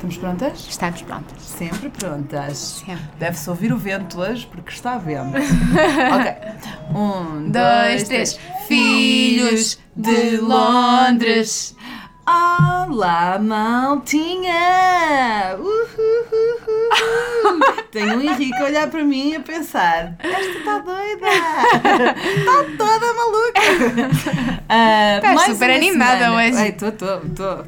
Estamos 0.00 0.16
prontas? 0.16 0.66
Estamos 0.66 1.02
prontas. 1.02 1.42
Sempre 1.42 1.90
prontas. 1.90 2.56
Sempre. 2.86 3.04
Deve-se 3.18 3.50
ouvir 3.50 3.70
o 3.70 3.76
vento 3.76 4.18
hoje 4.18 4.46
porque 4.50 4.70
está 4.72 4.96
vento. 4.96 5.36
ok. 5.36 6.96
Um, 6.98 7.50
Dois, 7.50 8.04
três. 8.04 8.40
Filhos 8.66 9.78
de 9.94 10.38
Londres. 10.38 11.76
Olá, 12.26 13.38
maltinha! 13.38 14.54
Uhuhuhu. 15.58 16.00
Tenho 17.92 18.18
o 18.18 18.22
Henrique 18.22 18.54
a 18.54 18.64
olhar 18.64 18.88
para 18.88 19.02
mim 19.02 19.30
e 19.32 19.36
a 19.36 19.40
pensar: 19.40 20.14
Esta 20.20 20.58
está 20.58 20.78
doida! 20.78 21.26
Está 22.38 22.64
toda 22.78 23.12
maluca! 23.14 24.40
Ah, 24.72 25.16
Estás 25.16 25.34
mais 25.34 25.52
super 25.52 25.68
animada 25.70 26.18
semana. 26.26 26.36
hoje. 26.36 26.56
Ai, 26.56 26.68
Estou, 26.68 26.88
estou, 26.90 27.22
estou. 27.26 27.64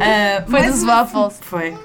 Ah, 0.00 0.44
Foi 0.50 0.62
dos 0.64 0.82
waffles. 0.82 1.38
Foi. 1.40 1.78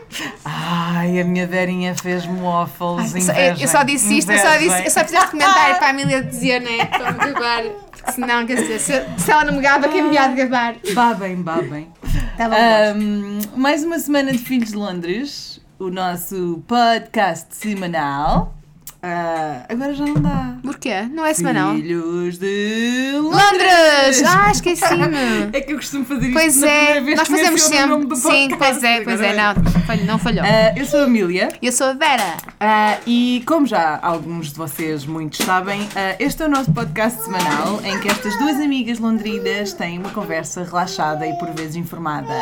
Ai, 0.43 1.19
a 1.19 1.23
minha 1.23 1.45
Verinha 1.45 1.93
fez-me 1.95 2.39
waffles. 2.41 3.13
Eu 3.13 3.21
só- 3.21 3.31
inveja, 3.33 3.63
eu 3.63 3.67
só 3.67 3.83
disse 3.83 4.17
isto, 4.17 4.31
eu 4.31 4.39
só, 4.39 4.55
inveja. 4.55 4.75
disse, 4.77 4.87
eu 4.87 4.91
só 4.91 4.99
fiz 5.01 5.13
este 5.13 5.27
comentário 5.31 5.75
para 5.77 5.87
a 5.87 5.89
Emília 5.91 6.23
dizer, 6.23 6.59
né? 6.59 6.85
Para 6.85 7.11
me 7.11 7.19
gabar. 7.33 7.63
Porque 7.91 8.11
senão, 8.13 8.45
quer 8.47 8.55
dizer, 8.55 8.79
se, 8.79 9.05
se 9.23 9.31
ela 9.31 9.43
não 9.45 9.53
me 9.53 9.61
gaba, 9.61 9.87
quem 9.89 10.01
me 10.09 10.17
há 10.17 10.27
de 10.27 10.35
gabar? 10.37 10.75
Babem, 10.95 11.35
babem. 11.35 11.87
Tá 12.35 12.49
bom, 12.49 12.55
Ahm, 12.55 13.39
mais 13.55 13.83
uma 13.83 13.99
semana 13.99 14.31
de 14.31 14.39
Filhos 14.39 14.69
de 14.69 14.75
Londres, 14.75 15.50
o 15.81 15.89
nosso 15.89 16.63
podcast 16.67 17.55
semanal. 17.55 18.60
Ah, 19.03 19.65
agora 19.67 19.93
já 19.95 20.05
não 20.05 20.13
dá. 20.21 20.55
Porquê? 20.61 21.01
Não 21.11 21.25
é 21.25 21.33
semanal? 21.33 21.73
Filhos 21.73 22.37
de 22.37 23.13
Londres! 23.19 24.21
Ah, 24.27 24.51
esqueci-me. 24.51 25.49
É 25.53 25.61
que 25.61 25.73
eu 25.73 25.77
costumo 25.77 26.05
fazer 26.05 26.27
isto 26.27 26.33
Pois 26.33 26.57
na 26.61 26.67
é, 26.67 27.01
vez 27.01 27.17
nós 27.17 27.27
que 27.27 27.35
fazemos 27.35 27.61
o 27.65 27.67
sempre. 27.67 28.05
do 28.05 28.15
Sim, 28.15 28.21
podcast. 28.49 28.57
pois 28.57 28.83
é, 28.83 29.01
pois 29.01 29.21
é, 29.21 29.33
não, 29.35 29.81
falhou- 29.81 30.05
não 30.05 30.19
falhou. 30.19 30.45
Ah, 30.45 30.73
eu 30.77 30.85
sou 30.85 30.99
a 31.01 31.03
Amília. 31.05 31.49
Eu 31.61 31.71
sou 31.71 31.87
a 31.87 31.93
Vera. 31.93 32.37
Ah, 32.59 32.97
e 33.07 33.43
como 33.47 33.65
já 33.65 33.97
alguns 34.03 34.49
de 34.51 34.57
vocês 34.57 35.03
muitos 35.05 35.43
sabem, 35.43 35.87
ah, 35.95 36.15
este 36.19 36.43
é 36.43 36.45
o 36.45 36.49
nosso 36.49 36.71
podcast 36.71 37.23
semanal 37.23 37.81
em 37.83 37.99
que 37.99 38.07
estas 38.07 38.37
duas 38.37 38.57
amigas 38.59 38.99
londrinas 38.99 39.73
têm 39.73 39.97
uma 39.97 40.09
conversa 40.11 40.63
relaxada 40.63 41.25
e 41.25 41.33
por 41.39 41.49
vezes 41.51 41.75
informada. 41.75 42.33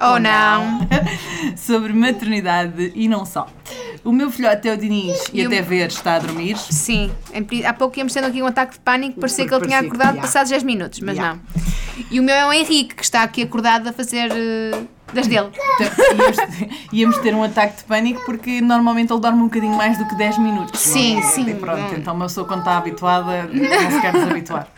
Ou 0.00 0.18
não. 0.18 0.80
sobre 1.56 1.92
maternidade 1.92 2.92
e 2.94 3.06
não 3.08 3.24
só. 3.24 3.46
O 4.04 4.12
meu 4.12 4.30
filhote 4.30 4.68
é 4.68 4.72
o 4.74 4.76
Diniz 4.76 5.16
e, 5.32 5.40
E 5.40 5.44
o- 5.44 5.46
até 5.46 5.62
ver 5.62 5.88
está 5.88 6.07
a 6.16 6.18
dormir. 6.18 6.56
Sim, 6.56 7.10
em 7.32 7.64
há 7.64 7.72
pouco 7.72 7.98
íamos 7.98 8.12
tendo 8.12 8.26
aqui 8.26 8.42
um 8.42 8.46
ataque 8.46 8.74
de 8.74 8.80
pânico, 8.80 9.20
parecia 9.20 9.46
que 9.46 9.54
ele 9.54 9.66
tinha 9.66 9.78
acordado 9.78 10.14
yeah. 10.14 10.20
passados 10.20 10.50
10 10.50 10.62
minutos, 10.62 11.00
mas 11.00 11.16
Yeah. 11.16 11.36
não. 11.36 11.62
E 12.10 12.20
o 12.20 12.22
meu 12.22 12.34
é 12.34 12.46
o 12.46 12.52
Henrique, 12.52 12.94
que 12.94 13.02
está 13.02 13.22
aqui 13.22 13.42
acordado 13.42 13.88
a 13.88 13.92
fazer 13.92 14.30
eh, 14.30 14.82
das 15.12 15.26
dele. 15.26 15.48
Íamos, 16.16 16.36
íamos 16.92 17.18
ter 17.18 17.34
um 17.34 17.42
ataque 17.42 17.78
de 17.78 17.84
pânico 17.84 18.20
porque 18.24 18.60
normalmente 18.60 19.12
ele 19.12 19.20
dorme 19.20 19.40
um 19.40 19.44
bocadinho 19.44 19.74
mais 19.76 19.96
do 19.98 20.06
que 20.06 20.14
10 20.16 20.38
minutos. 20.38 20.80
Sim, 20.80 21.18
é? 21.18 21.22
sim. 21.22 21.48
E 21.48 21.54
pronto, 21.54 21.94
então 21.96 22.14
uma 22.14 22.26
pessoa 22.26 22.46
quando 22.46 22.60
está 22.60 22.76
habituada 22.78 23.44
não 23.52 23.90
se 23.90 24.00
quer 24.00 24.12
desabituar. 24.12 24.68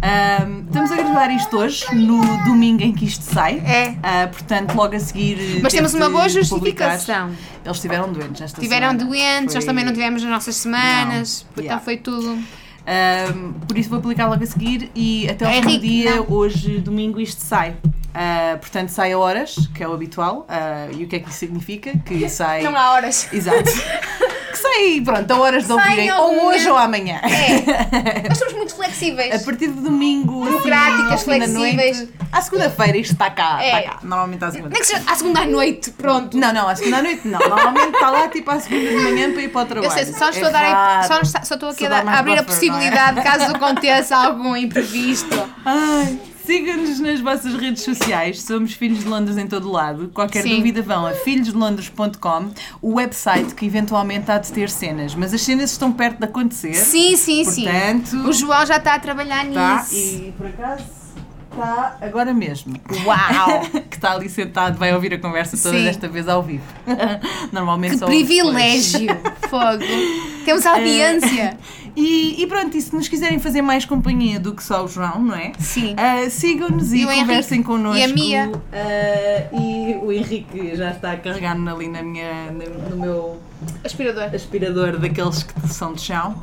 Ahm, 0.00 0.64
estamos 0.66 0.92
a 0.92 0.96
gravar 0.96 1.30
isto 1.30 1.56
hoje, 1.56 1.84
no 1.94 2.20
domingo 2.44 2.82
em 2.82 2.92
que 2.92 3.04
isto 3.04 3.22
sai. 3.24 3.58
É. 3.66 3.94
Ah, 4.02 4.28
portanto, 4.28 4.74
logo 4.74 4.94
a 4.94 5.00
seguir. 5.00 5.60
Mas 5.62 5.72
temos 5.72 5.92
uma 5.94 6.08
boa 6.08 6.22
publicar. 6.24 6.40
justificação. 6.40 7.30
Eles 7.64 7.76
estiveram 7.76 8.12
doentes 8.12 8.40
esta 8.40 8.60
Tiveram 8.60 8.90
semana. 8.92 9.04
doentes, 9.10 9.54
nós 9.54 9.64
Foi- 9.64 9.72
também 9.72 9.84
não 9.84 9.92
tivemos 9.92 10.22
as 10.22 10.30
nossas 10.30 10.54
semanas, 10.56 11.42
Não. 11.44 11.50
então 11.52 11.64
Yeah. 11.64 11.84
foi 11.84 11.96
tudo. 11.96 12.38
Ahm, 12.86 13.52
por 13.66 13.76
isso 13.76 13.90
vou 13.90 14.00
publicar 14.00 14.28
logo 14.28 14.42
a 14.42 14.46
seguir 14.46 14.90
e 14.94 15.28
até 15.28 15.44
ao 15.44 15.52
fim 15.62 15.78
do 15.78 15.78
dia, 15.80 16.16
não. 16.16 16.26
hoje, 16.30 16.78
domingo, 16.78 17.20
isto 17.20 17.40
sai. 17.44 17.74
Ah, 18.20 18.56
portanto, 18.58 18.88
sai 18.88 19.12
a 19.12 19.18
horas, 19.18 19.54
que 19.74 19.82
é 19.82 19.88
o 19.88 19.92
habitual. 19.92 20.44
Ah, 20.48 20.88
e 20.92 21.04
o 21.04 21.08
que 21.08 21.16
é 21.16 21.18
que 21.20 21.28
isso 21.28 21.38
significa? 21.38 21.92
Que 22.04 22.26
sai. 22.28 22.62
Não 22.62 22.74
há 22.76 22.90
horas. 22.92 23.28
Exato. 23.32 23.62
que 24.50 24.56
sai, 24.56 25.00
pronto, 25.04 25.30
a 25.30 25.36
horas 25.38 25.66
de 25.66 25.72
ouvirem, 25.72 26.06
em 26.08 26.12
ou 26.12 26.46
hoje 26.46 26.68
ou 26.68 26.76
amanhã. 26.76 27.20
É. 27.22 28.26
Nós 28.28 28.38
somos 28.38 28.54
muito 28.54 28.72
A 28.72 28.76
flexíveis. 28.76 29.42
partir 29.44 29.68
de 29.68 29.80
domingo, 29.80 30.42
assim, 30.42 30.50
Democráticas, 30.50 31.22
flexíveis. 31.22 31.98
noite, 31.98 32.12
à 32.32 32.40
segunda-feira, 32.40 32.96
isto 32.98 33.12
está 33.12 33.30
cá, 33.30 33.62
É. 33.62 33.68
está 33.78 33.90
cá. 33.92 33.98
Normalmente 34.02 34.44
à 34.44 34.50
segunda. 34.50 34.70
Nem 34.70 34.80
que 34.80 34.86
seja 34.86 35.02
à 35.06 35.14
segunda 35.14 35.40
à 35.42 35.46
noite, 35.46 35.90
pronto. 35.92 36.36
Não, 36.36 36.52
não, 36.52 36.68
à 36.68 36.74
segunda 36.74 36.98
à 36.98 37.02
noite 37.02 37.28
não. 37.28 37.38
Normalmente 37.38 37.94
está 37.94 38.10
lá 38.10 38.28
tipo 38.28 38.50
à 38.50 38.58
segunda 38.58 38.88
de 38.88 38.96
manhã 38.96 39.32
para 39.32 39.42
ir 39.42 39.48
para 39.48 39.60
o 39.62 39.64
trabalho. 39.66 39.92
Eu 40.00 40.04
sei, 40.04 40.12
só 40.12 40.30
estou 40.30 40.46
É 40.46 40.48
a 40.48 41.04
dar 41.04 41.04
só, 41.04 41.20
só 41.44 41.54
estou 41.54 41.68
aqui 41.68 41.86
a, 41.86 41.88
Só 41.88 41.94
dá 41.96 42.02
dar- 42.02 42.14
a 42.14 42.18
abrir 42.18 42.32
a 42.32 42.36
não 42.36 42.42
é? 42.42 42.44
possibilidade 42.46 43.22
caso 43.22 43.44
aconteça 43.54 44.16
algum 44.16 44.56
imprevisto. 44.56 45.48
Ai, 45.64 46.18
Sigam-nos 46.48 46.98
nas 46.98 47.20
vossas 47.20 47.52
redes 47.56 47.82
sociais, 47.82 48.40
somos 48.40 48.72
Filhos 48.72 49.00
de 49.00 49.04
Londres 49.04 49.36
em 49.36 49.46
todo 49.46 49.70
lado. 49.70 50.08
Qualquer 50.14 50.42
Sim. 50.42 50.56
dúvida 50.56 50.80
vão 50.80 51.04
a 51.04 51.12
filhosdelondres.com, 51.12 52.50
o 52.80 52.94
website 52.94 53.54
que 53.54 53.66
eventualmente 53.66 54.30
há 54.30 54.38
de 54.38 54.50
ter 54.50 54.70
cenas, 54.70 55.14
mas 55.14 55.34
as 55.34 55.42
cenas 55.42 55.70
estão 55.72 55.92
perto 55.92 56.20
de 56.20 56.24
acontecer. 56.24 56.72
Sim, 56.72 57.16
sim, 57.16 57.44
sim. 57.44 57.64
Portanto, 57.64 58.16
O 58.26 58.32
João 58.32 58.64
já 58.64 58.78
está 58.78 58.94
a 58.94 58.98
trabalhar 58.98 59.46
está 59.46 59.82
nisso. 59.82 59.94
e 59.94 60.32
por 60.38 60.46
acaso 60.46 60.84
está 61.60 61.96
agora 62.00 62.32
mesmo. 62.34 62.74
Uau! 63.04 63.60
que 63.90 63.96
está 63.96 64.12
ali 64.12 64.28
sentado, 64.28 64.78
vai 64.78 64.94
ouvir 64.94 65.14
a 65.14 65.18
conversa 65.18 65.56
toda 65.56 65.76
Sim. 65.78 65.84
desta 65.84 66.08
vez 66.08 66.28
ao 66.28 66.42
vivo. 66.42 66.64
Normalmente 67.52 67.92
Que 67.92 67.98
só 67.98 68.06
privilégio! 68.06 69.08
Fogo! 69.48 69.84
Temos 70.44 70.64
audiência! 70.66 71.56
E, 71.96 72.40
e 72.40 72.46
pronto, 72.46 72.76
e 72.76 72.80
se 72.80 72.94
nos 72.94 73.08
quiserem 73.08 73.40
fazer 73.40 73.60
mais 73.60 73.84
companhia 73.84 74.38
do 74.38 74.54
que 74.54 74.62
só 74.62 74.84
o 74.84 74.88
João, 74.88 75.20
não 75.20 75.34
é? 75.34 75.50
Sim. 75.58 75.96
Ah, 75.96 76.30
Sigam-nos 76.30 76.92
e, 76.92 76.98
E 76.98 77.04
o 77.04 77.10
Henrique. 77.10 77.20
conversem 77.26 77.62
connosco. 77.62 77.98
E 77.98 78.04
a 78.04 78.08
Mia. 78.08 78.52
Ah, 78.72 79.48
e 79.52 79.96
o 80.00 80.12
Henrique 80.12 80.76
já 80.76 80.90
está 80.92 81.12
a 81.12 81.16
carregar 81.16 81.56
ali 81.56 81.88
na 81.88 82.00
minha, 82.02 82.52
no 82.90 82.96
meu 82.96 83.40
Aspirador. 83.84 84.32
aspirador 84.32 84.96
daqueles 84.96 85.42
que 85.42 85.68
são 85.68 85.92
de 85.92 86.02
chão. 86.02 86.40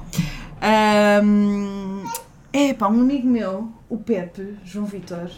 É 2.57 2.73
pá, 2.73 2.87
um 2.87 3.01
amigo 3.01 3.27
meu, 3.27 3.67
o 3.89 3.97
Pepe, 3.97 4.57
João 4.63 4.85
Vitor, 4.85 5.29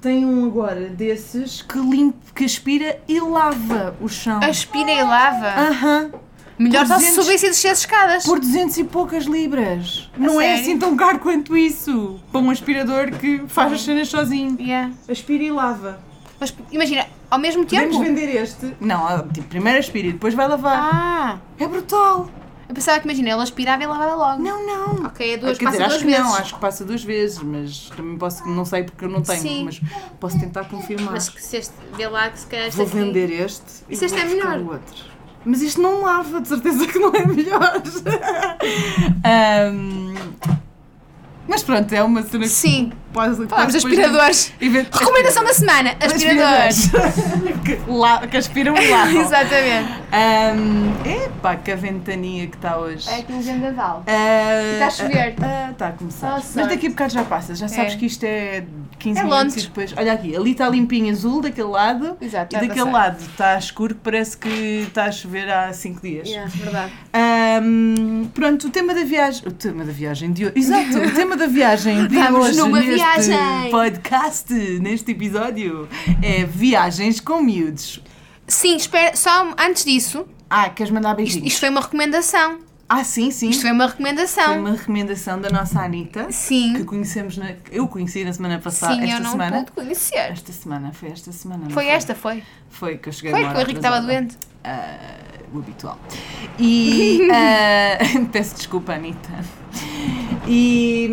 tem 0.00 0.26
um 0.26 0.44
agora 0.44 0.88
desses 0.88 1.62
que 1.62 1.78
limpa, 1.78 2.18
que 2.34 2.44
aspira 2.44 2.98
e 3.06 3.20
lava 3.20 3.94
o 4.00 4.08
chão. 4.08 4.40
Aspira 4.42 4.90
e 4.90 5.00
lava. 5.00 5.46
Aham. 5.46 6.10
Melhor 6.58 6.88
só 6.88 6.98
se 6.98 7.14
200 7.14 7.24
subisse 7.24 7.46
e 7.46 7.48
descer 7.50 7.68
as 7.68 7.78
escadas. 7.78 8.24
Por 8.24 8.40
200 8.40 8.76
e 8.78 8.82
poucas 8.82 9.26
libras. 9.26 10.10
Não 10.18 10.40
é 10.40 10.46
sério? 10.46 10.62
assim 10.62 10.76
tão 10.76 10.96
caro 10.96 11.20
quanto 11.20 11.56
isso. 11.56 12.18
Para 12.32 12.40
um 12.40 12.50
aspirador 12.50 13.12
que 13.12 13.44
faz 13.46 13.72
as 13.72 13.82
cenas 13.82 14.08
sozinho. 14.08 14.56
Yeah. 14.60 14.92
Aspira 15.08 15.44
e 15.44 15.52
lava. 15.52 16.00
Mas 16.40 16.52
imagina, 16.72 17.06
ao 17.30 17.38
mesmo 17.38 17.64
Podemos 17.64 17.96
tempo. 17.96 18.04
vender 18.04 18.42
este? 18.42 18.74
Não, 18.80 19.28
tipo, 19.28 19.46
primeiro 19.46 19.78
aspira 19.78 20.08
e 20.08 20.12
depois 20.12 20.34
vai 20.34 20.48
lavar. 20.48 20.90
Ah! 20.92 21.38
É 21.60 21.68
brutal. 21.68 22.28
Eu 22.68 22.74
pensava 22.74 22.98
que 22.98 23.06
imagina, 23.06 23.30
ele 23.30 23.42
aspirava 23.42 23.82
e 23.82 23.86
lavava 23.86 24.14
logo. 24.14 24.42
Não, 24.42 24.66
não. 24.66 25.06
Ok, 25.06 25.34
é 25.34 25.36
duas, 25.36 25.58
Quer 25.58 25.64
passa 25.66 25.76
dizer, 25.76 25.84
duas 25.88 25.94
acho 25.96 26.04
que 26.04 26.10
vezes. 26.10 26.24
não, 26.24 26.34
acho 26.34 26.54
que 26.54 26.60
passa 26.60 26.84
duas 26.84 27.04
vezes, 27.04 27.38
mas 27.40 27.90
também 27.96 28.16
posso, 28.18 28.46
não 28.48 28.64
sei 28.64 28.82
porque 28.84 29.04
eu 29.04 29.08
não 29.10 29.22
tenho, 29.22 29.40
Sim. 29.40 29.64
mas 29.64 29.80
posso 30.18 30.38
tentar 30.40 30.64
confirmar. 30.64 31.12
Mas 31.12 31.28
que 31.28 31.42
se 31.42 31.56
este, 31.58 31.74
vê 31.94 32.08
lá 32.08 32.30
que 32.30 32.38
se 32.40 32.46
calhar 32.46 32.66
este 32.68 32.76
Vou 32.76 32.86
aqui- 32.86 32.96
vender 32.96 33.30
este 33.30 33.62
e 33.88 33.94
Isso 33.94 34.04
este 34.06 34.18
é 34.18 34.24
melhor. 34.24 34.58
o 34.58 34.72
outro. 34.72 35.14
Mas 35.46 35.60
isto 35.60 35.82
não 35.82 36.00
lava, 36.00 36.40
de 36.40 36.48
certeza 36.48 36.86
que 36.86 36.98
não 36.98 37.12
é 37.14 37.26
melhor. 37.26 37.82
Ahm, 39.24 40.14
mas 41.48 41.62
pronto, 41.62 41.92
é 41.92 42.02
uma 42.02 42.22
cena 42.22 42.44
que 42.44 42.48
Sim. 42.50 42.92
pode 43.12 43.46
Falamos 43.46 43.72
de 43.72 43.78
aspiradores. 43.78 44.52
Recomendação 44.60 45.44
da 45.44 45.52
semana: 45.54 45.94
aspiradores. 46.00 46.90
que, 47.64 47.80
la- 47.90 48.26
que 48.28 48.36
aspiram 48.36 48.74
lavam. 48.74 49.20
Exatamente. 49.22 49.92
Ahm, 50.12 50.92
epá, 51.24 51.56
que 51.56 51.70
a 51.72 51.76
ventania 51.76 52.46
que 52.46 52.56
está 52.56 52.78
hoje. 52.78 53.08
É 53.08 53.16
aqui 53.20 53.32
um 53.32 53.40
vendaval. 53.40 54.02
Ah, 54.06 54.72
Está 54.72 54.86
a 54.86 54.90
chover. 54.90 55.34
ah, 55.42 55.66
ah, 55.68 55.70
Está 55.70 55.88
a 55.88 55.92
começar. 55.92 56.38
Oh, 56.38 56.42
Mas 56.54 56.68
daqui 56.68 56.86
a 56.86 56.90
bocado 56.90 57.12
já 57.12 57.24
passa. 57.24 57.54
Já 57.54 57.68
sabes 57.68 57.94
É. 57.94 57.96
que 57.96 58.06
isto 58.06 58.24
é 58.24 58.64
15 59.04 59.20
É 59.20 59.22
minutos 59.22 59.44
Londres. 59.44 59.64
e 59.64 59.66
depois. 59.68 59.94
Olha 59.96 60.12
aqui, 60.12 60.34
ali 60.36 60.50
está 60.52 60.68
limpinho 60.68 61.12
azul 61.12 61.40
daquele 61.42 61.68
lado. 61.68 62.16
Exato, 62.20 62.56
E 62.56 62.60
daquele 62.60 62.86
passar. 62.86 62.92
lado 62.92 63.20
está 63.20 63.58
escuro 63.58 63.94
que 63.94 64.00
parece 64.02 64.36
que 64.36 64.48
está 64.88 65.04
a 65.04 65.12
chover 65.12 65.50
há 65.50 65.72
5 65.72 66.00
dias. 66.02 66.28
Yeah, 66.28 66.50
verdade. 66.54 66.92
Ahm, 67.12 68.24
pronto, 68.34 68.66
o 68.66 68.70
tema 68.70 68.94
da 68.94 69.04
viagem. 69.04 69.46
O 69.46 69.52
tema 69.52 69.84
da 69.84 69.92
viagem 69.92 70.32
de 70.32 70.46
hoje. 70.46 70.54
Exato, 70.56 70.98
o 70.98 71.10
tema 71.14 71.36
da 71.36 71.46
viagem 71.46 72.06
de 72.06 72.14
Vamos 72.16 72.46
hoje 72.48 72.58
numa 72.58 72.80
neste 72.80 72.94
viagem. 72.94 73.70
podcast, 73.70 74.52
neste 74.80 75.12
episódio, 75.12 75.88
é 76.22 76.44
viagens 76.44 77.20
com 77.20 77.40
miúdos. 77.42 78.00
Sim, 78.46 78.76
espera, 78.76 79.14
só 79.16 79.54
antes 79.58 79.84
disso, 79.84 80.26
Ah, 80.50 80.68
queres 80.68 80.92
mandar 80.92 81.10
isto, 81.12 81.16
beijinhos? 81.16 81.46
isto 81.48 81.60
foi 81.60 81.68
uma 81.70 81.80
recomendação. 81.80 82.58
Ah, 82.88 83.02
sim, 83.02 83.30
sim. 83.30 83.48
Isto 83.48 83.62
foi 83.62 83.72
uma 83.72 83.84
Foi 83.84 83.92
recomendação. 83.92 84.58
uma 84.60 84.72
recomendação 84.72 85.40
da 85.40 85.50
nossa 85.50 85.80
Anitta. 85.80 86.30
Sim. 86.30 86.74
Que 86.74 86.84
conhecemos 86.84 87.36
na. 87.36 87.52
Eu 87.70 87.88
conheci 87.88 88.24
na 88.24 88.32
semana 88.32 88.58
passada. 88.58 88.94
Sim, 88.94 89.02
esta 89.04 89.16
eu 89.16 89.20
não 89.20 89.30
semana. 89.32 89.58
pude 89.58 89.72
conhecer. 89.72 90.16
Esta 90.16 90.52
semana, 90.52 90.92
foi 90.92 91.08
esta 91.10 91.32
semana. 91.32 91.64
não 91.64 91.70
Foi 91.70 91.86
esta, 91.86 92.14
foi. 92.14 92.42
Foi 92.68 92.98
que 92.98 93.08
eu 93.08 93.12
cheguei 93.12 93.30
Foi 93.30 93.40
que 93.40 93.48
o 93.48 93.60
Henrique 93.60 93.76
estava 93.76 94.00
doente. 94.00 94.36
Ah, 94.62 94.98
o 95.52 95.58
habitual. 95.58 95.98
E. 96.58 97.28
ah, 97.32 97.98
peço 98.30 98.56
desculpa, 98.56 98.92
Anitta. 98.92 99.30
E. 100.46 101.08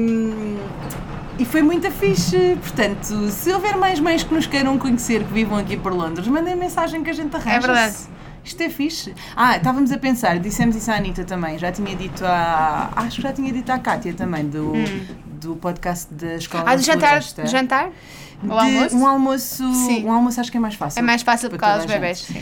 e 1.39 1.45
foi 1.45 1.61
muito 1.61 1.89
fixe. 1.91 2.57
Portanto, 2.61 3.29
se 3.29 3.51
houver 3.51 3.77
mais 3.77 3.99
mães 3.99 4.23
que 4.23 4.33
nos 4.33 4.45
queiram 4.45 4.77
conhecer, 4.77 5.23
que 5.23 5.33
vivam 5.33 5.57
aqui 5.57 5.77
por 5.77 5.93
Londres, 5.93 6.27
mandem 6.27 6.55
mensagem 6.55 7.01
que 7.01 7.09
a 7.09 7.13
gente 7.13 7.33
arranja. 7.35 7.55
É 7.55 7.59
verdade. 7.59 7.97
Isto 8.51 8.63
é 8.63 8.69
fixe. 8.69 9.15
Ah, 9.33 9.55
estávamos 9.55 9.93
a 9.93 9.97
pensar, 9.97 10.37
dissemos 10.37 10.75
isso 10.75 10.91
à 10.91 10.95
Anitta 10.95 11.23
também. 11.23 11.57
Já 11.57 11.71
tinha 11.71 11.95
dito 11.95 12.25
à. 12.25 12.91
Acho 12.97 13.17
que 13.17 13.21
já 13.21 13.31
tinha 13.31 13.51
dito 13.51 13.71
à 13.71 13.79
Kátia 13.79 14.13
também, 14.13 14.45
do, 14.45 14.73
do 15.25 15.55
podcast 15.55 16.13
da 16.13 16.35
escola. 16.35 16.65
Hum. 16.65 16.67
Ah, 16.67 16.75
do 16.75 16.81
jantar? 16.81 17.07
Floresta. 17.09 17.45
Jantar? 17.47 17.89
De 18.43 18.51
almoço? 18.51 18.97
Um 18.97 19.07
almoço. 19.07 19.73
Sim. 19.73 20.05
Um 20.05 20.11
almoço 20.11 20.39
acho 20.41 20.51
que 20.51 20.57
é 20.57 20.59
mais 20.59 20.75
fácil. 20.75 20.99
É 20.99 21.01
mais 21.01 21.21
fácil 21.21 21.49
por 21.49 21.59
causa 21.59 21.77
dos 21.79 21.85
bebés. 21.93 22.19
Sim. 22.19 22.41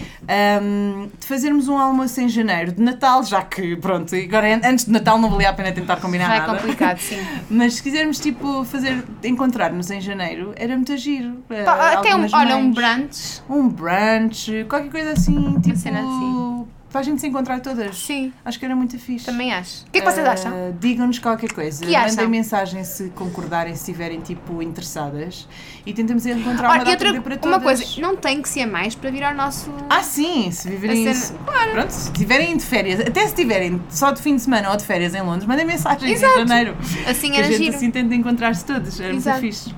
Um, 0.62 1.10
de 1.20 1.26
fazermos 1.26 1.68
um 1.68 1.78
almoço 1.78 2.20
em 2.22 2.30
janeiro 2.30 2.72
de 2.72 2.82
Natal, 2.82 3.24
já 3.24 3.42
que, 3.42 3.76
pronto, 3.76 4.16
agora 4.16 4.48
an- 4.56 4.62
antes 4.64 4.86
de 4.86 4.92
Natal 4.92 5.18
não 5.20 5.30
valia 5.30 5.50
a 5.50 5.54
pena 5.54 5.72
tentar 5.72 5.98
combinar 5.98 6.28
Já 6.28 6.36
é 6.36 6.40
nada. 6.40 6.54
complicado, 6.58 6.98
sim. 7.02 7.18
Mas 7.50 7.76
se 7.76 7.84
quisermos, 7.84 8.20
tipo, 8.20 8.64
fazer, 8.66 9.04
encontrar-nos 9.24 9.90
em 9.92 10.00
janeiro, 10.00 10.54
era 10.56 10.76
muito 10.76 10.96
giro. 10.98 11.44
Eh, 11.50 11.64
Pá, 11.64 11.94
Até 11.94 12.16
um, 12.16 12.26
olha, 12.32 12.58
um 12.58 12.72
brunch. 12.72 13.42
Um 13.50 13.68
brunch, 13.68 14.66
qualquer 14.70 14.90
coisa 14.92 15.12
assim, 15.12 15.60
tipo. 15.62 15.76
cena 15.78 16.00
assim. 16.00 16.68
Para 16.92 17.02
a 17.02 17.04
gente 17.04 17.22
se 17.22 17.28
encontrar 17.28 17.60
todas. 17.60 17.96
Sim, 18.00 18.34
Acho 18.44 18.58
que 18.58 18.66
era 18.66 18.76
muito 18.76 18.98
fixe. 18.98 19.24
também 19.26 19.54
acho. 19.54 19.86
O 19.86 19.92
que 19.92 20.00
é 20.00 20.02
que 20.02 20.12
vocês 20.12 20.26
Uh, 20.26 20.32
acham? 20.32 20.76
Digam-nos 20.80 21.20
qualquer 21.20 21.52
coisa. 21.54 21.86
Que 21.86 21.96
acham? 21.96 22.10
Mandem 22.16 22.28
mensagem 22.28 22.84
se 22.84 23.10
concordarem, 23.10 23.76
se 23.76 23.82
estiverem 23.82 24.20
tipo 24.22 24.60
interessadas 24.64 25.48
e 25.86 25.94
tentamos 25.94 26.26
encontrar 26.26 26.68
uma 26.70 26.72
Olha, 26.72 26.82
e 26.82 26.86
data 26.86 27.06
outra, 27.06 27.22
para 27.22 27.38
todas. 27.38 27.58
uma 27.58 27.64
coisa, 27.64 28.02
não 28.02 28.16
tem 28.16 28.42
que 28.42 28.50
ser 28.50 28.66
mais 28.66 28.96
para 28.96 29.12
vir 29.12 29.24
ao 29.24 29.36
nosso. 29.36 29.72
Ah, 29.88 30.02
sim, 30.02 30.50
se 30.52 30.68
viverem 30.68 31.08
isso. 31.08 31.28
cena- 31.28 31.40
Pronto, 31.74 31.92
se 31.92 32.12
estiverem 32.12 32.58
de 32.58 32.64
férias, 32.66 33.00
até 33.02 33.22
se 33.22 33.28
estiverem 33.28 33.80
só 33.90 34.10
de 34.12 34.20
fim 34.22 34.36
de 34.36 34.42
semana 34.42 34.72
ou 34.72 34.76
de 34.78 34.84
férias 34.84 35.14
em 35.14 35.22
Londres, 35.22 35.46
mandem 35.46 35.66
mensagem 35.68 36.12
Exato. 36.12 36.40
em 36.40 36.48
janeiro. 36.48 36.76
Assim 37.08 37.30
Que 37.30 37.36
a 37.38 37.40
era 37.42 37.48
gente 37.50 37.64
giro. 37.66 37.76
assim 37.76 37.92
tenta 37.92 38.16
encontrar-se 38.16 38.66
todos. 38.66 39.00
Era 39.00 39.14
Exato. 39.14 39.40
muito 39.42 39.56
fixe. 39.56 39.76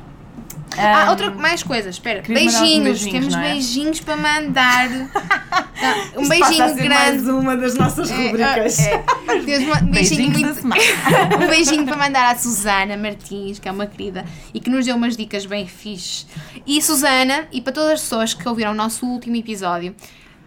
Ah, 0.77 1.03
Um, 1.07 1.09
outra, 1.09 1.29
mais 1.31 1.61
coisas, 1.63 1.95
espera. 1.95 2.21
Beijinhos, 2.25 2.61
beijinhos, 3.01 3.11
temos 3.11 3.35
é? 3.35 3.41
beijinhos 3.41 3.99
para 3.99 4.15
mandar. 4.15 4.87
Não, 5.81 6.19
um 6.19 6.21
isto 6.23 6.29
beijinho 6.29 6.39
passa 6.57 6.63
a 6.65 6.67
ser 6.69 6.83
grande. 6.83 6.89
mais 6.89 7.27
uma 7.27 7.57
das 7.57 7.75
nossas 7.75 8.11
É, 8.11 8.15
rubricas. 8.27 8.79
é, 8.79 8.93
é. 8.93 9.59
Uma- 9.59 9.81
um 9.81 9.85
beijinho 9.91 10.31
muito. 10.31 10.67
um 11.43 11.47
beijinho 11.47 11.85
para 11.85 11.97
mandar 11.97 12.31
à 12.31 12.37
Susana 12.37 12.95
Martins, 12.97 13.59
que 13.59 13.67
é 13.67 13.71
uma 13.71 13.85
querida 13.87 14.25
e 14.53 14.59
que 14.59 14.69
nos 14.69 14.85
deu 14.85 14.95
umas 14.95 15.17
dicas 15.17 15.45
bem 15.45 15.67
fixe. 15.67 16.25
E 16.67 16.81
Susana, 16.81 17.47
e 17.51 17.61
para 17.61 17.73
todas 17.73 17.91
as 17.93 18.01
pessoas 18.01 18.33
que 18.33 18.47
ouviram 18.47 18.71
o 18.71 18.75
nosso 18.75 19.05
último 19.05 19.35
episódio, 19.35 19.95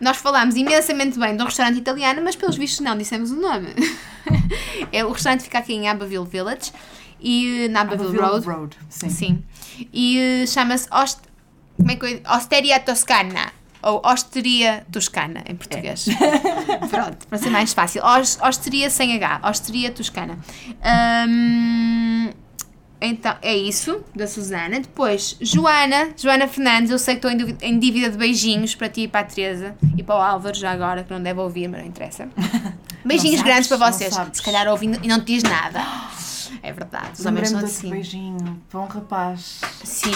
nós 0.00 0.16
falámos 0.16 0.54
imensamente 0.56 1.18
bem 1.18 1.36
de 1.36 1.42
um 1.42 1.46
restaurante 1.46 1.78
italiano, 1.78 2.20
mas 2.22 2.36
pelos 2.36 2.56
vistos 2.56 2.80
não 2.80 2.96
dissemos 2.96 3.30
o 3.30 3.36
nome. 3.36 3.68
é, 4.92 5.04
o 5.04 5.12
restaurante 5.12 5.42
fica 5.44 5.58
aqui 5.58 5.72
em 5.74 5.88
Abbeville 5.88 6.26
Village 6.26 6.72
e 7.20 7.68
na 7.70 7.80
Abbeville 7.82 8.16
Road. 8.18 8.46
Road. 8.46 8.76
Sim. 8.88 9.08
Sim. 9.08 9.44
E 9.92 10.18
eh, 10.18 10.46
chama-se 10.46 10.86
Ost... 10.92 11.20
Como 11.76 11.90
é 11.90 11.96
que 11.96 12.06
eu... 12.06 12.20
Osteria 12.36 12.78
Toscana. 12.80 13.52
Ou 13.84 14.00
Osteria 14.04 14.86
Toscana, 14.90 15.42
em 15.48 15.54
português. 15.54 16.06
Pronto, 16.90 17.26
para 17.28 17.38
ser 17.38 17.50
mais 17.50 17.72
fácil. 17.72 18.02
Os- 18.04 18.38
Osteria 18.40 18.88
sem 18.90 19.14
H. 19.14 19.40
Osteria 19.48 19.90
Toscana. 19.90 20.38
Hum, 21.28 22.30
então, 23.00 23.36
é 23.42 23.54
isso, 23.54 24.02
da 24.14 24.26
Susana. 24.26 24.80
Depois, 24.80 25.36
Joana. 25.40 26.10
Joana 26.16 26.48
Fernandes. 26.48 26.90
Eu 26.90 26.98
sei 26.98 27.16
que 27.16 27.26
estou 27.26 27.56
em 27.60 27.78
dívida 27.78 28.10
de 28.10 28.16
beijinhos 28.16 28.74
para 28.74 28.88
ti 28.88 29.02
e 29.02 29.08
para 29.08 29.20
a 29.20 29.24
Teresa. 29.24 29.76
E 29.96 30.02
para 30.02 30.14
o 30.14 30.22
Álvaro, 30.22 30.56
já 30.56 30.70
agora, 30.70 31.04
que 31.04 31.12
não 31.12 31.22
deve 31.22 31.38
ouvir, 31.40 31.68
mas 31.68 31.80
não 31.82 31.88
interessa. 31.88 32.28
Beijinhos 33.04 33.40
sabes, 33.40 33.52
grandes 33.52 33.68
para 33.68 33.76
não 33.78 33.92
vocês. 33.92 34.14
Se 34.32 34.42
calhar 34.42 34.66
ouvindo 34.68 34.98
e 35.02 35.08
não 35.08 35.20
te 35.20 35.34
diz 35.34 35.42
nada. 35.42 35.80
É 36.62 36.72
verdade, 36.72 37.10
os 37.18 37.26
homens 37.26 37.50
são 37.50 37.58
assim. 37.58 37.90
beijinho 37.90 38.62
para 38.70 38.80
um 38.80 38.86
rapaz 38.86 39.60
Sim. 39.82 40.10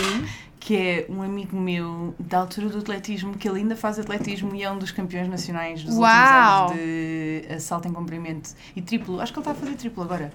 Que 0.69 0.77
é 0.77 1.07
um 1.09 1.23
amigo 1.23 1.59
meu 1.59 2.15
da 2.19 2.41
altura 2.41 2.69
do 2.69 2.77
atletismo, 2.81 3.33
que 3.33 3.49
ele 3.49 3.61
ainda 3.61 3.75
faz 3.75 3.99
atletismo 3.99 4.55
e 4.55 4.63
é 4.63 4.71
um 4.71 4.77
dos 4.77 4.91
campeões 4.91 5.27
nacionais 5.27 5.83
dos 5.83 5.97
Uau! 5.97 6.65
últimos 6.65 6.83
anos 6.83 7.49
de 7.49 7.61
salto 7.61 7.89
em 7.89 7.93
comprimento 7.95 8.51
e 8.77 8.83
triplo. 8.83 9.19
Acho 9.19 9.33
que 9.33 9.39
ele 9.39 9.49
está 9.49 9.53
a 9.53 9.55
fazer 9.55 9.77
triplo 9.77 10.03
agora. 10.03 10.31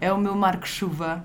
É 0.00 0.12
o 0.12 0.18
meu 0.18 0.34
Marco 0.34 0.66
Chuva, 0.66 1.24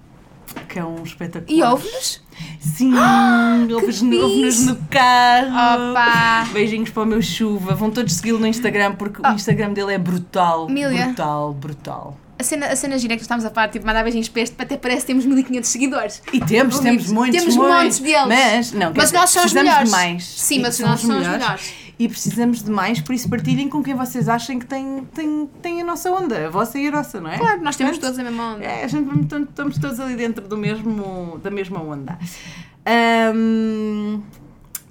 que 0.70 0.78
é 0.78 0.86
um 0.86 1.02
espetacular. 1.02 1.58
E 1.58 1.64
ouve-nos? 1.64 2.22
Sim, 2.60 2.92
fixe! 3.84 4.16
ouve-nos 4.16 4.66
no 4.68 4.76
carro. 4.92 5.92
Opa! 5.92 6.48
Beijinhos 6.54 6.92
para 6.92 7.02
o 7.02 7.06
meu 7.08 7.24
chuva. 7.24 7.74
Vão 7.74 7.90
todos 7.90 8.14
segui-lo 8.14 8.38
no 8.38 8.46
Instagram 8.46 8.94
porque 8.94 9.28
o 9.28 9.32
Instagram 9.32 9.74
dele 9.74 9.96
é 9.96 9.98
brutal. 9.98 10.68
Brutal, 10.68 11.52
brutal. 11.52 12.16
A 12.38 12.44
cena, 12.44 12.66
a 12.68 12.76
cena 12.76 12.98
gira 13.00 13.14
é 13.14 13.16
que 13.16 13.22
nós 13.22 13.26
estamos 13.26 13.46
a 13.46 13.50
falar, 13.50 13.70
tipo, 13.70 13.86
mandar 13.86 14.04
beijinhos 14.04 14.28
para 14.28 14.42
este, 14.42 14.56
até 14.62 14.76
parece 14.78 15.02
que 15.02 15.08
temos 15.08 15.26
1500 15.26 15.70
seguidores. 15.70 16.22
E 16.34 16.40
temos, 16.42 16.80
temos 16.80 17.08
muitos, 17.10 17.40
Temos 17.40 17.56
muitos. 17.56 17.76
montes 17.78 18.00
deles. 18.00 18.28
Mas, 18.28 18.72
não, 18.74 18.92
Mas 18.94 19.06
dizer, 19.06 19.18
nós 19.18 19.30
somos 19.30 19.54
melhores. 19.54 19.90
mais. 19.90 20.24
Sim, 20.26 20.56
E 20.58 20.62
mas 20.62 20.80
nós 20.80 21.00
somos 21.00 21.26
melhores. 21.28 21.74
E 21.98 22.10
precisamos 22.10 22.62
de 22.62 22.70
mais, 22.70 23.00
por 23.00 23.16
isso 23.16 23.30
partilhem 23.30 23.70
com 23.70 23.82
quem 23.82 23.94
vocês 23.96 24.28
achem 24.28 24.60
que 24.60 24.66
tem, 24.66 25.08
tem, 25.14 25.50
tem 25.62 25.82
a 25.82 25.86
nossa 25.86 26.12
onda, 26.12 26.48
a 26.48 26.50
vossa 26.50 26.78
e 26.78 26.88
a 26.88 26.92
nossa, 26.92 27.22
não 27.22 27.32
é? 27.32 27.38
Claro, 27.38 27.62
nós 27.62 27.78
temos 27.78 27.94
Portanto, 27.98 28.16
todos 28.16 28.20
a 28.20 28.30
mesma 28.30 28.56
onda. 28.56 28.66
É, 28.66 28.84
a 28.84 28.88
gente 28.90 29.10
estamos- 29.48 29.78
todos 29.78 29.98
ali 30.02 30.16
dentro 30.18 30.46
do 30.46 30.58
mesmo, 30.58 31.40
da 31.42 31.50
mesma 31.50 31.82
onda. 31.82 32.20
Ahm, 32.86 34.22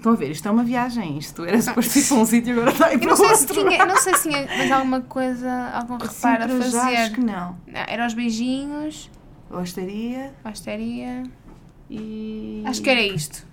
estão 0.05 0.13
a 0.13 0.17
ver, 0.17 0.31
isto 0.31 0.47
é 0.47 0.51
uma 0.51 0.65
viagem, 0.65 1.17
isto 1.19 1.45
era 1.45 1.61
suposto 1.63 1.99
ir 1.99 2.05
para 2.07 2.17
um 2.19 2.25
sítio 2.27 2.53
agora 2.53 2.71
está 2.73 2.87
a 2.87 2.91
ir 2.91 2.95
Eu 2.95 3.01
para 3.01 3.09
não 3.11 3.17
sei 3.17 3.35
se 3.37 3.43
outro. 3.47 3.69
tinha, 3.69 3.87
não 3.87 3.97
sei 3.97 4.15
se 4.15 4.29
tinha 4.29 4.47
mais 4.57 4.71
alguma 4.73 5.01
coisa, 5.01 5.51
algum 5.75 5.97
reparo 5.97 6.45
a 6.45 6.49
fazer. 6.49 6.79
acho 6.97 7.13
que 7.13 7.21
não. 7.21 7.57
Não, 7.67 7.81
era 7.87 8.07
os 8.07 8.15
beijinhos, 8.15 9.11
Gostaria 9.51 10.33
pastaria. 10.43 11.23
e. 11.91 12.63
Acho 12.67 12.83
que 12.83 12.91
era 12.91 13.01
isto. 13.03 13.47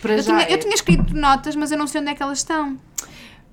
Para 0.00 0.16
Eu 0.16 0.22
tinha, 0.22 0.42
é- 0.42 0.54
eu 0.54 0.58
tinha 0.60 0.74
escrito 0.74 1.14
notas, 1.16 1.56
mas 1.56 1.70
eu 1.72 1.78
não 1.78 1.86
sei 1.86 2.00
onde 2.00 2.10
é 2.10 2.14
que 2.14 2.22
elas 2.22 2.38
estão. 2.38 2.76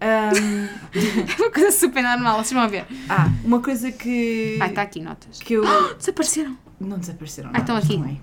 Ahm, 0.01 0.67
É 1.37 1.41
uma 1.41 1.51
coisa 1.51 1.71
super 1.71 2.03
normal, 2.03 2.37
vocês 2.43 2.51
vão 2.59 2.69
ver. 2.69 2.85
ah, 3.09 3.27
uma 3.43 3.59
coisa 3.61 3.91
que. 3.91 4.57
Ah, 4.61 4.67
está 4.67 4.81
aqui 4.83 5.01
notas. 5.01 5.39
que 5.39 5.53
eu. 5.55 5.63
Desapareceram. 5.97 6.57
Não 6.79 6.99
desapareceram. 6.99 7.49
Ah, 7.53 7.59
estão 7.59 7.75
aqui. 7.77 7.95
aí. 8.05 8.19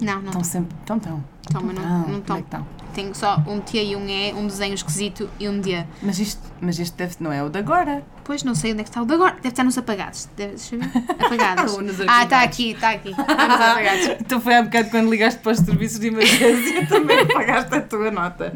Não, 0.00 0.16
não. 0.20 0.26
Estão 0.26 0.44
sempre. 0.44 0.76
Estão, 0.80 0.96
estão. 0.98 1.24
Estão, 1.46 1.62
mas 1.62 1.74
não- 1.76 2.18
Estão. 2.18 2.36
não 2.36 2.42
estão. 2.44 2.66
Tenho 2.94 3.14
só 3.14 3.42
um 3.46 3.60
T 3.60 3.82
e 3.82 3.96
um 3.96 4.06
E, 4.08 4.32
um 4.34 4.46
desenho 4.46 4.74
esquisito 4.74 5.28
e 5.40 5.48
um 5.48 5.58
D. 5.60 5.84
Mas 6.02 6.18
isto, 6.18 6.40
mas 6.60 6.78
isto 6.78 6.96
deve, 6.96 7.16
não 7.20 7.32
é 7.32 7.42
o 7.42 7.48
de 7.48 7.58
agora. 7.58 8.04
Pois 8.24 8.44
não 8.44 8.54
sei 8.54 8.72
onde 8.72 8.82
é 8.82 8.84
que 8.84 8.90
está 8.90 9.02
o 9.02 9.06
de 9.06 9.14
agora. 9.14 9.34
Deve 9.36 9.48
estar 9.48 9.64
nos 9.64 9.76
apagados. 9.76 10.28
Deve, 10.36 10.50
deixa 10.54 10.76
eu 10.76 10.80
ver. 10.80 10.90
Apagados. 11.18 11.72
Ah, 12.08 12.24
está 12.24 12.42
aqui, 12.42 12.70
está 12.72 12.90
aqui. 12.90 13.10
Está 13.10 13.48
nos 13.48 13.60
apagados. 13.60 14.06
Então 14.20 14.40
foi 14.40 14.54
há 14.54 14.62
bocado 14.62 14.90
quando 14.90 15.10
ligaste 15.10 15.40
para 15.40 15.52
os 15.52 15.58
serviços 15.58 15.98
de 15.98 16.06
emergência 16.08 16.86
também 16.88 17.26
pagaste 17.26 17.74
a 17.74 17.80
tua 17.80 18.10
nota. 18.10 18.52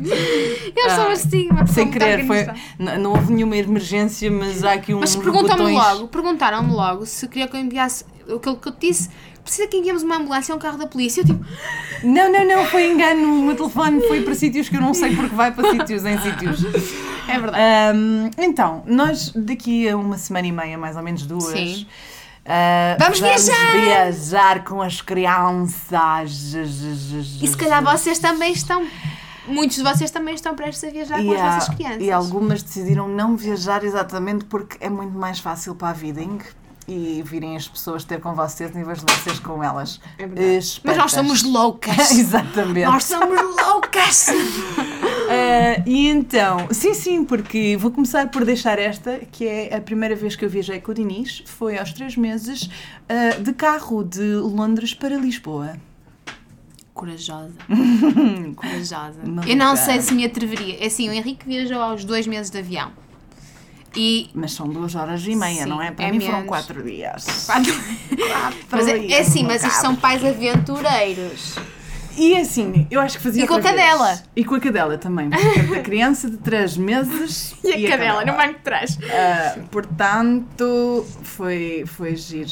Eu 0.77 0.91
sou 0.91 1.09
Ah, 1.09 1.13
assim, 1.13 1.49
pessoa 1.49 1.67
Sem 1.67 1.91
querer, 1.91 2.27
foi, 2.27 2.39
organizada. 2.41 2.59
n- 2.79 2.99
não 2.99 3.11
houve 3.13 3.33
nenhuma 3.33 3.57
emergência, 3.57 4.31
mas 4.31 4.63
há 4.65 4.75
aqui 4.75 4.95
uns 4.95 5.01
Mas 5.01 5.17
perguntam-me 5.17 5.63
botões. 5.73 5.75
logo, 5.75 6.09
perguntaram-me 6.09 6.73
logo 6.73 7.07
se 7.07 7.27
queria 7.29 7.49
que 7.49 7.57
eu 7.57 7.61
enviasse 7.61 8.05
aquilo 8.23 8.57
que 8.57 8.69
eu 8.69 8.73
te 8.73 8.89
disse. 8.89 9.09
Precisa 9.47 9.69
que 9.69 9.77
enviemos 9.77 10.03
uma 10.03 10.17
ambulância 10.17 10.53
a 10.53 10.57
um 10.57 10.59
carro 10.59 10.77
da 10.77 10.87
polícia. 10.87 11.21
Eu 11.21 11.25
tipo, 11.27 11.45
Não, 12.03 12.31
não, 12.31 12.45
não, 12.47 12.67
foi 12.67 12.91
engano. 12.91 13.39
O 13.41 13.43
meu 13.43 13.57
telefone 13.57 14.01
foi 14.09 14.21
para 14.23 14.35
sítios 14.35 14.69
que 14.69 14.77
eu 14.77 14.81
não 14.81 14.93
sei 14.93 15.15
porque 15.15 15.35
vai 15.35 15.53
para 15.53 15.71
sítios 15.71 16.05
em 16.05 16.19
sítios. 16.19 16.65
é 17.29 17.39
verdade. 17.39 17.57
Ahm, 17.97 18.31
então, 18.39 18.83
nós 18.87 19.31
daqui 19.35 19.89
a 19.89 19.97
uma 19.97 20.19
semana 20.19 20.47
e 20.49 20.53
meia, 20.53 20.77
mais 20.77 20.97
ou 20.97 21.03
menos 21.03 21.23
duas. 21.25 21.45
Sim. 21.45 21.87
ah, 22.45 22.97
Vamos 22.99 23.21
viajar! 23.21 23.73
viajar 23.73 24.65
com 24.65 24.83
as 24.83 25.01
crianças. 25.01 26.55
E 27.41 27.47
se 27.47 27.57
calhar 27.57 27.83
vocês 27.83 28.19
também 28.19 28.53
estão. 28.53 28.85
Muitos 29.49 29.77
de 29.77 29.83
vocês 29.85 30.11
também 30.11 30.35
estão 30.35 30.57
prestes 30.57 30.83
a 30.83 30.91
viajar 30.91 31.19
com 31.19 31.23
E, 31.33 31.37
as 31.37 31.41
há- 31.41 31.51
vossas 31.55 31.75
crianças. 31.77 32.03
e 32.03 32.11
algumas 32.11 32.63
decidiram 32.65 33.07
não 33.07 33.37
viajar 33.37 33.85
exatamente 33.85 34.45
porque 34.47 34.77
é 34.81 34.91
muito 34.91 35.17
mais 35.17 35.39
fácil 35.39 35.77
para 35.77 35.91
a 35.91 35.93
viding 35.93 36.39
e 36.89 37.23
virem 37.25 37.57
as 37.57 37.67
pessoas 37.67 38.05
ter 38.05 38.21
com 38.21 38.35
vocês 38.35 38.75
em 38.75 38.83
vez 38.83 39.03
de 39.03 39.13
vocês 39.13 39.39
com 39.39 39.63
elas. 39.63 40.01
É 40.19 40.27
verdade. 40.27 40.81
Mas 40.85 40.97
nós 40.97 41.13
somos 41.13 41.43
loucas. 41.43 42.13
Exatamente. 42.13 42.87
nós 42.87 43.05
somos 43.05 43.41
loucas. 43.57 44.29
Ah, 44.29 45.83
e 45.87 46.09
então, 46.09 46.69
sim, 46.71 46.95
sim, 46.95 47.25
porque 47.25 47.77
vou 47.77 47.91
começar 47.91 48.29
por 48.29 48.45
deixar 48.45 48.79
esta, 48.79 49.19
que 49.33 49.47
é 49.47 49.75
a 49.75 49.81
primeira 49.81 50.15
vez 50.15 50.37
que 50.37 50.45
eu 50.45 50.49
viajei 50.49 50.81
com 50.81 50.93
o 50.93 50.95
Dinis, 50.95 51.43
foi 51.47 51.79
aos 51.79 51.93
três 51.93 52.17
meses, 52.17 52.71
ah, 53.09 53.41
de 53.41 53.53
carro 53.53 54.05
de 54.05 54.35
Londres 54.37 54.95
para 54.95 55.17
Lisboa. 55.17 55.77
Corajosa. 56.95 57.53
Corajosa. 58.57 59.21
Eu 59.47 59.57
não 59.57 59.77
sei 59.77 60.01
se 60.01 60.15
me 60.15 60.25
atreveria. 60.25 60.83
É 60.83 60.87
assim, 60.87 61.09
o 61.09 61.13
Henrique 61.13 61.47
viajou 61.47 61.83
aos 61.83 62.05
dois 62.05 62.27
meses 62.27 62.51
de 62.51 62.59
avião. 62.59 62.91
E. 63.97 64.29
Mas 64.35 64.53
são 64.53 64.69
duas 64.69 64.95
horas 64.95 65.27
e 65.27 65.35
meia, 65.35 65.63
Sim, 65.65 65.69
não 65.71 65.81
é? 65.83 65.91
Para 65.91 66.07
é 66.07 66.11
mim 66.13 66.21
foram 66.21 66.35
menos. 66.35 66.49
quatro 66.49 66.83
dias. 66.83 67.47
Mas 68.71 68.87
é, 68.89 69.07
é 69.07 69.21
assim, 69.21 69.43
no 69.43 69.49
mas 69.49 69.63
isto 69.65 69.81
são 69.81 69.97
pais 69.97 70.23
aventureiros. 70.25 71.55
E 72.17 72.35
assim, 72.37 72.87
eu 72.91 73.01
acho 73.01 73.19
que 73.19 73.23
fazia 73.25 73.45
E 73.45 73.47
com 73.47 73.55
a 73.55 73.59
vez. 73.61 73.71
cadela. 73.71 74.23
E 74.35 74.45
com 74.45 74.55
a 74.55 74.61
cadela 74.61 74.97
também. 74.99 75.29
porque 75.31 75.75
Da 75.75 75.81
criança 75.83 76.31
de 76.31 76.39
3 76.39 76.77
meses. 76.79 77.55
banco 78.37 78.55
de 78.55 78.61
trás. 78.65 78.99
Ah, 79.11 79.59
portanto, 79.71 81.07
foi, 81.23 81.85
foi 81.87 82.17
giro. 82.17 82.51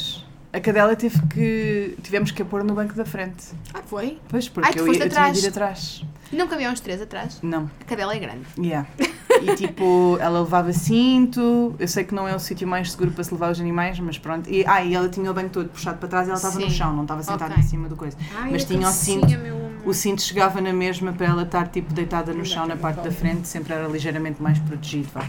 a 0.53 0.59
cadela 0.59 0.95
teve 0.95 1.19
que. 1.27 1.97
Tivemos 2.03 2.29
que 2.31 2.41
a 2.43 2.45
pôr 2.45 2.63
no 2.63 2.75
banco 2.75 2.93
da 2.93 3.05
frente. 3.05 3.43
Ah, 3.73 3.81
foi? 3.85 4.19
Pois, 4.29 4.47
porque 4.47 4.69
Ai, 4.69 4.73
eu, 4.79 4.85
foste 4.85 5.01
eu 5.01 5.09
tinha 5.09 5.09
de 5.09 5.15
atrás. 5.17 5.43
ir 5.43 5.47
atrás. 5.47 6.05
Não 6.31 6.47
cabiam 6.47 6.71
os 6.73 6.79
três 6.79 7.01
atrás? 7.01 7.39
Não. 7.41 7.69
A 7.81 7.83
cadela 7.85 8.15
é 8.15 8.19
grande. 8.19 8.45
Yeah. 8.59 8.87
E 9.41 9.55
tipo, 9.55 10.17
ela 10.19 10.41
levava 10.41 10.71
cinto. 10.73 11.75
Eu 11.79 11.87
sei 11.87 12.03
que 12.03 12.13
não 12.15 12.27
é 12.27 12.35
o 12.35 12.39
sítio 12.39 12.67
mais 12.67 12.91
seguro 12.91 13.11
para 13.11 13.23
se 13.23 13.33
levar 13.33 13.51
os 13.51 13.59
animais, 13.59 13.99
mas 13.99 14.17
pronto. 14.17 14.49
E, 14.49 14.65
ah, 14.65 14.83
e 14.83 14.93
ela 14.93 15.09
tinha 15.09 15.29
o 15.29 15.33
banco 15.33 15.49
todo 15.49 15.69
puxado 15.69 15.97
para 15.97 16.07
trás 16.09 16.27
e 16.27 16.29
ela 16.29 16.37
estava 16.37 16.55
no 16.55 16.61
Sim. 16.61 16.69
chão, 16.69 16.93
não 16.93 17.03
estava 17.03 17.23
sentada 17.23 17.53
Ok. 17.53 17.63
em 17.63 17.67
cima 17.67 17.87
do 17.89 17.95
coisa. 17.95 18.17
Ai, 18.35 18.51
Mas 18.51 18.63
tinha 18.65 18.87
o 18.87 18.91
cinto. 18.91 19.27
O 19.85 19.93
cinto 19.93 20.21
chegava 20.21 20.59
na 20.61 20.73
mesma 20.73 21.13
para 21.13 21.27
ela 21.27 21.43
estar 21.43 21.67
tipo 21.67 21.93
deitada 21.93 22.33
no 22.33 22.43
chão 22.43 22.65
na 22.65 22.75
parte 22.75 23.01
da 23.01 23.11
frente, 23.11 23.47
sempre 23.47 23.73
era 23.73 23.87
ligeiramente 23.87 24.41
mais 24.41 24.57
protegido. 24.59 25.07
Vá. 25.13 25.23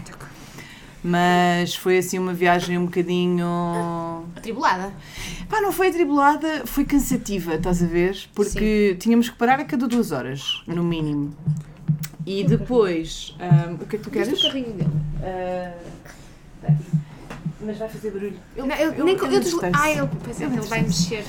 Mas 1.03 1.75
foi 1.75 1.99
assim 1.99 2.17
uma 2.17 2.33
viagem 2.33 2.77
um 2.77 2.85
bocadinho. 2.85 3.45
Atribulada. 4.35 4.91
Pá, 5.47 5.61
não 5.61 5.71
foi 5.71 5.89
atribulada, 5.89 6.63
foi 6.65 6.85
cansativa, 6.85 7.53
estás 7.53 7.83
a 7.83 7.85
ver? 7.85 8.17
Porque 8.33 8.97
tínhamos 8.99 9.29
que 9.29 9.35
parar 9.37 9.59
a 9.59 9.63
cada 9.63 9.87
duas 9.87 10.11
horas, 10.11 10.41
no 10.65 10.83
mínimo. 10.83 11.33
E 12.27 12.43
depois. 12.43 13.33
ahm, 13.39 13.75
o 13.75 13.85
que 13.85 13.95
é 13.95 13.99
que 13.99 14.03
tu 14.03 14.11
queres? 14.11 14.27
Viste 14.27 14.45
o 14.45 14.49
carrinho 14.49 14.73
dele? 14.73 14.91
Ah, 15.23 15.73
mas 17.61 17.77
vai 17.77 17.87
fazer 17.89 18.11
barulho. 18.11 18.37
Não, 18.55 18.65
eu, 18.65 18.67
nem, 18.67 18.79
eu, 18.81 18.93
eu, 18.93 19.61
ah, 19.73 19.89
ele, 19.89 20.07
pensei 20.23 20.45
Ele 20.45 20.53
que 20.55 20.59
ele 20.59 20.67
vai 20.67 20.81
mexer. 20.81 21.23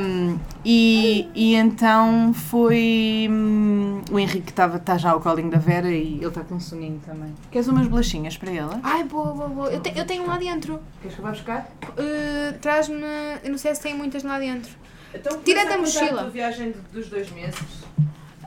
Um, 0.00 0.38
e, 0.64 1.28
e 1.34 1.54
então 1.54 2.34
foi. 2.34 3.28
hum, 3.30 4.02
o 4.10 4.18
Henrique 4.18 4.50
está 4.50 4.68
tá 4.78 4.98
já 4.98 5.10
ao 5.10 5.20
colinho 5.20 5.50
da 5.50 5.58
Vera 5.58 5.90
e 5.90 6.16
ele 6.18 6.26
está 6.26 6.42
com 6.44 6.54
um 6.56 6.60
soninho 6.60 7.00
também. 7.04 7.34
Queres 7.50 7.66
umas 7.68 7.86
bolachinhas 7.88 8.36
para 8.36 8.52
ela? 8.52 8.78
Ai, 8.82 9.04
boa, 9.04 9.32
boa, 9.32 9.48
boa. 9.48 9.68
Eu, 9.70 9.80
te- 9.80 9.92
eu 9.96 10.04
tenho 10.04 10.22
um 10.24 10.26
lá 10.26 10.36
dentro. 10.36 10.80
Queres 11.00 11.14
que 11.14 11.20
eu 11.20 11.24
vá 11.24 11.30
buscar? 11.30 11.70
Uh, 11.82 12.58
Traz-me. 12.60 13.00
Eu 13.42 13.50
não 13.50 13.58
sei 13.58 13.74
se 13.74 13.80
tem 13.80 13.94
muitas 13.94 14.22
lá 14.22 14.38
dentro. 14.38 14.70
Então, 15.14 15.40
Tira 15.42 15.64
da 15.66 15.78
mochila. 15.78 16.20
a 16.20 16.24
tua 16.24 16.30
viagem 16.30 16.74
dos 16.92 17.08
dois 17.08 17.30
meses. 17.32 17.58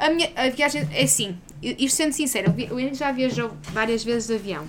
A, 0.04 0.10
minha, 0.10 0.30
a 0.36 0.50
viagem 0.50 0.86
é 0.92 1.04
assim, 1.04 1.38
isto 1.62 1.96
sendo 1.96 2.12
sincero, 2.12 2.54
o 2.72 2.78
Henrique 2.80 2.98
já 2.98 3.10
viajou 3.14 3.52
várias 3.72 4.04
vezes 4.04 4.28
de 4.28 4.36
avião. 4.36 4.68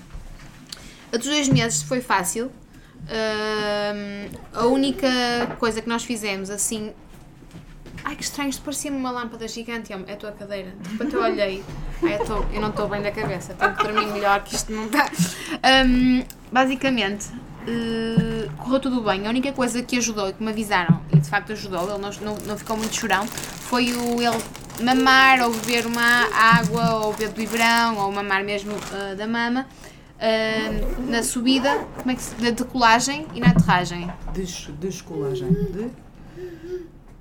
A 1.13 1.17
dos 1.17 1.27
dois 1.27 1.49
meses 1.49 1.83
foi 1.83 2.01
fácil. 2.01 2.53
Ahm, 3.09 4.29
a 4.53 4.67
única 4.67 5.09
coisa 5.59 5.83
que 5.83 5.89
nós 5.89 6.05
fizemos 6.05 6.51
assim. 6.51 6.93
Ai 8.05 8.15
que 8.15 8.23
estranho, 8.23 8.51
isto 8.51 8.63
parecia-me 8.63 8.97
uma 8.97 9.11
lâmpada 9.11 9.49
gigante. 9.49 9.93
É 9.93 10.13
a 10.13 10.17
tua 10.17 10.31
cadeira. 10.31 10.73
De 10.81 10.89
repente 10.91 11.15
eu 11.15 11.23
olhei. 11.23 11.65
Ai, 12.03 12.15
eu, 12.15 12.25
tô- 12.25 12.45
eu 12.53 12.61
não 12.61 12.69
estou 12.71 12.89
bem 12.89 13.03
da 13.03 13.11
cabeça. 13.11 13.55
Tenho 13.55 13.75
que 13.75 13.83
dormir 13.83 14.07
melhor 14.13 14.43
que 14.45 14.55
isto 14.55 14.73
não 14.73 14.87
está. 14.87 15.11
Ahm, 15.63 16.23
basicamente, 16.53 17.27
eh, 17.67 18.49
correu 18.59 18.79
tudo 18.81 19.01
bem. 19.03 19.27
A 19.27 19.31
única 19.31 19.53
coisa 19.53 19.83
que 19.83 19.97
ajudou 19.99 20.29
e 20.29 20.33
que 20.33 20.43
me 20.43 20.51
avisaram, 20.51 21.01
e 21.13 21.17
de 21.19 21.29
facto 21.29 21.53
ajudou, 21.53 21.89
ele 21.91 21.99
não, 21.99 22.11
não, 22.21 22.37
não 22.47 22.57
ficou 22.59 22.77
muito 22.77 22.95
chorão, 22.95 23.27
foi 23.27 23.93
o 23.93 24.21
ele 24.23 24.43
mamar 24.83 25.41
ou 25.43 25.51
beber 25.53 25.87
uma 25.87 26.29
água 26.35 27.05
ou 27.05 27.13
beber 27.13 27.29
do 27.31 27.35
biberão 27.37 27.99
ou 27.99 28.13
mamar 28.13 28.43
mesmo 28.45 28.73
eh, 28.93 29.15
da 29.15 29.27
mama. 29.27 29.67
eh, 30.19 30.71
na 31.09 31.23
subida, 31.23 31.87
como 31.99 32.11
é 32.11 32.15
que 32.15 32.23
se, 32.23 32.35
na 32.43 32.51
decolagem 32.51 33.27
e 33.35 33.41
na 33.41 33.49
aterragem. 33.49 34.11
Des, 34.33 34.69
descolagem. 34.81 35.49
De, 35.53 35.91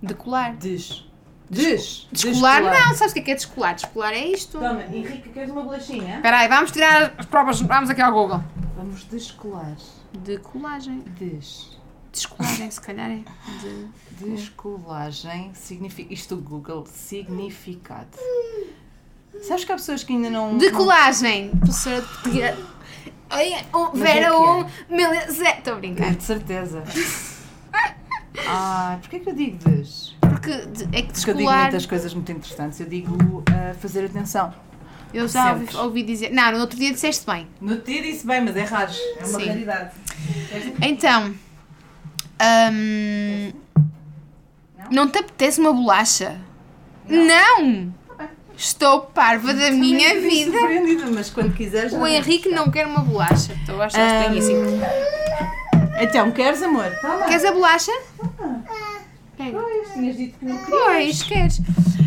Decolar. 0.02 0.56
des. 0.58 1.06
Des. 1.50 2.08
Descolar, 2.12 2.62
não, 2.62 2.96
sabes 2.96 3.12
o 3.12 3.14
que 3.14 3.20
é 3.20 3.24
que 3.24 3.32
é 3.32 3.36
descolar? 3.36 3.76
Descolar 3.76 4.14
é 4.14 4.26
isto. 4.28 4.58
Toma, 4.58 4.84
Henrique, 4.86 5.30
queres 5.30 5.50
uma 5.52 5.64
bolachinha? 5.64 6.16
Espera 6.18 6.40
aí, 6.40 6.48
vamos 6.48 6.72
tirar 6.72 7.14
as 7.18 7.26
provas, 7.26 7.62
vamos 7.62 7.90
aqui 7.90 8.02
ao 8.02 8.12
Google. 8.12 8.44
Vamos 8.76 9.04
descolar. 9.06 9.76
Decolagem. 10.14 11.04
Des. 11.20 11.78
Descolagem, 12.14 12.70
se 12.70 12.80
calhar 12.80 13.10
é. 13.10 13.24
De... 13.60 14.30
Descolagem 14.30 15.52
significa. 15.56 16.14
Isto 16.14 16.36
do 16.36 16.44
Google, 16.44 16.86
significado. 16.86 18.18
Sabes 19.42 19.66
que 19.66 19.72
há 19.72 19.76
pessoas 19.76 20.04
que 20.04 20.14
ainda 20.14 20.30
não. 20.30 20.56
Decolagem. 20.58 21.50
Professora 21.58 22.02
de 22.02 22.08
português. 22.08 22.60
Um, 23.74 23.98
Vera, 23.98 24.28
é 24.28 24.30
que 24.30 24.36
um, 24.36 24.96
mil... 24.96 25.10
Zé. 25.32 25.58
Estou 25.58 25.74
a 25.74 25.76
não... 25.76 25.80
brincar. 25.80 26.08
É, 26.08 26.12
de 26.12 26.24
certeza. 26.24 26.84
Ah, 28.48 29.00
porquê 29.02 29.20
que 29.20 29.30
eu 29.30 29.34
digo 29.34 29.58
des? 29.58 30.16
Porque 30.20 30.52
é 30.52 30.62
que 30.62 30.68
Porque 30.68 30.92
eu 30.92 31.02
digo 31.02 31.12
descolar. 31.14 31.62
muitas 31.62 31.86
coisas 31.88 32.14
muito 32.14 32.32
interessantes. 32.32 32.80
Eu 32.80 32.88
digo 32.88 33.44
ah, 33.50 33.74
fazer 33.74 34.06
atenção. 34.06 34.54
Eu 35.12 35.28
já 35.28 35.54
ouvi, 35.54 35.76
ouvi 35.78 36.04
dizer. 36.04 36.32
Não, 36.32 36.52
no 36.52 36.60
outro 36.60 36.78
dia 36.78 36.92
disseste 36.92 37.26
bem. 37.26 37.48
No 37.60 37.80
dia 37.80 38.04
disse 38.04 38.26
bem, 38.26 38.42
mas 38.42 38.56
é 38.56 38.64
raro. 38.64 38.92
É 39.18 39.26
uma 39.26 39.40
Sim. 39.40 39.48
raridade. 39.48 39.96
Então. 40.82 41.34
Hum, 42.42 43.52
não 44.92 45.08
te 45.10 45.20
apetece 45.20 45.60
uma 45.60 45.74
bolacha? 45.74 46.40
Não! 47.08 47.94
Estou 48.56 49.02
parva 49.02 49.54
da 49.54 49.72
minha 49.72 50.10
Também 50.14 50.30
fiquei 50.46 50.96
vida. 50.96 51.12
mas 51.12 51.30
quando 51.30 51.54
quiseres. 51.54 51.92
O 51.94 52.06
Henrique 52.06 52.50
não 52.50 52.70
quer 52.70 52.86
uma 52.86 53.00
bolacha. 53.02 53.54
Estou 53.54 53.82
a 53.82 53.86
achar 53.86 54.06
estranhíssimo. 54.06 54.62
Então, 56.00 56.32
queres 56.32 56.62
amor? 56.62 56.90
Tá. 57.02 57.26
Queres 57.28 57.44
a 57.46 57.52
bolacha? 57.52 57.92
Pega. 59.38 59.60
Pois, 59.60 59.94
tinhas 59.94 60.16
dito 60.18 60.38
que 60.40 60.46
não 60.46 60.58
querias. 60.58 60.84
Pois, 60.86 61.24
queres. 61.24 61.60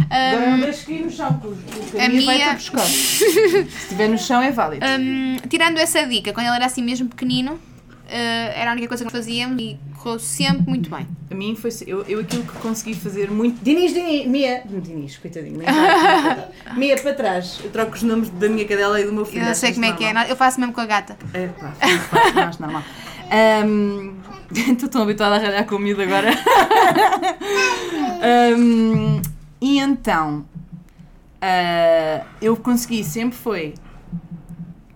Não 0.09 0.55
Hum, 0.55 0.61
deixes 0.61 0.85
cair 0.85 1.05
no 1.05 1.11
chão, 1.11 1.33
porque 1.35 1.97
o- 1.97 2.01
a 2.01 2.09
minha- 2.09 2.51
a 2.53 2.55
buscar. 2.55 2.79
Se 2.87 3.65
estiver 3.65 4.09
no 4.09 4.17
chão 4.17 4.41
é 4.41 4.53
válido. 4.53 4.87
hum, 4.87 5.37
tirando 5.49 5.79
essa 5.79 6.07
dica, 6.07 6.33
quando 6.33 6.47
ele 6.47 6.55
era 6.57 6.67
assim 6.67 6.83
mesmo 6.83 7.09
pequenino, 7.09 7.59
era 8.09 8.71
a 8.71 8.73
única 8.73 8.89
coisa 8.89 9.05
que 9.05 9.13
nós 9.13 9.25
fazíamos 9.25 9.61
e 9.63 9.79
correu 9.97 10.19
sempre 10.19 10.69
muito 10.69 10.89
bem. 10.89 11.07
A 11.31 11.35
mim 11.35 11.57
foi. 11.57 11.71
Eu, 11.87 12.03
eu 12.03 12.21
aquilo 12.21 12.45
que 12.45 12.59
consegui 12.59 12.95
fazer 12.95 13.31
muito. 13.31 13.63
Dinis, 13.63 13.93
Dinis, 13.93 14.27
Mia. 14.27 14.63
Diniz, 14.65 15.17
coitadinho. 15.19 15.59
Mia 16.77 16.97
para 16.97 17.15
trás. 17.15 17.61
Eu 17.63 17.71
troco 17.71 17.95
os 17.95 18.03
nomes 18.03 18.29
da 18.31 18.49
minha 18.49 18.67
cadela 18.67 19.01
e 19.01 19.05
do 19.05 19.13
meu 19.13 19.25
filho. 19.25 19.43
Eu 19.43 19.51
acho 19.51 19.61
sei 19.61 19.73
como 19.73 19.85
é 19.85 19.93
que 19.93 20.05
é, 20.05 20.13
normal. 20.13 20.27
eu 20.29 20.37
faço 20.37 20.61
mesmo 20.61 20.73
com 20.73 20.81
a 20.81 20.87
gata. 20.87 21.17
É 21.35 21.49
pá, 21.49 21.73
faz, 21.73 22.33
faz, 22.33 22.59
normal. 22.59 22.83
Ahm, 23.31 24.15
Estou 24.55 24.89
tão 24.89 25.03
habituada 25.03 25.37
a 25.37 25.39
ralhar 25.39 25.67
com 25.67 25.77
o 25.77 25.79
miúdo 25.79 26.03
agora. 26.03 26.31
Ahm, 28.23 29.21
e 29.61 29.79
então, 29.79 30.45
ah, 31.41 32.25
eu 32.41 32.57
consegui 32.57 33.03
sempre 33.03 33.37
foi 33.37 33.75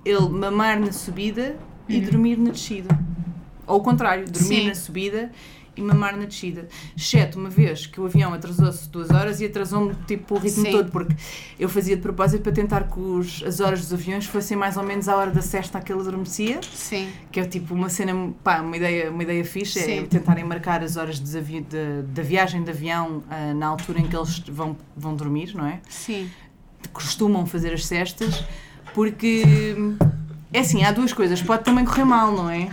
ele 0.04 0.28
mamar 0.28 0.80
na 0.80 0.92
subida 0.92 1.56
e 1.90 2.00
dormir 2.00 2.36
na 2.38 2.50
descida. 2.50 2.98
Ou 3.66 3.78
o 3.78 3.82
contrário, 3.82 4.24
dormir 4.30 4.60
Sim. 4.62 4.68
na 4.68 4.74
subida 4.74 5.30
e 5.76 5.80
mamar 5.82 6.16
na 6.16 6.24
descida. 6.24 6.68
Exceto 6.96 7.38
uma 7.38 7.48
vez 7.48 7.86
que 7.86 8.00
o 8.00 8.04
avião 8.04 8.34
atrasou-se 8.34 8.88
duas 8.88 9.08
horas 9.10 9.40
e 9.40 9.44
atrasou-me 9.46 9.94
tipo 10.06 10.34
o 10.34 10.38
ritmo 10.38 10.64
Sim. 10.64 10.72
todo, 10.72 10.90
porque 10.90 11.14
eu 11.58 11.68
fazia 11.68 11.94
de 11.94 12.02
propósito 12.02 12.42
para 12.42 12.50
tentar 12.52 12.90
que 12.90 12.98
os, 12.98 13.42
as 13.44 13.60
horas 13.60 13.80
dos 13.82 13.92
aviões 13.92 14.26
fossem 14.26 14.56
mais 14.56 14.76
ou 14.76 14.82
menos 14.82 15.08
a 15.08 15.16
hora 15.16 15.30
da 15.30 15.40
sexta 15.40 15.78
a 15.78 15.80
que 15.80 15.92
ele 15.92 16.00
adormecia, 16.00 16.60
Sim. 16.72 17.08
que 17.30 17.38
é 17.38 17.44
tipo 17.44 17.72
uma 17.72 17.88
cena, 17.88 18.32
pá, 18.42 18.60
uma 18.60 18.76
ideia, 18.76 19.10
uma 19.12 19.22
ideia 19.22 19.44
fixe, 19.44 19.78
é 19.78 19.82
Sim. 20.00 20.06
tentarem 20.06 20.42
marcar 20.44 20.82
as 20.82 20.96
horas 20.96 21.20
de, 21.20 21.38
avi- 21.38 21.60
de- 21.60 22.02
da 22.12 22.22
viagem 22.22 22.64
de 22.64 22.70
avião 22.70 23.22
ah, 23.30 23.54
na 23.54 23.66
altura 23.68 24.00
em 24.00 24.08
que 24.08 24.16
eles 24.16 24.40
vão, 24.48 24.76
vão 24.96 25.14
dormir, 25.14 25.54
não 25.54 25.64
é? 25.66 25.80
Sim. 25.88 26.28
costumam 26.92 27.46
fazer 27.46 27.72
as 27.72 27.86
cestas, 27.86 28.44
porque 28.92 29.44
é 30.52 30.58
assim, 30.60 30.84
há 30.84 30.92
duas 30.92 31.12
coisas, 31.12 31.40
pode 31.42 31.64
também 31.64 31.84
correr 31.84 32.04
mal, 32.04 32.32
não 32.32 32.50
é? 32.50 32.68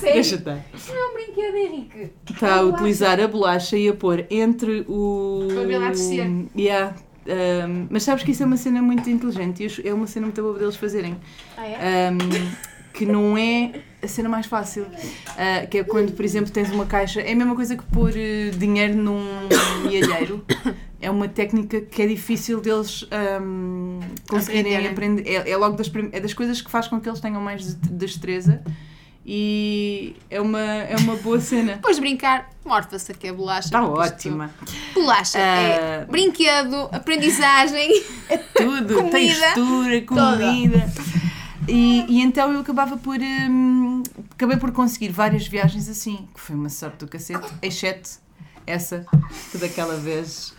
Deixa 0.00 0.36
estar. 0.36 0.58
Não 0.88 0.96
é 0.96 1.08
um 1.08 1.14
brinquedo, 1.14 1.56
Henrique. 1.56 2.12
Está 2.30 2.56
a 2.56 2.62
utilizar 2.62 3.20
a 3.20 3.28
bolacha 3.28 3.76
e 3.76 3.88
a 3.88 3.94
pôr 3.94 4.24
entre 4.30 4.84
o. 4.88 5.48
Para 5.54 5.90
descer. 5.90 6.46
Yeah. 6.56 6.94
Um, 7.26 7.86
mas 7.90 8.02
sabes 8.02 8.24
que 8.24 8.30
isso 8.30 8.42
é 8.42 8.46
uma 8.46 8.56
cena 8.56 8.80
muito 8.80 9.08
inteligente 9.10 9.66
e 9.84 9.88
é 9.88 9.92
uma 9.92 10.06
cena 10.06 10.26
muito 10.26 10.40
boa 10.40 10.58
deles 10.58 10.76
fazerem. 10.76 11.16
Ah, 11.56 11.66
é? 11.66 12.10
Um, 12.10 12.18
que 12.92 13.04
não 13.06 13.36
é 13.36 13.72
a 14.02 14.08
cena 14.08 14.28
mais 14.28 14.46
fácil. 14.46 14.84
Uh, 14.84 15.68
que 15.68 15.78
é 15.78 15.84
quando, 15.84 16.12
por 16.12 16.24
exemplo, 16.24 16.50
tens 16.50 16.70
uma 16.70 16.86
caixa. 16.86 17.20
É 17.20 17.32
a 17.32 17.36
mesma 17.36 17.54
coisa 17.54 17.76
que 17.76 17.84
pôr 17.84 18.10
uh, 18.10 18.56
dinheiro 18.56 18.94
num 18.94 19.22
milheiro. 19.84 20.44
É 21.00 21.10
uma 21.10 21.26
técnica 21.28 21.80
que 21.80 22.02
é 22.02 22.06
difícil 22.06 22.60
deles 22.60 23.06
um, 23.42 24.00
conseguirem 24.28 24.76
Aprenderem. 24.86 25.22
aprender. 25.22 25.48
É, 25.48 25.50
é 25.50 25.56
logo 25.56 25.76
das, 25.76 25.90
é 26.12 26.20
das 26.20 26.34
coisas 26.34 26.60
que 26.60 26.70
faz 26.70 26.86
com 26.88 27.00
que 27.00 27.08
eles 27.08 27.20
tenham 27.20 27.40
mais 27.40 27.74
de- 27.74 27.88
destreza. 27.90 28.62
E 29.24 30.16
é 30.30 30.40
uma, 30.40 30.60
é 30.60 30.96
uma 30.96 31.16
boa 31.16 31.38
cena. 31.40 31.74
Depois 31.74 31.96
de 31.96 32.02
brincar, 32.02 32.50
morfa-se 32.64 33.12
aqui 33.12 33.28
a 33.28 33.32
bolacha. 33.32 33.68
Está 33.68 33.80
porque 33.80 34.02
isto- 34.02 34.14
ótima. 34.14 34.50
Bolacha 34.94 35.38
é 35.38 36.02
Ah. 36.02 36.06
brinquedo, 36.10 36.88
aprendizagem. 36.92 38.02
Tudo, 38.56 38.94
Comida, 39.04 39.10
textura, 39.10 40.00
comida. 40.02 40.92
E, 41.68 42.04
e 42.08 42.20
então 42.22 42.52
eu 42.52 42.60
acabava 42.60 42.96
por. 42.96 43.18
hum, 43.20 44.02
acabei 44.32 44.56
por 44.56 44.72
conseguir 44.72 45.10
várias 45.10 45.46
viagens 45.46 45.88
assim, 45.88 46.26
que 46.34 46.40
foi 46.40 46.56
uma 46.56 46.68
sorte 46.70 46.98
do 46.98 47.06
cacete, 47.08 47.46
exceto 47.62 48.10
essa, 48.66 49.06
que 49.52 49.58
daquela 49.58 49.96
vez 49.96 50.54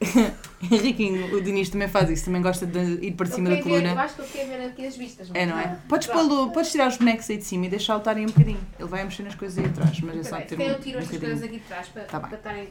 Henriquinho, 0.70 1.34
o 1.36 1.40
Diniz 1.40 1.68
também 1.68 1.88
faz 1.88 2.08
isso, 2.10 2.24
também 2.26 2.40
gosta 2.42 2.66
de 2.66 2.78
ir 3.04 3.12
para 3.12 3.26
cima 3.26 3.50
da 3.50 3.56
quero 3.56 3.68
ver- 3.68 3.76
Eu 3.76 3.82
coluna. 3.82 4.02
acho 4.02 4.14
que 4.14 4.20
eu 4.22 4.26
quero 4.26 4.48
ver 4.48 4.66
aqui 4.66 4.86
as 4.86 4.96
vistas. 4.96 5.28
É, 5.34 5.46
não 5.46 5.58
é? 5.58 5.78
Podes, 5.88 6.06
pô-lo- 6.08 6.50
podes 6.50 6.72
tirar 6.72 6.88
os 6.88 6.96
bonecos 6.96 7.28
aí 7.30 7.36
de 7.36 7.44
cima 7.44 7.66
e 7.66 7.68
deixá-lo 7.68 7.98
estar 8.00 8.16
aí 8.16 8.22
um 8.24 8.26
bocadinho. 8.26 8.60
Ele 8.78 8.88
vai 8.88 9.04
mexer 9.04 9.22
nas 9.22 9.34
coisas 9.34 9.58
aí 9.58 9.66
atrás, 9.66 10.00
mas 10.00 10.16
é 10.18 10.22
só 10.24 10.40
ter 10.40 10.58
um, 10.58 10.62
eu 10.62 10.80
tiro 10.80 10.98
um 10.98 11.02
estas 11.02 11.18
coisas 11.18 11.42
aqui 11.42 11.58
de 11.58 11.64
trás 11.64 11.88
para, 11.88 12.02
Tá 12.04 12.20
para 12.20 12.36
estarem 12.36 12.68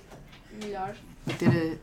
melhores. 0.62 0.98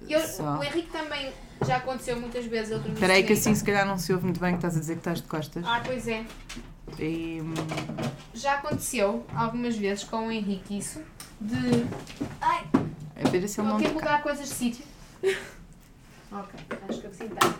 Eu, 0.09 0.21
só. 0.21 0.59
O 0.59 0.63
Henrique 0.65 0.91
também 0.91 1.33
já 1.67 1.77
aconteceu 1.77 2.19
muitas 2.21 2.45
vezes. 2.47 2.77
Espera 2.95 3.13
aí 3.15 3.23
que 3.25 3.33
assim 3.33 3.55
se 3.55 3.65
calhar 3.65 3.87
não 3.87 3.99
se 3.99 4.13
ouve 4.13 4.25
muito 4.25 4.41
bem 4.41 4.51
que 4.53 4.59
estás 4.59 4.77
a 4.77 4.81
dizer 4.81 4.95
que 4.95 5.01
estás 5.01 5.21
de 5.21 5.29
costas. 5.29 5.65
Ah, 5.67 5.83
pois 5.85 6.07
é. 6.09 6.25
E, 6.99 7.41
Já 8.35 8.55
aconteceu 8.55 9.25
algumas 9.35 9.77
vezes 9.77 10.05
com 10.05 10.27
o 10.29 10.31
Henrique 10.33 10.79
isso. 10.79 11.01
De. 11.41 11.85
Ai, 12.41 12.65
a 13.25 13.29
ver 13.29 13.49
se 13.49 13.61
ele 13.61 13.69
não. 13.69 13.79
quer 13.81 13.93
mudar 13.93 14.23
coisas 14.23 14.49
de 14.49 14.55
sítio. 14.55 14.85
ok, 16.33 16.61
acho 16.89 17.01
que 17.01 17.07
assim 17.07 17.25
está. 17.27 17.55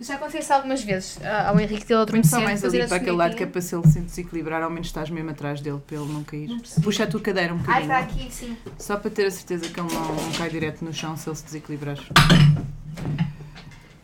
Já 0.00 0.14
aconteceu 0.14 0.40
isso 0.40 0.52
algumas 0.52 0.84
vezes 0.84 1.18
ah, 1.24 1.48
ao 1.48 1.58
Henrique 1.58 1.84
dele 1.84 2.06
Põe 2.06 2.22
só 2.22 2.36
adormecer. 2.36 2.40
mais 2.44 2.64
ali 2.64 2.86
para 2.86 2.96
aquele 2.98 3.16
lado 3.16 3.34
que 3.34 3.42
é 3.42 3.46
para 3.46 3.60
se 3.60 3.74
ele 3.74 3.86
se 3.88 4.00
desequilibrar, 4.00 4.62
ao 4.62 4.70
menos 4.70 4.86
estás 4.86 5.10
mesmo 5.10 5.30
atrás 5.30 5.60
dele 5.60 5.80
para 5.84 5.96
ele 5.96 6.12
não 6.12 6.22
cair. 6.22 6.48
Não. 6.48 6.60
Puxa 6.82 7.02
a 7.02 7.06
tua 7.08 7.20
cadeira 7.20 7.52
um 7.52 7.58
bocadinho. 7.58 7.82
está 7.82 7.98
aqui, 7.98 8.32
sim. 8.32 8.56
Só 8.78 8.96
para 8.96 9.10
ter 9.10 9.26
a 9.26 9.30
certeza 9.30 9.68
que 9.68 9.80
ele 9.80 9.92
não, 9.92 10.14
não 10.14 10.32
cai 10.32 10.48
direto 10.50 10.84
no 10.84 10.92
chão 10.94 11.16
se 11.16 11.28
ele 11.28 11.34
se 11.36 11.44
desequilibrar. 11.46 11.96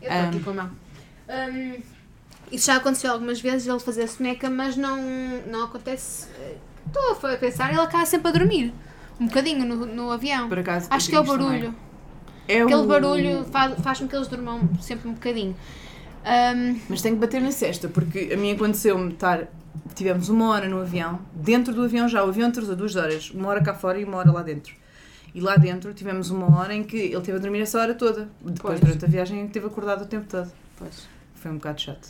Eu 0.01 0.11
estou 0.11 0.27
aqui 0.29 0.39
com 0.41 0.49
a 0.49 0.53
mão. 0.53 0.71
Isso 2.51 2.67
já 2.67 2.75
aconteceu 2.75 3.11
algumas 3.11 3.39
vezes, 3.39 3.65
ele 3.67 3.79
fazer 3.79 4.03
a 4.03 4.07
soneca, 4.07 4.49
mas 4.49 4.75
não, 4.75 4.97
não 5.47 5.63
acontece. 5.63 6.27
eh, 6.39 6.57
Estou 6.87 7.29
a 7.31 7.37
pensar, 7.37 7.71
ele 7.71 7.81
acaba 7.81 8.05
sempre 8.05 8.27
a 8.29 8.31
dormir. 8.31 8.71
Um 9.19 9.25
bocadinho 9.27 9.65
no, 9.65 9.85
no 9.85 10.11
avião. 10.11 10.47
Por 10.47 10.59
acaso, 10.59 10.87
Acho 10.89 11.09
que 11.09 11.15
é 11.15 11.19
o 11.19 11.23
Diniz 11.23 11.37
também. 11.37 11.75
É 12.47 12.61
Aquele 12.61 12.85
barulho 12.85 13.43
faz, 13.45 13.79
faz 13.81 13.99
com 13.99 14.07
que 14.07 14.15
eles 14.15 14.27
durmam 14.27 14.69
sempre 14.81 15.09
um 15.09 15.13
bocadinho. 15.13 15.55
Hum, 16.25 16.79
Mas 16.89 17.01
tenho 17.01 17.15
que 17.15 17.21
bater 17.21 17.41
na 17.41 17.51
cesta, 17.51 17.87
porque 17.87 18.31
a 18.33 18.37
mim 18.37 18.51
aconteceu-me 18.53 19.13
estar. 19.13 19.47
Tivemos 19.93 20.29
uma 20.29 20.49
hora 20.49 20.67
no 20.67 20.81
avião, 20.81 21.19
dentro 21.33 21.73
do 21.73 21.83
avião 21.83 22.07
já, 22.07 22.23
o 22.23 22.29
avião 22.29 22.49
atrasou 22.49 22.75
duas 22.75 22.95
horas, 22.95 23.29
uma 23.31 23.49
hora 23.49 23.61
cá 23.61 23.73
fora 23.73 23.99
e 23.99 24.03
uma 24.03 24.17
hora 24.17 24.31
lá 24.31 24.41
dentro. 24.41 24.73
E 25.33 25.39
lá 25.41 25.55
dentro 25.57 25.93
tivemos 25.93 26.29
uma 26.31 26.57
hora 26.59 26.73
em 26.73 26.83
que 26.83 26.97
ele 26.97 27.21
teve 27.21 27.37
a 27.37 27.41
dormir 27.41 27.59
essa 27.61 27.79
hora 27.79 27.93
toda. 27.93 28.29
Depois, 28.41 28.59
Pois. 28.61 28.79
durante 28.79 29.05
a 29.05 29.07
viagem, 29.07 29.45
esteve 29.45 29.65
acordado 29.67 30.03
o 30.03 30.05
tempo 30.05 30.25
todo. 30.29 30.51
pois. 30.77 31.07
Foi 31.35 31.51
um 31.51 31.55
bocado 31.55 31.79
chato. 31.81 32.07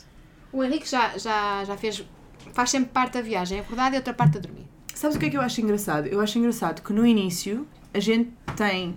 O 0.54 0.64
Henrique 0.64 0.90
já, 0.90 1.18
já, 1.18 1.64
já 1.66 1.76
fez. 1.76 2.04
faz 2.54 2.70
sempre 2.70 2.90
parte 2.92 3.14
da 3.16 3.22
viagem, 3.22 3.60
acordado 3.60 3.94
e 3.94 3.98
outra 3.98 4.14
parte 4.14 4.38
a 4.38 4.42
dormir. 4.42 4.66
Sabes 4.94 5.18
o 5.18 5.20
que 5.20 5.26
é 5.26 5.30
que 5.30 5.38
eu 5.38 5.42
acho 5.42 5.60
engraçado? 5.60 6.06
Eu 6.08 6.22
acho 6.22 6.38
engraçado 6.40 6.82
que 6.82 6.94
no 6.94 7.06
início 7.06 7.68
a 7.94 8.00
gente 8.00 8.32
tem 8.56 8.96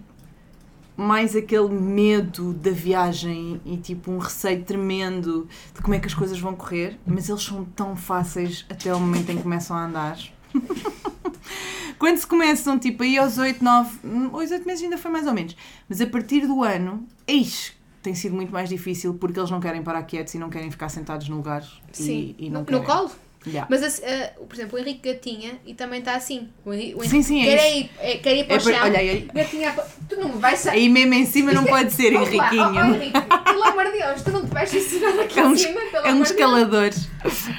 mais 0.99 1.37
aquele 1.37 1.69
medo 1.69 2.53
da 2.53 2.73
viagem 2.73 3.61
e 3.65 3.77
tipo 3.77 4.11
um 4.11 4.19
receio 4.19 4.65
tremendo 4.65 5.49
de 5.73 5.81
como 5.81 5.95
é 5.95 6.01
que 6.01 6.09
as 6.09 6.15
coisas 6.15 6.41
vão 6.41 6.57
correr, 6.57 6.99
mas 7.07 7.29
eles 7.29 7.45
são 7.45 7.65
tão 7.65 7.95
fáceis 7.95 8.67
até 8.69 8.93
o 8.93 8.99
momento 8.99 9.31
em 9.31 9.37
que 9.37 9.43
começam 9.45 9.77
a 9.77 9.85
andar. 9.85 10.19
Quando 12.01 12.19
se 12.19 12.27
começam, 12.27 12.77
tipo, 12.79 13.05
aí 13.05 13.17
aos 13.17 13.39
8, 13.39 13.63
9, 13.63 13.99
hum, 14.05 14.31
aos 14.33 14.51
8 14.51 14.67
meses 14.67 14.83
ainda 14.83 14.99
foi 14.99 15.11
mais 15.13 15.27
ou 15.29 15.33
menos, 15.33 15.57
mas 15.89 16.01
a 16.01 16.07
partir 16.07 16.49
do 16.49 16.65
ano, 16.65 17.07
eis, 17.29 17.73
tem 18.03 18.17
sido 18.17 18.35
muito 18.35 18.53
mais 18.53 18.69
difícil 18.69 19.15
porque 19.15 19.39
eles 19.39 19.51
não 19.53 19.61
querem 19.61 19.83
parar 19.85 20.03
quietos 20.03 20.35
e 20.35 20.39
não 20.39 20.51
querem 20.51 20.71
ficar 20.71 20.89
sentados 20.89 21.29
no 21.29 21.37
lugar. 21.37 21.65
Sim. 21.93 22.35
E, 22.37 22.47
e 22.47 22.51
não 22.51 22.65
no, 22.65 22.79
no 22.79 22.85
colo? 22.85 23.11
Yeah. 23.49 23.67
Mas, 23.71 24.03
eh, 24.03 24.33
por 24.49 24.55
exemplo, 24.55 24.79
o 24.79 24.81
Henrique 24.81 25.13
Gatinha 25.13 25.59
e 25.67 25.75
também 25.75 25.99
está 26.01 26.15
assim. 26.15 26.49
O 26.65 26.73
Henrique, 26.73 26.95
o 26.97 27.01
Sim, 27.03 27.07
Henrique 27.17 27.25
sim, 27.25 27.41
é 27.43 27.45
quer, 27.57 27.67
isso. 27.69 27.77
ir, 27.79 27.91
é, 28.01 28.17
quer 28.19 28.37
ir 28.37 28.45
para 28.45 28.55
É 28.55 28.59
o 28.59 28.61
chão. 28.61 28.75
olha 28.83 28.99
aí, 28.99 29.29
Gatinha, 29.35 29.75
tu 30.09 30.17
não 30.21 30.29
me 30.29 30.39
vais 30.39 30.59
sair. 30.59 30.79
Aí 30.79 30.89
mesmo 30.89 31.15
em 31.15 31.27
cima 31.27 31.53
não 31.53 31.65
pode 31.65 31.91
ser, 31.93 32.15
Opa, 32.15 32.23
Henriquinho. 32.27 32.63
Oh, 32.65 32.91
oh, 32.91 32.95
Henrique, 32.95 33.21
pelo 33.45 33.65
amor 33.65 33.85
de 33.87 33.93
Deus, 33.93 34.23
tu 34.23 34.31
não 34.31 34.43
te 34.45 34.53
vais 34.53 34.75
ensinar 34.75 35.21
aqui 35.21 35.39
É 35.41 35.45
um, 35.45 35.53
em 35.53 35.57
cima, 35.57 35.81
pelo 35.91 36.07
é 36.07 36.13
um 36.15 36.23
escalador. 36.23 36.91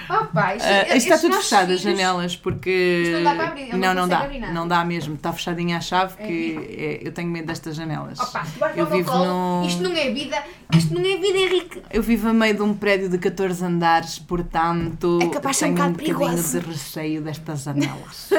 Oh, 0.10 0.26
pá, 0.28 0.56
isto, 0.56 0.66
Ah, 0.68 0.82
isto 0.84 0.96
está 0.96 1.16
estes 1.16 1.22
tudo 1.22 1.36
fechado, 1.36 1.72
as 1.74 1.82
janelas, 1.82 2.36
porque. 2.36 3.02
Isto 3.04 3.16
não 3.18 3.24
dá 3.24 3.36
para 3.36 3.48
abrir, 3.48 3.70
não 3.72 3.78
não, 3.80 3.94
não 3.94 4.08
dá. 4.08 4.20
abrir. 4.20 4.40
Não 4.54 4.68
dá 4.68 4.86
mesmo. 4.86 5.16
Está 5.16 5.34
fechadinha 5.34 5.78
a 5.78 5.82
chave 5.82 6.14
É 6.20 6.26
que 6.28 6.58
é- 7.04 7.08
eu 7.08 7.12
tenho 7.12 7.30
medo 7.30 7.48
destas 7.48 7.76
janelas. 7.76 8.20
Opa, 8.20 8.46
Eu 8.76 8.86
vivo 8.86 9.12
num- 9.18 9.66
Isto 9.66 9.82
não 9.84 9.92
é 9.96 10.10
vida, 10.12 10.42
isto 10.76 10.94
não 10.94 11.02
é 11.02 11.18
vida, 11.18 11.38
Henrique. 11.38 11.82
Eu 11.92 12.02
vivo 12.02 12.30
a 12.30 12.34
meio 12.34 12.54
de 12.56 12.62
um 12.62 12.74
prédio 12.74 13.10
de 13.10 13.18
14 13.18 13.64
andares, 13.66 14.18
portanto. 14.20 15.20
É 15.22 15.28
capaz 15.28 15.58
de 15.58 15.60
um 15.88 15.92
bocadinho 15.94 16.44
de 16.44 16.60
receio 16.60 17.22
destas 17.22 17.64
janelas. 17.64 18.30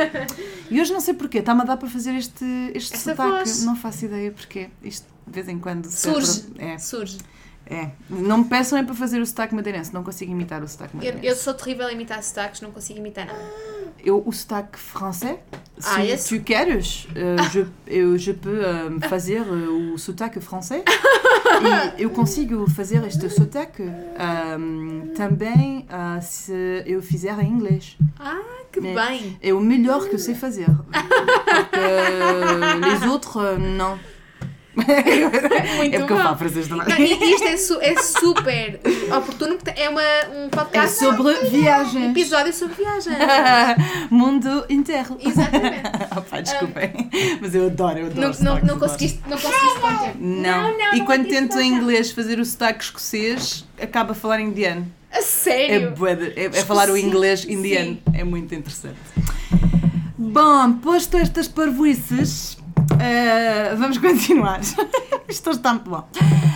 e 0.70 0.80
hoje 0.80 0.92
não 0.92 1.00
sei 1.00 1.14
porquê, 1.14 1.38
está-me 1.38 1.62
a 1.62 1.64
dar 1.64 1.76
para 1.76 1.88
fazer 1.88 2.14
este, 2.14 2.44
este 2.74 2.94
Essa 2.94 3.10
sotaque. 3.10 3.30
voz. 3.30 3.64
Não 3.64 3.76
faço 3.76 4.04
ideia 4.04 4.30
porquê. 4.32 4.68
Isto 4.82 5.06
de 5.26 5.32
vez 5.32 5.48
em 5.48 5.58
quando 5.58 5.86
se 5.86 5.96
Surge. 6.10 6.44
É, 6.58 6.76
Surge. 6.78 7.18
é. 7.66 7.90
Não 8.08 8.38
me 8.38 8.44
peçam 8.44 8.78
é 8.78 8.82
para 8.82 8.94
fazer 8.94 9.20
o 9.20 9.26
sotaque 9.26 9.54
madeirense, 9.54 9.92
não 9.94 10.02
consigo 10.02 10.32
imitar 10.32 10.62
o 10.62 10.68
sotaque 10.68 10.94
Eu, 10.94 10.98
madeirense. 10.98 11.26
eu 11.26 11.36
sou 11.36 11.54
terrível 11.54 11.86
a 11.86 11.92
imitar 11.92 12.22
sotaques, 12.22 12.60
não 12.60 12.70
consigo 12.72 12.98
imitar 12.98 13.26
nada. 13.26 13.38
Eu, 14.04 14.24
sotaque 14.32 14.78
français, 14.78 15.38
Ah, 15.84 15.96
se 15.96 16.06
esse? 16.06 16.28
tu 16.28 16.42
queres, 16.42 17.06
euh, 17.16 17.36
je, 17.52 17.60
eu, 17.86 18.16
je 18.18 18.32
peux 18.32 18.64
euh, 18.64 18.98
fazer 19.08 19.40
euh, 19.40 19.92
o 19.94 19.98
sotaque 19.98 20.40
français 20.40 20.84
e 21.98 22.02
eu 22.02 22.10
consigo 22.10 22.68
fazer 22.70 23.02
este 23.06 23.28
sotaque 23.28 23.82
euh, 23.82 25.14
também 25.16 25.86
euh, 25.92 26.20
se 26.20 26.82
eu 26.86 27.02
fizer 27.02 27.38
em 27.42 27.48
inglês. 27.48 27.96
Ah, 28.18 28.36
que 28.72 28.80
bem. 28.80 29.38
É 29.42 29.52
o 29.52 29.60
melhor 29.60 30.08
que 30.08 30.14
eu 30.14 30.18
sei 30.18 30.34
fazer. 30.34 30.66
Porque 30.90 31.80
les 32.86 33.08
autres, 33.10 33.36
euh, 33.36 33.58
não. 33.58 33.98
Muito 35.76 35.94
é 35.94 35.98
porque 35.98 36.12
eu 36.12 36.16
bom. 36.16 36.22
falo 36.22 36.36
francês 36.36 36.68
Não, 36.68 36.78
também. 36.78 37.12
e 37.22 37.34
isto 37.34 37.46
é, 37.48 37.56
su- 37.56 37.78
é 37.80 37.96
super 38.02 38.80
oportuno 39.16 39.56
porque 39.56 39.80
é 39.80 39.88
uma, 39.88 40.00
um 40.00 40.46
É 40.46 40.48
podcast 40.48 40.98
sobre 40.98 41.34
viagens. 41.50 42.10
episódio 42.10 42.52
sobre 42.52 42.74
viagem. 42.76 43.12
Mundo 44.10 44.64
interno. 44.68 45.18
Exatamente. 45.20 45.82
Opa, 46.16 46.40
desculpem. 46.40 47.10
Mas 47.40 47.54
eu 47.54 47.66
adoro, 47.66 47.98
eu 47.98 48.06
adoro. 48.06 48.20
Não, 48.20 48.28
não, 48.28 48.34
sotaques, 48.34 48.68
não 48.68 48.78
conseguiste, 48.78 49.20
não 49.28 49.38
conseguiste 49.38 49.80
conter. 49.80 50.14
Não. 50.18 50.62
Não, 50.70 50.78
não, 50.78 50.94
e 50.94 50.98
não 50.98 51.06
quando 51.06 51.28
tento 51.28 51.58
em 51.58 51.72
inglês 51.74 52.10
fazer 52.10 52.38
o 52.40 52.44
sotaque 52.44 52.84
escocês, 52.84 53.64
acaba 53.80 54.12
a 54.12 54.14
falar 54.14 54.40
indiano. 54.40 54.86
A 55.12 55.18
É, 55.18 55.22
sério? 55.22 55.90
de- 55.92 56.32
é, 56.40 56.44
é 56.46 56.50
falar 56.64 56.88
o 56.88 56.96
inglês 56.96 57.40
Sim. 57.40 57.52
indiano. 57.54 57.98
É 58.14 58.22
muito 58.24 58.54
interessante. 58.54 58.96
Bom, 60.16 60.72
posto 60.74 61.16
estas 61.16 61.48
parvoices, 61.48 62.56
eh, 62.98 63.74
vamos 63.76 63.98
continuar. 63.98 64.60
Isto 65.28 65.50
está 65.50 65.74
muito 65.74 65.90
bom. 65.90 66.08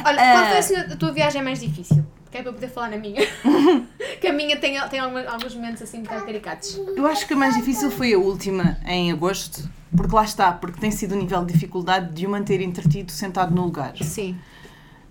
Olha, 0.05 0.17
qual 0.17 0.47
foi 0.47 0.59
assim, 0.59 0.77
a 0.77 0.97
tua 0.97 1.13
viagem 1.13 1.43
mais 1.43 1.61
difícil? 1.61 2.05
Que 2.31 2.39
é 2.39 2.43
para 2.43 2.53
poder 2.53 2.69
falar 2.69 2.91
na 2.91 2.97
minha. 2.97 3.23
que 4.21 4.27
a 4.27 4.33
minha 4.33 4.57
tem, 4.57 4.81
tem 4.89 4.99
alguns 4.99 5.55
momentos 5.55 5.83
assim 5.83 5.99
um 5.99 6.03
bocado 6.03 6.27
caricatos. 6.27 6.81
Eu 6.97 7.07
acho 7.07 7.27
que 7.27 7.35
a 7.35 7.37
mais 7.37 7.55
difícil 7.55 7.91
foi 7.91 8.13
a 8.15 8.19
última, 8.19 8.79
em 8.87 9.13
agosto, 9.13 9.69
porque 9.97 10.15
lá 10.15 10.25
está, 10.25 10.53
porque 10.53 10.81
tem 10.81 10.91
sido 10.91 11.13
o 11.13 11.17
nível 11.17 11.45
de 11.45 11.53
dificuldade 11.53 12.13
de 12.13 12.27
o 12.27 12.31
manter 12.31 12.61
entretido 12.61 13.13
sentado 13.13 13.55
no 13.55 13.63
lugar. 13.63 13.95
Sim. 13.99 14.37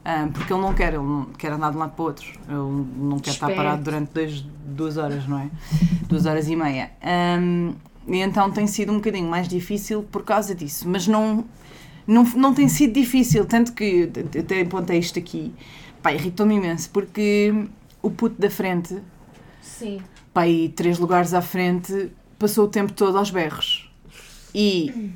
Ah, 0.06 0.28
porque 0.34 0.52
ele 0.52 0.62
não 0.62 0.74
quer, 0.74 0.94
ele 0.94 1.04
não 1.04 1.26
quer 1.38 1.54
andar 1.54 1.72
de 1.72 1.78
um 1.78 1.80
lado 1.80 1.94
para 1.94 2.04
o 2.04 2.06
outro. 2.06 2.28
Ele 2.48 2.88
não 2.98 3.20
quer 3.20 3.32
estar 3.32 3.50
parado 3.56 3.84
durante 3.84 4.12
dois, 4.12 4.42
duas 4.42 4.98
horas, 4.98 5.26
não 5.28 5.40
é? 5.40 5.50
Duas 6.10 6.26
horas 6.26 6.50
e 6.50 6.56
meia. 6.56 6.92
Ahm, 7.02 7.74
e 8.08 8.18
então 8.18 8.52
tem 8.52 8.68
sido 8.68 8.92
um 8.92 8.96
bocadinho 8.96 9.30
mais 9.30 9.48
difícil 9.48 10.04
por 10.04 10.24
causa 10.24 10.54
disso. 10.54 10.88
Mas 10.88 11.08
não, 11.08 11.46
não, 12.06 12.24
não 12.36 12.54
tem 12.54 12.68
sido 12.68 12.94
difícil, 12.94 13.46
tanto 13.46 13.74
que 13.74 14.10
até 14.40 14.62
apontei 14.62 15.00
isto 15.00 15.20
aqui. 15.20 15.54
Pá, 16.02 16.14
irritou-me 16.14 16.56
imenso, 16.56 16.90
porque 16.90 17.54
o 18.02 18.12
puto 18.12 18.40
da 18.40 18.50
frente, 18.50 19.02
Sim. 19.62 20.02
pá, 20.34 20.42
aí 20.42 20.70
três 20.70 21.00
lugares 21.00 21.34
à 21.34 21.42
frente, 21.42 22.12
passou 22.38 22.66
o 22.66 22.68
tempo 22.68 22.92
todo 22.92 23.18
aos 23.18 23.32
berros. 23.32 23.90
E 24.54 25.14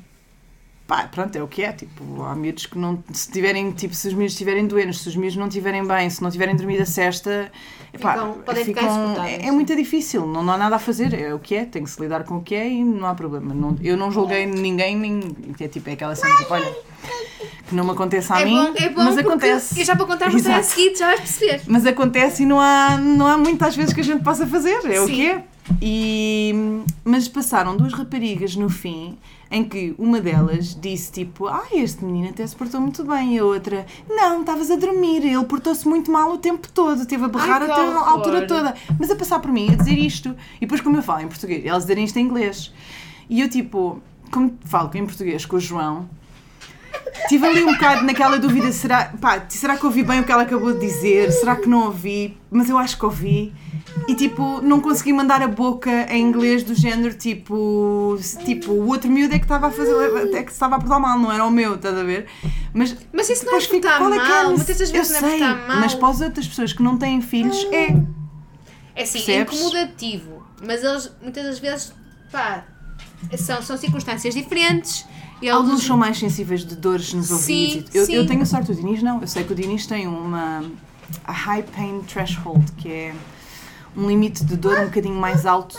pá, 0.86 1.06
pronto, 1.06 1.36
é 1.36 1.42
o 1.42 1.46
que 1.46 1.62
é. 1.62 1.72
Tipo, 1.72 2.22
há 2.22 2.34
miúdos 2.34 2.66
que 2.66 2.78
não. 2.78 3.04
Se 3.12 3.30
tiverem, 3.30 3.70
tipo, 3.72 3.94
se 3.94 4.08
os 4.08 4.14
miúdos 4.14 4.32
estiverem 4.32 4.66
doentes, 4.66 5.00
se 5.00 5.08
os 5.08 5.14
miúdos 5.14 5.36
não 5.36 5.46
estiverem 5.46 5.86
bem, 5.86 6.08
se 6.08 6.22
não 6.22 6.30
tiverem 6.30 6.56
dormido 6.56 6.82
a 6.82 6.86
cesta, 6.86 7.52
Ficam- 7.98 8.32
podem 8.44 8.64
ficar 8.64 8.82
insuportáveis. 8.84 9.42
é, 9.44 9.46
é 9.48 9.50
muito 9.50 9.74
difícil, 9.76 10.26
não, 10.26 10.42
não 10.42 10.52
há 10.54 10.56
nada 10.58 10.76
a 10.76 10.78
fazer, 10.78 11.12
é 11.14 11.34
o 11.34 11.38
que 11.38 11.54
é, 11.54 11.64
tem 11.64 11.84
que 11.84 11.90
se 11.90 12.00
lidar 12.00 12.24
com 12.24 12.36
o 12.36 12.42
que 12.42 12.54
é 12.54 12.68
e 12.68 12.82
não 12.84 13.06
há 13.06 13.14
problema. 13.14 13.52
Não- 13.54 13.76
eu 13.82 13.96
não 13.96 14.10
julguei 14.10 14.46
ninguém, 14.46 14.96
nem, 14.96 15.20
é 15.60 15.68
tipo, 15.68 15.88
é 15.90 15.92
aquela 15.92 16.14
cena, 16.14 16.34
tipo, 16.36 16.52
olha, 16.54 16.72
que 17.68 17.74
não 17.74 17.84
me 17.84 17.90
aconteça 17.90 18.34
a 18.34 18.40
é 18.40 18.44
mim, 18.44 18.56
bom, 18.56 18.72
é 18.76 18.88
bom 18.88 19.04
mas 19.04 19.18
acontece. 19.18 19.78
eu 19.80 19.84
já 19.84 19.94
para 19.94 20.06
contar 20.06 20.30
você 20.30 20.50
a 20.50 20.62
seguir, 20.62 20.96
já 20.96 21.06
vais 21.06 21.20
perceber. 21.20 21.60
Mas 21.66 21.84
acontece 21.86 22.42
e 22.42 22.46
não 22.46 22.60
há, 22.60 22.96
não 22.96 23.26
há 23.26 23.36
muitas 23.36 23.76
vezes 23.76 23.92
que 23.92 24.00
a 24.00 24.04
gente 24.04 24.22
possa 24.24 24.46
fazer, 24.46 24.80
é 24.90 25.00
o 25.00 25.06
Sim. 25.06 25.12
que 25.14 25.26
é. 25.26 25.44
E, 25.80 26.52
mas 27.04 27.28
passaram 27.28 27.76
duas 27.76 27.92
raparigas 27.92 28.56
no 28.56 28.68
fim 28.68 29.18
em 29.50 29.64
que 29.64 29.94
uma 29.98 30.20
delas 30.20 30.78
disse 30.78 31.10
tipo, 31.10 31.46
ah, 31.46 31.64
este 31.72 32.04
menino 32.04 32.28
até 32.28 32.46
se 32.46 32.54
portou 32.54 32.80
muito 32.80 33.02
bem, 33.04 33.36
e 33.36 33.38
a 33.38 33.44
outra, 33.44 33.86
não, 34.08 34.40
estavas 34.40 34.70
a 34.70 34.76
dormir, 34.76 35.24
ele 35.24 35.44
portou-se 35.44 35.88
muito 35.88 36.10
mal 36.10 36.32
o 36.32 36.38
tempo 36.38 36.68
todo, 36.70 37.06
teve 37.06 37.24
a 37.24 37.28
berrar 37.28 37.62
até 37.62 37.72
a 37.72 38.10
altura 38.10 38.46
toda, 38.46 38.74
mas 38.98 39.10
a 39.10 39.16
passar 39.16 39.38
por 39.38 39.50
mim, 39.50 39.70
a 39.72 39.76
dizer 39.76 39.96
isto, 39.96 40.36
e 40.56 40.60
depois 40.60 40.80
como 40.80 40.96
eu 40.96 41.02
falo 41.02 41.22
em 41.22 41.28
português, 41.28 41.64
elas 41.64 41.84
dizerem 41.84 42.04
isto 42.04 42.18
em 42.18 42.26
inglês, 42.26 42.72
e 43.28 43.40
eu 43.40 43.48
tipo, 43.48 44.02
como 44.30 44.54
falo 44.66 44.90
em 44.94 45.06
português 45.06 45.46
com 45.46 45.56
o 45.56 45.60
João, 45.60 46.08
Estive 47.28 47.46
ali 47.46 47.62
um 47.62 47.74
bocado 47.74 48.06
naquela 48.06 48.38
dúvida, 48.38 48.72
será, 48.72 49.12
pá, 49.20 49.44
será 49.50 49.76
que 49.76 49.84
ouvi 49.84 50.02
bem 50.02 50.20
o 50.20 50.24
que 50.24 50.32
ela 50.32 50.44
acabou 50.44 50.72
de 50.72 50.80
dizer? 50.80 51.30
Será 51.30 51.56
que 51.56 51.68
não 51.68 51.84
ouvi? 51.84 52.38
Mas 52.50 52.70
eu 52.70 52.78
acho 52.78 52.96
que 52.96 53.04
ouvi. 53.04 53.52
E 54.08 54.14
tipo, 54.14 54.62
não 54.62 54.80
consegui 54.80 55.12
mandar 55.12 55.42
a 55.42 55.48
boca 55.48 55.90
em 56.10 56.22
inglês 56.22 56.62
do 56.62 56.74
género 56.74 57.12
tipo, 57.12 58.18
tipo, 58.46 58.72
o 58.72 58.86
outro 58.86 59.10
miúdo 59.10 59.34
é 59.34 59.38
que 59.38 59.44
estava 59.44 59.66
a 59.66 59.70
fazer, 59.70 59.92
é 60.34 60.42
que 60.42 60.50
estava 60.50 60.76
a 60.76 60.78
portar 60.78 60.98
mal, 60.98 61.18
não 61.18 61.30
era 61.30 61.44
o 61.44 61.50
meu, 61.50 61.74
estás 61.74 61.98
a 61.98 62.02
ver? 62.02 62.26
Mas, 62.72 62.96
Mas 63.12 63.28
isso 63.28 63.44
não 63.44 63.58
é 63.58 63.60
portar 63.60 63.98
qual 63.98 64.14
é 64.14 64.18
que 64.18 64.24
é? 64.24 64.28
mal, 64.28 64.56
muitas 64.56 64.78
das 64.78 64.88
Eu 64.88 64.94
vezes 64.94 65.20
não 65.20 65.28
é 65.28 65.30
sei, 65.32 65.40
mal. 65.40 65.80
Mas 65.80 65.94
para 65.94 66.08
as 66.08 66.20
outras 66.22 66.48
pessoas 66.48 66.72
que 66.72 66.82
não 66.82 66.96
têm 66.96 67.20
filhos, 67.20 67.62
é. 67.70 67.94
É 68.96 69.02
assim, 69.02 69.30
é 69.30 69.40
incomodativo, 69.40 70.42
mas 70.66 70.82
eles 70.82 71.12
muitas 71.20 71.44
das 71.44 71.58
vezes, 71.58 71.92
pá, 72.32 72.64
são, 73.36 73.60
são 73.60 73.76
circunstâncias 73.76 74.34
diferentes. 74.34 75.04
Eles, 75.40 75.54
Alguns 75.54 75.82
são 75.84 75.96
mais 75.96 76.18
sensíveis 76.18 76.64
de 76.64 76.74
dores 76.76 77.12
nos 77.14 77.26
Sim, 77.26 77.32
ouvidos. 77.66 77.94
Eu, 77.94 78.06
sim. 78.06 78.14
eu 78.14 78.26
tenho 78.26 78.42
a 78.42 78.46
sorte, 78.46 78.72
o 78.72 78.74
Dinis 78.74 79.02
não. 79.02 79.20
Eu 79.20 79.26
sei 79.28 79.44
que 79.44 79.52
o 79.52 79.54
Dinis 79.54 79.86
tem 79.86 80.06
uma 80.06 80.64
a 81.24 81.32
high 81.32 81.62
pain 81.62 82.00
threshold, 82.02 82.72
que 82.72 82.88
é 82.90 83.14
um 83.96 84.08
limite 84.08 84.44
de 84.44 84.56
dor 84.56 84.78
um 84.80 84.84
bocadinho 84.86 85.14
mais 85.14 85.46
alto 85.46 85.76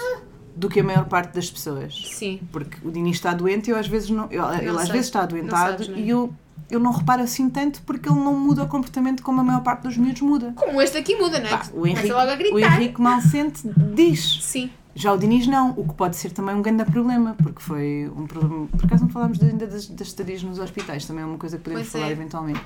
do 0.56 0.67
que 0.69 0.80
a 0.80 0.84
maior 0.84 1.06
parte 1.06 1.34
das 1.34 1.50
pessoas. 1.50 2.10
Sim, 2.13 2.39
Porque 2.52 2.78
o 2.86 2.91
Dinis 2.91 3.17
está 3.17 3.34
doente 3.34 3.67
e 3.67 3.72
eu 3.72 3.78
às 3.78 3.88
vezes 3.88 4.10
não. 4.10 4.28
eu- 4.32 4.43
ele 4.54 4.69
às 4.69 4.84
sei. 4.84 4.91
vezes 4.91 5.06
está 5.08 5.19
Não 5.19 5.26
adoentado 5.26 5.72
sabes, 5.72 5.88
não 5.89 5.95
é? 5.95 6.00
e 6.00 6.10
eu, 6.10 6.34
eu 6.69 6.80
não 6.80 6.91
reparo 6.91 7.22
assim 7.22 7.50
tanto 7.50 7.82
porque 7.84 8.10
ele 8.10 8.19
não 8.19 8.38
muda 8.38 8.63
o 8.63 8.67
comportamento 8.67 9.22
como 9.24 9.39
a 9.41 9.43
maior 9.43 9.62
parte 9.62 9.84
dos 9.84 9.95
miúdos 9.98 10.22
muda. 10.22 10.54
como 10.56 10.82
este 10.82 10.98
aqui 10.98 11.15
muda, 11.15 11.39
não 11.39 11.48
é? 11.48 11.50
Pá, 11.50 11.65
o, 11.74 11.86
Henrique, 11.88 12.12
logo 12.12 12.32
a 12.32 12.36
gritar. 12.36 12.56
o 12.56 12.60
Henrique 12.60 13.02
mal 13.02 13.22
sente 13.22 13.62
diz. 13.93 14.39
Sim, 14.43 14.69
Já 15.00 15.14
o 15.14 15.18
Dinis 15.18 15.48
não, 15.48 15.70
o 15.78 15.88
que 15.88 15.94
pode 15.94 16.18
ser 16.18 16.32
também 16.32 16.54
um 16.54 16.62
grande 16.62 16.84
problema, 16.84 17.34
porque 17.42 17.62
foi 17.62 18.12
um 18.14 18.28
problema. 18.28 18.68
Por 18.68 18.84
acaso 18.84 19.04
não 19.04 19.10
falámos 19.10 19.42
ainda 19.42 19.66
das, 19.66 19.88
das 19.88 20.10
estadias 20.10 20.44
nos 20.44 20.60
hospitais, 20.60 21.06
também 21.06 21.24
é 21.24 21.26
uma 21.26 21.38
coisa 21.38 21.58
que 21.58 21.64
podemos 21.64 21.84
Pois 21.84 21.94
falar 21.94 22.10
é. 22.10 22.12
eventualmente. 22.12 22.60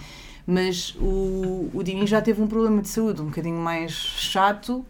Mas 0.47 0.95
o, 0.99 1.69
o 1.71 1.83
Dinis 1.83 2.09
já 2.09 2.23
teve 2.23 2.41
um 2.41 2.47
problema 2.47 2.81
de 2.81 2.87
saúde 2.87 3.21
um 3.21 3.25
bocadinho 3.25 3.59
mais 3.59 3.91
chato, 3.91 4.83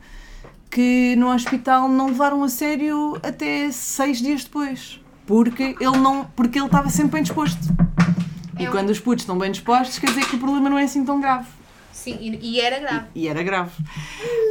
que 0.72 1.18
no 1.18 1.34
hospital 1.34 1.90
não 1.90 2.08
levaram 2.08 2.42
a 2.46 2.48
sério 2.48 3.20
até 3.22 3.70
seis 3.74 4.22
dias 4.22 4.46
depois. 4.46 5.02
Porque 5.28 5.76
ele 5.82 5.98
não. 5.98 6.24
Porque 6.38 6.58
ele 6.58 6.68
estava 6.68 6.90
sempre 6.90 7.12
bem 7.12 7.24
disposto. 7.24 7.60
E 8.58 8.68
quando 8.68 8.90
os 8.90 9.02
putos 9.02 9.24
estão 9.24 9.38
bem 9.38 9.52
dispostos, 9.52 10.00
quer 10.00 10.08
dizer 10.08 10.26
que 10.30 10.38
o 10.38 10.40
problema 10.40 10.70
não 10.70 10.78
é 10.78 10.84
assim 10.84 11.04
tão 11.04 11.20
grave. 11.20 11.50
Sim, 11.94 12.18
e, 12.20 12.56
e 12.56 12.60
era 12.60 12.80
grave. 12.80 13.08
E 13.16 13.28
era 13.28 13.42
grave. 13.44 13.72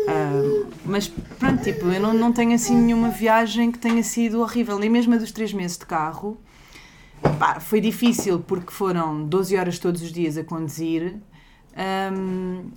Ah, 0.09 0.67
mas 0.85 1.09
pronto, 1.09 1.63
tipo, 1.63 1.87
eu 1.87 2.01
não, 2.01 2.15
não 2.15 2.33
tenho 2.33 2.55
assim 2.55 2.75
nenhuma 2.75 3.11
viagem 3.11 3.71
que 3.71 3.79
tenha 3.79 4.03
sido 4.03 4.41
horrível. 4.41 4.79
Nem 4.79 4.89
mesmo 4.89 5.15
a 5.15 5.19
dos 5.19 5.33
três 5.33 5.53
meses 5.53 5.77
de 5.77 5.85
carro. 5.87 6.39
Pá, 7.39 7.61
foi 7.61 7.81
difícil 7.81 8.41
porque 8.41 8.73
foram 8.73 9.25
12 9.25 9.57
horas 9.57 9.79
todos 9.79 10.03
os 10.03 10.13
dias 10.13 10.37
a 10.37 10.45
conduzir. 10.45 11.17
ahm, 11.77 12.71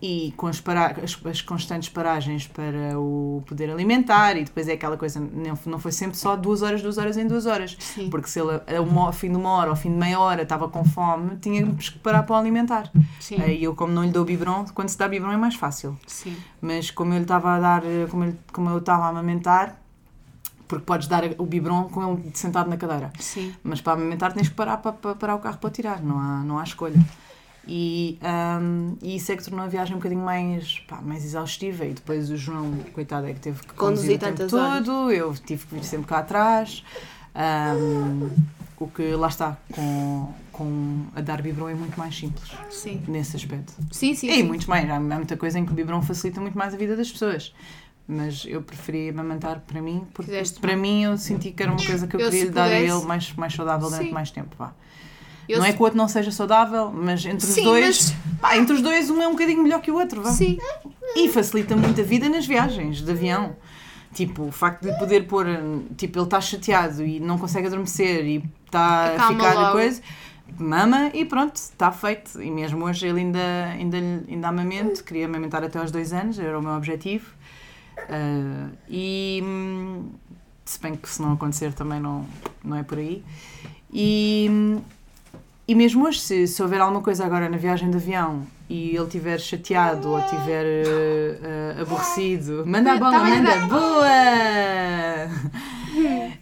e 0.00 0.32
com 0.36 0.46
as, 0.46 0.62
as- 1.02 1.18
as 1.26 1.40
constantes 1.42 1.88
paragens 1.88 2.46
para 2.46 2.96
o 2.98 3.42
poder 3.46 3.68
alimentar 3.68 4.36
e 4.36 4.44
depois 4.44 4.68
é 4.68 4.74
aquela 4.74 4.96
coisa, 4.96 5.18
não, 5.18 5.58
não 5.66 5.78
foi 5.80 5.90
sempre 5.90 6.16
só 6.16 6.36
duas 6.36 6.62
horas, 6.62 6.80
duas 6.80 6.98
horas 6.98 7.16
em 7.16 7.26
duas 7.26 7.46
horas 7.46 7.76
Sim. 7.80 8.08
porque 8.08 8.28
se 8.28 8.38
ele 8.40 8.60
uma- 8.80 9.06
ao 9.06 9.12
fim 9.12 9.28
de 9.30 9.36
uma 9.36 9.50
hora, 9.50 9.70
ao 9.70 9.76
fim 9.76 9.90
de 9.90 9.96
meia 9.96 10.20
hora 10.20 10.42
estava 10.42 10.68
com 10.68 10.84
fome, 10.84 11.36
tínhamos 11.38 11.88
que 11.88 11.98
parar 11.98 12.22
para 12.22 12.36
o 12.36 12.38
alimentar 12.38 12.90
Sim, 13.18 13.40
e 13.48 13.64
eu, 13.64 13.74
como 13.74 13.92
não 13.92 14.04
lhe 14.04 14.12
dou 14.12 14.24
biberon, 14.24 14.64
quando 14.72 14.88
se 14.88 14.96
dá 14.96 15.08
biberon 15.08 15.32
é 15.32 15.36
mais 15.36 15.56
fácil. 15.56 15.98
sim. 16.06 16.36
Mas 16.60 16.90
como 16.92 17.12
eu 17.12 17.16
lhe 17.18 17.22
estava 17.24 17.54
a 17.56 17.58
dar, 17.60 17.82
como, 18.08 18.22
ele- 18.24 18.38
como 18.52 18.70
eu 18.70 18.78
estava 18.78 19.04
a 19.06 19.08
amamentar, 19.08 19.80
porque 20.68 20.84
podes 20.84 21.08
dar 21.08 21.22
o 21.38 21.46
biberon 21.46 21.84
com 21.84 22.12
ele 22.12 22.30
sentado 22.34 22.68
na 22.70 22.76
cadeira. 22.76 23.10
Sim. 23.18 23.54
Mas 23.64 23.80
para 23.80 23.94
amamentar 23.94 24.32
tens 24.32 24.48
que 24.48 24.54
parar 24.54 24.76
para, 24.76 24.92
para 24.92 25.14
parar 25.14 25.34
o 25.34 25.38
carro 25.38 25.56
para 25.58 25.70
tirar, 25.70 26.02
não 26.02 26.18
há, 26.20 26.42
não 26.44 26.58
há 26.58 26.62
escolha. 26.62 27.00
E, 27.66 28.18
ahm, 28.22 28.94
e 29.02 29.16
isso 29.16 29.30
é 29.30 29.36
que 29.36 29.44
tornou 29.44 29.64
a 29.64 29.68
viagem 29.68 29.94
um 29.94 29.98
bocadinho 29.98 30.22
mais, 30.24 30.78
pá, 30.88 31.00
mais 31.02 31.24
exaustiva. 31.24 31.84
E 31.84 31.92
depois 31.92 32.30
o 32.30 32.36
João, 32.36 32.72
coitado, 32.94 33.26
é 33.26 33.34
que 33.34 33.40
teve 33.40 33.60
que 33.60 33.74
conduzir, 33.74 34.18
Conduzir 34.18 34.32
o 34.34 34.36
tempo 34.48 34.56
horas. 34.56 34.84
todo. 34.86 35.12
Eu 35.12 35.34
tive 35.34 35.66
que 35.66 35.74
vir 35.74 35.84
sempre 35.84 36.06
cá 36.06 36.18
atrás. 36.18 36.82
Ahm, 37.34 38.30
o 38.80 38.86
que 38.86 39.12
lá 39.12 39.28
está, 39.28 39.56
com, 39.72 40.32
com 40.52 41.04
a 41.14 41.20
dar 41.20 41.42
biberon 41.42 41.68
é 41.68 41.74
muito 41.74 41.98
mais 41.98 42.16
simples 42.16 42.50
Sim. 42.70 43.02
nesse 43.08 43.36
aspecto. 43.36 43.72
Sim, 43.90 44.14
sim. 44.14 44.28
E 44.28 44.34
sim. 44.36 44.42
muitos 44.44 44.66
mais, 44.66 44.88
há 44.88 44.98
muita 45.00 45.36
coisa 45.36 45.58
em 45.58 45.66
que 45.66 45.72
o 45.72 45.74
biberon 45.74 46.00
facilita 46.00 46.40
muito 46.40 46.56
mais 46.56 46.72
a 46.74 46.76
vida 46.76 46.96
das 46.96 47.10
pessoas. 47.10 47.52
Mas 48.06 48.46
eu 48.48 48.62
preferi 48.62 49.10
amamantar 49.10 49.60
para 49.66 49.82
mim, 49.82 50.06
porque 50.14 50.30
Fizeste 50.30 50.60
para 50.60 50.74
mim 50.74 51.02
eu 51.04 51.18
senti 51.18 51.50
que 51.52 51.62
era 51.62 51.70
uma 51.70 51.84
coisa 51.84 52.06
que 52.06 52.16
eu, 52.16 52.20
Eu, 52.20 52.30
queria 52.30 52.50
dar 52.50 52.70
a 52.70 52.80
ele 52.80 53.04
mais, 53.04 53.32
mais 53.34 53.52
saudável 53.52 53.90
durante 53.90 54.06
Sim. 54.08 54.14
mais 54.14 54.30
tempo. 54.30 54.56
Vá. 54.58 54.72
Eu 55.48 55.58
não 55.58 55.64
é 55.66 55.72
que 55.72 55.80
o 55.80 55.82
outro 55.84 55.96
não 55.96 56.08
seja 56.08 56.30
saudável, 56.30 56.90
mas 56.92 57.24
entre 57.24 57.46
os 57.46 57.54
Sim, 57.54 57.64
dois, 57.64 58.14
mas- 58.32 58.38
pá, 58.40 58.56
entre 58.56 58.74
os 58.74 58.82
dois 58.82 59.08
um 59.10 59.22
é 59.22 59.26
um 59.28 59.32
bocadinho 59.32 59.62
melhor 59.62 59.80
que 59.80 59.90
o 59.90 59.94
outro. 59.96 60.22
Vá. 60.22 60.30
Sim. 60.30 60.58
E 61.16 61.28
facilita 61.28 61.74
muito 61.76 62.00
a 62.00 62.04
vida 62.04 62.28
nas 62.28 62.46
viagens 62.46 63.00
de 63.02 63.10
avião. 63.10 63.56
Tipo, 64.14 64.44
o 64.44 64.50
facto 64.52 64.82
de 64.82 64.98
poder 64.98 65.26
pôr, 65.26 65.46
tipo, 65.96 66.18
ele 66.18 66.24
está 66.24 66.40
chateado 66.40 67.04
e 67.04 67.20
não 67.20 67.38
consegue 67.38 67.66
adormecer 67.66 68.24
e 68.26 68.44
está 68.66 69.14
a 69.16 69.28
ficar 69.28 69.52
a 69.56 69.60
logo. 69.60 69.72
coisa, 69.72 70.00
mama 70.58 71.10
e 71.14 71.24
pronto, 71.24 71.56
está 71.56 71.90
feito. 71.92 72.40
E 72.42 72.50
mesmo 72.50 72.84
hoje 72.84 73.06
ele 73.06 73.20
ainda, 73.20 73.64
ainda, 73.72 73.96
ainda 74.28 74.48
amamento, 74.48 75.04
queria 75.04 75.26
amamentar 75.26 75.62
até 75.62 75.78
aos 75.78 75.90
dois 75.90 76.12
anos, 76.12 76.38
era 76.38 76.58
o 76.58 76.62
meu 76.62 76.72
objetivo. 76.72 77.26
Ah, 78.08 78.68
e 78.88 79.40
hum, 79.44 80.08
se 80.64 80.80
bem 80.80 80.94
que 80.94 81.08
se 81.08 81.20
não 81.20 81.32
acontecer 81.32 81.72
também 81.74 82.00
não, 82.00 82.24
não 82.64 82.76
é 82.76 82.82
por 82.82 82.98
aí. 82.98 83.22
E, 83.92 84.48
hum, 84.50 84.80
e 85.68 85.74
mesmo 85.74 86.06
hoje, 86.06 86.18
se, 86.20 86.46
se 86.46 86.62
houver 86.62 86.80
alguma 86.80 87.02
coisa 87.02 87.26
agora 87.26 87.48
na 87.48 87.58
viagem 87.58 87.90
de 87.90 87.98
avião 87.98 88.46
e 88.70 88.96
ele 88.96 89.04
estiver 89.04 89.38
chateado 89.38 90.08
ou 90.08 90.18
estiver 90.18 90.64
eh, 90.64 91.38
eh, 91.42 91.82
aborrecido, 91.82 92.64
manda 92.66 92.92
a 92.92 92.96
bola, 92.96 93.12
Tá 93.12 93.24
bem, 93.24 93.42
manda, 93.42 93.56
boa! 93.66 94.06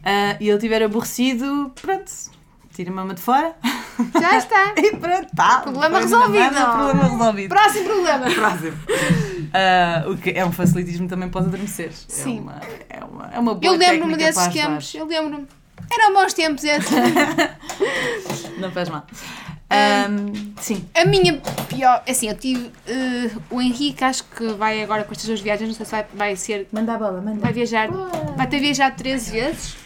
Ah, 0.05 0.37
e 0.41 0.49
ele 0.49 0.57
estiver 0.57 0.83
aborrecido, 0.83 1.73
pronto, 1.75 2.11
tira 2.73 2.91
a 2.91 2.95
mama 2.95 3.15
de 3.15 3.21
fora 3.21 3.55
Já 4.21 4.39
está. 4.39 4.75
e 4.79 4.97
pronto, 4.97 5.29
tá. 5.35 5.61
Problema 5.61 6.01
na 6.01 6.07
mama, 6.07 6.27
resolvido. 6.29 6.55
Problema 6.55 7.09
resolvido. 7.09 7.49
Próximo 7.49 7.85
problema. 7.85 8.31
Próximo. 8.31 8.77
Ah, 9.53 10.05
o 10.09 10.17
que 10.17 10.31
é 10.31 10.45
um 10.45 10.53
facilitismo 10.53 11.09
também 11.09 11.29
para 11.29 11.41
os 11.41 11.47
adormeceres. 11.49 12.05
Sim. 12.09 12.39
É 12.39 12.41
uma, 12.41 12.61
é 12.89 13.05
uma, 13.05 13.31
é 13.35 13.39
uma 13.39 13.55
boa 13.55 13.75
Eu 13.75 13.79
lembro-me 13.79 14.17
desses 14.17 14.47
tempos. 14.49 14.95
Eu 14.95 15.07
lembro-me. 15.07 15.47
Eram 15.93 16.13
bons 16.15 16.33
tempos 16.35 16.65
esses. 16.65 16.91
Não 18.59 18.71
faz 18.71 18.89
mal. 18.89 19.07
Ahm, 19.69 20.53
sim. 20.61 20.85
A 20.95 21.05
minha 21.05 21.41
pior. 21.69 22.03
Assim, 22.09 22.29
eu 22.29 22.37
tive. 22.37 22.71
eh, 22.87 23.31
o 23.51 23.61
Henrique, 23.61 24.05
acho 24.05 24.25
que 24.25 24.47
vai 24.55 24.83
agora 24.83 25.05
com 25.05 25.13
estas 25.13 25.27
duas 25.27 25.41
viagens. 25.41 25.69
Não 25.69 25.75
sei 25.77 25.85
se 25.87 25.91
vai, 25.93 26.07
vai 26.15 26.37
ser. 26.37 26.69
Manda 26.73 26.95
a 26.95 26.99
bola, 26.99 27.21
manda. 27.21 27.41
Vai 27.41 27.53
viajar. 27.53 27.89
Vai 28.37 28.47
ter 28.47 28.61
viajado 28.61 28.97
13 28.97 29.31
vezes. 29.33 29.77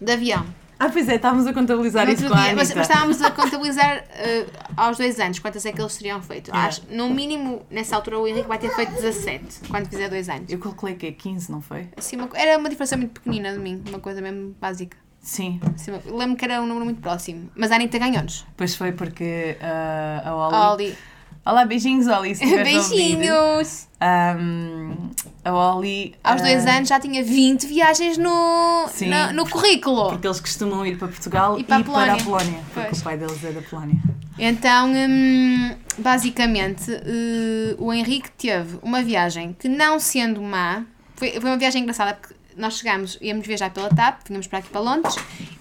De 0.00 0.12
avião. 0.12 0.44
Ah, 0.80 0.88
pois 0.90 1.08
é, 1.08 1.16
estávamos 1.16 1.46
a 1.46 1.52
contabilizar 1.52 2.06
No 2.06 2.12
isso 2.12 2.28
com 2.28 2.34
a 2.34 2.42
dia- 2.44 2.54
mas, 2.54 2.72
mas 2.72 2.88
estávamos 2.88 3.20
a 3.20 3.30
contabilizar 3.32 4.04
eh, 4.10 4.46
aos 4.76 4.96
dois 4.96 5.18
anos 5.18 5.38
quantas 5.40 5.66
é 5.66 5.72
que 5.72 5.80
eles 5.80 5.96
teriam 5.96 6.22
feito. 6.22 6.48
Yeah. 6.48 6.68
Acho, 6.68 6.82
no 6.90 7.10
mínimo, 7.10 7.62
nessa 7.70 7.96
altura, 7.96 8.18
o 8.20 8.28
Henrique 8.28 8.46
vai 8.46 8.58
ter 8.58 8.70
feito 8.74 8.92
17 8.92 9.68
quando 9.68 9.88
fizer 9.88 10.08
dois 10.08 10.28
anos. 10.28 10.50
Eu 10.52 10.58
calculei 10.60 10.94
que 10.94 11.06
é 11.06 11.12
15, 11.12 11.50
não 11.50 11.60
foi? 11.60 11.88
Assim, 11.96 12.14
uma 12.16 12.28
era 12.34 12.56
uma 12.58 12.68
diferença 12.68 12.96
muito 12.96 13.20
pequenina 13.20 13.52
de 13.52 13.58
mim, 13.58 13.82
uma 13.88 13.98
coisa 13.98 14.20
mesmo 14.20 14.54
básica. 14.60 14.96
Sim. 15.20 15.60
Uma- 15.88 16.16
lembro 16.16 16.36
que 16.36 16.44
era 16.44 16.62
um 16.62 16.66
número 16.66 16.84
muito 16.84 17.00
próximo. 17.00 17.50
Mas 17.56 17.72
a 17.72 17.74
Anitta 17.74 17.98
ganhou-nos. 17.98 18.46
Pois 18.56 18.76
foi 18.76 18.92
porque 18.92 19.56
ah, 19.60 20.22
a 20.24 20.34
Oli... 20.72 20.86
Oli. 20.86 20.98
Olá, 21.44 21.64
beijinhos, 21.64 22.06
Oli. 22.06 22.32
a. 22.32 22.62
Beijinhos! 22.64 23.88
Ahm, 24.00 25.10
a 25.44 25.74
Oli... 25.74 26.14
Aos 26.22 26.42
dois 26.42 26.66
ah, 26.66 26.76
anos 26.76 26.88
já 26.88 27.00
tinha 27.00 27.24
20 27.24 27.66
viagens 27.66 28.18
no, 28.18 28.86
Sim. 28.88 29.08
na- 29.08 29.32
no 29.32 29.48
currículo. 29.48 30.10
Porque 30.10 30.26
eles 30.26 30.40
costumam 30.40 30.84
ir 30.84 30.98
para 30.98 31.08
Portugal 31.08 31.56
E 31.56 31.62
e 31.62 31.64
para 31.64 31.82
para, 31.82 32.12
a 32.12 32.14
a 32.14 32.16
Polónia. 32.18 32.24
Polónia. 32.24 32.60
Porque 32.74 32.88
Pois. 32.90 33.00
o 33.00 33.04
pai 33.04 33.16
deles 33.16 33.42
é 33.44 33.52
da 33.52 33.62
Polónia. 33.62 33.96
Então, 34.38 34.92
hum, 34.92 35.74
basicamente, 35.98 36.92
eh, 36.92 37.74
o 37.78 37.92
Henrique 37.92 38.30
teve 38.32 38.78
uma 38.82 39.02
viagem 39.02 39.56
que, 39.58 39.68
não 39.68 39.98
sendo 39.98 40.40
má, 40.42 40.84
foi, 41.16 41.32
foi 41.40 41.50
uma 41.50 41.56
viagem 41.56 41.82
engraçada 41.82 42.14
porque 42.14 42.34
nós 42.58 42.78
chegámos, 42.78 43.16
íamos 43.20 43.46
viajar 43.46 43.70
pela 43.70 43.88
TAP, 43.88 44.26
vínhamos 44.28 44.46
para 44.46 44.58
aqui 44.58 44.68
para 44.68 44.80
Londres, 44.80 45.14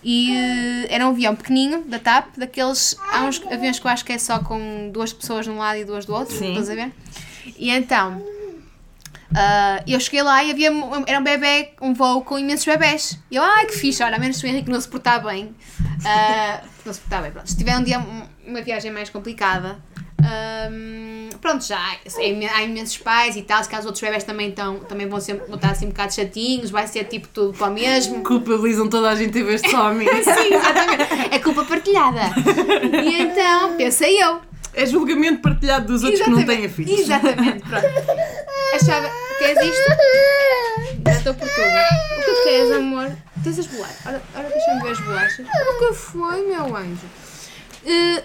e 0.04 0.36
eh, 0.36 0.88
era 0.90 1.06
um 1.06 1.12
avião 1.12 1.36
pequenino 1.36 1.84
da 1.86 2.00
TAP, 2.00 2.36
daqueles. 2.38 2.98
Há 3.12 3.24
uns 3.26 3.42
aviões 3.52 3.80
que 3.80 3.86
eu 3.88 3.92
acho 3.92 4.04
que 4.04 4.14
é 4.14 4.18
só 4.18 4.40
com 4.40 4.90
duas 4.92 5.14
pessoas 5.14 5.46
de 5.46 5.52
um 5.52 5.58
lado 5.58 5.78
e 5.80 5.86
duas 5.86 6.06
do 6.06 6.14
outro, 6.14 6.36
Sim. 6.36 6.50
estás 6.52 6.70
a 6.70 6.76
ver? 6.76 6.92
E 7.58 7.70
então. 7.72 8.22
ah, 9.36 9.84
eu 9.88 10.00
cheguei 10.00 10.24
lá 10.24 10.44
e 10.44 10.52
havia 10.52 10.72
um- 10.72 11.04
era 11.06 11.20
um 11.20 11.24
bebê, 11.24 11.72
um 11.82 11.94
voo 11.94 12.22
com 12.24 12.40
imensos 12.40 12.66
bebés. 12.66 13.20
E 13.30 13.36
eu, 13.36 13.44
ai 13.44 13.66
que 13.68 13.74
fixe, 13.74 14.02
olha, 14.04 14.16
a 14.16 14.20
menos 14.20 14.42
o 14.42 14.48
Henrique 14.48 14.70
não 14.72 14.80
se 14.82 14.88
portar 14.88 15.24
bem. 15.24 15.54
Ah, 16.06 16.62
não 16.86 16.94
se 16.94 17.00
portar 17.02 17.22
bem, 17.22 17.32
pronto. 17.32 17.48
Se 17.50 17.58
tiver 17.58 17.78
um 17.78 17.84
dia, 17.84 18.00
um- 18.00 18.24
uma 18.48 18.62
viagem 18.62 18.90
mais 18.92 19.10
complicada, 19.10 19.78
ahm, 20.24 21.17
pronto, 21.38 21.66
já 21.66 21.78
há, 21.78 22.58
há 22.58 22.64
imensos 22.64 22.98
pais 22.98 23.36
e 23.36 23.42
tal, 23.42 23.64
se 23.64 23.70
caso 23.70 23.88
outros 23.88 24.02
bebés 24.02 24.24
também, 24.24 24.50
estão, 24.50 24.80
também 24.80 25.08
vão, 25.08 25.20
ser, 25.20 25.36
vão 25.48 25.56
estar 25.56 25.72
assim 25.72 25.86
um 25.86 25.90
bocado 25.90 26.14
chatinhos, 26.14 26.70
vai 26.70 26.88
ser 26.88 27.06
tipo 27.06 27.28
tudo 27.30 27.58
para 27.58 27.68
o 27.68 27.74
mesmo. 27.74 28.24
Culpabilizam 28.24 28.90
toda 28.90 29.10
a 29.10 29.16
gente 29.16 29.38
em 29.38 29.44
vez 29.44 29.62
de 29.62 29.70
só 29.70 29.88
a 29.88 29.94
mim. 29.94 30.06
Sim, 30.24 30.54
exatamente. 30.54 31.36
É 31.36 31.40
culpa 31.40 31.66
partilhada. 31.66 32.22
E 33.04 33.22
então, 33.22 33.76
pensei 33.76 34.22
eu. 34.22 34.42
É 34.74 34.86
julgamento 34.86 35.42
partilhado 35.42 35.88
dos 35.88 36.04
outros 36.04 36.22
que 36.22 36.30
não 36.30 36.46
têm 36.46 36.70
filhos. 36.70 37.00
Exatamente, 37.00 37.68
pronto. 37.68 37.88
Achava, 38.76 39.10
queres 39.40 39.64
isto? 39.64 39.92
Já 41.08 41.14
estou 41.14 41.34
por 41.34 41.48
tudo. 41.48 41.68
O 41.68 42.20
que 42.20 42.32
tu 42.32 42.44
queres, 42.44 42.72
amor? 42.72 43.12
Tens 43.44 43.60
as 43.60 43.68
bolachas? 43.68 44.06
Ora, 44.06 44.22
ora 44.36 44.50
deixa-me 44.50 44.82
ver 44.84 44.92
as 44.92 45.00
bolachas. 45.00 45.48
O 45.48 45.80
que 45.80 45.94
foi, 45.94 46.48
meu 46.48 46.76
anjo? 46.76 47.06
Uh, 47.86 48.22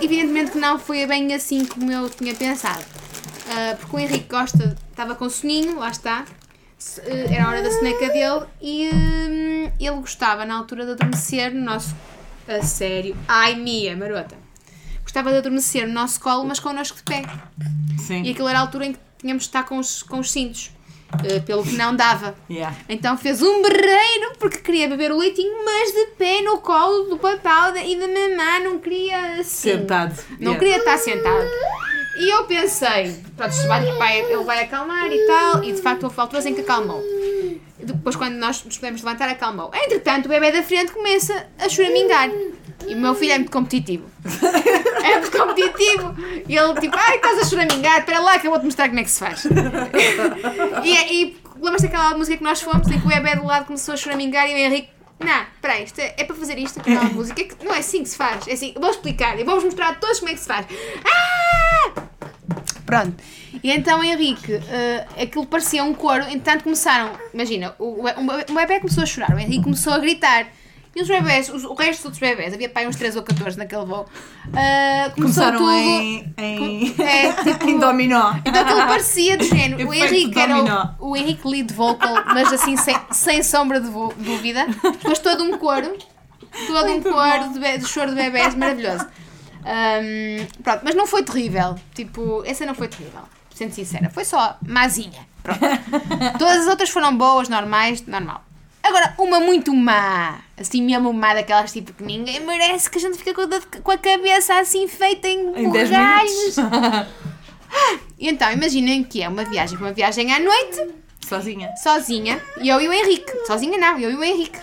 evidentemente 0.00 0.52
que 0.52 0.58
não 0.58 0.78
foi 0.78 1.06
bem 1.06 1.32
assim 1.34 1.64
como 1.64 1.90
eu 1.90 2.08
tinha 2.08 2.34
pensado. 2.34 2.82
Uh, 2.82 3.76
porque 3.76 3.96
o 3.96 3.98
Henrique 3.98 4.28
Costa 4.28 4.76
estava 4.90 5.14
com 5.14 5.28
soninho, 5.28 5.78
lá 5.78 5.90
está. 5.90 6.24
Uh, 6.98 7.32
era 7.32 7.44
a 7.44 7.48
hora 7.48 7.62
da 7.62 7.70
soneca 7.70 8.08
dele 8.08 8.46
e 8.60 8.90
hum, 8.92 9.72
ele 9.78 9.96
gostava 9.96 10.44
na 10.44 10.56
altura 10.56 10.84
de 10.86 10.92
adormecer 10.92 11.54
no 11.54 11.62
nosso. 11.62 11.94
A 12.46 12.62
sério. 12.62 13.16
Ai, 13.26 13.54
Mia, 13.54 13.96
marota. 13.96 14.36
Gostava 15.02 15.30
de 15.30 15.38
adormecer 15.38 15.86
no 15.86 15.94
nosso 15.94 16.20
colo, 16.20 16.44
mas 16.44 16.60
connosco 16.60 16.96
de 16.98 17.02
pé. 17.04 17.22
Sim. 17.98 18.22
E 18.22 18.30
aquilo 18.30 18.48
era 18.48 18.58
a 18.58 18.62
altura 18.62 18.86
em 18.86 18.92
que 18.92 18.98
tínhamos 19.18 19.44
de 19.44 19.48
estar 19.48 19.64
com 19.64 19.78
os, 19.78 20.02
com 20.02 20.18
os 20.18 20.30
cintos. 20.30 20.70
Uh, 21.14 21.42
pelo 21.42 21.62
que 21.64 21.72
não 21.76 21.94
dava. 21.94 22.34
Yeah. 22.50 22.76
Então 22.88 23.16
fez 23.16 23.40
um 23.42 23.62
berreiro 23.62 24.32
porque 24.38 24.58
queria 24.58 24.88
beber 24.88 25.12
o 25.12 25.16
leitinho, 25.18 25.64
mas 25.64 25.92
de 25.92 26.06
pé 26.18 26.42
no 26.42 26.58
colo 26.58 27.04
do 27.04 27.16
da- 27.72 27.82
e 27.82 27.96
da 27.98 28.06
mamã, 28.08 28.60
não 28.64 28.78
queria 28.78 29.40
assim. 29.40 29.70
Sentado. 29.70 30.14
Não 30.40 30.52
Yeah. 30.52 30.58
queria 30.58 30.76
estar 30.78 30.98
sentado. 30.98 31.46
E 32.18 32.28
eu 32.32 32.44
pensei, 32.44 33.16
pronto, 33.36 33.50
isto 33.52 33.66
vai, 33.66 33.84
vai- 33.96 34.20
ele 34.20 34.44
vai 34.44 34.62
acalmar 34.62 35.10
e 35.10 35.26
tal, 35.26 35.64
e 35.64 35.72
de 35.72 35.82
facto 35.82 36.04
houve 36.04 36.20
alturas 36.20 36.46
em 36.46 36.54
que 36.54 36.60
acalmou. 36.60 37.02
Depois, 37.78 38.14
quando 38.16 38.34
nós 38.36 38.62
nos 38.64 38.78
podemos 38.78 39.02
levantar, 39.02 39.28
acalmou. 39.28 39.70
Entretanto, 39.74 40.26
o 40.26 40.28
bebê 40.28 40.52
da 40.52 40.62
frente 40.62 40.92
começa 40.92 41.46
a 41.58 41.68
choramingar. 41.68 42.30
E 42.86 42.94
o 42.94 43.00
meu 43.00 43.14
filho 43.14 43.32
é 43.32 43.38
muito 43.38 43.50
competitivo. 43.50 44.04
É 45.04 45.18
muito 45.20 45.36
competitivo. 45.36 46.14
E 46.48 46.56
ele, 46.56 46.80
tipo, 46.80 46.96
ai, 46.96 47.16
estás 47.16 47.38
a 47.38 47.44
choramingar, 47.44 47.98
espera 47.98 48.20
lá 48.20 48.38
que 48.38 48.46
eu 48.46 48.50
vou-te 48.50 48.64
mostrar 48.64 48.88
como 48.88 49.00
é 49.00 49.04
que 49.04 49.10
se 49.10 49.18
faz. 49.18 49.44
E, 50.84 50.92
e 50.92 51.36
lembras-te 51.56 51.88
daquela 51.88 52.16
música 52.16 52.36
que 52.36 52.44
nós 52.44 52.60
fomos 52.60 52.88
em 52.88 52.98
que 52.98 53.06
o 53.06 53.08
bebê 53.08 53.36
do 53.36 53.44
lado 53.44 53.66
começou 53.66 53.94
a 53.94 53.96
choramingar 53.96 54.48
e 54.48 54.54
o 54.54 54.56
Henrique. 54.56 54.88
Não, 55.20 55.46
peraí, 55.60 55.84
isto 55.84 56.00
é, 56.00 56.14
é 56.18 56.24
para 56.24 56.34
fazer 56.34 56.58
isto, 56.58 56.80
aquela 56.80 57.04
música. 57.04 57.40
É 57.40 57.44
que 57.44 57.64
Não 57.64 57.74
é 57.74 57.78
assim 57.78 58.02
que 58.02 58.08
se 58.08 58.16
faz. 58.16 58.46
É 58.48 58.52
assim, 58.52 58.74
vou 58.78 58.90
explicar, 58.90 59.38
eu 59.38 59.44
vou-vos 59.44 59.64
mostrar 59.64 59.88
a 59.90 59.94
todos 59.94 60.18
como 60.18 60.30
é 60.30 60.34
que 60.34 60.40
se 60.40 60.46
faz. 60.46 60.66
Ah! 61.04 62.02
Pronto. 62.84 63.14
E 63.62 63.70
então 63.70 64.02
Henrique, 64.04 64.52
eh, 64.52 65.06
aquilo 65.22 65.46
parecia 65.46 65.82
um 65.82 65.94
coro, 65.94 66.22
entretanto 66.24 66.64
começaram, 66.64 67.12
imagina, 67.32 67.74
o, 67.78 67.84
o, 67.84 68.06
o 68.06 68.80
começou 68.80 69.02
a 69.02 69.06
chorar, 69.06 69.34
o 69.34 69.38
Henrique 69.38 69.62
começou 69.62 69.92
a 69.92 69.98
gritar. 69.98 70.48
E 70.96 71.02
os 71.02 71.08
bebés, 71.08 71.48
os- 71.48 71.64
o 71.64 71.74
resto 71.74 72.08
dos 72.08 72.18
bebés, 72.18 72.54
havia 72.54 72.68
pai 72.68 72.86
uns 72.86 72.94
13 72.96 73.18
ou 73.18 73.24
14 73.24 73.58
naquele 73.58 73.84
voo, 73.84 74.06
começou 74.44 75.14
Começaram 75.14 75.58
tudo. 75.58 75.70
em, 75.72 76.34
em, 76.38 76.94
É, 77.02 77.32
tipo, 77.42 77.68
em 77.68 77.78
dominó. 77.78 78.34
então 78.44 78.62
aquilo 78.62 78.86
parecia 78.86 79.36
de 79.36 79.44
género. 79.48 79.88
O 79.88 79.92
Henrique 79.94 80.38
era 80.38 80.94
o, 81.00 81.10
o 81.10 81.16
Henrique 81.16 81.46
lead 81.48 81.72
vocal, 81.74 82.14
mas 82.26 82.52
assim 82.52 82.76
sem, 82.76 82.96
sem 83.10 83.42
sombra 83.42 83.80
de 83.80 83.88
dúvida. 83.90 84.66
Depois 84.82 85.18
todo 85.18 85.42
um 85.42 85.58
coro, 85.58 85.96
todo 86.68 86.92
um 86.92 87.02
coro 87.02 87.52
de, 87.52 87.78
de 87.78 87.86
choro 87.86 88.10
de 88.10 88.16
bebés 88.16 88.54
maravilhoso. 88.54 89.06
Ahm, 89.64 90.46
pronto, 90.62 90.80
mas 90.84 90.94
não 90.94 91.06
foi 91.06 91.22
terrível. 91.22 91.74
Tipo, 91.94 92.42
essa 92.46 92.64
não 92.66 92.74
foi 92.74 92.86
terrível, 92.88 93.22
sendo 93.54 93.72
sincera. 93.72 94.10
Foi 94.10 94.24
só 94.24 94.56
mazinha. 94.66 95.26
Pronto. 95.42 95.60
Todas 96.38 96.58
as 96.62 96.66
outras 96.66 96.90
foram 96.90 97.16
boas, 97.16 97.48
normais, 97.48 98.04
normal. 98.06 98.44
Agora, 98.84 99.14
uma 99.18 99.40
muito 99.40 99.74
má, 99.74 100.40
assim 100.60 100.82
mesmo 100.82 101.10
má, 101.12 101.32
daquelas 101.34 101.72
tipo 101.72 101.92
que 101.94 102.04
ninguém 102.04 102.38
merece, 102.40 102.90
que 102.90 102.98
a 102.98 103.00
gente 103.00 103.16
fica 103.16 103.32
com 103.32 103.40
a, 103.42 103.80
com 103.82 103.90
a 103.90 103.96
cabeça 103.98 104.58
assim 104.60 104.86
feita 104.86 105.26
em, 105.26 105.40
Em 105.64 105.70
10 105.70 105.88
borralhos. 105.90 106.56
minutos. 106.56 107.12
Então, 108.18 108.52
imaginem 108.52 109.02
que 109.02 109.20
é 109.22 109.28
uma 109.28 109.44
viagem, 109.44 109.76
uma 109.76 109.92
viagem 109.92 110.32
à 110.32 110.38
noite, 110.38 110.94
Sozinha. 111.28 111.70
sozinha, 111.82 112.40
e 112.60 112.68
eu 112.68 112.80
e 112.80 112.88
o 112.88 112.92
Henrique. 112.92 113.32
Sozinha 113.46 113.76
não, 113.76 113.98
eu 113.98 114.10
e 114.12 114.14
o 114.14 114.22
Henrique. 114.22 114.58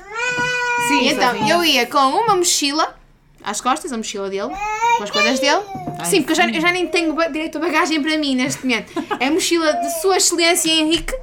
Sim, 0.88 1.10
então, 1.10 1.32
sozinha. 1.34 1.54
eu 1.54 1.64
ia 1.64 1.86
com 1.86 1.98
uma 1.98 2.36
mochila 2.38 2.98
às 3.44 3.60
costas, 3.60 3.92
a 3.92 3.98
mochila 3.98 4.30
dele, 4.30 4.50
com 4.98 5.04
as 5.04 5.12
coisas 5.12 5.40
dele. 5.42 5.62
Sim, 6.06 6.22
porque 6.22 6.32
eu 6.32 6.36
já, 6.38 6.48
eu 6.50 6.62
já 6.62 6.72
nem 6.72 6.88
tenho 6.88 7.14
direito 7.32 7.58
a 7.58 7.62
bagagem 7.62 8.02
para 8.02 8.18
mim 8.18 8.36
neste 8.36 8.66
momento. 8.66 8.94
É 9.20 9.28
a 9.28 9.32
mochila 9.32 9.74
de 9.74 10.02
Sua 10.02 10.16
Excelência 10.18 10.72
Henrique, 10.72 11.14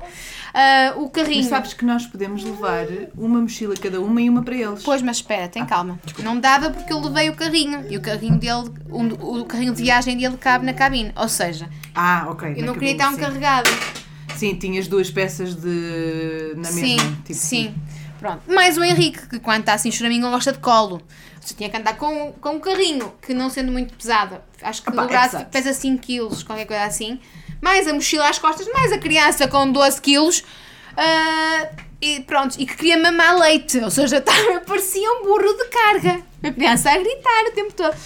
ah, 0.55 0.95
o 0.97 1.09
carrinho. 1.11 1.39
Mas 1.39 1.47
sabes 1.47 1.73
que 1.75 1.85
nós 1.85 2.07
podemos 2.07 2.43
levar 2.45 2.87
uma 3.17 3.41
mochila 3.41 3.75
cada 3.77 4.01
uma 4.01 4.21
e 4.21 4.29
uma 4.31 4.43
para 4.43 4.55
eles. 4.57 4.83
Pois, 4.83 5.03
mas 5.03 5.17
espera, 5.19 5.49
tem 5.49 5.65
calma. 5.67 5.99
Não 6.23 6.39
dava 6.39 6.71
porque 6.71 6.93
eu 6.93 6.99
levei 7.01 7.31
o 7.31 7.35
carrinho. 7.35 7.85
E 7.91 7.97
o 7.97 8.01
carrinho 8.01 8.39
dele, 8.39 8.71
um- 8.91 9.41
o 9.41 9.45
carrinho 9.45 9.75
de 9.75 9.83
viagem 9.83 10.17
dele 10.17 10.37
cabe 10.37 10.65
na 10.67 10.73
cabine. 10.73 11.13
Ou 11.17 11.29
seja, 11.29 11.69
Ah, 11.95 12.27
ok. 12.31 12.55
eu 12.57 12.65
não 12.65 12.75
queria 12.75 12.97
cabine, 12.97 12.97
estar 12.97 13.09
um 13.11 13.15
sim. 13.15 13.21
carregado. 13.21 13.71
Sim, 14.37 14.55
tinhas 14.55 14.87
duas 14.87 15.11
peças 15.11 15.55
de. 15.55 16.53
na 16.57 16.65
sim, 16.65 16.83
mesma. 16.97 17.11
Tipo, 17.25 17.35
sim. 17.35 17.75
Pronto. 18.19 18.43
Mais 18.53 18.77
o 18.77 18.83
Henrique, 18.85 19.29
que 19.29 19.39
quando 19.39 19.61
está 19.61 19.75
assim 19.75 19.91
choramingo 19.91 20.29
gosta 20.31 20.53
de 20.53 20.59
colo. 20.59 21.01
Você 21.41 21.55
tinha 21.55 21.71
que 21.71 21.77
andar 21.77 21.97
com, 21.97 22.33
com 22.41 22.51
um 22.57 22.61
carrinho, 22.61 23.13
que 23.23 23.33
não 23.33 23.49
sendo 23.49 23.73
muito 23.73 23.95
pesado, 23.95 24.37
acho 24.61 24.83
que 24.83 24.91
Opa, 24.91 25.05
o 25.05 25.07
braço 25.09 25.37
é 25.39 25.45
pesa 25.45 25.73
5 25.73 26.03
kg, 26.05 26.45
qualquer 26.45 26.67
coisa 26.67 26.85
assim. 26.85 27.19
Mais 27.61 27.87
a 27.89 27.93
mochila 27.93 28.29
às 28.29 28.39
costas, 28.39 28.67
mais 28.73 28.93
a 28.93 28.99
criança 28.99 29.49
com 29.49 29.71
12 29.71 30.01
kg. 30.01 30.43
e 32.01 32.21
pronto, 32.21 32.55
e 32.59 32.65
que 32.67 32.77
queria 32.77 32.97
mamar 32.99 33.37
leite, 33.39 33.79
ou 33.79 33.91
seja, 33.91 34.19
estava, 34.19 34.61
parecia 34.61 35.11
um 35.13 35.23
burro 35.25 35.53
de 35.57 35.65
carga. 35.69 36.23
A 36.43 36.51
criança 36.53 36.91
a 36.91 36.97
gritar 36.99 37.45
o 37.49 37.53
tempo 37.53 37.73
todo. 37.75 37.97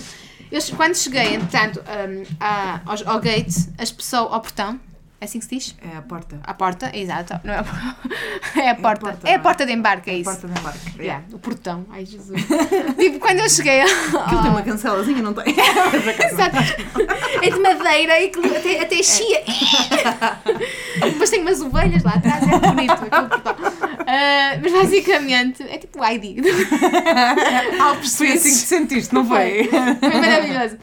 Eu, 0.50 0.60
quando 0.76 0.94
cheguei, 0.96 1.34
entretanto, 1.34 1.80
hum, 1.80 2.24
a- 2.40 2.80
ao, 2.86 3.14
ao 3.14 3.20
gate, 3.20 3.54
as 3.78 3.90
pessoas, 3.90 4.32
ao 4.32 4.40
portão, 4.40 4.78
é 5.22 5.24
assim 5.24 5.38
que 5.38 5.44
se 5.44 5.54
diz? 5.56 5.76
É 5.80 5.98
a 5.98 6.02
porta. 6.02 6.40
À 6.42 6.52
porta, 6.52 6.90
exato. 6.92 7.38
Não 7.44 7.54
é, 7.54 7.58
a, 7.58 7.64
é 8.60 8.70
a 8.70 8.74
porta. 8.74 9.06
porta, 9.06 9.28
É 9.28 9.30
a 9.30 9.34
não 9.34 9.40
é? 9.40 9.42
porta 9.42 9.64
de 9.64 9.72
embarque, 9.72 10.10
é 10.10 10.14
A 10.14 10.16
isso. 10.16 10.24
porta 10.30 10.48
de 10.48 10.58
embarque. 10.58 10.80
É. 10.98 11.02
Yeah, 11.02 11.24
o 11.32 11.38
portão. 11.38 11.86
Ai, 11.92 12.04
Jesus. 12.04 12.42
tipo, 12.98 13.20
quando 13.20 13.38
eu 13.38 13.48
cheguei. 13.48 13.82
Aquilo 13.82 14.42
tem 14.42 14.50
uma 14.50 14.62
cancelazinha, 14.62 15.22
não 15.22 15.32
tem? 15.32 15.44
Exato. 16.26 16.56
É 17.40 17.50
de 17.50 17.58
madeira 17.60 18.20
e 18.20 18.30
que 18.30 18.56
até, 18.56 18.80
até 18.80 19.00
chia. 19.00 19.42
Depois 21.04 21.30
tem 21.30 21.40
umas 21.42 21.60
ovelhas 21.60 22.02
lá 22.02 22.14
atrás, 22.14 22.42
é 22.42 22.58
bonito 22.58 22.92
aquele 22.92 23.28
portão. 23.28 23.71
Ah, 24.14 24.58
mas 24.62 24.70
basicamente 24.70 25.62
é 25.62 25.78
tipo 25.78 25.98
o 25.98 26.04
ID. 26.04 26.44
Alpes 27.80 28.14
Foi 28.14 28.32
assim 28.32 28.50
que 28.50 28.56
te 28.56 28.66
sentiste, 28.66 29.14
não 29.14 29.26
foi? 29.26 29.70
Foi 29.70 30.20
maravilhoso. 30.20 30.76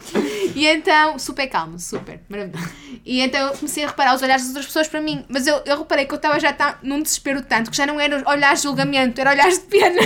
E 0.56 0.66
então, 0.66 1.20
super 1.20 1.48
calmo, 1.48 1.78
super 1.78 2.20
maravilhoso. 2.28 2.68
E 3.06 3.22
então 3.22 3.50
eu 3.50 3.54
comecei 3.54 3.84
a 3.84 3.88
reparar 3.88 4.16
os 4.16 4.24
olhares 4.24 4.42
das 4.42 4.50
outras 4.50 4.66
pessoas 4.66 4.88
para 4.88 5.00
mim. 5.00 5.24
Mas 5.30 5.46
eu, 5.46 5.62
eu 5.64 5.78
reparei 5.78 6.08
que 6.08 6.14
eu 6.14 6.16
estava 6.16 6.40
já 6.40 6.52
tá, 6.52 6.80
num 6.82 7.04
desespero 7.04 7.44
tanto 7.44 7.70
que 7.70 7.78
já 7.78 7.86
não 7.86 8.00
era 8.00 8.28
olhares 8.28 8.62
de 8.62 8.68
julgamento, 8.68 9.22
era 9.22 9.30
olhares 9.30 9.60
de 9.60 9.66
pena. 9.66 10.02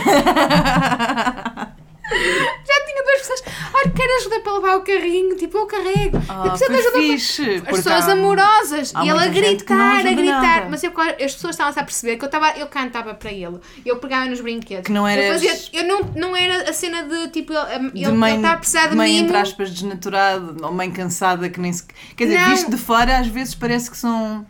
Já 2.13 2.86
tinha 2.86 3.04
duas 3.04 3.20
pessoas. 3.20 3.44
Olha, 3.74 3.92
quero 3.92 4.18
ajuda 4.20 4.39
para 4.42 4.54
levar 4.54 4.76
o 4.78 4.82
carrinho. 4.82 5.36
Tipo, 5.38 5.58
eu 5.60 5.66
carrego. 5.66 6.18
eu 6.18 6.22
Ah, 6.30 6.50
preciso 6.50 6.72
de 6.72 6.78
ajuda 6.78 6.92
para- 6.92 7.02
fixe. 7.02 7.42
As 7.42 7.60
porque 7.62 7.76
pessoas 7.76 8.10
há- 8.10 8.12
amorosas. 8.12 8.92
há 8.96 9.06
E 9.06 9.10
ele 9.10 9.20
a 9.20 9.28
gritar, 9.28 10.00
a 10.06 10.12
gritar. 10.12 10.42
nada. 10.42 10.68
Mas 10.70 10.84
eu, 10.84 10.92
as 11.00 11.34
pessoas 11.34 11.56
estavam 11.56 11.74
a 11.82 11.84
perceber 11.84 12.18
que 12.18 12.24
eu, 12.24 12.28
estava, 12.28 12.52
eu 12.58 12.68
cantava 12.68 13.13
para 13.13 13.32
ele. 13.32 13.58
Eu 13.86 13.98
pegava 13.98 14.26
nos 14.26 14.42
brinquedos. 14.42 14.86
Que 14.86 14.92
não 14.92 15.08
eu, 15.10 15.18
eras- 15.18 15.42
fazia, 15.44 15.82
eu 15.82 15.88
não, 15.88 16.02
não 16.16 16.36
era 16.36 16.70
a 16.70 16.74
cena 16.74 17.04
de 17.04 17.30
tipo. 17.30 17.54
Ele, 17.54 17.92
de 17.92 18.04
ele 18.04 18.12
mãe, 18.12 18.36
estava 18.36 18.54
a 18.54 18.58
precisar 18.58 18.88
de 18.88 18.96
mãe 18.96 19.12
mimo. 19.13 19.26
entre 19.26 19.38
aspas, 19.38 19.72
desnaturada, 19.72 20.66
ou 20.66 20.72
mãe 20.74 20.92
cansada 20.92 21.50
que 21.50 21.60
nem 21.60 21.72
se. 21.72 21.84
Quer 22.16 22.26
dizer, 22.26 22.39
Não. 22.42 22.50
visto 22.50 22.70
de 22.70 22.78
fora, 22.78 23.18
às 23.18 23.28
vezes 23.28 23.56
parece 23.56 23.89
que 23.89 23.98
são. 23.98 24.46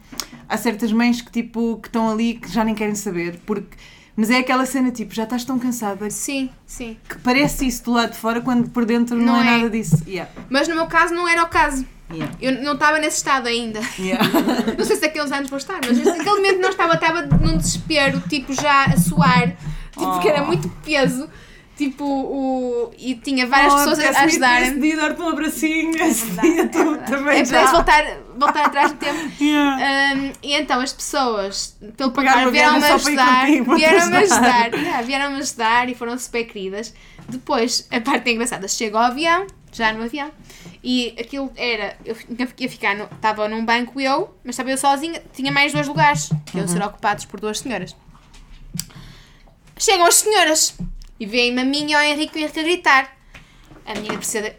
Há 0.49 0.57
certas 0.57 0.91
mães 0.91 1.21
que 1.21 1.31
tipo 1.31 1.79
que 1.81 1.87
estão 1.87 2.11
ali 2.11 2.35
que 2.35 2.51
já 2.51 2.63
nem 2.63 2.75
querem 2.75 2.95
saber, 2.95 3.39
porque. 3.45 3.77
Mas 4.15 4.29
é 4.29 4.37
aquela 4.37 4.65
cena 4.65 4.91
tipo, 4.91 5.13
já 5.13 5.23
estás 5.23 5.43
tão 5.43 5.57
cansada 5.57 6.07
Sim, 6.11 6.49
sim. 6.67 6.97
que 7.09 7.17
parece 7.19 7.65
isso 7.65 7.83
do 7.85 7.93
lado 7.93 8.11
de 8.11 8.17
fora 8.17 8.41
quando 8.41 8.69
por 8.69 8.85
dentro 8.85 9.17
não, 9.17 9.25
Não 9.33 9.37
é, 9.37 9.41
é. 9.41 9.57
nada 9.57 9.69
disso. 9.71 10.03
Yeah. 10.07 10.29
Mas 10.49 10.67
no 10.67 10.75
meu 10.75 10.85
caso 10.85 11.13
não 11.15 11.27
era 11.27 11.43
o 11.43 11.47
caso. 11.47 11.83
Yeah. 12.11 12.31
Eu 12.39 12.61
não 12.63 12.73
estava 12.73 12.99
nesse 12.99 13.17
estado 13.17 13.47
ainda. 13.47 13.79
Yeah. 13.97 14.23
Não 14.77 14.85
sei 14.85 14.97
se 14.97 15.01
daqui 15.01 15.17
a 15.17 15.23
uns 15.23 15.31
anos 15.31 15.49
vou 15.49 15.57
estar, 15.57 15.79
mas 15.83 15.97
naquele 15.97 16.35
momento 16.35 16.59
não 16.61 16.69
estava, 16.69 16.93
estava 16.93 17.21
num 17.23 17.57
desespero, 17.57 18.19
tipo 18.29 18.53
já 18.53 18.85
a 18.85 18.97
suar, 18.97 19.47
tipo, 19.91 20.11
porque 20.11 20.27
era 20.27 20.43
Oh. 20.43 20.45
muito 20.45 20.69
peso. 20.85 21.27
Tipo, 21.75 22.05
o. 22.05 22.93
E 22.99 23.15
tinha 23.15 23.47
várias 23.47 23.73
Oh, 23.73 23.77
pessoas 23.77 23.99
a, 23.99 24.01
a 24.03 24.05
apetece-me 24.05 24.29
ajudarem. 24.31 24.69
Esse 24.69 24.79
dia 24.79 24.95
dar-te 24.95 25.21
um 25.21 25.27
abracinho, 25.29 26.01
esse 26.03 26.25
dia 26.31 26.67
tu 26.69 26.97
também 27.09 27.39
É 27.41 27.45
já. 27.45 27.71
voltar, 27.71 28.03
voltar 28.37 28.65
atrás 28.67 28.91
do 28.91 28.97
tempo. 28.97 29.31
Yeah. 29.43 30.15
Um, 30.15 30.31
e 30.43 30.53
então 30.53 30.79
as 30.79 30.93
pessoas, 30.93 31.75
pelo 31.97 32.11
pagar, 32.11 32.49
vieram-me 32.51 32.85
ajudar, 32.85 33.45
vieram-me 33.75 34.17
ajudar. 34.17 34.17
ajudar, 34.17 34.73
yeah, 34.79 35.01
vieram-me 35.01 35.37
ajudar 35.39 35.89
e 35.89 35.95
foram 35.95 36.17
super 36.17 36.43
queridas. 36.45 36.93
Depois, 37.27 37.87
a 37.91 37.99
parte 37.99 38.29
engraçada, 38.31 38.67
chego 38.67 38.97
ao 38.97 39.05
avião 39.05 39.47
já 39.71 39.91
no 39.91 40.03
avião. 40.03 40.29
E 40.83 41.15
aquilo 41.19 41.51
era, 41.55 41.97
eu 42.05 42.15
ia 42.59 42.69
ficar, 42.69 42.95
no- 42.95 43.05
estava 43.05 43.47
num 43.49 43.65
banco 43.65 43.99
eu, 43.99 44.37
mas 44.43 44.53
estava 44.53 44.69
eu 44.69 44.77
sozinha, 44.77 45.19
tinha 45.33 45.51
mais 45.51 45.73
dois 45.73 45.87
lugares, 45.87 46.29
que 46.45 46.57
iam 46.57 46.67
ser 46.67 46.83
ocupados 46.83 47.25
por 47.25 47.39
duas 47.39 47.57
senhoras. 47.59 47.95
Chegam 49.77 50.05
as 50.05 50.15
senhoras 50.15 50.77
e 51.25 51.65
mim 51.65 51.91
e 51.91 51.93
ao 51.93 52.01
Henrique, 52.01 52.39
a 52.59 52.63
gritar. 52.63 53.22
A 53.85 53.99
minha 53.99 54.17
precisa, 54.17 54.53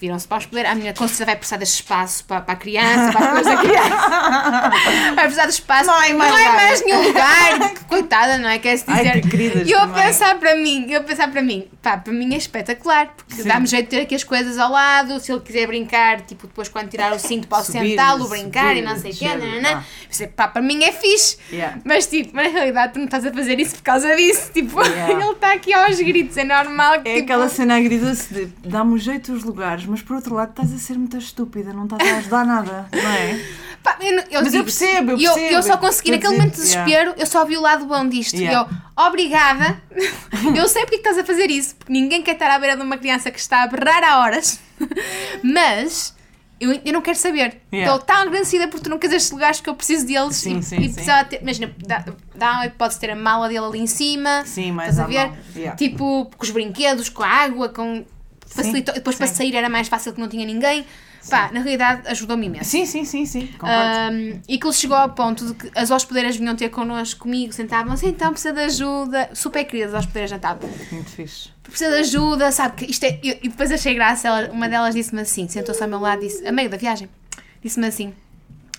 viram-se 0.00 0.26
para 0.26 0.38
o 0.38 0.40
espelho, 0.40 0.68
a 0.68 0.74
minha 0.74 0.92
com 0.92 1.06
certeza 1.06 1.24
vai 1.26 1.36
precisar 1.36 1.56
de 1.58 1.64
espaço 1.64 2.24
para, 2.24 2.40
para 2.40 2.54
a 2.54 2.56
criança, 2.56 3.12
para 3.12 3.26
as 3.26 3.32
coisas 3.32 3.54
da 3.54 3.60
criança. 3.62 5.14
Vai 5.14 5.24
precisar 5.24 5.44
de 5.44 5.52
espaço. 5.52 5.86
Não 5.86 5.94
há 5.94 6.14
mais 6.14 6.80
não 6.80 6.86
nenhum 6.86 7.02
lugar. 7.06 7.74
Coitada, 7.88 8.38
não 8.38 8.48
é? 8.48 8.58
Quer-se 8.58 8.84
Ai, 8.88 9.04
dizer. 9.04 9.20
que 9.22 9.28
queridas 9.28 9.68
e 9.68 9.70
eu 9.70 9.80
a 9.80 9.88
pensar 9.88 10.38
para 10.38 10.56
mim, 10.56 10.86
eu 10.90 11.00
a 11.00 11.04
pensar 11.04 11.30
para 11.30 11.42
mim, 11.42 11.68
pá, 11.80 11.96
para 11.96 12.12
mim 12.12 12.34
é 12.34 12.36
espetacular, 12.36 13.14
porque 13.16 13.44
dá-me 13.44 13.66
jeito 13.66 13.84
de 13.84 13.90
ter 13.96 14.02
aqui 14.02 14.14
as 14.14 14.24
coisas 14.24 14.58
ao 14.58 14.70
lado, 14.72 15.20
se 15.20 15.30
ele 15.30 15.40
quiser 15.40 15.66
brincar, 15.68 16.20
tipo, 16.22 16.46
depois 16.48 16.68
quando 16.68 16.88
tirar 16.90 17.12
o 17.14 17.18
cinto 17.18 17.46
para 17.46 17.62
Subir, 17.62 17.90
sentá-lo, 17.90 18.28
brincar 18.28 18.70
subir, 18.70 18.78
e 18.78 18.82
não 18.82 18.98
sei 18.98 19.12
o 19.12 19.16
quê, 19.16 19.28
nananã. 19.28 19.78
ah. 19.78 20.28
Pá, 20.34 20.48
para 20.48 20.62
mim 20.62 20.82
é 20.82 20.92
fixe. 20.92 21.36
Yeah. 21.52 21.78
Mas 21.84 22.06
tipo, 22.06 22.34
na 22.34 22.42
realidade 22.42 22.94
tu 22.94 22.98
não 22.98 23.04
estás 23.04 23.24
a 23.24 23.32
fazer 23.32 23.60
isso 23.60 23.76
por 23.76 23.82
causa 23.82 24.14
disso, 24.16 24.50
tipo, 24.52 24.76
Yeah. 24.86 25.12
ele 25.22 25.32
está 25.32 25.52
aqui 25.52 25.72
aos 25.72 25.96
gritos, 26.00 26.36
é 26.36 26.44
normal 26.44 27.02
que 27.02 27.08
É 27.08 27.14
tipo, 27.14 27.24
aquela 27.24 27.48
cena 27.48 27.76
agridoce 27.76 28.32
de 28.32 28.46
dá-me 28.64 28.98
jeito 28.98 29.32
os 29.32 29.44
lugares, 29.44 29.86
mas 29.86 30.02
por 30.02 30.16
outro 30.16 30.34
lado 30.34 30.50
estás 30.50 30.72
a 30.72 30.78
ser 30.78 30.98
muito 30.98 31.16
estúpida, 31.16 31.72
não 31.72 31.84
estás 31.84 32.12
a 32.12 32.16
ajudar 32.18 32.46
nada, 32.46 32.88
não 32.92 33.10
é? 33.10 33.40
Pá, 33.82 33.96
eu, 34.00 34.18
eu 34.30 34.42
Mas 34.42 34.54
eu 34.54 34.64
percebo, 34.64 35.12
eu 35.12 35.18
e 35.18 35.24
eu, 35.24 35.34
percebo, 35.34 35.54
eu 35.54 35.62
só 35.62 35.76
consegui, 35.76 36.10
naquele 36.10 36.36
momento 36.36 36.56
de 36.56 36.62
desespero, 36.62 37.14
eu 37.16 37.26
só 37.26 37.44
vi 37.44 37.56
o 37.56 37.60
lado 37.60 37.86
bom 37.86 38.08
disto. 38.08 38.34
Yeah. 38.34 38.68
E 38.68 38.74
eu, 38.74 39.06
obrigada, 39.06 39.80
eu 40.56 40.68
sei 40.68 40.82
porque 40.82 40.96
é 40.96 40.98
que 40.98 41.08
estás 41.08 41.18
a 41.18 41.24
fazer 41.24 41.50
isso, 41.50 41.76
porque 41.76 41.92
ninguém 41.92 42.22
quer 42.22 42.32
estar 42.32 42.50
à 42.50 42.58
beira 42.58 42.76
de 42.76 42.82
uma 42.82 42.98
criança 42.98 43.30
que 43.30 43.38
está 43.38 43.62
a 43.62 43.66
berrar 43.68 44.02
há 44.02 44.18
horas, 44.18 44.58
mas 45.44 46.16
eu, 46.58 46.80
eu 46.84 46.92
não 46.92 47.02
quero 47.02 47.18
saber. 47.18 47.60
Yeah. 47.72 47.92
Estou 47.92 47.98
tão 47.98 48.22
agradecida 48.22 48.66
por 48.68 48.80
tu 48.80 48.88
não 48.88 48.98
queres 48.98 49.16
estes 49.16 49.30
lugares 49.30 49.60
que 49.60 49.68
eu 49.68 49.74
preciso 49.74 50.06
deles 50.06 50.36
Sim, 50.36 50.58
e, 50.58 50.62
sim, 50.62 50.76
e 50.80 50.88
sim. 50.88 51.04
ter. 51.28 51.42
Imagina, 51.42 51.74
dá, 51.86 52.04
dá, 52.34 52.72
pode 52.76 52.98
ter 52.98 53.10
a 53.10 53.16
mala 53.16 53.48
dele 53.48 53.64
ali 53.64 53.78
em 53.78 53.86
cima. 53.86 54.42
Sim, 54.46 54.72
mais 54.72 54.98
Estás 54.98 55.06
a 55.06 55.08
ver? 55.08 55.32
yeah. 55.54 55.76
Tipo, 55.76 56.30
com 56.36 56.42
os 56.42 56.50
brinquedos, 56.50 57.08
com 57.08 57.22
a 57.22 57.28
água, 57.28 57.68
com. 57.68 58.04
Facilitou. 58.46 58.94
Depois 58.94 59.16
para 59.16 59.26
sim. 59.26 59.34
sair 59.34 59.54
era 59.54 59.68
mais 59.68 59.88
fácil 59.88 60.12
que 60.12 60.20
não 60.20 60.28
tinha 60.28 60.46
ninguém. 60.46 60.84
Pá, 61.28 61.50
na 61.52 61.60
realidade 61.60 62.06
ajudou-me 62.06 62.46
imenso. 62.46 62.70
Sim, 62.70 62.86
sim, 62.86 63.04
sim, 63.04 63.26
sim. 63.26 63.48
Um, 63.60 64.40
e 64.48 64.58
que 64.58 64.66
ele 64.66 64.72
chegou 64.72 64.96
ao 64.96 65.10
ponto 65.10 65.44
de 65.44 65.54
que 65.54 65.70
as 65.74 65.90
hospedeiras 65.90 66.36
vinham 66.36 66.54
ter 66.54 66.68
connosco 66.68 67.20
comigo, 67.20 67.52
sentavam-se, 67.52 68.06
então 68.06 68.30
precisa 68.30 68.54
de 68.54 68.60
ajuda. 68.60 69.30
Super 69.34 69.64
queridas 69.64 69.92
as 69.94 70.00
hospedeiras 70.00 70.30
jantavam. 70.30 70.70
Muito 70.92 71.10
fixe. 71.10 71.48
Precisa 71.64 71.90
de 71.90 71.96
ajuda, 71.96 72.52
sabe 72.52 72.76
que 72.76 72.90
isto 72.90 73.02
é. 73.02 73.18
e 73.22 73.48
depois 73.48 73.72
achei 73.72 73.92
graça, 73.94 74.50
uma 74.52 74.68
delas 74.68 74.94
disse-me 74.94 75.22
assim, 75.22 75.48
sentou-se 75.48 75.82
ao 75.82 75.88
meu 75.88 75.98
lado, 75.98 76.20
disse, 76.20 76.46
a 76.46 76.52
meio 76.52 76.70
da 76.70 76.76
viagem, 76.76 77.08
disse-me 77.60 77.88
assim. 77.88 78.14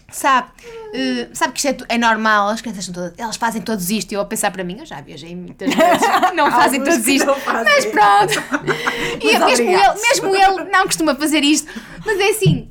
Sabe, 0.09 0.47
eh, 0.93 1.27
sabe 1.33 1.51
que 1.53 1.59
isto 1.59 1.83
é, 1.89 1.95
é 1.95 1.97
normal, 1.97 2.47
as 2.47 2.61
crianças 2.61 2.85
são 2.85 2.93
todas, 2.93 3.13
elas 3.17 3.35
fazem 3.35 3.61
todos 3.61 3.89
isto. 3.89 4.11
E 4.13 4.15
eu 4.15 4.21
a 4.21 4.25
pensar 4.25 4.51
para 4.51 4.63
mim, 4.63 4.77
eu 4.79 4.85
já 4.85 5.01
viajei 5.01 5.35
muitas 5.35 5.67
vezes, 5.73 6.07
não 6.33 6.49
fazem 6.49 6.81
todos 6.81 7.05
isto. 7.05 7.33
fazem. 7.41 7.73
Mas 7.73 7.85
pronto. 7.85 8.33
e 9.21 9.37
Mas 9.37 9.59
mesmo 9.59 9.69
ele, 9.69 10.01
mesmo 10.01 10.35
ele 10.35 10.71
não 10.71 10.85
costuma 10.85 11.13
fazer 11.13 11.43
isto. 11.43 11.69
Mas 12.05 12.17
é 12.19 12.29
assim, 12.29 12.69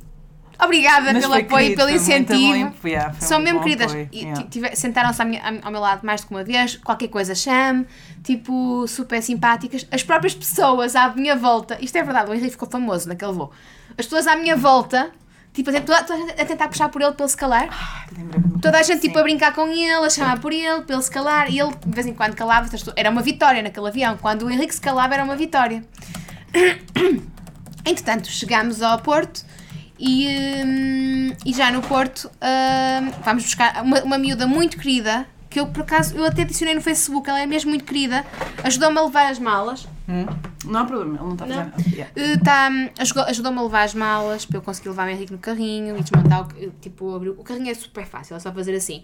obrigada 0.59 1.13
Mas 1.13 1.21
pelo 1.21 1.33
apoio, 1.35 1.47
querido, 1.47 1.75
pelo 1.75 1.89
incentivo. 1.91 2.73
yeah, 2.83 3.13
São 3.19 3.39
mesmo 3.39 3.61
queridas. 3.61 3.93
yeah. 4.11 4.43
Sentaram-se 4.73 5.21
ao 5.21 5.71
meu 5.71 5.79
lado 5.81 6.03
mais 6.03 6.21
do 6.21 6.27
que 6.27 6.33
uma 6.33 6.43
vez, 6.43 6.77
qualquer 6.77 7.07
coisa 7.07 7.35
chame, 7.35 7.85
tipo, 8.23 8.87
super 8.87 9.21
simpáticas. 9.21 9.85
As 9.91 10.01
próprias 10.01 10.33
pessoas 10.33 10.95
à 10.95 11.09
minha 11.09 11.35
volta, 11.35 11.77
isto 11.81 11.95
é 11.97 12.01
verdade, 12.03 12.31
o 12.31 12.33
Henrique 12.33 12.51
ficou 12.51 12.67
famoso 12.67 13.07
naquele 13.07 13.33
voo. 13.33 13.51
As 13.95 14.05
pessoas 14.07 14.25
à 14.25 14.35
minha 14.35 14.55
volta, 14.55 15.11
tipo, 15.63 15.71
toda, 15.81 16.03
toda 16.03 16.13
a 16.13 16.17
gente 16.17 16.41
a 16.41 16.45
tentar 16.45 16.67
puxar 16.67 16.89
por 16.89 17.01
ele 17.01 17.11
para 17.11 17.23
ele 17.25 17.29
se 17.31 17.37
calar. 17.37 18.07
Lembra-me 18.17 18.59
Toda 18.61 18.79
a 18.79 18.83
gente, 18.83 19.01
tipo, 19.01 19.17
a 19.19 19.23
brincar 19.23 19.53
com 19.53 19.67
ele, 19.67 19.91
a 19.93 20.09
chamar 20.09 20.39
por 20.39 20.51
ele, 20.51 20.81
para 20.81 20.95
ele 20.95 21.03
se 21.03 21.11
calar. 21.11 21.49
E 21.51 21.59
ele, 21.59 21.71
de 21.85 21.93
vez 21.93 22.05
em 22.07 22.13
quando, 22.13 22.35
calava. 22.35 22.67
pessoas- 22.69 22.93
Era 22.97 23.09
uma 23.09 23.21
vitória 23.21 23.61
naquele 23.61 23.87
avião. 23.87 24.17
Quando 24.17 24.43
o 24.45 24.49
Henrique 24.51 24.73
se 24.73 24.81
calava, 24.81 25.13
era 25.13 25.23
uma 25.23 25.35
vitória. 25.35 25.83
Entretanto, 27.85 28.27
chegámos 28.29 28.81
ao 28.81 28.99
Porto 28.99 29.45
e, 29.99 30.27
hum, 30.65 31.33
e 31.45 31.53
já 31.53 31.71
no 31.71 31.81
Porto 31.81 32.29
hum, 32.41 33.11
vamos 33.23 33.43
buscar 33.43 33.81
uma, 33.83 34.01
uma 34.03 34.17
miúda 34.17 34.45
muito 34.45 34.77
querida 34.77 35.25
que 35.49 35.59
eu, 35.59 35.67
por 35.67 35.83
acaso, 35.83 36.15
eu 36.17 36.25
até 36.25 36.41
adicionei 36.41 36.75
no 36.75 36.81
Facebook. 36.81 37.29
Ela 37.29 37.41
é 37.41 37.45
mesmo 37.45 37.69
muito 37.69 37.85
querida. 37.85 38.25
Ajudou-me 38.63 38.97
a 38.99 39.03
levar 39.03 39.31
as 39.31 39.39
malas. 39.39 39.87
Hum? 40.09 40.25
Não 40.65 40.79
há 40.79 40.85
problema, 40.85 41.15
ele 41.17 41.23
não 41.25 41.33
está 41.33 41.45
a 41.45 41.47
fazer. 41.71 41.89
Yeah. 41.95 42.13
Uh, 42.15 42.43
tá, 42.43 42.69
hum, 42.71 42.89
ajudou- 42.97 43.23
Ajudou-me 43.25 43.59
a 43.59 43.61
levar 43.63 43.83
as 43.83 43.93
malas 43.93 44.45
para 44.45 44.57
eu 44.57 44.61
conseguir 44.61 44.89
levar 44.89 45.07
o 45.07 45.09
Henrique 45.11 45.33
no 45.33 45.37
carrinho 45.37 45.97
e 45.97 46.01
desmontar 46.01 46.47
o, 46.47 46.69
tipo, 46.79 47.13
abrir, 47.13 47.29
o 47.31 47.43
carrinho 47.43 47.69
é 47.69 47.73
super 47.73 48.05
fácil, 48.05 48.35
é 48.35 48.39
só 48.39 48.51
fazer 48.51 48.73
assim. 48.75 49.03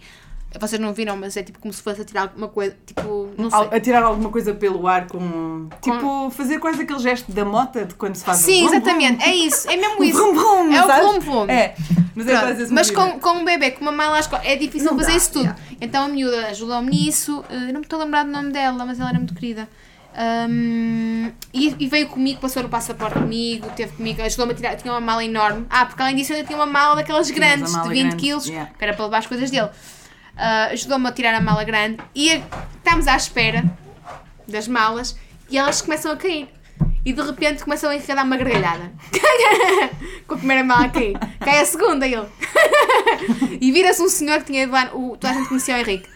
Vocês 0.58 0.80
não 0.80 0.94
viram, 0.94 1.16
mas 1.16 1.36
é 1.36 1.42
tipo 1.42 1.58
como 1.58 1.74
se 1.74 1.82
fosse 1.82 2.00
a 2.00 2.04
tirar 2.04 2.22
alguma 2.22 2.46
coisa, 2.46 2.76
tipo, 2.86 3.28
não 3.36 3.50
sei. 3.50 3.68
A 3.76 3.80
tirar 3.80 4.04
alguma 4.04 4.30
coisa 4.30 4.54
pelo 4.54 4.86
ar 4.86 5.08
com. 5.08 5.68
Tipo, 5.82 6.30
fazer 6.30 6.60
quase 6.60 6.80
aquele 6.82 7.00
gesto 7.00 7.32
da 7.32 7.44
mota 7.44 7.84
de 7.84 7.94
quando 7.96 8.14
se 8.14 8.24
faz 8.24 8.38
Sim, 8.38 8.62
o 8.64 8.68
vrum, 8.68 8.76
exatamente, 8.76 9.24
é 9.24 9.34
isso, 9.34 9.68
é 9.68 9.76
mesmo 9.76 10.00
O 10.00 10.04
isso. 10.04 10.16
vrum, 10.16 10.32
vrum, 10.32 10.72
é 10.72 10.84
o 10.84 10.86
sabes? 10.86 11.06
vrum 11.06 11.20
vrum. 11.20 11.44
É, 11.50 11.74
mas 12.14 12.28
é 12.28 12.30
Pronto, 12.30 12.44
quase 12.46 12.62
esse 12.62 12.72
Mas 12.72 12.88
com, 12.90 13.18
com 13.18 13.30
um 13.30 13.44
bebê 13.44 13.72
com 13.72 13.80
uma 13.82 13.90
mala 13.90 14.16
às 14.16 14.28
costas 14.28 14.48
é 14.48 14.54
difícil 14.54 14.90
Não 14.92 14.96
fazer 14.96 15.10
dá, 15.10 15.16
isso 15.16 15.32
tudo. 15.32 15.42
yeah. 15.42 15.60
Então 15.80 16.04
a 16.04 16.08
miúda 16.08 16.46
ajudou-me 16.46 16.88
nisso. 16.88 17.40
uh, 17.40 17.72
não 17.72 17.80
me 17.80 17.80
estou 17.80 18.00
a 18.00 18.04
lembrar 18.04 18.22
do 18.24 18.30
nome 18.30 18.52
dela, 18.52 18.86
mas 18.86 19.00
ela 19.00 19.08
era 19.10 19.18
muito 19.18 19.34
querida. 19.34 19.68
Um, 20.16 21.32
e, 21.52 21.74
e 21.78 21.88
veio 21.88 22.08
comigo, 22.08 22.40
passou 22.40 22.62
o 22.62 22.68
passaporte 22.68 23.18
comigo, 23.18 23.68
teve 23.74 23.96
comigo, 23.96 24.22
ajudou-me 24.22 24.52
a 24.52 24.56
tirar. 24.56 24.76
Tinha 24.76 24.92
uma 24.92 25.00
mala 25.00 25.24
enorme. 25.24 25.66
Ah, 25.68 25.86
porque 25.86 26.00
além 26.02 26.16
disso 26.16 26.32
eu 26.32 26.36
ainda 26.36 26.46
tinha 26.46 26.58
uma 26.58 26.66
mala 26.66 26.96
daquelas 26.96 27.30
grandes, 27.30 27.72
de 27.72 27.76
mala 27.76 27.88
20 27.88 28.00
grande, 28.00 28.16
quilos, 28.16 28.46
yeah. 28.46 28.70
que 28.72 28.84
era 28.84 28.94
para 28.94 29.04
levar 29.04 29.18
as 29.18 29.26
coisas 29.26 29.50
dele. 29.50 29.66
Uh, 29.66 30.72
ajudou-me 30.72 31.08
a 31.08 31.12
tirar 31.12 31.34
a 31.34 31.40
mala 31.40 31.62
grande 31.64 31.98
e 32.14 32.42
estamos 32.76 33.06
à 33.06 33.16
espera 33.16 33.64
das 34.48 34.66
malas 34.66 35.16
e 35.50 35.58
elas 35.58 35.80
começam 35.80 36.12
a 36.12 36.16
cair. 36.16 36.48
E 37.04 37.12
de 37.12 37.20
repente 37.20 37.62
começam 37.62 37.90
a 37.90 37.96
enfiar 37.96 38.24
uma 38.24 38.36
gargalhada. 38.36 38.90
Com 40.26 40.34
a 40.34 40.38
primeira 40.38 40.64
mala 40.64 40.86
a 40.86 40.88
cair. 40.88 41.18
Cai 41.38 41.60
a 41.60 41.66
segunda 41.66 42.06
e 42.06 42.14
ele. 42.14 42.26
e 43.60 43.70
vira-se 43.72 44.02
um 44.02 44.08
senhor 44.08 44.38
que 44.38 44.46
tinha 44.46 44.62
ido 44.62 44.72
lá. 44.72 44.90
O, 44.94 45.16
toda 45.16 45.32
a 45.32 45.36
gente 45.36 45.48
conhecia 45.48 45.74
o 45.74 45.78
Henrique. 45.78 46.08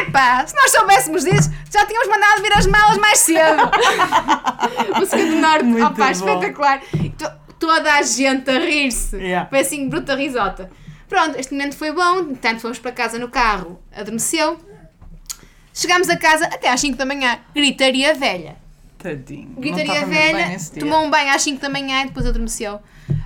Epá, 0.00 0.44
se 0.46 0.54
nós 0.56 0.70
soubéssemos 0.72 1.24
disso, 1.24 1.50
já 1.70 1.86
tínhamos 1.86 2.08
mandado 2.08 2.42
vir 2.42 2.52
as 2.52 2.66
malas 2.66 2.98
mais 2.98 3.18
cedo. 3.20 3.62
o 5.00 5.06
senhor 5.06 5.28
do 5.28 5.36
norte, 5.36 5.64
Muito 5.64 5.86
opá, 5.86 6.06
bom. 6.06 6.10
espetacular. 6.10 6.80
To- 7.18 7.32
toda 7.58 7.94
a 7.94 8.02
gente 8.02 8.50
a 8.50 8.58
rir-se. 8.58 9.16
Yeah. 9.16 9.48
Foi 9.48 9.60
assim, 9.60 9.88
bruta 9.88 10.14
risota. 10.16 10.70
Pronto, 11.08 11.38
este 11.38 11.52
momento 11.52 11.76
foi 11.76 11.92
bom. 11.92 12.24
Portanto, 12.24 12.60
fomos 12.60 12.78
para 12.80 12.90
casa 12.92 13.18
no 13.18 13.28
carro, 13.28 13.80
adormeceu. 13.94 14.58
Chegámos 15.72 16.08
a 16.08 16.16
casa 16.16 16.46
até 16.46 16.68
às 16.68 16.80
5 16.80 16.96
da 16.96 17.06
manhã. 17.06 17.38
Gritaria 17.54 18.14
velha. 18.14 18.56
Tadinho. 19.08 19.50
não 19.54 19.60
Gritaria 19.60 20.06
bem 20.06 20.32
velha, 20.34 20.58
tomou 20.80 21.04
um 21.04 21.10
banho 21.10 21.30
às 21.34 21.42
5 21.42 21.60
da 21.60 21.68
manhã 21.68 22.02
e 22.02 22.06
depois 22.06 22.26
adormeceu. 22.26 22.80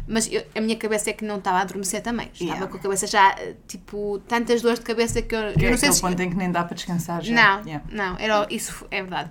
Mas 0.06 0.26
eu- 0.32 0.44
a 0.56 0.60
minha 0.60 0.74
cabeça 0.76 1.10
é 1.10 1.12
que 1.12 1.24
não 1.24 1.36
estava 1.36 1.58
a 1.58 1.60
adormecer 1.62 2.02
também. 2.02 2.28
Estava 2.32 2.44
Yeah. 2.52 2.66
com 2.66 2.76
a 2.78 2.80
cabeça 2.80 3.06
já, 3.06 3.36
tipo, 3.66 4.18
tantas 4.26 4.62
dores 4.62 4.78
de 4.78 4.84
cabeça 4.86 5.20
que 5.22 5.34
eu, 5.34 5.52
Que 5.52 5.64
eu 5.64 5.68
é 5.68 5.70
não 5.72 5.78
sei 5.78 5.88
aquele 5.88 5.92
se. 5.92 6.00
ponto 6.00 6.20
em 6.22 6.30
que 6.30 6.36
nem 6.36 6.50
dá 6.50 6.64
para 6.64 6.74
descansar 6.74 7.22
já. 7.22 7.34
Não, 7.34 7.64
Yeah. 7.66 7.84
não, 7.92 8.16
era, 8.18 8.46
isso 8.50 8.86
é 8.90 9.02
verdade. 9.02 9.30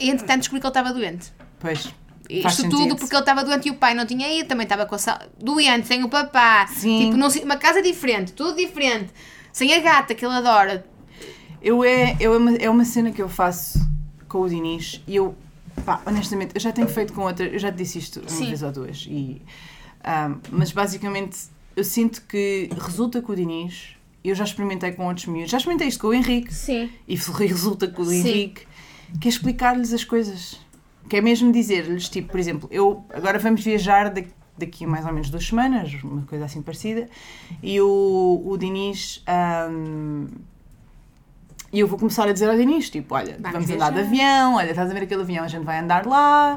E 0.00 0.10
entretanto 0.10 0.38
descobri 0.40 0.60
que 0.60 0.66
ele 0.66 0.70
estava 0.70 0.92
doente. 0.92 1.32
Pois. 1.60 1.82
faz 1.82 2.54
Isto 2.54 2.62
sentido. 2.62 2.76
tudo 2.76 2.96
porque 2.96 3.14
ele 3.14 3.22
estava 3.22 3.44
doente 3.44 3.68
e 3.68 3.70
o 3.70 3.74
pai 3.76 3.94
não 3.94 4.04
tinha 4.04 4.28
ido, 4.36 4.48
também 4.48 4.64
estava 4.64 4.84
com 4.84 4.96
a 4.96 4.98
sal... 4.98 5.16
doente, 5.38 5.86
sem 5.86 6.02
o 6.02 6.08
papá. 6.08 6.66
Sim. 6.66 7.12
Tipo, 7.12 7.30
si- 7.30 7.44
uma 7.44 7.56
casa 7.56 7.80
diferente, 7.80 8.32
tudo 8.32 8.56
diferente. 8.56 9.10
Sem 9.52 9.72
a 9.72 9.78
gata 9.80 10.12
que 10.12 10.26
ele 10.26 10.34
adora. 10.34 10.84
Eu 11.62 11.84
é, 11.84 12.16
eu 12.18 12.34
é, 12.34 12.36
uma, 12.36 12.56
é 12.56 12.68
uma 12.68 12.84
cena 12.84 13.12
que 13.12 13.22
eu 13.22 13.28
faço 13.28 13.78
com 14.28 14.40
o 14.40 14.48
Dinis 14.48 15.00
e 15.06 15.14
eu, 15.16 15.36
pá, 15.84 16.02
honestamente, 16.06 16.52
eu 16.54 16.60
já 16.60 16.72
tenho 16.72 16.88
feito 16.88 17.12
com 17.12 17.22
outra, 17.22 17.46
eu 17.46 17.58
já 17.58 17.70
te 17.70 17.76
disse 17.78 17.98
isto 17.98 18.20
uma 18.20 18.28
Sim. 18.28 18.46
vez 18.46 18.62
ou 18.62 18.72
duas, 18.72 19.06
e, 19.08 19.42
ahm, 20.04 20.38
mas 20.50 20.72
basicamente 20.72 21.38
eu 21.74 21.84
sinto 21.84 22.22
que 22.22 22.68
resulta 22.78 23.20
com 23.20 23.32
o 23.32 23.36
Dinis, 23.36 23.96
eu 24.24 24.34
já 24.34 24.44
experimentei 24.44 24.92
com 24.92 25.06
outros 25.06 25.26
miúdos, 25.26 25.50
já 25.50 25.58
experimentei 25.58 25.88
isto 25.88 26.00
com 26.00 26.08
o 26.08 26.14
Henrique 26.14 26.52
Sim. 26.52 26.90
e 27.06 27.14
resulta 27.46 27.88
com 27.88 28.02
o 28.02 28.06
Sim. 28.06 28.16
Henrique, 28.18 28.66
que 29.20 29.28
é 29.28 29.30
explicar-lhes 29.30 29.92
as 29.92 30.04
coisas, 30.04 30.58
que 31.08 31.16
é 31.16 31.20
mesmo 31.20 31.52
dizer-lhes, 31.52 32.08
tipo, 32.08 32.28
por 32.28 32.40
exemplo, 32.40 32.68
eu 32.72 33.04
agora 33.10 33.38
vamos 33.38 33.62
viajar 33.62 34.10
daqui, 34.10 34.30
daqui 34.58 34.84
a 34.84 34.88
mais 34.88 35.04
ou 35.06 35.12
menos 35.12 35.30
duas 35.30 35.46
semanas, 35.46 35.92
uma 36.02 36.22
coisa 36.22 36.46
assim 36.46 36.62
parecida, 36.62 37.08
e 37.62 37.80
o, 37.80 38.42
o 38.44 38.56
Dinis. 38.56 39.22
ahm, 39.26 40.26
e 41.72 41.80
eu 41.80 41.86
vou 41.88 41.98
começar 41.98 42.28
a 42.28 42.32
dizer 42.32 42.48
ao 42.48 42.56
Dinis, 42.56 42.88
tipo, 42.90 43.14
olha, 43.14 43.36
Vamos 43.40 43.52
vamos 43.52 43.70
andar 43.70 43.92
de 43.92 44.00
avião, 44.00 44.54
olha, 44.56 44.70
estás 44.70 44.90
a 44.90 44.94
ver 44.94 45.02
aquele 45.02 45.22
avião, 45.22 45.44
a 45.44 45.48
gente 45.48 45.64
vai 45.64 45.78
andar 45.78 46.06
lá, 46.06 46.56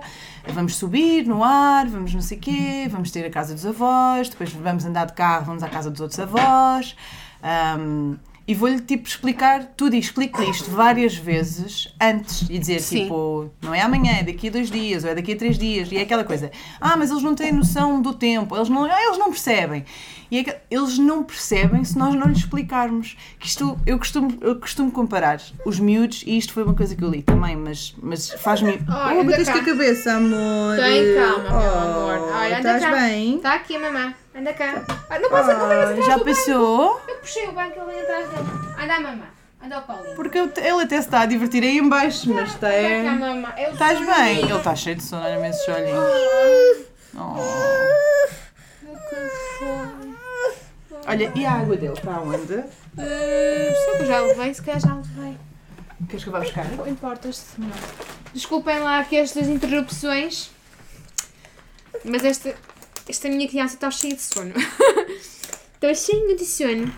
vamos 0.53 0.75
subir 0.75 1.25
no 1.25 1.43
ar, 1.43 1.87
vamos 1.87 2.13
não 2.13 2.21
sei 2.21 2.37
o 2.37 2.41
quê, 2.41 2.87
vamos 2.89 3.11
ter 3.11 3.25
a 3.25 3.29
casa 3.29 3.53
dos 3.53 3.65
avós, 3.65 4.29
depois 4.29 4.51
vamos 4.53 4.85
andar 4.85 5.05
de 5.05 5.13
carro, 5.13 5.45
vamos 5.45 5.63
à 5.63 5.69
casa 5.69 5.89
dos 5.89 5.99
outros 5.99 6.19
avós. 6.19 6.95
ahm, 7.43 8.15
e 8.49 8.55
vou-lhe 8.55 8.79
tipo 8.79 9.07
explicar 9.07 9.63
tudo 9.77 9.95
e 9.95 9.99
explico-lhe 9.99 10.49
isto 10.49 10.71
várias 10.71 11.15
vezes 11.15 11.93
antes 12.01 12.49
e 12.49 12.57
dizer 12.57 12.79
Sim. 12.79 13.03
tipo, 13.03 13.51
não 13.61 13.75
é 13.75 13.81
amanhã, 13.81 14.13
é 14.19 14.23
daqui 14.23 14.47
a 14.47 14.51
dois 14.51 14.71
dias 14.71 15.03
ou 15.03 15.11
é 15.11 15.13
daqui 15.13 15.33
a 15.33 15.35
três 15.35 15.55
dias 15.55 15.91
e 15.91 15.97
é 15.97 16.01
aquela 16.01 16.23
coisa, 16.23 16.49
ah, 16.81 16.97
mas 16.97 17.11
eles 17.11 17.21
não 17.21 17.35
têm 17.35 17.51
noção 17.51 18.01
do 18.01 18.11
tempo, 18.11 18.55
eles 18.55 18.67
não, 18.67 18.85
ah, 18.85 19.03
eles 19.05 19.19
não 19.19 19.29
percebem. 19.29 19.85
E 20.31 20.37
é 20.39 20.43
que 20.43 20.55
eles 20.69 20.97
não 20.99 21.23
percebem 21.23 21.83
se 21.83 21.97
nós 21.97 22.13
não 22.13 22.27
lhes 22.27 22.39
explicarmos. 22.39 23.17
Que 23.39 23.47
isto, 23.47 23.79
eu 23.85 23.97
costumo, 23.97 24.37
eu 24.41 24.59
costumo 24.59 24.91
comparar 24.91 25.41
os 25.65 25.79
miúdos, 25.79 26.23
e 26.25 26.37
isto 26.37 26.53
foi 26.53 26.63
uma 26.63 26.75
coisa 26.75 26.95
que 26.95 27.03
eu 27.03 27.09
li 27.09 27.23
também, 27.23 27.55
mas, 27.55 27.95
mas 28.01 28.29
faz-me. 28.29 28.79
Olha, 28.87 29.21
oh, 29.21 29.23
bateste 29.23 29.57
a 29.57 29.63
cabeça, 29.63 30.13
amor. 30.13 30.75
Tem 30.77 31.15
calma, 31.15 31.43
meu 31.43 31.51
Oh, 31.51 32.09
amor. 32.19 32.31
Olha, 32.35 32.57
estás 32.57 32.83
cá. 32.83 32.91
bem? 32.91 33.35
Está 33.37 33.53
aqui 33.55 33.75
a 33.75 33.79
mamã. 33.79 34.13
Anda 34.35 34.53
cá. 34.53 34.83
Ah, 35.09 35.19
não 35.19 35.29
passa, 35.29 35.53
não 35.55 35.65
Ah, 35.65 35.83
atrás 35.83 36.05
já 36.05 36.19
passou? 36.19 37.01
Eu 37.07 37.15
puxei 37.15 37.47
o 37.47 37.51
banco, 37.51 37.85
vem 37.85 38.01
atrás 38.01 38.29
dele. 38.29 38.47
Anda 38.81 38.95
a 38.95 38.99
mamã. 38.99 39.25
Anda 39.61 39.75
ao 39.75 39.81
colinho. 39.83 40.15
Porque 40.15 40.37
ele 40.37 40.83
até 40.83 41.01
se 41.01 41.07
está 41.07 41.21
a 41.21 41.25
divertir 41.25 41.63
aí 41.63 41.77
em 41.79 41.89
baixo, 41.89 42.33
mas 42.33 42.49
está 42.49 42.71
é... 42.71 43.05
Estás 43.71 43.99
bem? 43.99 44.39
Ele 44.43 44.53
está 44.53 44.75
cheio 44.75 44.95
de 44.95 45.03
sono, 45.03 45.23
olha-me 45.23 45.49
esses 45.49 45.67
olhinhos. 45.67 46.85
Oh. 47.15 47.35
Que 49.09 49.29
foi? 49.57 50.09
Olha, 51.07 51.31
e 51.35 51.45
a 51.45 51.51
água 51.53 51.75
dele 51.75 51.93
está 51.93 52.21
onde? 52.21 52.53
Uh, 52.53 52.65
sei 52.95 53.97
que 53.97 54.05
já 54.05 54.21
levei, 54.21 54.53
se 54.53 54.61
calhar 54.61 54.79
já 54.79 54.93
levei. 54.93 55.37
Queres 56.07 56.23
que 56.23 56.29
eu 56.29 56.33
vá 56.33 56.39
buscar? 56.39 56.65
Não 56.65 56.87
importas-te, 56.87 57.59
não. 57.59 57.69
Desculpem 58.33 58.79
lá 58.79 58.99
aqui 58.99 59.17
estas 59.17 59.47
interrupções, 59.47 60.51
mas 62.05 62.23
esta, 62.23 62.55
esta 63.09 63.27
minha 63.27 63.47
criança 63.47 63.73
está 63.73 63.89
cheia 63.89 64.15
de 64.15 64.21
sono. 64.21 64.53
Está 65.81 65.93
cheia 65.93 66.35
de 66.35 66.45
sono. 66.45 66.91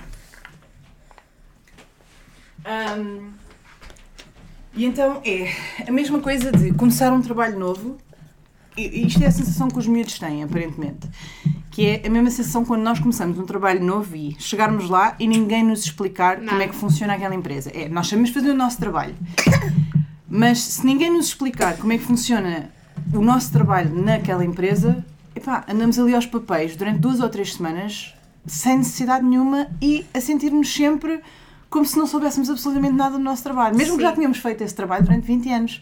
Ahm, 2.65 3.29
e 4.73 4.85
então 4.85 5.21
é 5.23 5.53
a 5.87 5.91
mesma 5.91 6.19
coisa 6.19 6.51
de 6.51 6.73
começar 6.73 7.13
um 7.13 7.21
trabalho 7.21 7.57
novo. 7.57 7.97
E 8.75 9.05
isto 9.05 9.23
é 9.23 9.27
a 9.27 9.31
sensação 9.31 9.69
que 9.69 9.77
os 9.77 9.85
miúdos 9.85 10.17
têm, 10.17 10.43
aparentemente. 10.43 11.07
Que 11.69 11.85
é 11.87 12.07
a 12.07 12.09
mesma 12.09 12.31
sensação 12.31 12.65
quando 12.65 12.81
nós 12.81 12.99
começamos 12.99 13.37
um 13.37 13.45
trabalho 13.45 13.83
novo 13.83 14.15
e 14.15 14.35
chegarmos 14.39 14.89
lá 14.89 15.15
e 15.19 15.27
ninguém 15.27 15.63
nos 15.63 15.83
explicar 15.85 16.37
como 16.37 16.51
Nada. 16.51 16.63
é 16.63 16.67
que 16.67 16.75
funciona 16.75 17.13
aquela 17.13 17.35
empresa. 17.35 17.69
É, 17.73 17.87
nós 17.87 18.07
sabemos 18.07 18.31
fazer 18.31 18.49
o 18.49 18.55
nosso 18.55 18.79
trabalho. 18.79 19.15
Mas 20.27 20.59
se 20.59 20.85
ninguém 20.85 21.11
nos 21.11 21.27
explicar 21.27 21.77
como 21.77 21.93
é 21.93 21.97
que 21.97 22.03
funciona 22.03 22.71
o 23.13 23.21
nosso 23.21 23.51
trabalho 23.51 23.93
naquela 23.93 24.43
empresa, 24.43 25.05
epá, 25.35 25.63
andamos 25.67 25.97
ali 25.99 26.13
aos 26.15 26.25
papéis 26.25 26.75
durante 26.75 26.99
duas 26.99 27.19
ou 27.19 27.29
três 27.29 27.53
semanas 27.53 28.13
sem 28.45 28.77
necessidade 28.79 29.23
nenhuma 29.25 29.67
e 29.81 30.05
a 30.13 30.19
sentir-nos 30.21 30.73
sempre 30.73 31.21
como 31.69 31.85
se 31.85 31.97
não 31.97 32.05
soubéssemos 32.07 32.49
absolutamente 32.49 32.93
nada 32.95 33.17
do 33.17 33.23
nosso 33.23 33.43
trabalho, 33.43 33.77
mesmo 33.77 33.93
que 33.95 34.01
Sim. 34.03 34.09
já 34.09 34.13
tínhamos 34.15 34.37
feito 34.39 34.61
esse 34.61 34.75
trabalho 34.75 35.03
durante 35.05 35.25
20 35.25 35.49
anos. 35.51 35.81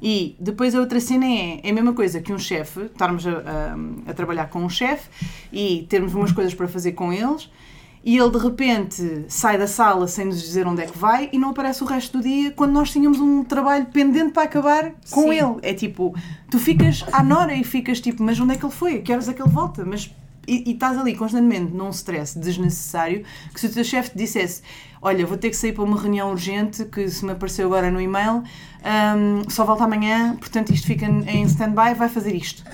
E 0.00 0.36
depois 0.38 0.76
a 0.76 0.78
outra 0.80 1.00
cena 1.00 1.26
é, 1.26 1.60
é 1.64 1.70
a 1.70 1.72
mesma 1.72 1.92
coisa 1.92 2.20
que 2.20 2.32
um 2.32 2.38
chefe, 2.38 2.82
estarmos 2.82 3.26
a, 3.26 3.30
a- 3.32 4.10
a 4.10 4.14
trabalhar 4.14 4.46
com 4.48 4.62
um 4.64 4.68
chefe 4.68 5.08
e 5.52 5.86
termos 5.88 6.14
umas 6.14 6.30
coisas 6.30 6.54
para 6.54 6.68
fazer 6.68 6.92
com 6.92 7.12
eles 7.12 7.50
e 8.04 8.16
ele 8.16 8.30
de 8.30 8.38
repente 8.38 9.24
sai 9.28 9.58
da 9.58 9.66
sala 9.66 10.06
sem 10.06 10.26
nos 10.26 10.40
dizer 10.40 10.66
onde 10.66 10.82
é 10.82 10.86
que 10.86 10.96
vai 10.96 11.28
e 11.32 11.38
não 11.38 11.50
aparece 11.50 11.82
o 11.82 11.86
resto 11.86 12.18
do 12.18 12.24
dia 12.24 12.50
quando 12.52 12.72
nós 12.72 12.90
tínhamos 12.90 13.20
um 13.20 13.44
trabalho 13.44 13.86
pendente 13.86 14.32
para 14.32 14.44
acabar 14.44 14.92
com 15.10 15.22
Sim. 15.22 15.32
ele. 15.32 15.56
É 15.62 15.74
tipo, 15.74 16.14
tu 16.50 16.58
ficas 16.58 17.04
à 17.12 17.22
nora 17.22 17.54
e 17.54 17.64
ficas 17.64 18.00
tipo, 18.00 18.22
mas 18.22 18.38
onde 18.40 18.54
é 18.54 18.56
que 18.56 18.64
ele 18.64 18.72
foi? 18.72 19.00
Que 19.00 19.12
horas 19.12 19.28
é 19.28 19.34
que 19.34 19.42
ele 19.42 19.50
volta? 19.50 19.84
Mas 19.84 20.10
e, 20.46 20.70
e 20.70 20.72
estás 20.72 20.96
ali 20.96 21.14
constantemente 21.14 21.72
num 21.74 21.90
stress 21.90 22.38
desnecessário 22.38 23.22
que 23.52 23.60
se 23.60 23.66
o 23.66 23.70
teu 23.70 23.84
chefe 23.84 24.10
te 24.10 24.16
dissesse 24.16 24.62
olha, 25.02 25.26
vou 25.26 25.36
ter 25.36 25.50
que 25.50 25.56
sair 25.56 25.72
para 25.72 25.84
uma 25.84 26.00
reunião 26.00 26.30
urgente 26.30 26.84
que 26.86 27.08
se 27.08 27.24
me 27.24 27.32
apareceu 27.32 27.66
agora 27.66 27.90
no 27.90 28.00
e-mail 28.00 28.42
hum, 28.42 29.42
só 29.48 29.64
volta 29.64 29.84
amanhã, 29.84 30.36
portanto 30.36 30.72
isto 30.72 30.86
fica 30.86 31.06
em 31.06 31.42
stand-by, 31.44 31.94
vai 31.94 32.08
fazer 32.08 32.34
isto. 32.34 32.64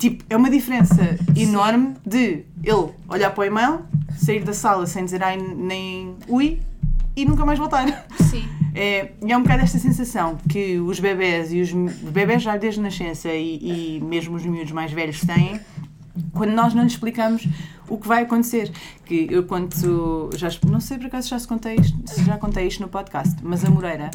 Tipo, 0.00 0.24
é 0.30 0.36
uma 0.36 0.48
diferença 0.48 1.18
enorme 1.36 1.94
de 2.06 2.46
ele 2.64 2.88
olhar 3.06 3.30
para 3.32 3.42
o 3.42 3.44
e-mail, 3.44 3.80
sair 4.16 4.42
da 4.42 4.54
sala 4.54 4.86
sem 4.86 5.04
dizer 5.04 5.22
ai 5.22 5.36
nem 5.36 6.16
ui 6.26 6.58
e 7.14 7.26
nunca 7.26 7.44
mais 7.44 7.58
voltar. 7.58 8.06
Sim. 8.30 8.48
É, 8.74 9.12
e 9.22 9.30
é 9.30 9.36
um 9.36 9.42
bocado 9.42 9.62
esta 9.62 9.78
sensação 9.78 10.38
que 10.48 10.80
os 10.80 10.98
bebés 10.98 11.52
e 11.52 11.60
os, 11.60 11.70
os 11.70 12.10
bebés 12.10 12.42
já 12.42 12.56
desde 12.56 12.80
nascença 12.80 13.28
e, 13.28 13.98
e 13.98 14.00
mesmo 14.00 14.36
os 14.36 14.46
miúdos 14.46 14.72
mais 14.72 14.90
velhos 14.90 15.20
têm 15.20 15.60
quando 16.32 16.52
nós 16.52 16.72
não 16.72 16.82
lhes 16.82 16.92
explicamos 16.92 17.46
o 17.86 17.98
que 17.98 18.08
vai 18.08 18.22
acontecer. 18.22 18.72
Que 19.04 19.26
eu 19.30 19.42
quando 19.42 20.30
já 20.34 20.48
não 20.66 20.80
sei 20.80 20.96
por 20.96 21.08
acaso 21.08 21.28
já 21.28 21.38
se 21.38 21.46
contei 21.46 21.74
isto, 21.74 21.98
se 22.06 22.24
já 22.24 22.38
contei 22.38 22.66
isto 22.66 22.80
no 22.80 22.88
podcast, 22.88 23.36
mas 23.42 23.66
a 23.66 23.68
Moreira, 23.68 24.10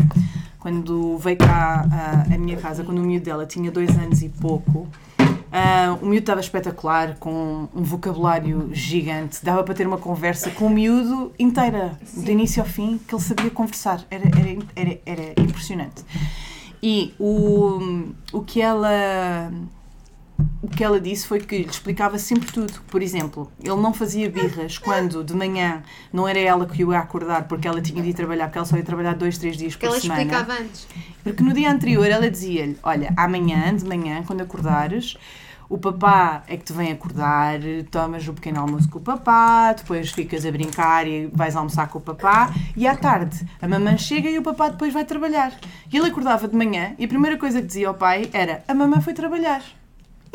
quando 0.58 1.16
veio 1.20 1.38
cá 1.38 1.86
à, 1.92 2.34
à 2.34 2.38
minha 2.40 2.58
casa, 2.58 2.84
quando 2.84 2.98
o 2.98 3.06
miúdo 3.06 3.26
dela 3.26 3.46
tinha 3.46 3.70
dois 3.70 3.96
anos 4.00 4.24
e 4.24 4.30
pouco, 4.30 4.88
ah, 5.58 5.98
o 6.02 6.06
miúdo 6.06 6.20
estava 6.20 6.42
espetacular, 6.42 7.16
com 7.18 7.70
um 7.74 7.82
vocabulário 7.82 8.70
gigante, 8.74 9.40
dava 9.42 9.64
para 9.64 9.74
ter 9.74 9.88
uma 9.88 9.98
conversa 9.98 10.52
com 10.52 10.66
o 10.66 10.70
miúdo 10.70 11.32
inteira, 11.40 11.98
de 12.14 12.30
início 12.30 12.62
ao 12.62 12.68
fim, 12.68 12.98
que 12.98 13.16
ele 13.16 13.22
sabia 13.24 13.50
conversar. 13.50 14.04
Era, 14.12 14.26
era, 14.26 14.60
era, 14.76 15.00
era 15.06 15.42
impressionante. 15.42 16.04
E 16.84 17.14
o, 17.18 17.80
o 18.34 18.42
que 18.42 18.62
ela 18.62 19.50
o 20.62 20.68
que 20.68 20.84
ela 20.84 21.00
disse 21.00 21.28
foi 21.28 21.40
que 21.40 21.60
lhe 21.60 21.70
explicava 21.70 22.18
sempre 22.18 22.52
tudo. 22.52 22.74
Por 22.88 23.02
exemplo, 23.02 23.52
ele 23.64 23.76
não 23.76 23.94
fazia 23.94 24.30
birras 24.30 24.78
quando 24.78 25.24
de 25.24 25.34
manhã 25.34 25.84
não 26.12 26.28
era 26.28 26.40
ela 26.40 26.66
que 26.66 26.84
o 26.84 26.92
ia 26.92 27.00
acordar 27.00 27.48
porque 27.48 27.68
ela 27.68 27.82
tinha 27.82 28.02
de 28.02 28.10
ir 28.10 28.14
trabalhar, 28.14 28.48
porque 28.48 28.58
ela 28.58 28.66
só 28.66 28.76
ia 28.76 28.84
trabalhar 28.84 29.14
dois, 29.16 29.38
três 29.38 29.56
dias 29.58 29.76
Que 29.76 29.82
por 29.82 29.94
ela 29.94 30.00
semana. 30.02 30.22
explicava 30.22 30.54
antes. 30.54 30.88
Porque 31.24 31.44
no 31.44 31.54
dia 31.54 31.72
anterior 31.72 32.06
ela 32.06 32.30
dizia-lhe: 32.30 32.78
Olha, 32.84 33.14
amanhã, 33.16 33.74
de 33.76 33.86
manhã, 33.86 34.24
quando 34.26 34.42
acordares, 34.42 35.16
o 35.70 35.78
papá 35.78 36.44
é 36.48 36.58
que 36.58 36.64
te 36.64 36.74
vem 36.74 36.92
acordar, 36.92 37.60
tomas 37.90 38.28
o 38.28 38.34
pequeno 38.34 38.60
almoço 38.60 38.90
com 38.90 39.00
o 39.00 39.02
papá, 39.02 39.74
depois 39.74 40.12
ficas 40.12 40.46
a 40.46 40.52
brincar 40.52 41.08
e 41.08 41.28
vais 41.34 41.56
almoçar 41.56 41.88
com 41.88 41.98
o 41.98 42.02
papá, 42.02 42.54
e 42.76 42.86
à 42.86 42.96
tarde 42.96 43.46
a 43.62 43.68
mamãe 43.68 43.98
chega 43.98 44.30
e 44.30 44.38
o 44.38 44.44
papá 44.44 44.70
depois 44.70 44.94
vai 44.94 45.06
trabalhar. 45.06 45.54
E 45.92 45.98
ele 45.98 46.08
acordava 46.08 46.48
de 46.48 46.56
manhã 46.56 46.94
e 47.00 47.06
a 47.06 47.08
primeira 47.08 47.38
coisa 47.38 47.62
que 47.62 47.68
dizia 47.68 47.88
ao 47.88 47.94
pai 47.94 48.30
era: 48.34 48.64
A 48.68 48.74
mamãe 48.74 49.00
foi 49.02 49.14
trabalhar. 49.14 49.64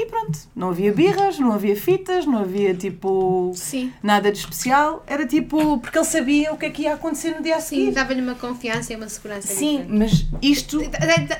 E 0.03 0.07
pronto, 0.07 0.39
não 0.57 0.71
havia 0.71 0.91
birras, 0.95 1.39
não 1.39 1.53
havia 1.53 1.77
fitas, 1.77 2.25
não 2.25 2.39
havia 2.39 2.73
tipo 2.75 3.53
Sim. 3.55 3.93
nada 4.03 4.33
de 4.33 4.39
especial, 4.39 5.05
era 5.07 5.27
tipo, 5.27 5.77
porque 5.79 5.99
ele 5.99 6.07
sabia 6.07 6.55
o 6.55 6.57
que 6.57 6.65
é 6.65 6.71
que 6.71 6.83
ia 6.83 6.95
acontecer 6.95 7.33
no 7.37 7.43
dia 7.43 7.57
a 7.57 7.61
Sim, 7.61 7.77
seguir. 7.77 7.93
dava-lhe 7.93 8.23
uma 8.23 8.35
confiança 8.35 8.95
e 8.95 8.97
uma 8.97 9.11
segurança 9.11 9.49
Sim, 9.49 9.83
diferente. 9.83 9.99
mas 9.99 10.27
isto 10.41 10.81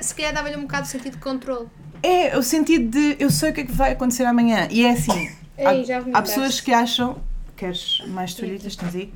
Se 0.01 0.13
calhar 0.13 0.31
dava-lhe 0.31 0.57
um 0.57 0.61
bocado 0.61 0.83
de 0.83 0.89
sentido 0.89 1.13
de 1.13 1.17
controle. 1.17 1.67
É, 2.03 2.37
o 2.37 2.43
sentido 2.43 2.87
de 2.91 3.15
eu 3.19 3.31
sei 3.31 3.49
o 3.49 3.53
que 3.53 3.61
é 3.61 3.63
que 3.63 3.71
vai 3.71 3.93
acontecer 3.93 4.25
amanhã. 4.25 4.67
E 4.69 4.85
é 4.85 4.91
assim. 4.91 5.31
Ei, 5.57 5.65
há, 5.91 6.19
há 6.19 6.21
pessoas 6.21 6.61
que 6.61 6.71
acham. 6.71 7.19
Queres 7.57 8.03
mais 8.09 8.35
toalhitas? 8.35 8.75
Tens 8.75 8.95
aí? 8.95 9.13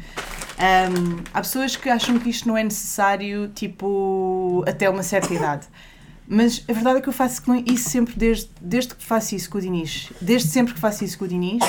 Ahm, 0.57 1.21
há 1.33 1.41
pessoas 1.41 1.75
que 1.75 1.87
acham 1.89 2.17
que 2.17 2.29
isto 2.29 2.47
não 2.47 2.57
é 2.57 2.63
necessário, 2.63 3.47
tipo, 3.49 4.63
até 4.67 4.89
uma 4.89 5.03
certa 5.03 5.33
idade. 5.33 5.67
Mas 6.27 6.63
a 6.67 6.73
verdade 6.73 6.99
é 6.99 7.01
que 7.01 7.09
eu 7.09 7.13
faço 7.13 7.41
com 7.43 7.55
isso 7.55 7.89
sempre 7.89 8.15
desde, 8.15 8.49
desde 8.59 8.95
que 8.95 9.03
faço 9.03 9.35
isso 9.35 9.49
com 9.49 9.57
o 9.57 9.61
Dinis. 9.61 10.11
Desde 10.19 10.49
sempre 10.49 10.73
que 10.73 10.79
faço 10.79 11.03
isso 11.03 11.17
com 11.17 11.25
o 11.25 11.27
Dinis. 11.27 11.63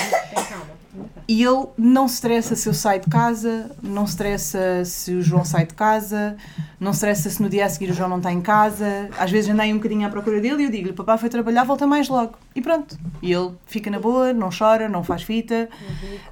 E 1.29 1.43
ele 1.43 1.67
não 1.77 2.07
se 2.07 2.15
estressa 2.15 2.55
se 2.55 2.69
eu 2.69 2.73
saio 2.73 3.01
de 3.01 3.11
casa, 3.11 3.71
não 3.83 4.07
se 4.07 4.13
estressa 4.13 4.85
se 4.85 5.13
o 5.13 5.21
João 5.21 5.45
sai 5.45 5.67
de 5.67 5.75
casa, 5.75 6.37
não 6.79 6.93
se 6.93 6.99
estressa 6.99 7.29
se 7.29 7.43
no 7.43 7.49
dia 7.49 7.67
a 7.67 7.69
seguir 7.69 7.91
o 7.91 7.95
João 7.95 8.09
não 8.09 8.19
está 8.19 8.33
em 8.33 8.41
casa. 8.41 9.11
Às 9.19 9.31
vezes 9.31 9.51
andei 9.51 9.73
um 9.73 9.77
bocadinho 9.77 10.07
à 10.07 10.11
procura 10.11 10.41
dele 10.41 10.63
e 10.63 10.67
eu 10.67 10.71
digo-lhe: 10.71 10.93
Papá 10.93 11.19
foi 11.19 11.29
trabalhar, 11.29 11.65
volta 11.65 11.87
mais 11.87 12.09
logo. 12.09 12.39
E 12.55 12.63
pronto. 12.63 12.97
E 13.21 13.33
ele 13.33 13.53
fica 13.67 13.91
na 13.91 13.99
boa, 13.99 14.33
não 14.33 14.51
chora, 14.57 14.89
não 14.89 15.03
faz 15.03 15.23
fita. 15.23 15.69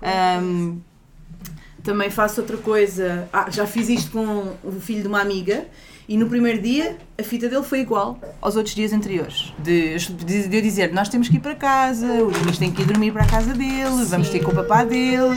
Ahm, 0.01 0.79
também 1.83 2.09
faço 2.09 2.41
outra 2.41 2.57
coisa. 2.57 3.29
Ah, 3.33 3.51
já 3.51 3.67
fiz 3.67 3.89
isto 3.89 4.13
com 4.13 4.55
o 4.63 4.81
filho 4.81 5.03
de 5.03 5.09
uma 5.09 5.21
amiga 5.21 5.67
e 6.09 6.17
no 6.17 6.27
primeiro 6.29 6.61
dia 6.61 6.97
a 7.19 7.23
fita 7.23 7.49
dele 7.49 7.63
foi 7.63 7.81
igual 7.81 8.19
aos 8.41 8.57
outros 8.57 8.75
dias 8.75 8.93
anteriores. 8.93 9.53
De, 9.59 9.97
de, 9.97 10.49
de 10.49 10.57
eu 10.57 10.63
dizer, 10.63 10.93
nós 10.93 11.09
temos 11.09 11.29
que 11.29 11.37
ir 11.37 11.41
para 11.41 11.55
casa, 11.55 12.07
o 12.07 12.31
Luís 12.45 12.59
tem 12.59 12.71
que 12.71 12.83
ir 12.83 12.85
dormir 12.87 13.13
para 13.13 13.23
a 13.23 13.27
casa 13.27 13.53
dele, 13.55 14.05
vamos 14.07 14.29
ter 14.29 14.41
com 14.41 14.51
o 14.51 14.55
papá 14.55 14.85
dele. 14.85 15.37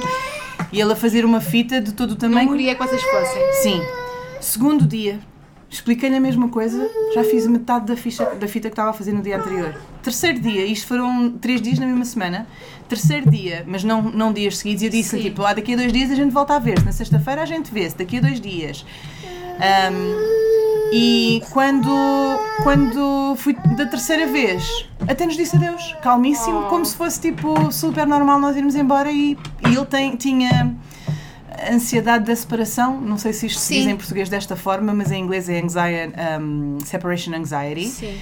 E 0.72 0.82
ele 0.82 0.92
a 0.92 0.96
fazer 0.96 1.24
uma 1.24 1.40
fita 1.40 1.80
de 1.80 1.94
todo 1.94 2.12
o 2.12 2.14
Não 2.14 2.20
tamanho. 2.20 2.50
queria 2.52 2.76
que 2.76 2.84
vocês 2.86 3.02
fossem. 3.02 3.54
Sim. 3.62 3.82
Segundo 4.42 4.86
dia, 4.86 5.20
expliquei-lhe 5.70 6.16
a 6.16 6.20
mesma 6.20 6.50
coisa, 6.50 6.90
já 7.14 7.24
fiz 7.24 7.48
metade 7.48 7.86
da, 7.86 7.96
ficha, 7.96 8.26
da 8.36 8.48
fita 8.48 8.68
que 8.70 8.74
estava 8.74 8.90
a 8.90 8.94
fazer 8.94 9.14
no 9.14 9.22
dia 9.22 9.38
anterior. 9.38 9.74
Terceiro 10.02 10.40
dia, 10.40 10.66
isto 10.66 10.88
foram 10.88 11.32
três 11.32 11.62
dias 11.62 11.80
na 11.80 11.86
mesma 11.86 12.06
semana. 12.06 12.48
Terceiro 12.90 13.30
dia, 13.30 13.64
mas 13.68 13.84
não, 13.84 14.02
não 14.02 14.34
dias 14.34 14.58
seguidos, 14.58 14.84
eu 14.84 14.90
disse 14.90 15.18
Sim. 15.18 15.22
tipo, 15.24 15.44
ah, 15.44 15.54
daqui 15.54 15.74
a 15.74 15.78
dois 15.78 15.94
dias 15.94 16.12
a 16.12 16.16
gente 16.16 16.32
volta 16.32 16.56
a 16.56 16.60
ver-se, 16.60 16.86
na 16.86 16.92
sexta-feira 16.92 17.42
a 17.42 17.46
gente 17.46 17.72
vê-se, 17.72 17.98
daqui 17.98 18.18
a 18.18 18.22
dois 18.22 18.42
dias. 18.42 18.86
Ahm, 19.60 20.38
e 20.92 21.44
quando, 21.52 21.90
quando 22.64 23.36
fui 23.38 23.54
da 23.76 23.86
terceira 23.86 24.26
vez, 24.28 24.88
até 25.08 25.26
nos 25.26 25.36
disse 25.36 25.56
adeus, 25.56 25.96
calmíssimo, 26.02 26.64
como 26.64 26.86
se 26.86 26.96
fosse 26.96 27.20
tipo 27.20 27.72
super 27.72 28.08
normal 28.08 28.40
nós 28.40 28.56
irmos 28.56 28.76
embora 28.76 29.12
e, 29.12 29.38
e 29.68 29.76
ele 29.76 29.86
tem, 29.86 30.16
tinha 30.16 30.74
ansiedade 31.72 32.26
da 32.26 32.36
separação. 32.36 33.00
Não 33.02 33.18
sei 33.18 33.34
se 33.34 33.48
isto 33.48 33.60
se 33.60 33.68
Sim. 33.68 33.74
diz 33.76 33.88
em 33.88 33.96
português 33.98 34.30
desta 34.30 34.56
forma, 34.56 34.94
mas 34.94 35.12
em 35.12 35.22
inglês 35.22 35.50
é 35.50 35.62
anxiety, 35.62 36.14
um, 36.40 36.78
separation 36.86 37.34
anxiety. 37.34 37.88
Sim. 37.88 38.18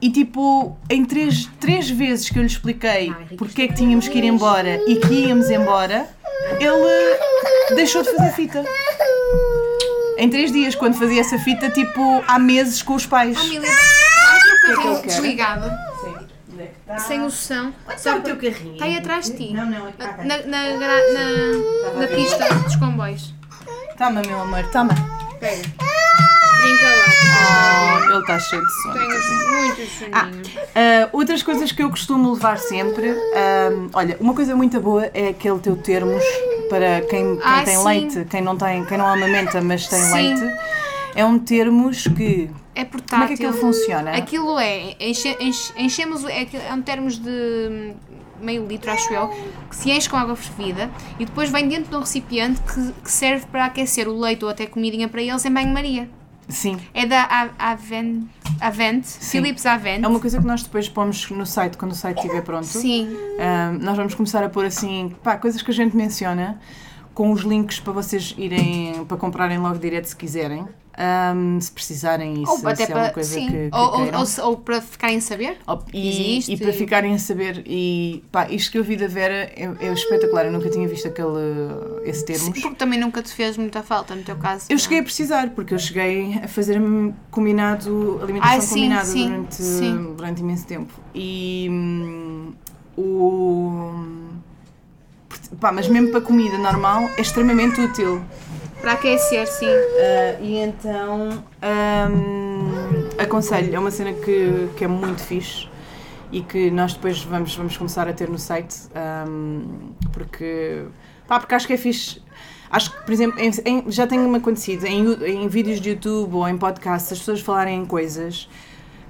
E 0.00 0.10
tipo, 0.10 0.76
em 0.88 1.04
três, 1.04 1.46
três 1.60 1.90
vezes 1.90 2.30
que 2.30 2.38
eu 2.38 2.42
lhe 2.42 2.48
expliquei 2.48 3.12
porque 3.36 3.62
é 3.62 3.68
que 3.68 3.74
tínhamos 3.74 4.08
que 4.08 4.16
ir 4.16 4.24
embora 4.24 4.80
e 4.86 4.96
que 4.96 5.12
íamos 5.12 5.50
embora, 5.50 6.08
ele 6.58 7.74
deixou 7.76 8.02
de 8.02 8.10
fazer 8.16 8.32
fita. 8.32 8.64
Em 10.20 10.28
três 10.28 10.52
dias, 10.52 10.74
quando 10.74 10.98
fazia 10.98 11.22
essa 11.22 11.38
fita, 11.38 11.70
tipo, 11.70 12.22
há 12.28 12.38
meses 12.38 12.82
com 12.82 12.94
os 12.94 13.06
pais. 13.06 13.38
Família, 13.38 13.66
estás 13.66 14.42
no 14.44 14.60
que 14.60 14.76
carrinho 14.76 15.02
desligado, 15.06 15.70
Onde 16.52 16.62
é 16.62 16.66
que 16.66 16.72
está? 16.78 16.98
sem 16.98 17.18
noção. 17.20 17.74
Está 17.88 18.16
o 18.16 18.20
teu 18.20 18.36
carrinho? 18.36 18.74
Está 18.74 18.84
aí 18.84 18.98
atrás 18.98 19.30
de 19.30 19.36
ti. 19.38 19.54
Não, 19.54 19.64
não, 19.64 19.88
é 19.88 19.92
cá. 19.92 20.18
Na, 20.18 20.36
na, 20.42 20.76
na, 20.76 22.00
na 22.00 22.06
pista 22.06 22.54
dos 22.54 22.76
comboios. 22.76 23.34
Toma, 23.96 24.20
meu 24.20 24.40
amor, 24.42 24.62
toma. 24.70 24.92
Pega. 25.40 25.62
Brinca 26.60 26.86
lá. 26.86 28.00
Oh, 28.00 28.10
ele 28.12 28.20
está 28.20 28.38
cheio 28.38 28.62
de 28.66 28.82
sono. 28.82 28.94
Tenho 28.94 29.08
muito 29.10 29.90
soninho. 29.90 30.62
ah, 30.74 31.08
outras 31.12 31.42
coisas 31.42 31.72
que 31.72 31.82
eu 31.82 31.90
costumo 31.90 32.32
levar 32.32 32.58
sempre. 32.58 33.10
ah, 33.34 33.70
olha, 33.94 34.16
uma 34.20 34.34
coisa 34.34 34.54
muito 34.56 34.80
boa 34.80 35.10
é 35.14 35.28
aquele 35.28 35.58
teu 35.60 35.76
termos 35.76 36.22
para 36.68 37.00
quem, 37.02 37.36
quem 37.36 37.40
Ah, 37.44 37.62
tem 37.64 37.76
sim. 37.76 37.84
leite, 37.84 38.26
quem 38.30 38.40
não 38.42 38.56
tem, 38.56 38.84
quem 38.84 38.96
não 38.98 39.06
amamenta, 39.06 39.60
mas 39.60 39.86
tem 39.88 39.98
Sim. 40.00 40.12
leite. 40.14 40.42
É 41.14 41.24
um 41.24 41.38
termos 41.38 42.04
que. 42.06 42.48
É 42.74 42.84
portátil. 42.84 43.10
Como 43.18 43.24
é 43.24 43.26
que 43.28 43.34
aquilo 43.34 43.52
funciona? 43.54 44.10
Aquilo 44.16 44.58
é, 44.58 44.94
enche- 45.00 45.36
enche- 45.40 45.72
enchemos, 45.76 46.24
é, 46.24 46.46
é 46.68 46.72
um 46.72 46.80
termos 46.80 47.18
de 47.18 47.28
hum, 47.28 47.94
meio 48.40 48.64
litro, 48.64 48.90
acho 48.92 49.12
eu, 49.12 49.28
que 49.68 49.74
se 49.76 49.90
enche 49.90 50.08
com 50.08 50.16
água 50.16 50.36
fervida 50.36 50.88
e 51.18 51.24
depois 51.26 51.50
vem 51.50 51.66
dentro 51.68 51.90
de 51.90 51.96
um 51.96 52.00
recipiente 52.00 52.60
que, 52.62 52.92
que 53.02 53.10
serve 53.10 53.44
para 53.46 53.64
aquecer 53.66 54.06
o 54.08 54.18
leite 54.18 54.44
ou 54.44 54.50
até 54.50 54.66
comidinha 54.66 55.08
para 55.08 55.20
eles 55.20 55.44
em 55.44 55.52
banho-maria. 55.52 56.08
Sim. 56.50 56.78
É 56.92 57.06
da 57.06 57.50
Avent, 57.58 58.24
Avent 58.60 59.04
Philips 59.04 59.64
Avent. 59.64 60.04
É 60.04 60.08
uma 60.08 60.20
coisa 60.20 60.38
que 60.40 60.46
nós 60.46 60.62
depois 60.62 60.88
pomos 60.88 61.30
no 61.30 61.46
site 61.46 61.76
quando 61.78 61.92
o 61.92 61.94
site 61.94 62.18
estiver 62.18 62.42
pronto. 62.42 62.66
Sim, 62.66 63.16
nós 63.80 63.96
vamos 63.96 64.14
começar 64.14 64.42
a 64.44 64.48
pôr 64.48 64.64
assim, 64.64 65.14
pá, 65.22 65.36
coisas 65.36 65.62
que 65.62 65.70
a 65.70 65.74
gente 65.74 65.96
menciona, 65.96 66.60
com 67.14 67.32
os 67.32 67.42
links 67.42 67.80
para 67.80 67.92
vocês 67.92 68.34
irem, 68.36 69.04
para 69.06 69.16
comprarem 69.16 69.58
logo 69.58 69.78
direto 69.78 70.06
se 70.06 70.16
quiserem. 70.16 70.66
Ahm, 71.02 71.58
se 71.58 71.72
precisarem 71.72 72.42
e 72.42 72.46
se, 72.46 72.52
ou 72.52 72.58
se 72.58 72.66
é 72.82 72.86
uma 72.88 72.94
para, 73.04 73.10
coisa 73.10 73.34
sim. 73.34 73.46
que, 73.46 73.70
que 73.70 73.74
ou, 73.74 74.00
ou, 74.00 74.00
ou, 74.02 74.50
ou 74.50 74.56
para 74.58 74.82
ficarem 74.82 75.16
a 75.16 75.20
saber. 75.22 75.56
Oh, 75.66 75.78
e, 75.94 76.34
Existe. 76.34 76.52
e 76.52 76.56
para 76.58 76.74
ficarem 76.74 77.14
a 77.14 77.18
saber, 77.18 77.62
e 77.64 78.22
pá, 78.30 78.50
isto 78.50 78.70
que 78.70 78.76
eu 78.76 78.84
vi 78.84 78.98
da 78.98 79.06
Vera 79.06 79.50
é, 79.56 79.70
é 79.80 79.92
espetacular. 79.94 80.44
Eu 80.44 80.52
nunca 80.52 80.68
tinha 80.68 80.86
visto 80.86 81.08
aquele, 81.08 81.38
esse 82.04 82.26
termos. 82.26 82.60
Porque 82.60 82.74
também 82.76 83.00
nunca 83.00 83.22
te 83.22 83.32
fez 83.32 83.56
muita 83.56 83.82
falta 83.82 84.14
no 84.14 84.22
teu 84.22 84.36
caso. 84.36 84.66
Eu 84.68 84.78
cheguei 84.78 84.98
a 84.98 85.02
precisar, 85.02 85.48
porque 85.50 85.72
eu 85.72 85.78
cheguei 85.78 86.38
a 86.44 86.46
fazer 86.46 86.78
combinado, 87.30 88.20
alimentação 88.22 88.58
Ah, 88.58 88.60
sim, 88.60 88.74
combinada 88.74 89.04
sim, 89.06 89.26
durante, 89.26 89.62
durante 90.16 90.40
imenso 90.42 90.66
tempo. 90.66 90.92
E 91.14 91.66
hum, 91.70 92.52
o. 92.98 94.04
Pá, 95.58 95.72
mas 95.72 95.88
mesmo 95.88 96.10
para 96.10 96.20
comida 96.20 96.58
normal 96.58 97.08
é 97.16 97.22
extremamente 97.22 97.80
útil. 97.80 98.22
Para 98.80 98.92
aquecer, 98.92 99.46
sim. 99.46 99.66
Ah, 99.68 100.38
e 100.40 100.56
então 100.56 101.28
hum, 102.10 103.08
aconselho, 103.18 103.74
é 103.74 103.78
uma 103.78 103.90
cena 103.90 104.12
que, 104.12 104.68
que 104.76 104.84
é 104.84 104.88
muito 104.88 105.20
fixe 105.22 105.68
e 106.32 106.40
que 106.42 106.70
nós 106.70 106.94
depois 106.94 107.22
vamos, 107.22 107.54
vamos 107.56 107.76
começar 107.76 108.08
a 108.08 108.12
ter 108.12 108.28
no 108.28 108.38
site 108.38 108.76
hum, 109.28 109.90
porque, 110.12 110.84
pá, 111.26 111.38
porque 111.40 111.54
acho 111.54 111.66
que 111.66 111.72
é 111.74 111.76
fixe. 111.76 112.22
Acho 112.70 112.92
que, 112.92 113.02
por 113.04 113.12
exemplo, 113.12 113.38
em- 113.40 113.50
em- 113.66 113.84
já 113.90 114.06
tem-me 114.06 114.36
acontecido 114.36 114.86
em, 114.86 115.12
em 115.24 115.48
vídeos 115.48 115.80
de 115.80 115.90
YouTube 115.90 116.36
ou 116.36 116.48
em 116.48 116.56
podcasts 116.56 117.12
as 117.12 117.18
pessoas 117.18 117.40
falarem 117.40 117.80
em 117.80 117.84
coisas, 117.84 118.48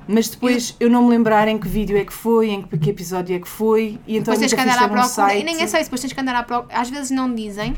mas 0.09 0.31
depois 0.31 0.75
eu 0.81 0.89
não 0.89 1.03
me 1.05 1.11
lembrar 1.11 1.47
em 1.47 1.59
que 1.59 1.69
vídeo 1.69 1.97
é 1.99 2.05
que 2.05 2.13
foi, 2.13 2.49
em 2.49 2.63
que, 2.63 2.79
que 2.79 2.89
episódio 2.91 3.37
é 3.37 3.39
que 3.39 3.47
foi, 3.49 4.01
e 4.07 4.17
então 4.17 4.33
Depois 4.35 4.39
tens 4.41 4.51
nunca 4.53 4.65
que 4.65 4.71
andar 4.71 4.79
à 4.85 4.89
ter 4.89 4.95
um 4.95 4.97
procura. 5.03 5.35
E 5.35 5.45
nem 5.45 5.63
é 5.63 5.67
só 5.67 5.77
isso, 5.77 5.85
depois 5.85 6.01
tens 6.01 6.13
que 6.15 6.21
andar 6.21 6.35
à 6.37 6.43
procura. 6.43 6.75
Às 6.75 6.89
vezes 6.89 7.11
não 7.11 7.33
dizem. 7.35 7.77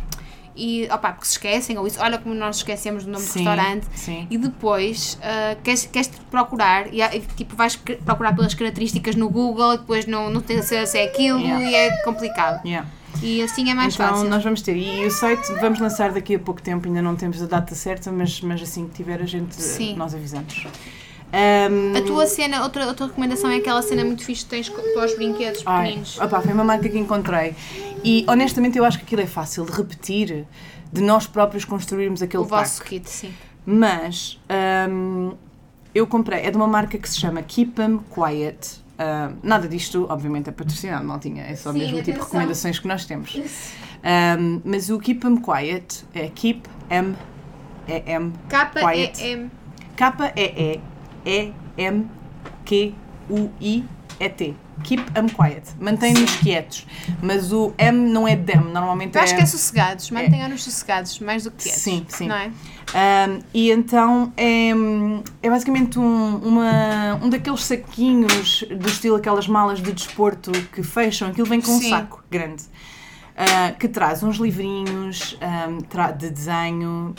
E, 0.54 0.84
opá, 0.92 1.12
porque 1.12 1.26
se 1.26 1.32
esquecem, 1.32 1.78
ou 1.78 1.86
isso, 1.86 1.98
olha 2.00 2.18
como 2.18 2.34
nós 2.34 2.56
esquecemos 2.56 3.04
do 3.04 3.10
nome 3.10 3.24
Sim, 3.24 3.42
do 3.44 3.48
restaurante. 3.50 3.86
sim. 3.94 4.26
E 4.30 4.36
depois 4.36 5.18
ah, 5.22 5.56
queres, 5.64 5.86
queres 5.86 6.08
procurar, 6.30 6.92
e, 6.92 7.00
e, 7.00 7.20
tipo, 7.36 7.56
vais 7.56 7.76
procurar 7.76 8.34
pelas 8.34 8.52
características 8.54 9.14
no 9.16 9.30
Google, 9.30 9.74
e 9.74 9.78
depois 9.78 10.06
não, 10.06 10.28
não 10.30 10.40
tens 10.42 10.60
acesso 10.60 10.98
a 10.98 11.04
aquilo 11.04 11.38
Yeah. 11.40 11.64
e 11.70 11.74
é 11.74 12.02
complicado. 12.04 12.64
Yeah. 12.66 12.86
E 13.22 13.42
assim 13.42 13.70
é 13.70 13.74
mais 13.74 13.94
então 13.94 14.08
fácil. 14.08 14.28
nós 14.28 14.42
vamos 14.42 14.62
ter. 14.62 14.76
E 14.76 15.04
o 15.06 15.10
site 15.10 15.52
vamos 15.60 15.78
lançar 15.78 16.12
daqui 16.12 16.34
a 16.34 16.38
pouco 16.38 16.60
tempo, 16.62 16.86
ainda 16.88 17.00
não 17.02 17.14
temos 17.16 17.42
a 17.42 17.46
data 17.46 17.74
certa, 17.74 18.10
mas, 18.10 18.40
mas 18.40 18.60
assim 18.62 18.88
que 18.88 18.94
tiver 18.94 19.20
a 19.22 19.26
gente, 19.26 19.54
Sim. 19.54 19.94
nós 19.96 20.14
avisamos. 20.14 20.66
Ahm, 21.32 21.96
A 21.96 22.02
tua 22.02 22.26
cena, 22.26 22.62
outra, 22.62 22.86
outra 22.86 23.06
recomendação 23.06 23.50
é 23.50 23.56
aquela 23.56 23.80
cena 23.80 24.04
muito 24.04 24.22
fixe 24.22 24.44
que 24.44 24.50
tens 24.50 24.68
para 24.68 25.04
os 25.06 25.14
brinquedos 25.14 25.62
ai, 25.64 25.84
pequeninos. 25.84 26.18
opá, 26.20 26.42
foi 26.42 26.52
uma 26.52 26.64
marca 26.64 26.88
que 26.88 26.98
encontrei. 26.98 27.54
E 28.04 28.24
honestamente 28.28 28.76
eu 28.76 28.84
acho 28.84 28.98
que 28.98 29.04
aquilo 29.04 29.22
é 29.22 29.26
fácil 29.26 29.64
de 29.64 29.72
repetir, 29.72 30.46
de 30.92 31.00
nós 31.00 31.26
próprios 31.26 31.64
construirmos 31.64 32.20
aquele 32.20 32.42
o 32.42 32.46
vosso 32.46 32.78
pack. 32.82 32.90
kit, 32.90 33.08
sim. 33.08 33.32
Mas 33.64 34.38
ahm, 34.48 35.32
eu 35.94 36.06
comprei, 36.06 36.40
é 36.40 36.50
de 36.50 36.56
uma 36.56 36.66
marca 36.66 36.98
que 36.98 37.08
se 37.08 37.18
chama 37.18 37.42
Keep 37.42 37.80
'em 37.80 37.98
Quiet. 38.14 38.82
Ahm, 38.98 39.36
nada 39.42 39.66
disto, 39.66 40.06
obviamente, 40.10 40.50
é 40.50 40.52
patrocinado, 40.52 41.04
não 41.04 41.18
tinha, 41.18 41.44
é 41.44 41.56
só 41.56 41.72
Sim, 41.72 41.78
mesmo 41.78 41.98
o 41.98 42.02
tipo 42.02 42.18
de 42.18 42.24
recomendações 42.24 42.78
que 42.78 42.86
nós 42.86 43.06
temos. 43.06 43.34
Ahm, 44.04 44.60
mas 44.66 44.90
o 44.90 44.98
Keep 44.98 45.26
'em 45.26 45.36
Quiet 45.36 46.04
é 46.12 46.28
Keep 46.28 46.68
'em 46.90 47.16
é 47.88 48.12
M. 48.12 48.32
K-E-M. 48.48 49.50
K-E-E-M-Q-U-I-E-T. 53.32 54.54
Keep 54.84 55.02
'em 55.16 55.28
quiet. 55.28 55.62
Mantém-nos 55.78 56.36
quietos. 56.38 56.86
Mas 57.22 57.52
o 57.52 57.72
M 57.78 58.10
não 58.10 58.26
é 58.26 58.34
them, 58.34 58.62
normalmente 58.72 59.14
Eu 59.16 59.22
acho 59.22 59.34
é. 59.34 59.36
que 59.36 59.42
é 59.42 59.46
sossegados, 59.46 60.10
mantenham-nos 60.10 60.64
sossegados, 60.64 61.20
mais 61.20 61.44
do 61.44 61.50
que 61.52 61.62
quietos. 61.64 61.82
Sim, 61.82 62.04
sim. 62.08 62.26
Não 62.26 62.34
é? 62.36 62.46
Um, 62.48 63.38
e 63.54 63.70
então 63.70 64.32
é, 64.36 64.70
é 65.42 65.48
basicamente 65.50 65.98
um, 66.00 66.36
uma, 66.38 67.14
um 67.22 67.28
daqueles 67.30 67.64
saquinhos 67.64 68.64
do 68.68 68.88
estilo 68.88 69.16
aquelas 69.16 69.46
malas 69.46 69.80
de 69.80 69.92
desporto 69.92 70.50
que 70.72 70.82
fecham, 70.82 71.28
aquilo 71.28 71.46
vem 71.46 71.60
com 71.60 71.70
um 71.72 71.80
Sim. 71.80 71.90
saco 71.90 72.22
grande. 72.30 72.64
uh, 72.64 73.74
que 73.78 73.88
traz 73.88 74.22
uns 74.22 74.36
livrinhos 74.36 75.38
um, 75.68 75.78
tra- 75.82 76.10
de 76.10 76.28
desenho, 76.30 77.14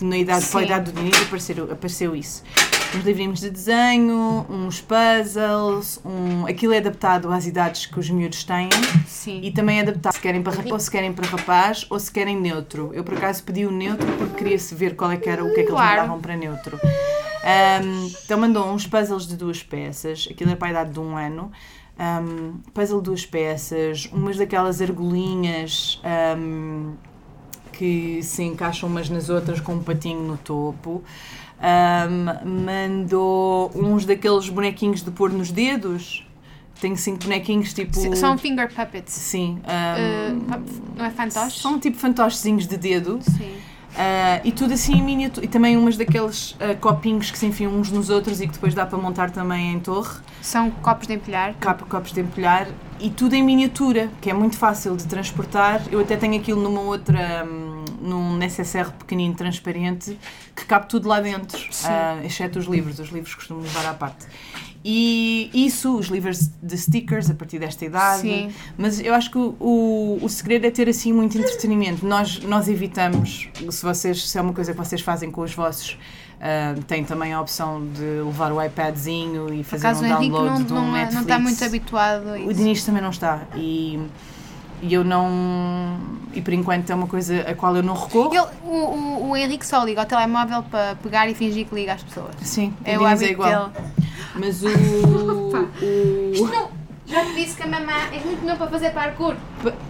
na 0.00 0.16
idade, 0.16 0.44
idade 0.62 0.90
do 0.92 0.98
Diniz 1.00 1.20
apareceu, 1.22 1.64
apareceu 1.70 2.16
isso. 2.16 2.42
Uns 2.92 3.04
livrinhos 3.04 3.40
de 3.40 3.50
desenho, 3.50 4.44
uns 4.50 4.80
puzzles, 4.80 6.00
um, 6.04 6.44
aquilo 6.46 6.72
é 6.72 6.78
adaptado 6.78 7.30
às 7.30 7.46
idades 7.46 7.86
que 7.86 8.00
os 8.00 8.10
miúdos 8.10 8.42
têm. 8.42 8.68
Sim. 9.06 9.40
E 9.44 9.52
também 9.52 9.78
é 9.78 9.82
adaptado 9.82 10.12
se 10.12 10.20
querem 10.20 10.42
para 10.42 10.72
ou 10.72 10.78
se 10.80 10.90
querem 10.90 11.12
para 11.12 11.28
rapaz 11.28 11.86
ou 11.88 12.00
se 12.00 12.10
querem 12.10 12.40
neutro. 12.40 12.90
Eu 12.92 13.04
por 13.04 13.14
acaso 13.14 13.44
pedi 13.44 13.64
o 13.64 13.70
neutro 13.70 14.06
porque 14.18 14.38
queria 14.38 14.58
se 14.58 14.74
ver 14.74 14.96
qual 14.96 15.12
é 15.12 15.16
que 15.16 15.28
era 15.30 15.44
o 15.44 15.54
que 15.54 15.60
é 15.60 15.62
que 15.62 15.70
eles 15.70 15.80
mandavam 15.80 16.20
para 16.20 16.36
neutro. 16.36 16.80
Ahm, 17.44 18.10
então 18.24 18.38
mandou 18.38 18.66
uns 18.66 18.86
puzzles 18.86 19.26
de 19.26 19.36
duas 19.36 19.62
peças, 19.62 20.28
aquilo 20.28 20.50
é 20.50 20.56
para 20.56 20.68
a 20.68 20.70
idade 20.72 20.92
de 20.92 20.98
um 20.98 21.16
ano. 21.16 21.52
Ahm, 21.96 22.58
puzzle 22.74 22.98
de 22.98 23.04
duas 23.04 23.24
peças, 23.24 24.10
umas 24.12 24.36
daquelas 24.36 24.82
argolinhas 24.82 26.00
ahm, 26.02 26.94
que 27.72 28.22
se 28.22 28.42
encaixam 28.42 28.88
umas 28.88 29.08
nas 29.08 29.30
outras 29.30 29.60
com 29.60 29.74
um 29.74 29.82
patinho 29.82 30.22
no 30.22 30.36
topo. 30.36 31.04
Ahm, 31.62 32.26
mandou 32.74 33.70
uns 33.74 34.04
daqueles 34.04 34.48
bonequinhos 34.48 35.02
de 35.02 35.10
pôr 35.10 35.30
nos 35.30 35.50
dedos. 35.50 36.26
Tenho 36.80 36.96
cinco 36.96 37.24
bonequinhos 37.24 37.74
tipo. 37.74 37.94
São 38.16 38.38
finger 38.38 38.72
puppets. 38.72 39.12
Sim. 39.12 39.58
Uh, 39.64 40.32
ahm, 40.32 40.40
pa- 40.40 40.60
não 40.96 41.04
é 41.04 41.10
fantoche? 41.10 41.60
são 41.60 41.78
tipo 41.78 41.98
fantochezinhos 41.98 42.66
de 42.66 42.78
dedo 42.78 43.18
Sim. 43.22 43.52
ah, 43.98 44.40
e 44.42 44.50
tudo 44.50 44.72
assim 44.72 44.94
em 44.94 45.02
miniatura. 45.02 45.44
E 45.44 45.48
também 45.48 45.76
umas 45.76 45.98
daqueles 45.98 46.56
ah, 46.58 46.74
copinhos 46.80 47.30
que 47.30 47.36
se 47.38 47.44
enfiam 47.44 47.72
uns 47.74 47.90
nos 47.90 48.08
outros 48.08 48.40
e 48.40 48.46
que 48.46 48.54
depois 48.54 48.72
dá 48.74 48.86
para 48.86 48.96
montar 48.96 49.30
também 49.30 49.74
em 49.74 49.80
torre, 49.80 50.20
São 50.40 50.70
copos 50.70 51.06
de 51.06 51.12
empilhar. 51.14 51.54
capa, 51.60 51.84
copos 51.84 52.12
de 52.12 52.20
empilhar 52.22 52.66
e 52.98 53.10
tudo 53.10 53.34
em 53.34 53.42
miniatura, 53.42 54.08
que 54.20 54.30
é 54.30 54.32
muito 54.32 54.56
fácil 54.56 54.96
de 54.96 55.04
transportar. 55.06 55.82
Eu 55.92 56.00
até 56.00 56.16
tenho 56.16 56.36
aquilo 56.40 56.62
numa 56.62 56.80
outra, 56.80 57.46
hum, 57.46 57.69
num 58.00 58.36
necessaire 58.36 58.90
pequenino 58.92 59.34
transparente 59.34 60.18
que 60.56 60.64
cabe 60.64 60.88
tudo 60.88 61.08
lá 61.08 61.20
dentro, 61.20 61.58
ah, 61.84 62.18
exceto 62.24 62.58
os 62.58 62.66
livros. 62.66 62.98
Os 62.98 63.10
livros 63.10 63.34
costumo 63.34 63.60
levar 63.60 63.86
à 63.86 63.94
parte. 63.94 64.26
E 64.82 65.50
isso, 65.52 65.94
os 65.98 66.06
livros 66.06 66.48
de 66.62 66.78
stickers 66.78 67.30
a 67.30 67.34
partir 67.34 67.58
desta 67.58 67.84
idade. 67.84 68.22
Sim. 68.22 68.50
Mas 68.78 68.98
eu 68.98 69.12
acho 69.14 69.30
que 69.30 69.36
o, 69.36 69.54
o, 69.60 70.18
o 70.22 70.28
segredo 70.28 70.66
é 70.66 70.70
ter 70.70 70.88
assim 70.88 71.12
muito 71.12 71.36
entretenimento. 71.36 72.06
Nós, 72.06 72.40
nós 72.40 72.66
evitamos, 72.66 73.48
se, 73.70 73.82
vocês, 73.82 74.26
se 74.26 74.38
é 74.38 74.40
uma 74.40 74.54
coisa 74.54 74.72
que 74.72 74.78
vocês 74.78 75.02
fazem 75.02 75.30
com 75.30 75.42
os 75.42 75.52
vossos, 75.52 75.98
ah, 76.40 76.74
tem 76.86 77.04
também 77.04 77.34
a 77.34 77.40
opção 77.42 77.86
de 77.92 78.22
levar 78.24 78.50
o 78.52 78.62
iPadzinho 78.62 79.52
e 79.52 79.62
fazer 79.62 79.88
um 79.88 79.90
o 79.90 80.08
download 80.08 80.48
não, 80.48 80.62
de 80.64 80.72
um 80.72 80.76
não, 80.76 80.96
é- 80.96 81.00
Netflix. 81.00 81.14
não 81.14 81.22
está 81.22 81.38
muito 81.38 81.64
habituado 81.64 82.28
a 82.28 82.32
O 82.32 82.36
isso. 82.50 82.54
Diniz 82.54 82.82
também 82.82 83.02
não 83.02 83.10
está. 83.10 83.42
E 83.54 84.00
E 84.82 84.94
eu 84.94 85.04
não. 85.04 85.98
E 86.32 86.40
por 86.40 86.52
enquanto 86.54 86.88
é 86.90 86.94
uma 86.94 87.06
coisa 87.06 87.40
a 87.42 87.54
qual 87.54 87.76
eu 87.76 87.82
não 87.82 87.94
recorro. 87.94 88.32
Ele- 88.34 88.46
o, 88.64 88.76
o, 88.76 89.30
o 89.30 89.36
Henrique 89.36 89.66
só 89.66 89.84
liga 89.84 90.00
ao 90.00 90.06
telemóvel 90.06 90.62
para 90.64 90.94
pegar 90.96 91.28
e 91.28 91.34
fingir 91.34 91.66
que 91.66 91.74
liga 91.74 91.92
às 91.94 92.02
pessoas. 92.02 92.34
Sim, 92.42 92.72
É 92.84 92.98
o 92.98 93.04
hábito 93.04 93.24
é 93.24 93.30
igual. 93.32 93.68
dele. 93.68 93.86
Mas 94.36 94.62
o. 94.62 94.68
Isto 96.32 96.44
o 96.44 96.48
não. 96.48 96.79
Já 97.10 97.24
te 97.24 97.34
disse 97.34 97.56
que 97.56 97.62
a 97.62 97.66
mamã 97.66 97.92
é 98.12 98.20
muito 98.20 98.40
bom 98.42 98.56
para 98.56 98.68
fazer 98.68 98.90
parkour. 98.90 99.34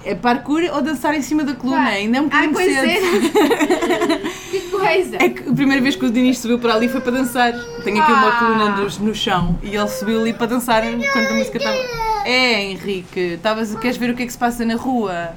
é 0.04 0.14
parkour 0.14 0.62
ou 0.72 0.80
dançar 0.80 1.14
em 1.14 1.20
cima 1.20 1.44
da 1.44 1.54
coluna? 1.54 1.82
Pá, 1.84 1.88
Ainda 1.90 2.16
é 2.18 2.20
um 2.20 2.24
bocadinho 2.24 2.52
pois 2.52 2.74
cedo. 2.74 4.20
que 4.50 4.60
coisa. 4.70 5.16
É 5.20 5.28
que 5.28 5.48
a 5.48 5.52
primeira 5.52 5.82
vez 5.82 5.96
que 5.96 6.04
o 6.06 6.10
Dinis 6.10 6.38
subiu 6.38 6.58
para 6.58 6.74
ali 6.74 6.88
foi 6.88 7.00
para 7.02 7.12
dançar. 7.12 7.52
Tenho 7.84 8.02
aqui 8.02 8.10
uma 8.12 8.28
Ah. 8.28 8.38
coluna 8.38 8.70
no, 8.76 8.88
no 9.06 9.14
chão 9.14 9.58
e 9.62 9.76
ele 9.76 9.88
subiu 9.88 10.20
ali 10.20 10.32
para 10.32 10.46
dançar 10.46 10.82
enquanto 10.84 11.30
a 11.30 11.34
música 11.34 11.58
estava. 11.58 11.76
É, 12.24 12.62
Henrique, 12.62 13.20
estavas, 13.34 13.74
queres 13.76 13.96
ver 13.98 14.10
o 14.10 14.14
que 14.16 14.22
é 14.22 14.26
que 14.26 14.32
se 14.32 14.38
passa 14.38 14.64
na 14.64 14.76
rua? 14.76 15.34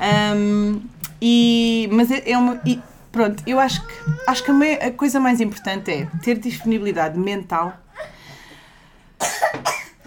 Ahm, 0.00 0.80
e, 1.20 1.88
mas 1.92 2.10
é, 2.10 2.22
é 2.30 2.38
uma. 2.38 2.60
e 2.64 2.80
pronto, 3.12 3.42
eu 3.46 3.60
acho 3.60 3.86
que, 3.86 3.94
acho 4.26 4.42
que 4.42 4.50
a, 4.50 4.86
a 4.88 4.90
coisa 4.90 5.20
mais 5.20 5.40
importante 5.40 5.90
é 5.90 6.06
ter 6.22 6.38
disponibilidade 6.38 7.18
mental 7.18 7.74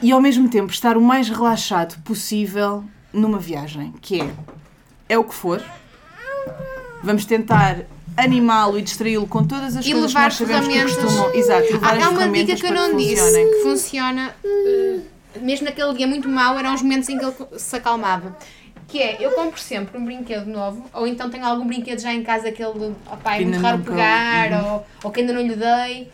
e 0.02 0.12
ao 0.12 0.22
mesmo 0.22 0.50
tempo 0.50 0.72
estar 0.72 0.98
o 0.98 1.02
mais 1.02 1.30
relaxado 1.30 2.00
possível 2.04 2.84
numa 3.14 3.40
viagem, 3.40 3.94
que 4.02 4.22
é 4.22 4.30
é 5.10 5.18
o 5.18 5.24
que 5.24 5.34
for. 5.34 5.64
Vamos 7.04 7.26
tentar 7.26 7.82
animá-lo 8.18 8.78
e 8.78 8.82
distraí-lo 8.82 9.28
com 9.28 9.46
todas 9.46 9.76
as 9.78 9.86
E 9.86 9.92
coisas 9.92 10.14
que 10.14 10.20
nós 10.20 10.34
sabemos 10.34 10.68
que 10.68 10.84
costumam. 11.02 11.34
Exato, 11.34 11.72
levar 11.74 11.98
Ah, 12.02 12.06
há 12.06 12.10
uma 12.10 12.28
dica 12.30 12.56
que 12.56 12.66
eu 12.66 12.74
não 12.74 12.98
disse 12.98 13.16
funcionem. 13.22 13.52
que 13.52 13.64
funciona 13.64 14.36
eh, 14.44 15.00
mesmo 15.42 15.66
naquele 15.66 15.94
dia 15.94 16.08
muito 16.08 16.28
mau, 16.28 16.58
eram 16.58 16.74
os 16.74 16.82
momentos 16.82 17.08
em 17.10 17.18
que 17.18 17.24
ele 17.26 17.36
se 17.58 17.76
acalmava. 17.76 18.36
Que 18.88 19.02
é, 19.02 19.18
eu 19.20 19.32
compro 19.32 19.60
sempre 19.60 19.98
um 19.98 20.06
brinquedo 20.06 20.46
novo, 20.46 20.86
ou 20.94 21.06
então 21.06 21.30
tenho 21.30 21.46
algum 21.46 21.68
brinquedo 21.68 22.00
já 22.00 22.14
em 22.14 22.24
casa 22.24 22.52
que 22.52 22.64
ele 22.64 22.96
opa, 23.12 23.36
é 23.36 23.42
muito 23.42 23.60
raro 23.62 23.80
pegar, 23.80 24.64
ou, 24.64 24.86
ou 25.04 25.12
que 25.12 25.20
ainda 25.20 25.34
não 25.34 25.42
lhe 25.42 25.56
dei, 25.56 26.10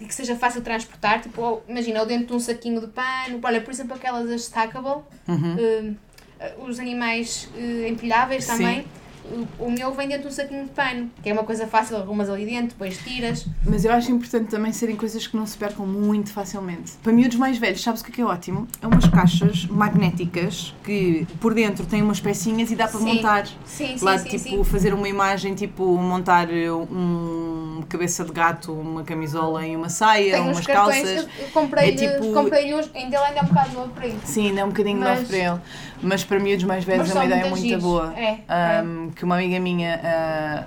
e 0.00 0.04
que 0.06 0.14
seja 0.14 0.34
fácil 0.34 0.60
de 0.60 0.64
transportar. 0.64 1.20
Tipo, 1.20 1.42
ou, 1.42 1.64
imagina, 1.68 2.00
ou 2.00 2.06
dentro 2.06 2.28
de 2.28 2.32
um 2.32 2.40
saquinho 2.40 2.80
de 2.80 2.86
pano, 2.86 3.38
olha, 3.42 3.60
por 3.60 3.70
exemplo, 3.70 3.94
aquelas 3.94 4.30
as 4.30 4.40
stackable, 4.42 5.02
Uhum. 5.28 5.96
eh, 6.40 6.54
os 6.66 6.78
animais 6.80 7.48
eh, 7.54 7.88
empilháveis 7.88 8.44
Sim. 8.44 8.56
também. 8.56 8.86
O, 9.24 9.66
o 9.66 9.70
meu 9.70 9.92
vem 9.92 10.08
dentro 10.08 10.22
de 10.24 10.28
um 10.28 10.32
saquinho 10.32 10.64
de 10.64 10.70
pano, 10.70 11.10
que 11.22 11.30
é 11.30 11.32
uma 11.32 11.44
coisa 11.44 11.66
fácil, 11.66 11.96
arrumas 11.96 12.28
ali 12.28 12.44
dentro, 12.44 12.68
depois 12.70 12.98
tiras. 12.98 13.46
Mas 13.64 13.84
eu 13.84 13.92
acho 13.92 14.10
importante 14.10 14.48
também 14.50 14.72
serem 14.72 14.96
coisas 14.96 15.26
que 15.26 15.36
não 15.36 15.46
se 15.46 15.56
percam 15.56 15.86
muito 15.86 16.32
facilmente. 16.32 16.92
Para 17.02 17.12
miúdos 17.12 17.36
mais 17.38 17.56
velhos, 17.56 17.82
sabes 17.82 18.00
o 18.00 18.04
que 18.04 18.10
é, 18.10 18.14
que 18.14 18.20
é 18.20 18.24
ótimo? 18.24 18.66
É 18.82 18.86
umas 18.86 19.06
caixas 19.08 19.64
magnéticas 19.66 20.74
que 20.84 21.26
por 21.40 21.54
dentro 21.54 21.86
têm 21.86 22.02
umas 22.02 22.20
pecinhas 22.20 22.70
e 22.70 22.76
dá 22.76 22.88
para 22.88 22.98
Sim. 23.00 23.06
montar. 23.14 23.46
Sim, 23.64 23.96
sim, 23.96 24.04
Lá, 24.04 24.18
sim, 24.18 24.28
tipo, 24.28 24.42
sim. 24.42 24.64
fazer 24.64 24.92
uma 24.92 25.08
imagem, 25.08 25.54
tipo, 25.54 25.96
montar 25.98 26.48
um 26.50 27.82
cabeça 27.88 28.24
de 28.24 28.32
gato, 28.32 28.72
uma 28.72 29.02
camisola 29.04 29.66
e 29.66 29.74
uma 29.76 29.88
saia, 29.88 30.40
uns 30.42 30.56
umas 30.56 30.66
calças. 30.66 31.26
eu, 31.38 31.48
comprei-lhe 31.52 32.04
É 32.04 32.12
tipo- 32.18 32.32
comprei 32.32 32.74
uns, 32.74 32.90
ainda 32.94 33.16
ele 33.16 33.24
ainda 33.26 33.40
é 33.40 33.42
um 33.42 33.46
bocado 33.46 33.72
novo 33.72 33.88
para 33.90 34.06
isso. 34.06 34.18
Sim, 34.24 34.48
ainda 34.48 34.60
é 34.60 34.64
um 34.64 34.68
bocadinho 34.68 34.98
Mas- 35.00 35.18
novo 35.18 35.28
para 35.28 35.36
ele. 35.38 35.60
Mas 36.02 36.24
para 36.24 36.38
miúdos 36.40 36.64
mais 36.64 36.84
velhos 36.84 37.10
é 37.10 37.14
uma 37.14 37.24
ideia 37.24 37.46
muito 37.48 37.62
giros. 37.62 37.82
boa. 37.82 38.12
É, 38.16 38.38
é. 38.48 38.82
Um, 38.82 39.10
que 39.10 39.24
uma 39.24 39.36
amiga 39.36 39.60
minha, 39.60 40.00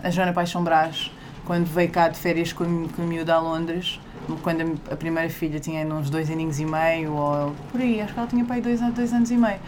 a- 0.04 0.08
a 0.08 0.10
Joana 0.10 0.32
Paixão 0.34 0.64
Brás, 0.64 1.12
quando 1.46 1.66
veio 1.66 1.90
cá 1.90 2.08
de 2.08 2.18
férias 2.18 2.54
com, 2.54 2.64
a- 2.64 2.96
com 2.96 3.02
a 3.02 3.06
miúda 3.06 3.36
a 3.36 3.40
Londres, 3.40 4.00
quando 4.42 4.80
a, 4.92 4.96
primeira 4.96 5.30
filha 5.30 5.60
tinha 5.60 5.82
ainda 5.82 5.94
uns 5.94 6.10
dois 6.10 6.30
aninhos 6.32 6.60
e 6.60 6.66
meio, 6.66 7.14
ou 7.14 7.54
por 7.72 7.82
aí, 7.82 8.02
acho 8.02 8.14
que 8.14 8.20
ela 8.20 8.28
tinha 8.28 8.46
aí 8.50 8.62
dois, 8.62 8.80
dois 8.94 9.14
anos 9.14 9.30
e 9.30 9.36
meio. 9.38 9.60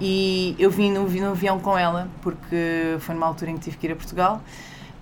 E 0.00 0.54
eu 0.58 0.70
vim 0.70 0.90
no, 0.92 1.06
vim 1.06 1.20
no 1.20 1.30
avião 1.30 1.58
com 1.58 1.78
ela, 1.78 2.08
porque 2.20 2.96
foi 3.00 3.14
numa 3.14 3.26
altura 3.26 3.50
em 3.52 3.54
que 3.54 3.60
tive 3.64 3.76
que 3.78 3.86
ir 3.86 3.92
a 3.92 3.96
Portugal, 3.96 4.42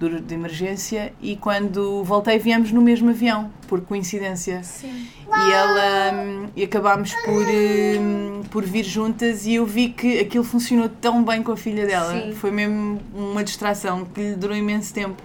de, 0.09 0.21
de 0.21 0.35
emergência, 0.35 1.13
e 1.21 1.37
quando 1.37 2.03
voltei 2.05 2.39
viemos 2.39 2.73
no 2.73 2.81
mesmo 2.81 3.11
avião, 3.11 3.51
por 3.67 3.81
coincidência. 3.81 4.63
Sim. 4.63 5.07
E 5.27 5.53
ela 5.53 6.15
hum, 6.15 6.49
e 6.55 6.63
acabámos 6.63 7.13
por, 7.25 7.47
hum, 7.47 8.43
por 8.51 8.65
vir 8.65 8.85
juntas 8.85 9.47
e 9.47 9.55
eu 9.55 9.67
vi 9.67 9.89
que 9.89 10.21
aquilo 10.21 10.45
funcionou 10.45 10.89
tão 10.89 11.25
bem 11.25 11.43
com 11.43 11.53
a 11.53 11.57
filha 11.57 11.87
dela. 11.87 12.13
Sim. 12.13 12.33
Foi 12.33 12.51
mesmo 12.51 13.01
uma 13.15 13.43
distração 13.43 14.05
que 14.05 14.21
lhe 14.21 14.37
durou 14.37 14.57
imenso 14.57 14.93
tempo. 14.95 15.23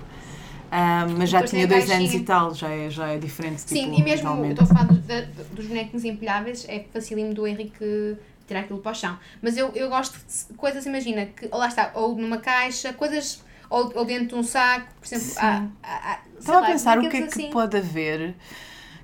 Ah, 0.72 1.08
mas 1.18 1.30
já 1.30 1.40
Depois 1.40 1.52
tinha 1.52 1.68
dois 1.68 1.90
anos 1.90 2.14
e 2.14 2.20
tal, 2.20 2.54
já 2.54 2.70
é, 2.70 2.90
já 2.90 3.08
é 3.08 3.18
diferente. 3.18 3.62
Sim, 3.62 3.86
tipo, 3.86 4.00
e 4.00 4.04
mesmo 4.04 4.30
mentalmente. 4.30 4.62
estou 4.62 4.64
a 4.64 4.68
falar 4.68 4.94
dos, 4.94 5.48
dos 5.52 5.66
bonequinhos 5.66 6.06
empilháveis, 6.06 6.66
é 6.70 6.86
facílimo 6.94 7.34
do 7.34 7.48
Henrique 7.48 8.18
tirar 8.48 8.62
aquilo 8.62 8.80
para 8.80 8.92
o 8.92 8.96
chão. 8.96 9.18
Mas 9.42 9.58
eu, 9.58 9.72
eu 9.74 9.90
gosto 9.90 10.18
de 10.18 10.54
coisas, 10.56 10.86
imagina, 10.86 11.28
que 11.28 11.48
lá 11.48 11.68
está, 11.68 11.92
ou 11.94 12.16
numa 12.16 12.38
caixa, 12.38 12.94
coisas, 12.94 13.44
ou, 13.70 13.92
ou 13.96 14.06
dentro 14.06 14.28
de 14.30 14.36
um 14.36 14.44
saco, 14.44 14.88
por 15.00 15.08
exemplo, 15.08 15.26
Sim. 15.26 15.40
há, 15.40 15.68
há, 15.84 16.20
Estava 16.40 16.58
a 16.58 16.62
lá, 16.62 16.68
pensar 16.68 16.98
o 16.98 17.02
que 17.02 17.08
é 17.08 17.10
brinquedos 17.10 17.34
que 17.36 17.42
assim. 17.42 17.52
pode 17.52 17.78
haver 17.78 18.36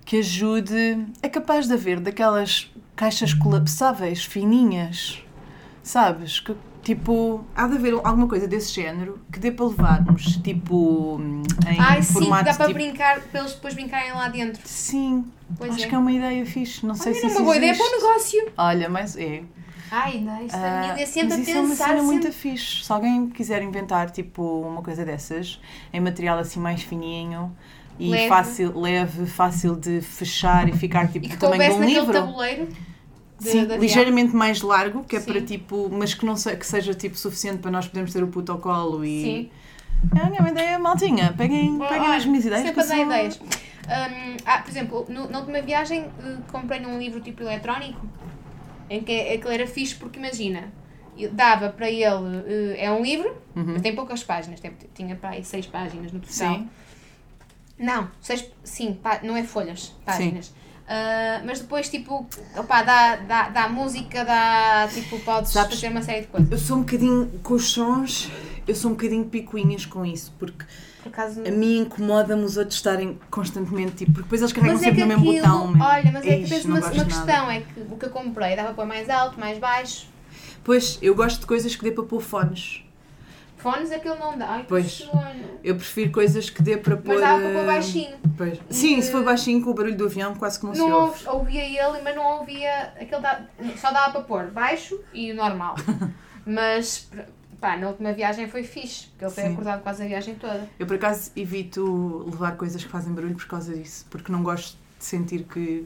que 0.05 0.17
ajude. 0.17 1.05
É 1.21 1.27
capaz 1.29 1.67
de 1.67 1.73
haver 1.73 1.99
daquelas 1.99 2.71
caixas 2.95 3.33
colapsáveis, 3.33 4.23
fininhas, 4.23 5.21
sabes? 5.83 6.39
Que, 6.39 6.55
tipo, 6.83 7.43
há 7.55 7.67
de 7.67 7.75
haver 7.75 7.93
alguma 7.93 8.27
coisa 8.27 8.47
desse 8.47 8.71
género 8.73 9.19
que 9.31 9.39
dê 9.39 9.51
para 9.51 9.65
levarmos, 9.65 10.37
tipo, 10.37 11.19
em 11.67 11.79
Ai, 11.79 12.01
sim, 12.03 12.13
formato 12.13 12.45
dá 12.45 12.53
para 12.53 12.67
tipo, 12.67 12.79
brincar, 12.79 13.19
para 13.21 13.39
eles 13.41 13.53
depois 13.53 13.73
brincarem 13.73 14.13
lá 14.13 14.29
dentro. 14.29 14.61
Sim, 14.65 15.25
Pois 15.57 15.73
acho 15.75 15.85
é. 15.85 15.87
que 15.89 15.95
é 15.95 15.97
uma 15.97 16.11
ideia 16.11 16.45
fixe. 16.45 16.85
Não 16.85 16.95
sei 16.95 17.13
se 17.13 17.25
isso 17.27 17.37
uma 17.37 17.45
boa 17.45 17.57
ideia 17.57 17.71
existe. 17.71 17.89
para 17.89 17.97
o 17.97 18.01
negócio. 18.01 18.51
Olha, 18.57 18.89
mas 18.89 19.17
é. 19.17 19.43
Ai, 19.91 20.19
não, 20.19 20.43
isto 20.45 20.55
Ah, 20.55 20.79
a 20.79 20.83
família 20.83 21.05
sempre 21.07 21.29
mas 21.29 21.37
a 21.37 21.41
isso 21.41 21.51
é 21.51 21.59
uma 21.59 21.69
pensar. 21.69 21.85
cena 21.85 21.99
sempre... 21.99 22.05
muito 22.13 22.31
fixe. 22.31 22.83
Se 22.83 22.91
alguém 22.91 23.29
quiser 23.29 23.61
inventar 23.61 24.09
tipo 24.11 24.61
uma 24.61 24.81
coisa 24.81 25.05
dessas, 25.05 25.59
em 25.93 25.99
material 25.99 26.37
assim 26.39 26.59
mais 26.59 26.81
fininho 26.81 27.55
e 27.99 28.09
Leve. 28.11 28.27
fácil, 28.27 28.79
leve, 28.79 29.25
fácil 29.25 29.75
de 29.75 30.01
fechar 30.01 30.67
e 30.67 30.73
ficar 30.73 31.07
tipo 31.07 31.25
E 31.25 31.29
que 31.29 31.37
tamanho 31.37 31.63
de 31.63 31.71
um 31.79 31.85
livro. 31.85 32.11
tabuleiro. 32.13 32.67
de- 33.39 33.49
Sim, 33.51 33.65
de 33.65 33.77
ligeiramente 33.77 34.33
mais 34.33 34.61
largo, 34.61 35.03
que 35.03 35.15
é 35.17 35.19
Sim. 35.19 35.31
para 35.33 35.41
tipo, 35.41 35.89
mas 35.91 36.13
que 36.13 36.25
não 36.25 36.37
se- 36.37 36.55
que 36.55 36.65
seja 36.65 36.93
tipo 36.93 37.17
suficiente 37.17 37.57
para 37.59 37.69
nós 37.69 37.85
podermos 37.85 38.13
ter 38.13 38.23
o 38.23 38.27
puto 38.27 38.49
ao 38.53 38.59
colo 38.59 39.03
e 39.03 39.21
Sim. 39.21 39.49
é 40.17 40.21
a 40.25 40.29
minha 40.29 40.49
ideia, 40.49 40.79
maltinha. 40.79 41.33
Peguem, 41.37 41.77
peguem 41.77 41.99
Olha, 41.99 42.15
as 42.15 42.25
minhas 42.25 42.45
ideias. 42.45 42.65
Sempre 42.65 42.81
que 42.81 42.87
sou- 42.89 42.97
ideias. 42.97 43.37
Hum, 43.37 44.37
ah, 44.45 44.59
por 44.59 44.69
exemplo, 44.71 45.05
no- 45.09 45.29
na 45.29 45.39
última 45.39 45.61
viagem 45.61 46.05
eh, 46.23 46.37
comprei 46.51 46.79
num 46.79 46.97
livro 46.97 47.19
tipo 47.19 47.43
eletrónico 47.43 47.99
em 48.89 49.01
que 49.01 49.19
aquele 49.33 49.53
era 49.53 49.67
fixe 49.67 49.95
porque 49.95 50.19
imagina, 50.19 50.71
dava 51.31 51.69
para 51.69 51.89
ele, 51.89 52.05
eh, 52.77 52.85
é 52.85 52.91
um 52.91 53.01
livro, 53.01 53.29
Uhum. 53.55 53.63
mas 53.73 53.81
tem 53.81 53.95
poucas 53.95 54.23
páginas, 54.23 54.59
tem- 54.59 54.73
tinha 54.93 55.15
para 55.15 55.29
aí 55.31 55.43
seis 55.43 55.65
páginas 55.65 56.11
no 56.11 56.19
total. 56.19 56.33
Sim. 56.55 56.69
Não, 57.77 58.09
seis, 58.21 58.45
sim, 58.63 58.93
pá- 58.93 59.19
não 59.23 59.35
é 59.35 59.43
folhas, 59.43 59.93
páginas. 60.05 60.53
Ah, 60.87 61.41
mas 61.45 61.59
depois, 61.59 61.89
tipo, 61.89 62.25
opá, 62.55 62.83
dá, 62.83 63.15
dá, 63.17 63.49
dá 63.49 63.67
música, 63.67 64.23
dá, 64.23 64.87
tipo, 64.93 65.19
podes 65.19 65.51
Sabes- 65.51 65.75
fazer 65.75 65.89
uma 65.91 66.01
série 66.01 66.21
de 66.21 66.27
coisas. 66.27 66.51
Eu 66.51 66.57
sou 66.59 66.77
um 66.77 66.81
bocadinho 66.81 67.27
com 67.43 67.55
os 67.55 67.69
sons, 67.71 68.29
eu 68.67 68.75
sou 68.75 68.91
um 68.91 68.93
bocadinho 68.93 69.25
picuinhas 69.25 69.85
com 69.85 70.05
isso, 70.05 70.31
porque 70.37 70.63
Por 71.05 71.09
acaso, 71.09 71.41
A 71.47 71.51
mim 71.51 71.81
incomoda-me 71.81 72.43
os 72.43 72.57
outros 72.57 72.77
estarem 72.77 73.19
constantemente, 73.29 73.91
tipo, 73.97 74.11
porque 74.13 74.23
depois 74.23 74.41
eles 74.41 74.51
carregam 74.51 74.73
Mas 74.75 74.81
é 74.81 74.85
sempre 74.87 75.01
que 75.03 75.07
no 75.07 75.19
mesmo 75.21 75.29
aquilo, 75.29 75.67
botão. 75.69 75.87
olha, 75.87 76.11
mas 76.11 76.15
é 76.15 76.27
que 76.27 76.29
Eish, 76.33 76.49
tens 76.49 76.65
uma, 76.65 76.79
uma 76.79 76.89
nada. 76.89 77.05
questão, 77.05 77.51
é 77.51 77.59
que 77.61 77.79
o 77.79 77.95
que 77.95 78.05
eu 78.05 78.09
comprei 78.09 78.55
dava 78.55 78.73
para 78.73 78.85
mais 78.85 79.07
alto, 79.07 79.39
mais 79.39 79.59
baixo, 79.59 80.07
Pois, 80.63 80.97
eu 80.99 81.13
gosto 81.13 81.41
de 81.41 81.45
coisas 81.45 81.75
que 81.75 81.83
dê 81.83 81.91
para 81.91 82.03
pôr 82.03 82.19
fones. 82.23 82.83
fones 83.55 83.91
aquilo 83.91 84.15
não 84.15 84.35
dá, 84.35 84.47
ai 84.49 84.61
que 84.63 84.67
Pois. 84.67 85.07
Eu 85.63 85.75
prefiro 85.75 86.11
coisas 86.11 86.49
que 86.49 86.63
dê 86.63 86.75
para 86.75 86.97
pôr. 86.97 87.13
Mas 87.13 87.21
dava 87.21 87.39
para 87.39 87.49
eh, 87.49 87.53
pôr 87.53 87.65
baixinho. 87.67 88.17
Pois. 88.35 88.59
Sim, 88.71 88.97
E- 88.97 89.01
se 89.03 89.11
for 89.11 89.23
baixinho 89.23 89.63
com 89.63 89.69
o 89.69 89.73
barulho 89.75 89.95
do 89.95 90.05
avião, 90.05 90.33
quase 90.33 90.59
que 90.59 90.65
não, 90.65 90.73
se 90.73 90.79
Não 90.81 90.91
ouve. 90.91 91.27
ouve- 91.27 91.37
ouvia 91.37 91.63
ele, 91.63 92.01
mas 92.03 92.15
não 92.15 92.39
ouvia 92.39 92.93
aquele 92.99 93.21
da, 93.21 93.41
só 93.77 93.91
dava 93.91 94.11
para 94.11 94.21
pôr 94.21 94.45
baixo 94.47 94.99
e 95.13 95.31
normal. 95.33 95.75
mas 96.45 97.09
pá, 97.65 97.75
na 97.75 97.87
última 97.87 98.13
viagem 98.13 98.47
foi 98.47 98.63
fixe, 98.63 99.07
porque 99.07 99.25
ele 99.25 99.33
foi 99.33 99.43
Sim. 99.43 99.53
acordado 99.53 99.81
quase 99.81 100.03
a 100.03 100.05
viagem 100.07 100.35
toda. 100.35 100.69
Eu 100.77 100.85
por 100.85 100.97
acaso 100.97 101.31
evito 101.35 102.23
levar 102.31 102.55
coisas 102.57 102.83
que 102.83 102.89
fazem 102.89 103.11
barulho 103.11 103.33
por 103.33 103.47
causa 103.47 103.73
disso, 103.73 104.05
porque 104.11 104.31
não 104.31 104.43
gosto 104.43 104.77
de 104.99 105.03
sentir 105.03 105.45
que. 105.45 105.85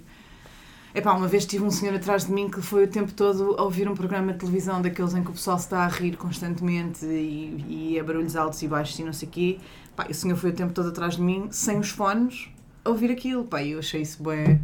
Epá, 0.93 1.13
uma 1.13 1.27
vez 1.27 1.45
tive 1.45 1.63
um 1.63 1.71
senhor 1.71 1.95
atrás 1.95 2.25
de 2.25 2.33
mim 2.33 2.49
que 2.49 2.61
foi 2.61 2.83
o 2.83 2.87
tempo 2.87 3.13
todo 3.13 3.55
a 3.57 3.63
ouvir 3.63 3.87
um 3.87 3.95
programa 3.95 4.33
de 4.33 4.39
televisão 4.39 4.81
daqueles 4.81 5.13
em 5.13 5.23
que 5.23 5.29
o 5.29 5.33
pessoal 5.33 5.57
se 5.57 5.65
está 5.65 5.85
a 5.85 5.87
rir 5.87 6.17
constantemente 6.17 7.05
e, 7.05 7.93
e 7.93 7.97
é 7.97 8.03
barulhos 8.03 8.35
altos 8.35 8.61
e 8.61 8.67
baixos 8.67 8.99
e 8.99 9.03
não 9.03 9.13
sei 9.13 9.29
o 9.29 9.31
quê. 9.31 9.59
Pá, 9.95 10.07
o 10.09 10.13
senhor 10.13 10.35
foi 10.35 10.49
o 10.49 10.53
tempo 10.53 10.73
todo 10.73 10.89
atrás 10.89 11.15
de 11.15 11.21
mim, 11.21 11.47
sem 11.51 11.79
os 11.79 11.91
fones, 11.91 12.49
a 12.83 12.89
ouvir 12.89 13.11
aquilo. 13.11 13.45
Pá, 13.45 13.63
eu 13.63 13.79
achei 13.79 14.01
isso 14.01 14.21
bem 14.21 14.59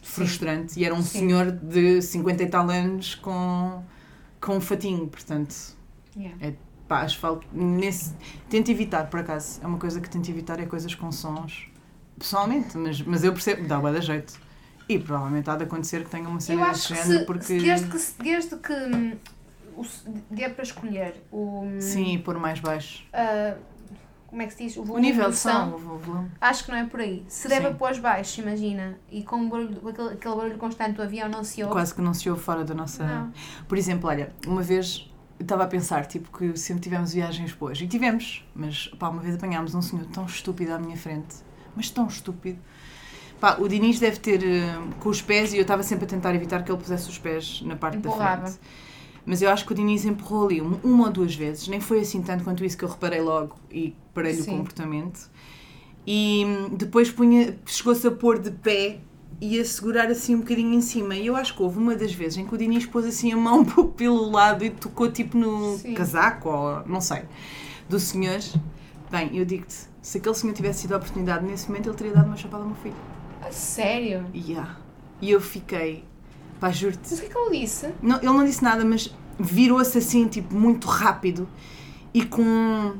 frustrante. 0.00 0.80
E 0.80 0.84
era 0.86 0.94
um 0.94 1.02
Sim. 1.02 1.18
senhor 1.18 1.50
de 1.50 2.00
50 2.00 2.42
e 2.42 2.46
tal 2.46 2.70
anos 2.70 3.14
com, 3.16 3.82
com 4.40 4.56
um 4.56 4.60
fatinho, 4.60 5.06
portanto. 5.08 5.75
Yeah. 6.16 6.56
Pá, 6.88 7.00
acho 7.02 7.16
que 7.16 7.20
falo 7.20 7.42
nesse. 7.52 8.14
Tento 8.48 8.70
evitar, 8.70 9.08
por 9.10 9.20
acaso. 9.20 9.60
É 9.62 9.66
uma 9.66 9.78
coisa 9.78 10.00
que 10.00 10.08
tento 10.08 10.28
evitar, 10.30 10.60
é 10.60 10.66
coisas 10.66 10.94
com 10.94 11.10
sons. 11.10 11.68
Pessoalmente, 12.18 12.78
mas, 12.78 13.00
mas 13.02 13.24
eu 13.24 13.32
percebo, 13.32 13.66
dá 13.66 13.78
bué 13.78 13.92
da 13.92 14.00
jeito. 14.00 14.34
E 14.88 14.98
provavelmente 14.98 15.50
há 15.50 15.56
de 15.56 15.64
acontecer 15.64 16.04
que 16.04 16.10
tenha 16.10 16.28
uma 16.28 16.40
cena 16.40 16.68
desse 16.68 16.88
que, 16.88 16.94
género, 16.94 17.18
se, 17.20 17.24
porque. 17.26 17.58
desde 17.58 17.88
que, 17.88 17.98
se- 17.98 18.14
desde 18.22 18.56
que 18.56 18.72
hum, 18.72 19.16
o, 19.76 19.84
dê 20.30 20.48
para 20.48 20.62
escolher 20.62 21.22
o. 21.32 21.64
Sim, 21.80 22.14
e 22.14 22.18
pôr 22.18 22.38
mais 22.38 22.60
baixo. 22.60 23.04
ah, 23.12 23.56
como 24.28 24.42
é 24.42 24.46
que 24.46 24.52
se 24.54 24.64
diz? 24.64 24.76
O, 24.76 24.82
O 24.82 24.84
volume 24.84 25.06
nível 25.08 25.24
do 25.24 25.30
de 25.32 25.36
som, 25.36 25.68
o 25.74 25.98
volume. 25.98 26.30
Acho 26.40 26.64
que 26.64 26.70
não 26.70 26.78
é 26.78 26.84
por 26.84 27.00
aí. 27.00 27.24
Se 27.28 27.48
der 27.48 27.56
Sim. 27.56 27.62
para 27.62 27.74
pôr 27.74 27.98
baixo, 28.00 28.40
imagina, 28.40 28.96
e 29.10 29.22
com, 29.24 29.36
um 29.36 29.48
barulho, 29.48 29.88
aquele, 29.88 30.10
aquele 30.10 30.34
barulho 30.36 30.58
constante 30.58 30.92
do 30.92 31.02
avião 31.02 31.28
não 31.28 31.42
se 31.42 31.62
ouve. 31.62 31.72
Quase 31.72 31.92
que 31.94 32.00
não 32.00 32.14
se 32.14 32.30
ouve 32.30 32.40
fora 32.42 32.64
da 32.64 32.74
nossa. 32.74 33.04
Não. 33.04 33.32
Por 33.68 33.76
exemplo, 33.76 34.08
olha, 34.08 34.32
uma 34.46 34.62
vez 34.62 35.10
estava 35.40 35.64
a 35.64 35.66
pensar, 35.66 36.06
tipo, 36.06 36.36
que 36.36 36.56
sempre 36.58 36.82
tivemos 36.82 37.12
viagens 37.12 37.52
boas. 37.52 37.80
E 37.80 37.86
tivemos, 37.86 38.44
mas 38.54 38.88
pá, 38.98 39.08
uma 39.08 39.20
vez 39.20 39.34
apanhámos 39.34 39.74
um 39.74 39.82
senhor 39.82 40.04
tão 40.06 40.24
estúpido 40.26 40.72
à 40.72 40.78
minha 40.78 40.96
frente. 40.96 41.36
Mas 41.74 41.90
tão 41.90 42.06
estúpido. 42.06 42.58
Pá, 43.40 43.56
o 43.60 43.68
Diniz 43.68 43.98
deve 44.00 44.18
ter 44.18 44.42
eh, 44.42 44.78
com 45.00 45.10
os 45.10 45.20
pés 45.20 45.52
e 45.52 45.56
eu 45.56 45.62
estava 45.62 45.82
sempre 45.82 46.06
a 46.06 46.08
tentar 46.08 46.34
evitar 46.34 46.62
que 46.64 46.70
ele 46.70 46.78
pusesse 46.78 47.08
os 47.10 47.18
pés 47.18 47.60
na 47.62 47.76
parte 47.76 47.98
Empurrava. 47.98 48.42
da 48.42 48.48
frente. 48.48 48.60
Mas 49.26 49.42
eu 49.42 49.50
acho 49.50 49.66
que 49.66 49.72
o 49.72 49.74
Diniz 49.74 50.04
empurrou 50.04 50.46
ali 50.46 50.62
um- 50.62 50.78
uma 50.84 51.06
ou 51.06 51.12
duas 51.12 51.34
vezes, 51.34 51.66
nem 51.68 51.80
foi 51.80 52.00
assim 52.00 52.22
tanto 52.22 52.44
quanto 52.44 52.64
isso 52.64 52.78
que 52.78 52.84
eu 52.84 52.88
reparei 52.88 53.20
logo 53.20 53.56
e 53.70 53.94
parei-lhe 54.14 54.40
o 54.40 54.46
comportamento. 54.46 55.28
E 56.06 56.44
hum, 56.46 56.76
depois 56.76 57.12
chegou-se 57.66 58.06
a 58.06 58.10
pôr 58.12 58.38
de 58.38 58.52
pé 58.52 59.00
e 59.40 59.60
a 59.60 59.64
segurar 59.64 60.08
assim 60.08 60.34
um 60.34 60.40
bocadinho 60.40 60.74
em 60.74 60.80
cima. 60.80 61.14
E 61.14 61.26
eu 61.26 61.36
acho 61.36 61.54
que 61.54 61.62
houve 61.62 61.78
uma 61.78 61.94
das 61.94 62.12
vezes 62.12 62.38
em 62.38 62.46
que 62.46 62.54
o 62.54 62.58
Diniz 62.58 62.86
pôs 62.86 63.04
assim 63.04 63.32
a 63.32 63.36
mão 63.36 63.60
um 63.60 63.64
pouco 63.66 63.92
pelo 63.92 64.30
lado 64.30 64.64
e 64.64 64.70
tocou 64.70 65.10
tipo 65.10 65.36
no 65.36 65.76
Sim. 65.78 65.94
casaco 65.94 66.48
ou 66.48 66.86
não 66.86 67.00
sei, 67.00 67.22
do 67.88 67.98
senhor. 67.98 68.40
Bem, 69.10 69.36
eu 69.36 69.44
digo-te, 69.44 69.76
se 70.02 70.18
aquele 70.18 70.34
senhor 70.34 70.52
tivesse 70.54 70.82
tido 70.82 70.94
a 70.94 70.96
oportunidade 70.96 71.44
nesse 71.44 71.68
momento, 71.68 71.88
ele 71.88 71.96
teria 71.96 72.12
dado 72.14 72.26
uma 72.26 72.36
chapada 72.36 72.62
ao 72.62 72.68
meu 72.68 72.78
filho. 72.78 72.96
A 73.42 73.52
sério? 73.52 74.26
Yeah. 74.34 74.78
E 75.20 75.30
eu 75.30 75.40
fiquei, 75.40 76.04
pá, 76.58 76.70
juro-te. 76.70 77.08
Mas 77.10 77.18
o 77.18 77.22
que 77.22 77.26
é 77.26 77.30
que 77.30 77.38
ele 77.38 77.60
disse? 77.60 77.88
Não, 78.02 78.16
ele 78.16 78.26
não 78.26 78.44
disse 78.44 78.62
nada, 78.62 78.84
mas 78.84 79.14
virou-se 79.38 79.96
assim, 79.98 80.26
tipo, 80.26 80.54
muito 80.54 80.86
rápido 80.86 81.48
e 82.12 82.24
com. 82.24 82.94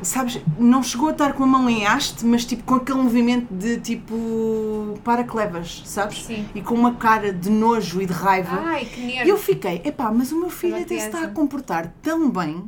Sabes, 0.00 0.40
não 0.58 0.80
chegou 0.82 1.08
a 1.08 1.12
estar 1.12 1.32
com 1.32 1.42
a 1.42 1.46
mão 1.46 1.68
em 1.68 1.84
haste, 1.84 2.24
mas 2.24 2.44
tipo 2.44 2.62
com 2.62 2.76
aquele 2.76 2.98
movimento 3.02 3.52
de 3.52 3.78
tipo. 3.80 4.98
para 5.02 5.24
que 5.24 5.36
levas, 5.36 5.82
sabes? 5.84 6.24
Sim. 6.24 6.46
E 6.54 6.60
com 6.60 6.74
uma 6.74 6.94
cara 6.94 7.32
de 7.32 7.50
nojo 7.50 8.00
e 8.00 8.06
de 8.06 8.12
raiva. 8.12 8.60
Ai, 8.64 8.84
que 8.84 9.00
E 9.00 9.06
nervo. 9.06 9.30
eu 9.30 9.36
fiquei, 9.36 9.82
epá, 9.84 10.10
mas 10.12 10.30
o 10.30 10.38
meu 10.38 10.50
filho 10.50 10.76
até 10.76 10.98
se 10.98 11.06
está 11.06 11.22
a 11.22 11.28
comportar 11.28 11.92
tão 12.00 12.30
bem 12.30 12.64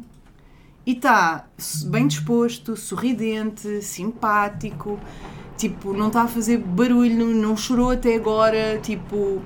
e 0.84 0.92
está 0.92 1.44
bem 1.86 2.06
disposto, 2.08 2.76
sorridente, 2.76 3.80
simpático, 3.80 4.98
tipo, 5.56 5.92
não 5.92 6.08
está 6.08 6.22
a 6.22 6.28
fazer 6.28 6.58
barulho, 6.58 7.26
não 7.26 7.56
chorou 7.56 7.90
até 7.90 8.16
agora, 8.16 8.80
tipo. 8.82 9.40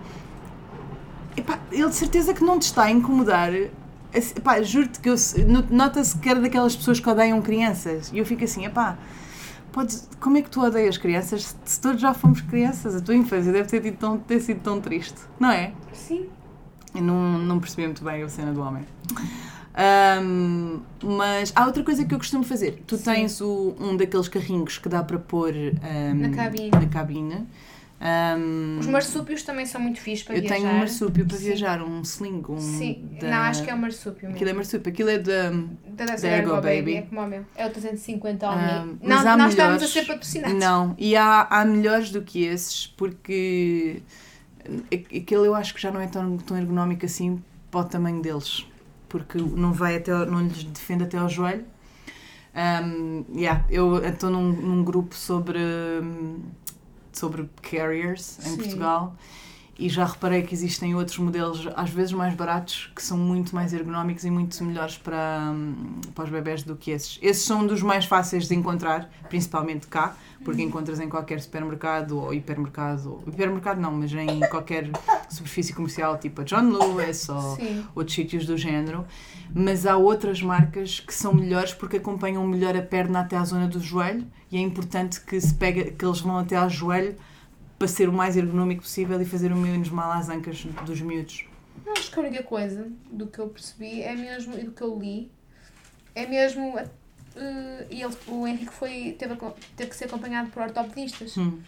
Epá, 1.36 1.58
ele 1.70 1.88
de 1.88 1.94
certeza 1.96 2.32
que 2.32 2.42
não 2.44 2.58
te 2.58 2.62
está 2.62 2.84
a 2.84 2.90
incomodar. 2.90 3.50
Epá, 4.14 4.62
juro-te 4.62 5.00
que 5.00 5.08
eu 5.08 5.16
se- 5.18 5.44
no- 5.44 5.66
nota-se 5.70 6.16
que 6.18 6.28
era 6.28 6.40
daquelas 6.40 6.76
pessoas 6.76 7.00
que 7.00 7.08
odeiam 7.08 7.42
crianças. 7.42 8.10
E 8.12 8.18
eu 8.18 8.24
fico 8.26 8.44
assim, 8.44 8.64
epá, 8.64 8.96
podes, 9.72 10.08
como 10.20 10.36
é 10.36 10.42
que 10.42 10.48
tu 10.50 10.60
odeias 10.62 10.96
crianças 10.96 11.54
se- 11.64 11.80
todos 11.80 12.00
já 12.00 12.14
fomos 12.14 12.40
crianças? 12.40 12.94
A 12.94 13.00
tua 13.00 13.14
infância 13.14 13.52
deve 13.52 13.68
ter, 13.68 13.80
tido 13.80 13.96
tão- 13.96 14.18
ter 14.18 14.40
sido 14.40 14.60
tão 14.60 14.80
triste, 14.80 15.18
não 15.40 15.50
é? 15.50 15.72
Sim. 15.92 16.26
Eu 16.94 17.02
não, 17.02 17.38
não 17.38 17.58
percebi 17.58 17.86
muito 17.86 18.04
bem 18.04 18.22
a 18.22 18.28
cena 18.28 18.52
do 18.52 18.60
homem. 18.60 18.84
Ahm, 19.76 20.78
mas 21.02 21.52
há 21.56 21.66
outra 21.66 21.82
coisa 21.82 22.04
que 22.04 22.14
eu 22.14 22.18
costumo 22.18 22.44
fazer. 22.44 22.84
Tu 22.86 22.96
Sim. 22.96 23.02
tens 23.04 23.40
o- 23.40 23.74
um 23.80 23.96
daqueles 23.96 24.28
carrinhos 24.28 24.78
que 24.78 24.88
dá 24.88 25.02
para 25.02 25.18
pôr 25.18 25.52
ahm, 25.52 26.14
Na 26.20 26.28
cabine. 26.30 26.70
na 26.70 26.86
cabine. 26.86 27.46
Ahm, 28.00 28.78
Os 28.80 28.86
marsúpios 28.86 29.42
também 29.44 29.64
são 29.64 29.80
muito 29.80 30.00
fixes 30.00 30.24
para 30.24 30.34
eu 30.36 30.40
viajar. 30.42 30.56
tenho 30.56 30.68
um 30.68 30.78
marsúpio 30.78 31.24
para 31.26 31.36
Sim. 31.38 31.44
viajar, 31.44 31.82
um 31.82 32.00
sling, 32.02 32.42
um 32.48 32.58
Sim. 32.58 33.08
da- 33.20 33.30
Não, 33.30 33.36
acho 33.38 33.62
que 33.64 33.70
é 33.70 33.74
o 33.74 33.78
marsúpio 33.78 34.22
mesmo. 34.24 34.34
Aquilo 34.34 34.50
é 34.50 34.52
marsúpio, 34.52 34.92
aquilo 34.92 35.08
é 35.10 35.18
da. 35.18 35.50
Da 35.50 36.04
da 36.06 36.12
Ergo 36.14 36.26
Ergo 36.26 36.50
Baby. 36.56 36.68
Baby. 36.80 36.94
É 36.96 37.02
como 37.02 37.20
o 37.22 37.26
meu. 37.26 37.46
É 37.54 37.66
o 37.66 37.70
350 37.70 38.46
ao 38.46 38.56
mas 38.56 38.98
Não, 39.00 39.08
nós 39.08 39.18
estamos 39.20 39.44
a 39.44 39.48
melhores. 39.48 39.90
ser 39.90 40.06
patrocinados. 40.06 40.58
Não, 40.58 40.94
e 40.98 41.16
há, 41.16 41.46
há 41.48 41.64
melhores 41.64 42.10
do 42.10 42.20
que 42.20 42.42
esses, 42.44 42.86
porque 42.88 44.02
aquele 44.92 45.46
eu 45.46 45.54
acho 45.54 45.72
que 45.74 45.80
já 45.80 45.90
não 45.90 46.00
é 46.00 46.06
tão, 46.06 46.36
tão 46.38 46.56
ergonómico 46.58 47.06
assim 47.06 47.42
para 47.70 47.80
o 47.80 47.84
tamanho 47.84 48.20
deles, 48.20 48.66
porque 49.08 49.38
não 49.38 49.72
vai 49.72 49.96
até, 49.96 50.12
não 50.26 50.42
lhes 50.42 50.64
defende 50.64 51.04
até 51.04 51.16
ao 51.16 51.28
joelho. 51.28 51.64
Um, 52.56 53.24
yeah, 53.36 53.64
eu 53.68 53.98
estou 54.04 54.30
num, 54.30 54.52
num 54.52 54.84
grupo 54.84 55.14
sobre, 55.14 55.58
hum, 56.02 56.38
sobre 57.18 57.48
carriers 57.62 58.38
em 58.40 58.50
Sim. 58.50 58.56
Portugal 58.56 59.16
e 59.78 59.88
já 59.88 60.04
reparei 60.04 60.42
que 60.42 60.54
existem 60.54 60.94
outros 60.94 61.18
modelos, 61.18 61.68
às 61.74 61.90
vezes 61.90 62.12
mais 62.12 62.34
baratos, 62.34 62.90
que 62.94 63.02
são 63.02 63.18
muito 63.18 63.54
mais 63.54 63.72
ergonómicos 63.72 64.24
e 64.24 64.30
muito 64.30 64.62
melhores 64.64 64.96
para, 64.96 65.50
hum, 65.52 66.00
para 66.14 66.24
os 66.24 66.30
bebés 66.30 66.62
do 66.62 66.76
que 66.76 66.90
esses. 66.92 67.18
Esses 67.20 67.44
são 67.44 67.66
dos 67.66 67.82
mais 67.82 68.04
fáceis 68.04 68.46
de 68.46 68.54
encontrar, 68.54 69.10
principalmente 69.28 69.86
cá, 69.88 70.16
porque 70.44 70.60
Uhum. 70.62 70.68
encontras 70.68 71.00
em 71.00 71.08
qualquer 71.08 71.40
supermercado 71.40 72.18
ou 72.18 72.32
hipermercado, 72.34 73.12
ou, 73.14 73.24
hipermercado 73.26 73.80
não, 73.80 73.92
mas 73.92 74.12
em 74.12 74.40
qualquer 74.50 74.90
superfície 75.28 75.72
comercial, 75.72 76.18
tipo 76.18 76.42
a 76.42 76.44
John 76.44 76.70
Lewis 76.70 77.28
ou 77.28 77.56
Sim. 77.56 77.84
outros 77.94 78.14
sítios 78.14 78.46
do 78.46 78.56
género, 78.56 79.04
mas 79.54 79.86
há 79.86 79.96
outras 79.96 80.42
marcas 80.42 81.00
que 81.00 81.14
são 81.14 81.32
melhores 81.34 81.72
porque 81.72 81.96
acompanham 81.96 82.46
melhor 82.46 82.76
a 82.76 82.82
perna 82.82 83.20
até 83.20 83.36
à 83.36 83.44
zona 83.44 83.66
do 83.66 83.80
joelho 83.80 84.26
e 84.52 84.56
é 84.56 84.60
importante 84.60 85.20
que 85.22 85.40
se 85.40 85.54
pega, 85.54 85.90
que 85.90 86.04
eles 86.04 86.20
vão 86.20 86.38
até 86.38 86.56
ao 86.56 86.68
joelho 86.68 87.16
para 87.84 87.88
ser 87.88 88.08
o 88.08 88.12
mais 88.12 88.34
ergonómico 88.34 88.80
possível 88.82 89.20
e 89.20 89.26
fazer 89.26 89.52
o 89.52 89.56
menos 89.56 89.90
mal 89.90 90.10
às 90.10 90.30
ancas 90.30 90.64
dos 90.86 91.00
miúdos. 91.02 91.44
Acho 91.86 92.10
que 92.10 92.18
a 92.18 92.22
única 92.22 92.42
coisa 92.42 92.88
do 93.12 93.26
que 93.26 93.38
eu 93.38 93.48
percebi 93.48 94.00
é 94.02 94.14
mesmo, 94.14 94.58
e 94.58 94.62
do 94.64 94.70
que 94.72 94.80
eu 94.80 94.98
li, 94.98 95.30
é 96.14 96.26
mesmo. 96.26 96.78
eh, 97.36 97.86
e 97.90 98.02
ele, 98.02 98.14
o 98.26 98.46
Henrique 98.46 98.72
foi, 98.72 99.14
teve, 99.18 99.34
a 99.34 99.36
teve 99.76 99.90
que 99.90 99.96
ser 99.96 100.06
acompanhado 100.06 100.48
por 100.50 100.62
ortopedistas 100.62 101.36
Hum. 101.36 101.58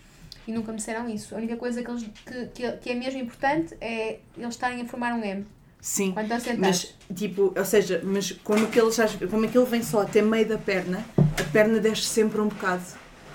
e 0.48 0.52
nunca 0.52 0.72
me 0.72 0.78
disseram 0.78 1.06
isso. 1.10 1.34
A 1.34 1.38
única 1.38 1.56
coisa 1.58 1.82
que, 1.82 1.90
eles, 1.90 2.06
que, 2.24 2.46
que, 2.54 2.72
que 2.78 2.90
é 2.90 2.94
mesmo 2.94 3.20
importante 3.20 3.76
é 3.78 4.20
eles 4.38 4.54
estarem 4.54 4.80
a 4.80 4.86
formar 4.86 5.12
um 5.12 5.22
M 5.22 5.44
Sim, 5.82 6.12
quando 6.12 6.24
estão 6.32 6.40
sentados. 6.40 6.94
mas 7.10 7.18
tipo, 7.18 7.52
ou 7.54 7.64
seja, 7.64 8.00
mas 8.02 8.32
como 8.42 8.64
aquele, 8.64 8.90
como 9.30 9.44
aquele 9.44 9.64
vem 9.66 9.82
só 9.82 10.00
até 10.00 10.22
meio 10.22 10.48
da 10.48 10.56
perna, 10.56 11.04
a 11.18 11.52
perna 11.52 11.78
desce 11.78 12.04
sempre 12.04 12.40
um 12.40 12.48
bocado. 12.48 12.84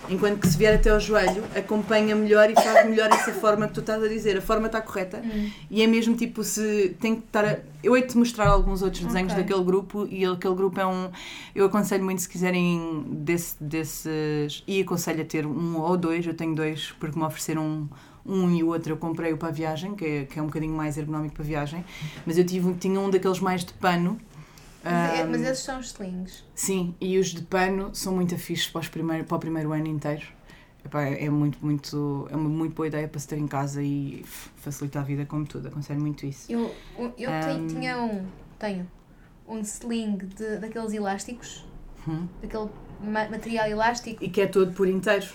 Enquanto 0.09 0.39
que 0.39 0.47
se 0.47 0.57
vier 0.57 0.75
até 0.75 0.89
ao 0.89 0.99
joelho, 0.99 1.43
acompanha 1.55 2.15
melhor 2.15 2.49
e 2.49 2.55
faz 2.55 2.89
melhor 2.89 3.09
essa 3.11 3.31
forma 3.31 3.67
que 3.67 3.73
tu 3.73 3.79
estás 3.81 4.03
a 4.03 4.07
dizer. 4.07 4.37
A 4.37 4.41
forma 4.41 4.67
está 4.67 4.81
correta. 4.81 5.21
Hum. 5.23 5.49
E 5.69 5.81
é 5.81 5.87
mesmo 5.87 6.15
tipo 6.15 6.43
se 6.43 6.95
tem 6.99 7.15
que 7.15 7.25
estar. 7.25 7.45
A... 7.45 7.59
Eu 7.83 7.95
hei 7.95 8.01
de 8.03 8.09
te 8.09 8.17
mostrar 8.17 8.47
alguns 8.47 8.81
outros 8.81 9.03
desenhos 9.03 9.31
Ok. 9.31 9.43
daquele 9.43 9.63
grupo 9.63 10.07
e 10.09 10.25
aquele 10.25 10.55
grupo 10.55 10.79
é 10.79 10.85
um. 10.85 11.09
Eu 11.55 11.65
aconselho 11.65 12.03
muito 12.03 12.21
se 12.21 12.29
quiserem 12.29 13.05
desse, 13.09 13.55
desses. 13.61 14.63
E 14.67 14.81
aconselho 14.81 15.21
a 15.21 15.25
ter 15.25 15.45
um 15.45 15.79
ou 15.79 15.95
dois, 15.95 16.25
eu 16.25 16.33
tenho 16.33 16.55
dois, 16.55 16.93
porque 16.99 17.17
me 17.17 17.25
ofereceram 17.25 17.63
um, 17.63 17.87
um 18.25 18.51
e 18.51 18.63
o 18.63 18.67
outro 18.67 18.93
eu 18.93 18.97
comprei-o 18.97 19.37
para 19.37 19.49
a 19.49 19.51
viagem, 19.51 19.95
que 19.95 20.05
é, 20.05 20.25
que 20.25 20.39
é 20.39 20.41
um 20.41 20.47
bocadinho 20.47 20.73
mais 20.75 20.97
ergonómico 20.97 21.35
para 21.35 21.43
a 21.43 21.47
viagem. 21.47 21.85
Mas 22.25 22.37
eu 22.37 22.45
tive, 22.45 22.73
tinha 22.73 22.99
um 22.99 23.09
daqueles 23.09 23.39
mais 23.39 23.63
de 23.63 23.73
pano. 23.73 24.19
Mas, 24.83 24.93
é- 24.93 25.21
ahm, 25.23 25.29
mas 25.31 25.41
esses 25.41 25.63
são 25.63 25.79
os 25.79 25.87
slings. 25.87 26.43
Sim, 26.55 26.95
e 26.99 27.17
os 27.19 27.27
de 27.29 27.41
pano 27.43 27.93
são 27.93 28.15
muito 28.15 28.33
afixos 28.35 28.67
para, 28.71 28.81
os 28.81 28.87
primeiro, 28.87 29.23
para 29.25 29.37
o 29.37 29.39
primeiro 29.39 29.71
ano 29.73 29.87
inteiro. 29.87 30.25
Epá, 30.83 31.03
é 31.03 31.29
muito, 31.29 31.59
muito, 31.63 32.27
é 32.31 32.35
uma 32.35 32.49
muito 32.49 32.73
boa 32.73 32.87
ideia 32.87 33.07
para 33.07 33.19
se 33.19 33.27
ter 33.27 33.37
em 33.37 33.47
casa 33.47 33.83
e 33.83 34.23
facilita 34.55 34.99
a 34.99 35.03
vida 35.03 35.25
como 35.27 35.45
tudo. 35.45 35.67
Aconselho 35.67 36.01
muito 36.01 36.25
isso. 36.25 36.51
Eu, 36.51 36.73
eu 37.17 37.29
Ahm. 37.31 37.67
tinha 37.67 38.01
um, 38.01 38.25
tenho, 38.57 38.89
um 39.47 39.59
sling 39.59 40.17
de, 40.17 40.57
daqueles 40.57 40.91
elásticos, 40.93 41.63
Hum. 42.07 42.27
daquele 42.41 42.67
ma- 42.99 43.29
material 43.29 43.67
elástico, 43.67 44.23
E 44.23 44.29
que 44.29 44.41
é 44.41 44.47
todo 44.47 44.73
por 44.73 44.87
inteiro. 44.87 45.27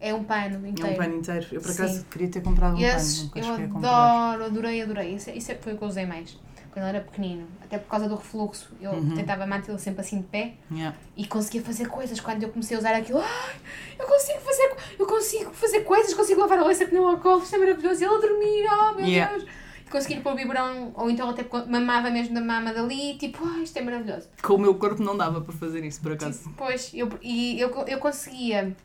é 0.00 0.12
um 0.12 0.24
pano 0.24 0.66
É 0.66 0.70
inteiro. 0.70 0.92
um 0.92 0.96
pano 0.96 1.14
inteiro. 1.14 1.46
Eu 1.52 1.60
por 1.60 1.70
acaso 1.70 1.98
Sim. 2.00 2.04
queria 2.10 2.28
ter 2.28 2.40
comprado 2.42 2.74
um 2.74 2.80
E 2.80 2.84
esses 2.84 3.28
pano, 3.28 3.46
eu 3.46 3.76
adoro, 3.76 4.44
adorei, 4.46 4.82
adorei. 4.82 5.14
Isso, 5.14 5.30
isso 5.30 5.52
é- 5.52 5.54
foi 5.54 5.74
o 5.74 5.78
que 5.78 5.84
eu 5.84 5.88
usei 5.88 6.04
mais. 6.04 6.36
Quando 6.72 6.86
ele 6.86 6.96
era 6.98 7.04
pequenino. 7.04 7.46
Até 7.62 7.78
por 7.78 7.88
causa 7.88 8.08
do 8.08 8.14
refluxo. 8.14 8.70
Eu 8.80 8.92
Uhum. 8.92 9.14
tentava 9.16 9.44
mantê-lo 9.46 9.78
sempre 9.78 10.00
assim 10.02 10.18
de 10.18 10.26
pé 10.28 10.54
Yeah. 10.70 10.96
e 11.16 11.26
conseguia 11.26 11.62
fazer 11.62 11.88
coisas. 11.88 12.20
Quando 12.20 12.42
eu 12.44 12.48
comecei 12.50 12.76
a 12.76 12.80
usar 12.80 12.94
aquilo, 12.94 13.18
ai, 13.20 13.56
eu 13.98 14.06
consigo 14.06 14.38
fazer, 14.40 14.70
eu 14.98 15.06
consigo 15.06 15.50
fazer 15.52 15.80
coisas, 15.80 16.14
consigo 16.14 16.40
lavar 16.40 16.58
a 16.58 16.62
louça 16.62 16.84
que 16.86 16.94
não 16.94 17.08
ao 17.08 17.18
colo, 17.18 17.42
isto 17.42 17.56
é 17.56 17.58
maravilhoso. 17.58 18.02
E 18.02 18.06
ele 18.06 18.14
a 18.14 18.18
dormir, 18.18 18.64
oh 18.70 18.92
meu 18.96 19.06
Yeah. 19.06 19.36
Deus. 19.36 19.48
E 19.86 19.90
conseguir 19.90 20.20
pôr 20.20 20.32
o 20.32 20.36
biberão, 20.36 20.92
ou 20.94 21.10
então 21.10 21.28
até 21.28 21.44
mamava 21.66 22.10
mesmo 22.10 22.32
da 22.34 22.40
mama 22.40 22.72
dali, 22.72 23.18
tipo, 23.18 23.44
ai, 23.44 23.62
isto 23.64 23.76
é 23.76 23.82
maravilhoso. 23.82 24.28
Com 24.40 24.54
o 24.54 24.58
meu 24.58 24.74
corpo 24.76 25.02
não 25.02 25.16
dava 25.16 25.40
para 25.40 25.52
fazer 25.52 25.84
isso, 25.84 26.00
por 26.00 26.12
acaso. 26.12 26.38
Tipo, 26.44 26.54
Pois, 26.56 26.92
eu, 26.94 27.08
e 27.20 27.60
eu, 27.60 27.70
eu 27.88 27.98
conseguia, 27.98 28.76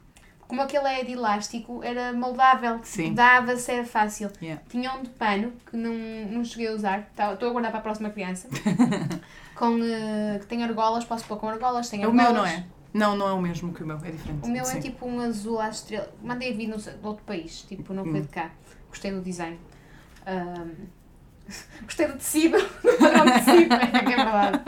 como 0.48 0.62
aquele 0.62 0.88
é 0.88 1.04
de 1.04 1.14
elástico, 1.14 1.84
era 1.84 2.14
moldável, 2.14 2.80
Sim. 2.84 3.14
dava-se, 3.14 3.72
era 3.72 3.84
fácil. 3.86 4.30
Yeah. 4.42 4.62
Tinha 4.70 4.94
um 4.94 5.04
de 5.04 5.10
pano 5.10 5.54
que 5.70 5.76
não, 5.76 5.94
não 6.32 6.44
cheguei 6.44 6.68
a 6.68 6.74
usar, 6.74 7.10
tá- 7.16 7.34
estou 7.34 7.50
a 7.50 7.52
guardar 7.52 7.72
para 7.72 7.80
a 7.80 7.84
próxima 7.84 8.10
criança, 8.10 8.48
com, 9.56 9.78
eh, 9.84 10.38
que 10.40 10.46
tem 10.48 10.64
argolas, 10.64 11.04
posso 11.06 11.26
pôr 11.26 11.38
com 11.38 11.48
argolas, 11.50 11.90
tem 11.90 12.02
É 12.04 12.08
o 12.08 12.12
argolas. 12.12 12.32
meu, 12.34 12.42
não 12.42 12.46
é? 12.48 12.66
Não, 12.94 13.16
não 13.18 13.28
é 13.28 13.34
o 13.34 13.42
mesmo 13.42 13.74
que 13.74 13.84
o 13.84 13.88
meu, 13.88 13.98
é 13.98 14.12
diferente. 14.12 14.46
O 14.48 14.50
meu 14.52 14.64
Sim. 14.64 14.78
é 14.78 14.82
tipo 14.82 15.06
um 15.06 15.20
azul 15.20 15.60
à 15.60 15.68
estrela. 15.70 16.10
Mandei 16.24 16.54
vir 16.54 16.68
no, 16.68 16.78
de 16.78 16.90
outro 17.04 17.24
país, 17.26 17.62
tipo, 17.64 17.94
não 17.94 18.04
foi 18.06 18.20
Hum. 18.20 18.22
de 18.22 18.28
cá. 18.30 18.52
Gostei 18.90 19.12
do 19.12 19.22
design. 19.22 19.60
Ahm, 20.26 20.72
Gostei 21.84 22.08
do 22.08 22.14
tecido, 22.14 22.58
do 22.84 22.98
padrão 22.98 23.26
de 23.26 23.32
tecido, 23.34 23.74
é 23.76 23.88
que 24.04 24.14
é 24.14 24.16
verdade. 24.16 24.60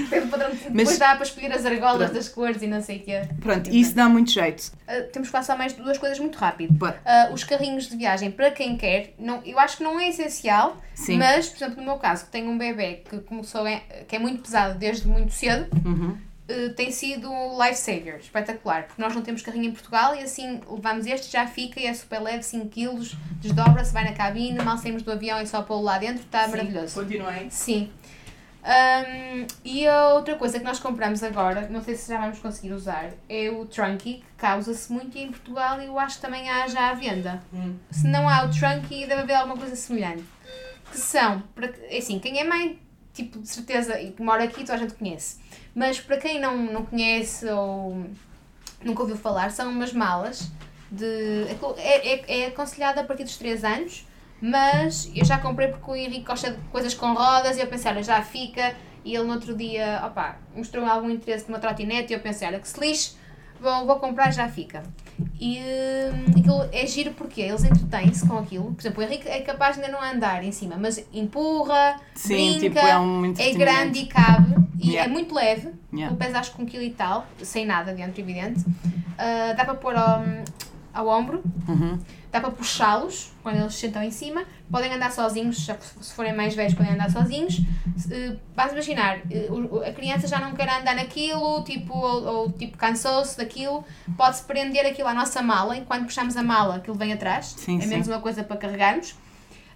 Gostei 0.00 0.20
do 0.20 0.26
padrão 0.28 0.50
de 0.50 0.56
tecido. 0.56 0.76
Depois 0.76 0.98
dá 0.98 1.14
para 1.14 1.24
escolher 1.24 1.52
as 1.52 1.64
argolas 1.64 1.96
Pronto. 1.98 2.12
das 2.14 2.28
cores 2.28 2.62
e 2.62 2.66
não 2.66 2.82
sei 2.82 2.98
o 2.98 3.02
quê. 3.02 3.22
Pronto, 3.40 3.70
isso 3.70 3.94
dá 3.94 4.08
muito 4.08 4.30
jeito. 4.30 4.60
Uh, 4.88 5.10
temos 5.12 5.30
que 5.30 5.42
só 5.42 5.56
mais 5.56 5.72
duas 5.72 5.96
coisas 5.96 6.18
muito 6.18 6.36
rápido. 6.36 6.74
Uh, 6.84 7.32
os 7.32 7.44
carrinhos 7.44 7.88
de 7.88 7.96
viagem, 7.96 8.30
para 8.30 8.50
quem 8.50 8.76
quer, 8.76 9.14
não, 9.18 9.42
eu 9.44 9.58
acho 9.58 9.78
que 9.78 9.82
não 9.82 9.98
é 9.98 10.08
essencial, 10.10 10.76
Sim. 10.94 11.16
mas, 11.18 11.48
por 11.48 11.56
exemplo, 11.56 11.76
no 11.80 11.84
meu 11.84 11.96
caso, 11.96 12.26
que 12.26 12.30
tenho 12.30 12.50
um 12.50 12.58
bebê 12.58 13.02
que 13.08 13.18
começou 13.20 13.66
em- 13.66 13.80
que 14.06 14.16
é 14.16 14.18
muito 14.18 14.42
pesado 14.42 14.78
desde 14.78 15.06
muito 15.08 15.32
cedo, 15.32 15.66
Uhum. 15.84 16.18
Uh, 16.48 16.72
tem 16.74 16.90
sido 16.90 17.30
lifesaver, 17.60 18.16
espetacular, 18.16 18.84
porque 18.84 19.00
nós 19.00 19.14
não 19.14 19.22
temos 19.22 19.42
carrinho 19.42 19.66
em 19.66 19.72
Portugal 19.72 20.14
e 20.14 20.22
assim 20.22 20.60
levamos 20.68 21.06
este, 21.06 21.32
já 21.32 21.46
fica 21.46 21.78
e 21.80 21.86
é 21.86 21.94
super 21.94 22.20
leve, 22.20 22.42
5 22.42 22.68
kg, 22.68 23.16
desdobra-se, 23.40 23.92
vai 23.92 24.04
na 24.04 24.12
cabine, 24.12 24.58
mal 24.62 24.78
saímos 24.78 25.02
do 25.02 25.12
avião 25.12 25.40
e 25.40 25.46
só 25.46 25.62
pô-lo 25.62 25.82
lá 25.82 25.98
dentro, 25.98 26.22
está 26.22 26.48
maravilhoso. 26.48 26.94
Continuem. 26.94 27.50
Sim. 27.50 27.90
Um, 28.68 29.46
e 29.64 29.86
a 29.86 30.08
outra 30.08 30.34
coisa 30.34 30.58
que 30.58 30.64
nós 30.64 30.78
compramos 30.78 31.22
agora, 31.22 31.68
não 31.70 31.82
sei 31.82 31.94
se 31.94 32.12
já 32.12 32.20
vamos 32.20 32.38
conseguir 32.38 32.72
usar, 32.72 33.12
é 33.28 33.50
o 33.50 33.64
Trunky, 33.64 34.16
que 34.16 34.24
causa-se 34.36 34.92
muito 34.92 35.16
em 35.16 35.28
Portugal 35.28 35.80
e 35.80 35.86
eu 35.86 35.98
acho 35.98 36.16
que 36.16 36.22
também 36.22 36.50
há 36.50 36.66
já 36.66 36.90
à 36.90 36.94
venda. 36.94 37.42
Hum. 37.52 37.76
Se 37.90 38.06
não 38.06 38.28
há 38.28 38.44
o 38.44 38.50
Trunky, 38.50 39.06
deve 39.06 39.22
haver 39.22 39.34
alguma 39.34 39.56
coisa 39.56 39.76
semelhante. 39.76 40.24
Que 40.90 40.98
são, 40.98 41.42
é 41.88 41.98
assim, 41.98 42.18
quem 42.18 42.38
é 42.40 42.44
mãe, 42.44 42.78
tipo, 43.14 43.38
de 43.38 43.48
certeza, 43.48 43.98
e 44.00 44.10
que 44.12 44.22
mora 44.22 44.44
aqui, 44.44 44.60
toda 44.60 44.74
a 44.74 44.76
gente 44.78 44.94
conhece. 44.94 45.38
Mas 45.74 46.00
para 46.00 46.16
quem 46.16 46.40
não, 46.40 46.56
não 46.56 46.84
conhece 46.84 47.46
ou 47.48 48.04
nunca 48.82 49.02
ouviu 49.02 49.16
falar, 49.16 49.50
são 49.50 49.70
umas 49.70 49.92
malas 49.92 50.50
de. 50.90 51.46
É, 51.76 52.14
é, 52.14 52.42
é 52.42 52.46
aconselhado 52.46 53.00
a 53.00 53.04
partir 53.04 53.24
dos 53.24 53.36
3 53.36 53.64
anos, 53.64 54.06
mas 54.40 55.10
eu 55.14 55.24
já 55.24 55.38
comprei 55.38 55.68
porque 55.68 55.90
o 55.90 55.94
Henrique 55.94 56.24
gosta 56.24 56.50
de 56.52 56.60
coisas 56.68 56.94
com 56.94 57.12
rodas 57.12 57.56
e 57.56 57.60
eu 57.60 57.66
pensei, 57.66 57.90
olha, 57.90 58.02
já 58.02 58.22
fica. 58.22 58.74
E 59.04 59.14
ele 59.14 59.24
no 59.24 59.34
outro 59.34 59.56
dia, 59.56 60.02
opá, 60.04 60.38
mostrou 60.54 60.84
algum 60.84 61.08
interesse 61.08 61.48
numa 61.48 61.58
trotinete 61.58 62.12
e 62.12 62.16
eu 62.16 62.20
pensei, 62.20 62.46
olha, 62.46 62.58
que 62.58 62.68
se 62.68 62.78
lixe, 62.78 63.16
vou, 63.60 63.86
vou 63.86 63.96
comprar, 63.96 64.32
já 64.32 64.48
fica. 64.48 64.82
E 65.40 65.60
hum, 65.60 66.38
aquilo 66.38 66.68
é 66.72 66.86
giro 66.86 67.12
porque 67.12 67.40
eles 67.40 67.64
entretêm-se 67.64 68.26
com 68.26 68.38
aquilo. 68.38 68.72
Por 68.72 68.80
exemplo, 68.80 69.02
o 69.02 69.06
Henrique 69.06 69.28
é 69.28 69.40
capaz 69.40 69.76
de 69.76 69.82
ainda 69.82 69.92
não 69.92 70.02
andar 70.02 70.42
em 70.44 70.52
cima, 70.52 70.76
mas 70.78 71.04
empurra, 71.12 71.96
Sim, 72.14 72.58
brinca, 72.58 72.60
tipo, 72.60 72.78
é 72.78 72.98
um 72.98 73.34
é 73.38 73.52
grande 73.52 74.00
e 74.00 74.06
cabe, 74.06 74.54
e 74.80 74.90
Yeah. 74.90 75.10
é 75.10 75.12
muito 75.12 75.34
leve. 75.34 75.70
Yeah. 75.92 76.14
Ele 76.14 76.16
pesa 76.16 76.38
acho 76.38 76.52
que 76.54 76.62
um 76.62 76.66
quilo 76.66 76.82
e 76.84 76.90
tal, 76.90 77.26
sem 77.42 77.66
nada 77.66 77.92
dentro, 77.92 78.20
evidente. 78.20 78.64
Ah, 79.18 79.52
dá 79.56 79.64
para 79.64 79.74
pôr 79.74 79.96
ao, 79.96 80.22
ao 80.92 81.06
ombro, 81.08 81.42
Uhum. 81.68 81.98
dá 82.32 82.40
para 82.40 82.50
puxá-los 82.50 83.32
quando 83.42 83.56
eles 83.56 83.74
se 83.74 83.80
sentam 83.80 84.02
em 84.02 84.10
cima. 84.10 84.44
Podem 84.70 84.92
andar 84.92 85.10
sozinhos, 85.12 85.66
se 86.00 86.12
forem 86.14 86.34
mais 86.34 86.54
velhos, 86.54 86.74
podem 86.74 86.92
andar 86.92 87.10
sozinhos. 87.10 87.60
Vais 88.54 88.72
imaginar, 88.72 89.18
o- 89.50 89.80
a 89.82 89.92
criança 89.92 90.26
já 90.26 90.38
não 90.40 90.52
quer 90.52 90.68
andar 90.68 90.94
naquilo, 90.94 91.62
tipo, 91.64 91.94
ou, 91.96 92.24
ou, 92.24 92.52
tipo 92.52 92.76
cansou-se 92.76 93.36
daquilo, 93.36 93.84
pode-se 94.16 94.42
prender 94.44 94.84
aquilo 94.86 95.08
à 95.08 95.14
nossa 95.14 95.40
mala, 95.42 95.76
enquanto 95.76 96.04
puxamos 96.04 96.36
a 96.36 96.42
mala, 96.42 96.76
aquilo 96.76 96.96
vem 96.96 97.12
atrás. 97.12 97.54
Sim, 97.56 97.80
é 97.82 97.86
menos 97.86 98.06
sim. 98.06 98.12
uma 98.12 98.20
coisa 98.20 98.42
para 98.44 98.56
carregarmos. 98.56 99.14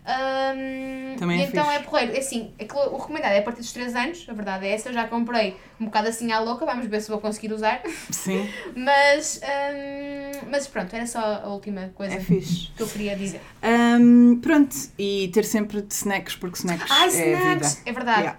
Ahm, 0.04 1.16
Também 1.16 1.40
é 1.42 1.44
então 1.46 1.64
fixe. 1.64 1.76
é 1.76 1.82
porreiro. 1.82 2.12
É 2.14 2.18
assim, 2.18 2.50
aquilo- 2.60 2.92
o 2.92 2.96
recomendado 2.98 3.32
é 3.32 3.38
a 3.38 3.42
partir 3.42 3.60
dos 3.60 3.72
3 3.72 3.94
anos, 3.94 4.26
a 4.28 4.32
verdade 4.32 4.66
é 4.66 4.72
essa. 4.72 4.88
Eu 4.88 4.92
já 4.92 5.06
comprei 5.06 5.56
um 5.80 5.84
bocado 5.84 6.08
assim 6.08 6.32
à 6.32 6.40
louca, 6.40 6.66
vamos 6.66 6.86
ver 6.86 7.00
se 7.00 7.08
vou 7.10 7.20
conseguir 7.20 7.52
usar. 7.52 7.80
Sim, 8.10 8.48
Mas, 8.76 9.40
ahm, 9.42 10.48
mas 10.50 10.66
pronto, 10.66 10.94
era 10.94 11.06
só 11.06 11.20
a 11.44 11.48
última 11.48 11.90
coisa 11.94 12.14
é 12.16 12.18
que 12.20 12.70
eu 12.78 12.86
queria 12.88 13.14
dizer. 13.16 13.40
Ahm, 13.62 14.40
pronto, 14.40 14.74
e 14.98 15.28
ter 15.32 15.44
sempre 15.44 15.82
de 15.82 15.94
snacks, 15.94 16.34
porque 16.36 16.58
snacks 16.58 16.90
Ai, 16.90 17.08
é 17.08 17.34
a 17.34 17.38
snacks! 17.38 17.74
vida. 17.76 17.82
É 17.88 17.92
verdade. 17.92 18.20
Yeah. 18.20 18.38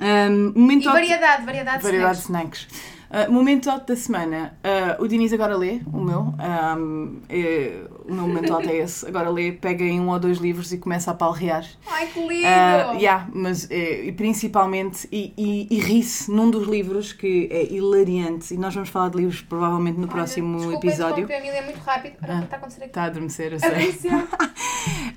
Ahm, 0.00 0.52
momento 0.56 0.84
E 0.84 0.88
alto- 0.88 0.98
variedade, 1.00 1.44
variedade 1.44 1.78
de 1.78 1.82
variedade 1.84 2.16
de 2.18 2.24
snacks. 2.24 2.60
snacks. 2.60 2.92
Ah, 3.14 3.28
momento 3.28 3.68
alto 3.68 3.88
da 3.88 3.96
semana. 3.96 4.56
Ah, 4.64 4.96
o 4.98 5.06
Diniz 5.06 5.34
agora 5.34 5.54
lê, 5.54 5.80
o 5.92 5.98
meu. 6.00 6.34
Ahm, 6.38 7.18
é- 7.28 7.82
o 8.08 8.12
meu 8.12 8.26
momento 8.26 8.52
alto 8.52 8.68
é 8.68 8.76
esse. 8.76 9.06
Agora 9.06 9.28
lê, 9.30 9.52
pega 9.52 9.84
em 9.84 10.00
um 10.00 10.08
ou 10.10 10.18
dois 10.18 10.38
livros 10.38 10.72
e 10.72 10.78
começa 10.78 11.10
a 11.10 11.14
palrear. 11.14 11.64
Ai, 11.86 12.06
que 12.06 12.20
lindo! 12.20 12.46
Ah, 12.46 12.92
yeah, 12.94 13.28
mas 13.32 13.68
e 13.70 14.12
principalmente, 14.12 15.08
e, 15.12 15.32
e, 15.36 15.68
e 15.70 15.80
ri-se 15.80 16.30
num 16.30 16.50
dos 16.50 16.66
livros 16.66 17.12
que 17.12 17.48
é 17.50 17.72
hilariante, 17.72 18.54
e 18.54 18.58
nós 18.58 18.74
vamos 18.74 18.88
falar 18.88 19.10
de 19.10 19.18
livros 19.18 19.40
provavelmente 19.40 19.96
no 19.96 20.02
Olha, 20.04 20.12
próximo 20.12 20.56
desculpa 20.58 20.86
episódio. 20.86 21.24
interromper, 21.24 21.34
a 21.34 21.38
Emília, 21.38 21.58
é 21.58 21.64
muito 21.64 21.78
rápido. 21.80 22.12
Que 22.18 22.24
está 22.24 22.56
a 22.56 22.58
acontecer 22.58 22.78
aqui. 22.80 22.86
Está 22.88 23.02
a 23.02 23.06
adormecer, 23.06 23.52
eu 23.52 23.60
sei. 23.60 23.92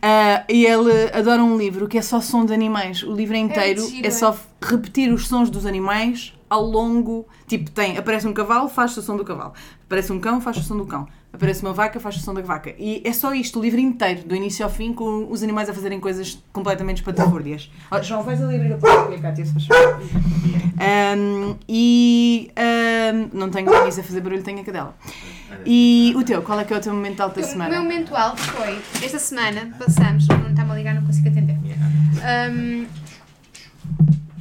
Ah, 0.01 0.43
e 0.47 0.65
ele 0.65 1.09
adora 1.13 1.43
um 1.43 1.57
livro 1.57 1.87
que 1.87 1.97
é 1.97 2.01
só 2.01 2.21
som 2.21 2.45
de 2.45 2.53
animais. 2.53 3.01
O 3.01 3.11
livro 3.11 3.35
inteiro 3.35 3.81
muito 3.81 3.95
giro, 3.95 4.05
é 4.05 4.09
é. 4.09 4.11
só 4.11 4.31
f- 4.31 4.45
repetir 4.61 5.11
os 5.11 5.27
sons 5.27 5.49
dos 5.49 5.65
animais 5.65 6.33
ao 6.47 6.61
longo. 6.63 7.27
Tipo, 7.47 7.71
tem, 7.71 7.97
aparece 7.97 8.27
um 8.27 8.33
cavalo, 8.33 8.69
faz 8.69 8.95
o 8.97 9.01
som 9.01 9.17
do 9.17 9.25
cavalo. 9.25 9.53
Aparece 9.85 10.11
um 10.11 10.19
cão, 10.19 10.39
faz 10.39 10.57
o 10.57 10.61
som 10.63 10.77
do 10.77 10.85
cão. 10.85 11.07
Aparece 11.35 11.61
uma 11.63 11.73
vaca, 11.73 11.99
faz 11.99 12.15
o 12.15 12.19
som 12.19 12.33
da 12.33 12.41
vaca. 12.41 12.73
E 12.79 13.01
é 13.03 13.11
só 13.11 13.33
isto, 13.33 13.59
o 13.59 13.61
livro 13.61 13.77
inteiro, 13.79 14.23
do 14.23 14.33
início 14.33 14.63
ao 14.63 14.71
fim, 14.71 14.93
com 14.93 15.29
os 15.29 15.43
animais 15.43 15.69
a 15.69 15.73
fazerem 15.73 15.99
coisas 15.99 16.41
completamente 16.53 16.97
espatafúrdias. 16.97 17.69
Ó, 17.91 18.01
João, 18.01 18.23
vais 18.23 18.41
ali 18.41 18.55
abrir 18.55 18.73
a 18.73 18.77
porta, 18.77 19.17
Cátia, 19.19 19.45
se 19.45 19.51
faz 19.51 19.65
favor. 19.67 20.01
Ahm, 20.79 21.55
e 21.67 22.51
ahm, 22.55 23.29
não 23.33 23.49
tenho 23.49 23.69
o 23.69 23.79
Diniz 23.79 23.99
a 23.99 24.03
fazer 24.03 24.21
barulho, 24.21 24.43
tenho 24.43 24.61
a 24.61 24.63
cadela. 24.63 24.95
E 25.65 26.13
o 26.15 26.23
teu, 26.23 26.41
qual 26.41 26.57
é 26.59 26.63
que 26.63 26.73
é 26.73 26.77
o 26.77 26.79
teu 26.81 26.93
momento 26.93 27.19
alto 27.19 27.39
da 27.39 27.45
O 27.45 27.49
semana? 27.49 27.69
meu 27.69 27.83
momento 27.83 28.15
alto 28.15 28.41
foi, 28.41 28.79
esta 29.03 29.19
semana, 29.19 29.75
passamos, 29.77 30.27
não 30.29 30.49
está-me 30.49 30.71
a 30.71 30.75
ligar, 30.75 30.95
não 30.95 31.03
consigo 31.05 31.27
atender. 31.27 31.55
Um, 31.55 32.85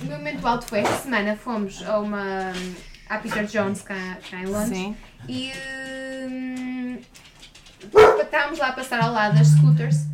o 0.01 0.05
meu 0.07 0.18
momento 0.18 0.47
alto 0.47 0.64
foi, 0.66 0.78
esta 0.80 0.97
semana 0.99 1.36
fomos 1.36 1.82
a 1.88 1.99
uma, 1.99 2.53
à 3.09 3.18
Peter 3.18 3.47
Jones 3.47 3.82
cá, 3.82 4.18
cá 4.30 4.40
em 4.40 4.47
Londres 4.47 4.68
Sim. 4.78 4.97
e 5.28 5.51
hum, 5.51 5.84
estávamos 8.35 8.59
lá 8.59 8.68
a 8.70 8.72
passar 8.72 9.01
ao 9.01 9.12
lado 9.12 9.39
das 9.39 9.47
scooters 9.47 10.07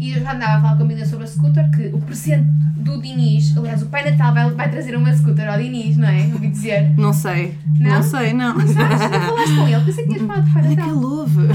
e 0.00 0.14
eu 0.14 0.22
já 0.22 0.32
andava 0.32 0.54
a 0.54 0.60
falar 0.62 0.76
com 0.76 0.82
a 0.84 0.84
Emília 0.86 1.04
sobre 1.04 1.24
a 1.24 1.26
scooter, 1.26 1.70
que 1.70 1.88
o 1.88 2.00
presente 2.00 2.48
do 2.76 2.98
Diniz, 3.02 3.54
aliás, 3.58 3.82
o 3.82 3.86
Pai 3.86 4.10
Natal 4.10 4.32
vai, 4.32 4.50
vai 4.52 4.70
trazer 4.70 4.96
uma 4.96 5.12
scooter 5.12 5.46
ao 5.46 5.58
Diniz, 5.58 5.98
não 5.98 6.08
é? 6.08 6.30
Ouvi 6.32 6.48
dizer. 6.48 6.96
Não 6.96 7.12
sei. 7.12 7.58
Não? 7.78 7.90
Não, 7.90 8.02
sei, 8.02 8.32
não. 8.32 8.54
Sabes? 8.54 8.74
Não 8.74 9.20
falaste 9.20 9.54
com 9.54 9.68
ele, 9.68 9.84
pensei 9.84 10.06
que 10.06 10.14
tinhas 10.14 10.26
falado 10.26 10.44
de 10.46 10.52
Pai 10.54 10.62
Olha 10.62 10.70
que 10.70 10.76
Natal. 10.76 10.96
ele 10.96 11.04
ouve. 11.04 11.48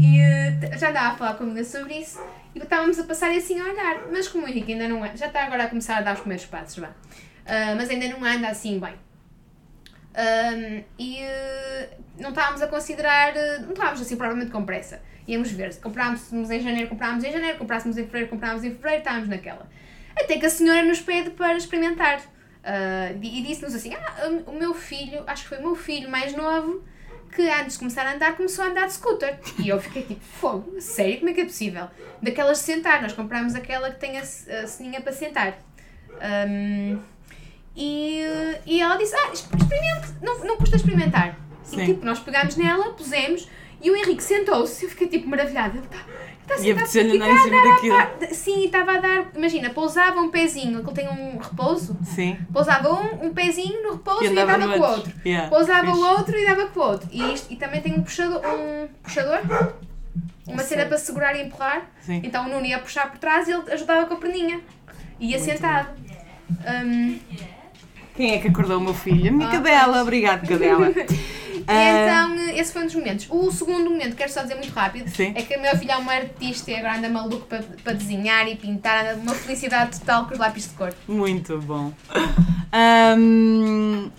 e 0.00 0.20
eh, 0.20 0.78
já 0.78 0.90
andava 0.90 1.08
a 1.08 1.14
falar 1.14 1.34
com 1.34 1.44
a 1.44 1.46
Emília 1.46 1.64
sobre 1.64 1.94
isso 1.94 2.18
e 2.52 2.58
estávamos 2.58 2.98
a 2.98 3.04
passar 3.04 3.32
e 3.32 3.38
assim 3.38 3.60
a 3.60 3.64
olhar. 3.64 4.00
Mas 4.10 4.26
como 4.26 4.46
o 4.46 4.48
Henrique 4.48 4.72
ainda 4.72 4.88
não 4.88 5.04
é, 5.04 5.16
já 5.16 5.26
está 5.26 5.44
agora 5.44 5.64
a 5.64 5.68
começar 5.68 5.98
a 5.98 6.00
dar 6.00 6.14
os 6.14 6.20
primeiros 6.20 6.46
passos, 6.46 6.76
vá. 6.78 6.88
Ah, 7.46 7.74
mas 7.76 7.88
ainda 7.88 8.08
não 8.08 8.24
anda 8.24 8.48
assim 8.48 8.80
bem. 8.80 8.94
Ahm, 10.14 10.82
e 10.98 11.18
eh, 11.18 11.90
não 12.18 12.30
estávamos 12.30 12.60
a 12.62 12.66
considerar, 12.66 13.36
eh, 13.36 13.58
não 13.60 13.72
estávamos 13.72 14.00
assim 14.00 14.16
provavelmente 14.16 14.50
com 14.50 14.64
pressa. 14.64 15.00
Íamos 15.26 15.50
ver, 15.52 15.74
comprámos 15.76 16.32
em 16.32 16.60
janeiro, 16.60 16.88
comprámos 16.88 17.22
em 17.22 17.32
janeiro, 17.32 17.58
comprássemos 17.58 17.96
em 17.96 18.04
fevereiro, 18.04 18.28
comprámos 18.28 18.64
em 18.64 18.70
fevereiro, 18.70 18.98
estávamos 18.98 19.28
naquela. 19.28 19.68
Até 20.18 20.38
que 20.38 20.46
a 20.46 20.50
senhora 20.50 20.82
nos 20.82 21.00
pede 21.00 21.30
para 21.30 21.56
experimentar. 21.56 22.20
Ah, 22.64 23.12
e 23.20 23.42
disse-nos 23.42 23.74
assim: 23.74 23.94
Ah, 23.94 24.28
o 24.46 24.52
meu 24.52 24.74
filho, 24.74 25.22
acho 25.26 25.44
que 25.44 25.48
foi 25.48 25.58
o 25.58 25.62
meu 25.62 25.74
filho 25.74 26.10
mais 26.10 26.34
novo, 26.34 26.84
que 27.34 27.48
antes 27.48 27.74
de 27.74 27.78
começar 27.78 28.06
a 28.06 28.14
andar 28.14 28.36
começou 28.36 28.64
a 28.64 28.68
andar 28.68 28.86
de 28.86 28.92
scooter. 28.92 29.38
E 29.58 29.68
eu 29.68 29.80
fiquei 29.80 30.02
tipo, 30.02 30.24
fogo, 30.24 30.80
sério, 30.80 31.18
como 31.18 31.30
é 31.30 31.34
que 31.34 31.40
é 31.40 31.44
possível? 31.44 31.88
Daquelas 32.22 32.58
de 32.58 32.64
sentar, 32.64 33.00
nós 33.00 33.12
comprámos 33.12 33.54
aquela 33.54 33.90
que 33.90 34.00
tem 34.00 34.18
a, 34.18 34.22
a 34.22 34.66
sininha 34.66 35.00
para 35.00 35.12
sentar. 35.12 35.58
Ahm, 36.20 36.98
e, 37.76 38.22
e 38.66 38.80
ela 38.80 38.96
disse, 38.96 39.14
ah, 39.14 39.30
experimente, 39.32 40.08
não, 40.22 40.38
não 40.44 40.56
custa 40.56 40.76
experimentar. 40.76 41.36
Sim. 41.62 41.82
E 41.82 41.86
tipo, 41.86 42.04
nós 42.04 42.18
pegámos 42.18 42.56
nela, 42.56 42.92
pusemos, 42.94 43.48
e 43.80 43.90
o 43.90 43.96
Henrique 43.96 44.22
sentou-se, 44.22 44.84
eu 44.84 44.90
fiquei 44.90 45.06
tipo 45.08 45.28
maravilhada. 45.28 45.76
Ele 45.78 45.86
está 45.86 45.98
está 46.42 46.54
E 46.56 46.58
sentado 46.58 46.78
apetecia-lhe 46.78 47.16
andar 47.16 47.30
em 47.30 47.38
cima 47.38 47.60
a 47.60 47.64
daquilo. 47.74 47.96
par- 47.96 48.34
Sim, 48.34 48.64
estava 48.64 48.92
a 48.92 48.98
dar, 49.00 49.30
imagina, 49.36 49.70
pousava 49.70 50.20
um 50.20 50.30
pezinho, 50.30 50.78
aquilo 50.78 50.92
tem 50.92 51.08
um 51.08 51.38
repouso, 51.38 51.96
Sim. 52.04 52.38
pousava 52.52 52.92
um, 52.92 53.26
um 53.26 53.32
pezinho 53.32 53.82
no 53.84 53.92
repouso 53.92 54.24
E 54.24 54.26
e, 54.26 54.30
andava 54.30 54.58
dava 54.58 54.72
com 54.74 54.80
o 54.80 54.82
outro. 54.90 55.12
Yeah, 55.24 55.48
Pousava 55.48 55.86
fixe. 55.86 55.98
o 55.98 56.06
outro 56.10 56.36
e 56.36 56.44
dava 56.44 56.66
com 56.66 56.80
o 56.80 56.82
outro. 56.82 57.08
E, 57.12 57.34
isto, 57.34 57.52
e 57.52 57.56
também 57.56 57.80
tem 57.80 57.94
um 57.94 58.02
puxador, 58.02 58.40
um 58.44 58.88
puxador, 59.02 59.38
uma 60.48 60.62
cena 60.64 60.86
para 60.86 60.98
segurar 60.98 61.36
e 61.36 61.42
empurrar. 61.46 61.88
Sim. 62.00 62.20
Então 62.24 62.44
o 62.46 62.48
Nuno 62.48 62.66
ia 62.66 62.80
puxar 62.80 63.08
por 63.10 63.18
trás 63.18 63.46
e 63.46 63.52
ele 63.52 63.72
ajudava 63.72 64.06
com 64.06 64.14
a 64.14 64.16
perninha. 64.16 64.60
Ia 65.20 65.38
sentado. 65.38 65.90
Hum, 66.84 67.16
Quem 68.16 68.34
é 68.34 68.38
que 68.38 68.48
acordou 68.48 68.78
o 68.78 68.80
meu 68.80 68.94
filho? 68.94 69.28
A 69.28 69.32
minha 69.32 69.48
Ah, 69.48 69.52
cadela, 69.52 70.02
obrigado, 70.02 70.46
cadela. 70.46 70.90
e 71.00 71.64
Ah, 71.66 72.26
então 72.34 72.50
esse 72.56 72.72
foi 72.72 72.82
um 72.82 72.86
dos 72.86 72.94
momentos. 72.94 73.26
O 73.30 73.50
segundo 73.50 73.88
momento, 73.90 74.16
quero 74.16 74.30
só 74.32 74.42
dizer 74.42 74.56
muito 74.56 74.72
rápido, 74.72 75.08
Sim. 75.08 75.32
é 75.34 75.42
que 75.42 75.56
o 75.56 75.60
meu 75.62 75.76
filho 75.78 75.92
é 75.92 75.98
um 75.98 76.10
artista 76.10 76.70
e 76.70 76.76
agora 76.76 76.98
anda 76.98 77.08
maluco 77.08 77.46
para, 77.46 77.62
para 77.84 77.92
desenhar 77.92 78.46
e 78.48 78.56
pintar, 78.56 79.06
anda 79.06 79.20
uma 79.22 79.34
felicidade 79.34 79.98
total 80.00 80.26
com 80.26 80.32
os 80.34 80.38
lápis 80.38 80.64
de 80.68 80.74
cor. 80.74 80.92
Muito 81.08 81.58
bom. 81.58 81.92
Ahm, 82.72 84.10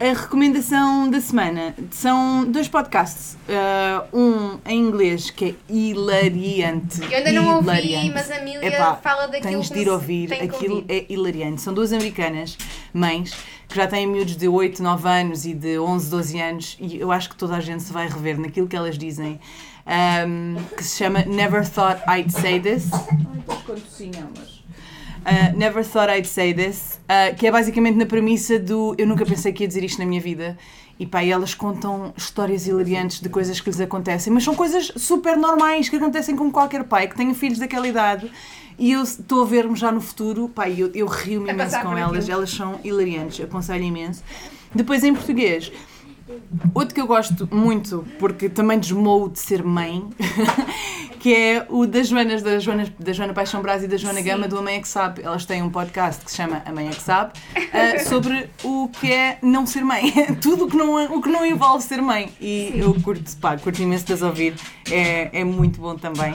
a 0.00 0.18
recomendação 0.18 1.10
da 1.10 1.20
semana 1.20 1.74
são 1.90 2.50
dois 2.50 2.66
podcasts. 2.68 3.36
Uh, 3.46 4.16
um 4.16 4.58
em 4.64 4.80
inglês 4.80 5.30
que 5.30 5.50
é 5.50 5.54
hilariante. 5.72 7.02
Eu 7.02 7.18
ainda 7.18 7.32
não 7.32 7.56
ouvi, 7.56 7.68
hilariante. 7.68 8.10
mas 8.14 8.30
a 8.30 8.38
Mília 8.40 8.66
Epá, 8.66 8.94
fala 8.96 9.26
daquilo 9.26 9.52
Tens 9.52 9.68
que 9.68 9.74
de 9.74 9.80
ir 9.80 9.88
ouvir, 9.90 10.32
aquilo 10.32 10.76
ouvir. 10.76 10.86
é 10.88 11.06
hilariante. 11.12 11.60
São 11.60 11.74
duas 11.74 11.92
americanas, 11.92 12.56
mães, 12.94 13.34
que 13.68 13.76
já 13.76 13.86
têm 13.86 14.06
miúdos 14.06 14.36
de 14.36 14.48
8, 14.48 14.82
9 14.82 15.06
anos 15.06 15.44
e 15.44 15.52
de 15.52 15.78
11, 15.78 16.10
12 16.10 16.40
anos, 16.40 16.76
e 16.80 16.98
eu 16.98 17.12
acho 17.12 17.28
que 17.28 17.36
toda 17.36 17.56
a 17.56 17.60
gente 17.60 17.82
se 17.82 17.92
vai 17.92 18.08
rever 18.08 18.40
naquilo 18.40 18.66
que 18.66 18.76
elas 18.76 18.96
dizem, 18.96 19.38
um, 20.26 20.56
que 20.76 20.82
se 20.82 20.96
chama 20.96 21.24
Never 21.26 21.68
Thought 21.68 22.00
I'd 22.08 22.32
Say 22.32 22.58
This. 22.58 22.88
Uh, 25.20 25.56
Never 25.56 25.84
Thought 25.84 26.10
I'd 26.10 26.26
Say 26.26 26.54
This, 26.54 26.98
uh, 27.04 27.36
que 27.36 27.46
é 27.46 27.50
basicamente 27.52 27.96
na 27.96 28.06
premissa 28.06 28.58
do 28.58 28.94
eu 28.96 29.06
nunca 29.06 29.26
pensei 29.26 29.52
que 29.52 29.64
ia 29.64 29.68
dizer 29.68 29.84
isto 29.84 29.98
na 29.98 30.06
minha 30.06 30.20
vida. 30.20 30.56
E 30.98 31.06
pá, 31.06 31.24
e 31.24 31.30
elas 31.30 31.54
contam 31.54 32.12
histórias 32.16 32.66
hilariantes 32.66 33.20
de 33.20 33.28
coisas 33.28 33.58
que 33.58 33.70
lhes 33.70 33.80
acontecem, 33.80 34.32
mas 34.32 34.44
são 34.44 34.54
coisas 34.54 34.92
super 34.96 35.36
normais 35.36 35.88
que 35.88 35.96
acontecem 35.96 36.36
com 36.36 36.50
qualquer 36.50 36.84
pai 36.84 37.08
que 37.08 37.16
tenha 37.16 37.34
filhos 37.34 37.58
daquela 37.58 37.88
idade. 37.88 38.30
E 38.78 38.92
eu 38.92 39.02
estou 39.02 39.42
a 39.42 39.46
ver-me 39.46 39.76
já 39.76 39.90
no 39.92 40.00
futuro, 40.00 40.48
pá, 40.48 40.68
eu, 40.68 40.90
eu 40.94 41.06
rio-me 41.06 41.50
imenso 41.50 41.80
com 41.80 41.96
elas, 41.96 42.28
elas 42.28 42.50
são 42.50 42.80
hilariantes, 42.82 43.42
aconselho 43.42 43.84
imenso. 43.84 44.22
Depois 44.74 45.02
em 45.04 45.14
português, 45.14 45.72
Outro 46.74 46.94
que 46.94 47.00
eu 47.00 47.06
gosto 47.06 47.48
muito, 47.50 48.04
porque 48.18 48.48
também 48.48 48.78
desmou 48.78 49.28
de 49.28 49.38
ser 49.38 49.62
mãe, 49.62 50.08
que 51.20 51.34
é 51.34 51.66
o 51.68 51.86
das 51.86 52.08
Joanas, 52.08 52.42
da 52.42 52.58
Joana, 52.58 52.86
da 52.98 53.12
Joana 53.12 53.32
Paixão 53.32 53.62
Brás 53.62 53.82
e 53.82 53.88
da 53.88 53.96
Joana 53.96 54.20
Sim. 54.20 54.24
Gama, 54.24 54.48
do 54.48 54.58
A 54.58 54.62
Mãe 54.62 54.76
é 54.76 54.80
que 54.80 54.88
Sabe. 54.88 55.22
Elas 55.22 55.44
têm 55.44 55.62
um 55.62 55.70
podcast 55.70 56.24
que 56.24 56.30
se 56.30 56.36
chama 56.36 56.62
A 56.64 56.72
Mãe 56.72 56.88
é 56.88 56.90
que 56.90 57.02
Sabe, 57.02 57.32
ah, 57.72 57.98
sobre 58.04 58.48
o 58.64 58.88
que 58.88 59.12
é 59.12 59.38
não 59.42 59.66
ser 59.66 59.84
mãe. 59.84 60.12
Tudo 60.40 60.64
o 60.64 60.68
que 60.68 60.76
não, 60.76 61.16
o 61.16 61.20
que 61.20 61.28
não 61.28 61.44
envolve 61.44 61.84
ser 61.84 62.00
mãe. 62.00 62.32
E 62.40 62.72
eu 62.76 62.94
curto, 63.02 63.36
pá, 63.36 63.56
curto 63.56 63.80
imenso 63.82 64.06
de 64.06 64.12
as 64.12 64.22
ouvir. 64.22 64.54
É, 64.90 65.40
é 65.40 65.44
muito 65.44 65.80
bom 65.80 65.96
também. 65.96 66.34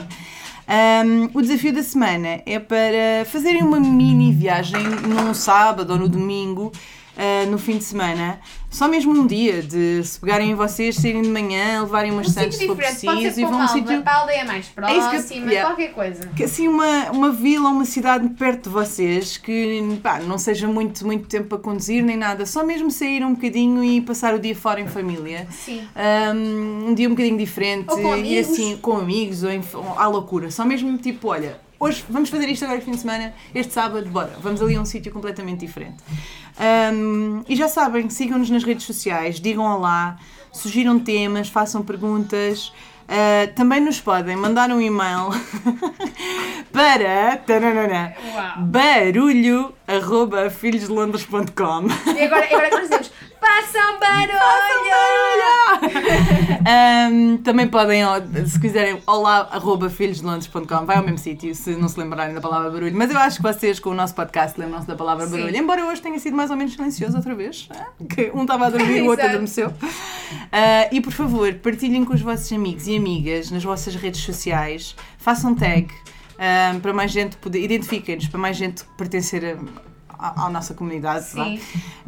Um, 0.68 1.30
o 1.32 1.40
desafio 1.40 1.72
da 1.72 1.82
semana 1.82 2.42
é 2.44 2.58
para 2.58 3.24
fazerem 3.26 3.62
uma 3.62 3.78
mini 3.78 4.32
viagem 4.32 4.82
num 4.82 5.32
sábado 5.32 5.92
ou 5.92 5.98
no 5.98 6.08
domingo, 6.08 6.72
uh, 7.16 7.50
no 7.50 7.58
fim 7.58 7.78
de 7.78 7.84
semana. 7.84 8.38
Só 8.68 8.88
mesmo 8.88 9.12
um 9.12 9.26
dia 9.26 9.62
de 9.62 10.04
se 10.04 10.20
pegarem 10.20 10.50
em 10.50 10.54
vocês, 10.54 10.96
saírem 10.96 11.22
de 11.22 11.28
manhã, 11.28 11.82
levarem 11.82 12.12
umas 12.12 12.28
Um 12.28 12.30
sítio 12.32 12.52
se 12.52 12.66
for 12.66 12.76
preciso 12.76 13.40
e 13.40 13.42
para 13.42 13.50
vão 13.50 13.64
um 13.64 13.68
sítio. 13.68 14.02
para 14.02 14.12
a 14.12 14.20
aldeia 14.20 14.44
mais 14.44 14.66
isso 14.66 14.74
que 14.74 14.86
eu- 14.86 15.20
próxima, 15.20 15.50
yeah. 15.50 15.70
qualquer 15.70 15.92
coisa. 15.94 16.28
Que 16.36 16.44
assim 16.44 16.68
uma, 16.68 17.10
uma 17.10 17.30
vila 17.30 17.68
ou 17.68 17.74
uma 17.74 17.84
cidade 17.84 18.28
perto 18.30 18.64
de 18.64 18.68
vocês 18.70 19.36
que 19.38 19.98
pá, 20.02 20.18
não 20.20 20.36
seja 20.36 20.68
muito, 20.68 21.06
muito 21.06 21.26
tempo 21.26 21.54
a 21.54 21.58
conduzir 21.58 22.04
nem 22.04 22.16
nada, 22.16 22.44
só 22.44 22.64
mesmo 22.64 22.90
sair 22.90 23.24
um 23.24 23.34
bocadinho 23.34 23.82
e 23.82 24.00
passar 24.00 24.34
o 24.34 24.38
dia 24.38 24.54
fora 24.54 24.80
em 24.80 24.86
família. 24.86 25.46
Sim. 25.50 25.82
Um, 26.34 26.90
um 26.90 26.94
dia 26.94 27.06
um 27.06 27.10
bocadinho 27.12 27.38
diferente 27.38 27.86
Ou 27.88 27.98
com 27.98 28.16
e 28.16 28.38
assim 28.38 28.76
com 28.76 28.96
amigos 28.98 29.42
ou 29.42 29.50
em, 29.50 29.62
ou 29.72 29.98
à 29.98 30.06
loucura. 30.06 30.50
Só 30.50 30.64
mesmo 30.64 30.96
tipo, 30.98 31.28
olha, 31.28 31.58
hoje 31.78 32.04
vamos 32.08 32.28
fazer 32.28 32.48
isto 32.48 32.64
agora 32.64 32.80
fim 32.80 32.92
de 32.92 32.98
semana, 32.98 33.34
este 33.54 33.72
sábado, 33.72 34.08
bora, 34.08 34.32
vamos 34.40 34.60
ali 34.62 34.76
a 34.76 34.80
um 34.80 34.84
sítio 34.84 35.12
completamente 35.12 35.60
diferente. 35.60 35.96
Um, 36.92 37.44
e 37.48 37.54
já 37.54 37.68
sabem, 37.68 38.08
sigam-nos 38.08 38.50
nas 38.50 38.64
redes 38.64 38.84
sociais, 38.84 39.40
digam 39.40 39.64
olá, 39.64 40.18
sugiram 40.52 40.98
temas, 40.98 41.48
façam 41.48 41.82
perguntas. 41.82 42.72
Uh, 43.06 43.54
também 43.54 43.80
nos 43.80 44.00
podem 44.00 44.34
mandar 44.34 44.68
um 44.70 44.80
e-mail 44.80 45.28
para 46.72 47.36
taranana, 47.36 48.16
barulho 48.58 49.72
arroba 49.86 50.50
filhosdelondres.com 50.50 51.86
E 52.16 52.22
agora, 52.22 52.46
agora 52.46 52.70
nós 52.70 52.80
dizemos, 52.80 53.12
façam 53.46 53.98
barulho! 54.00 54.36
Um, 57.10 57.36
também 57.44 57.68
podem, 57.68 58.02
se 58.46 58.58
quiserem, 58.60 59.00
olá, 59.06 59.48
arroba 59.52 59.88
filhosdelondres.com, 59.88 60.84
vai 60.84 60.96
ao 60.96 61.02
mesmo 61.02 61.18
sítio, 61.18 61.54
se 61.54 61.70
não 61.76 61.88
se 61.88 61.98
lembrarem 61.98 62.34
da 62.34 62.40
palavra 62.40 62.70
barulho. 62.70 62.96
Mas 62.96 63.10
eu 63.10 63.18
acho 63.18 63.36
que 63.36 63.42
vocês, 63.42 63.78
com 63.78 63.90
o 63.90 63.94
nosso 63.94 64.14
podcast, 64.14 64.58
lembram-se 64.58 64.86
da 64.86 64.96
palavra 64.96 65.26
Sim. 65.26 65.32
barulho. 65.38 65.56
Embora 65.56 65.84
hoje 65.86 66.02
tenha 66.02 66.18
sido 66.18 66.36
mais 66.36 66.50
ou 66.50 66.56
menos 66.56 66.72
silencioso 66.74 67.16
outra 67.16 67.34
vez, 67.34 67.68
ah, 67.70 67.86
que 68.14 68.30
um 68.34 68.42
estava 68.42 68.66
a 68.66 68.70
dormir 68.70 68.98
e 68.98 69.02
o 69.02 69.06
outro 69.10 69.26
adormeceu. 69.26 69.72
Ah, 70.50 70.88
e 70.90 71.00
por 71.00 71.12
favor, 71.12 71.52
partilhem 71.54 72.04
com 72.04 72.14
os 72.14 72.20
vossos 72.20 72.50
amigos 72.52 72.86
e 72.88 72.96
amigas 72.96 73.50
nas 73.50 73.62
vossas 73.62 73.94
redes 73.94 74.20
sociais, 74.22 74.96
façam 75.18 75.54
tag. 75.54 75.88
ah, 76.38 76.74
para 76.82 76.92
mais 76.92 77.10
gente 77.12 77.36
poder, 77.36 77.62
identifiquem-nos, 77.62 78.26
para 78.28 78.40
mais 78.40 78.56
gente 78.56 78.84
pertencer 78.96 79.44
a- 79.44 79.95
à, 80.18 80.46
à 80.46 80.50
nossa 80.50 80.74
comunidade. 80.74 81.26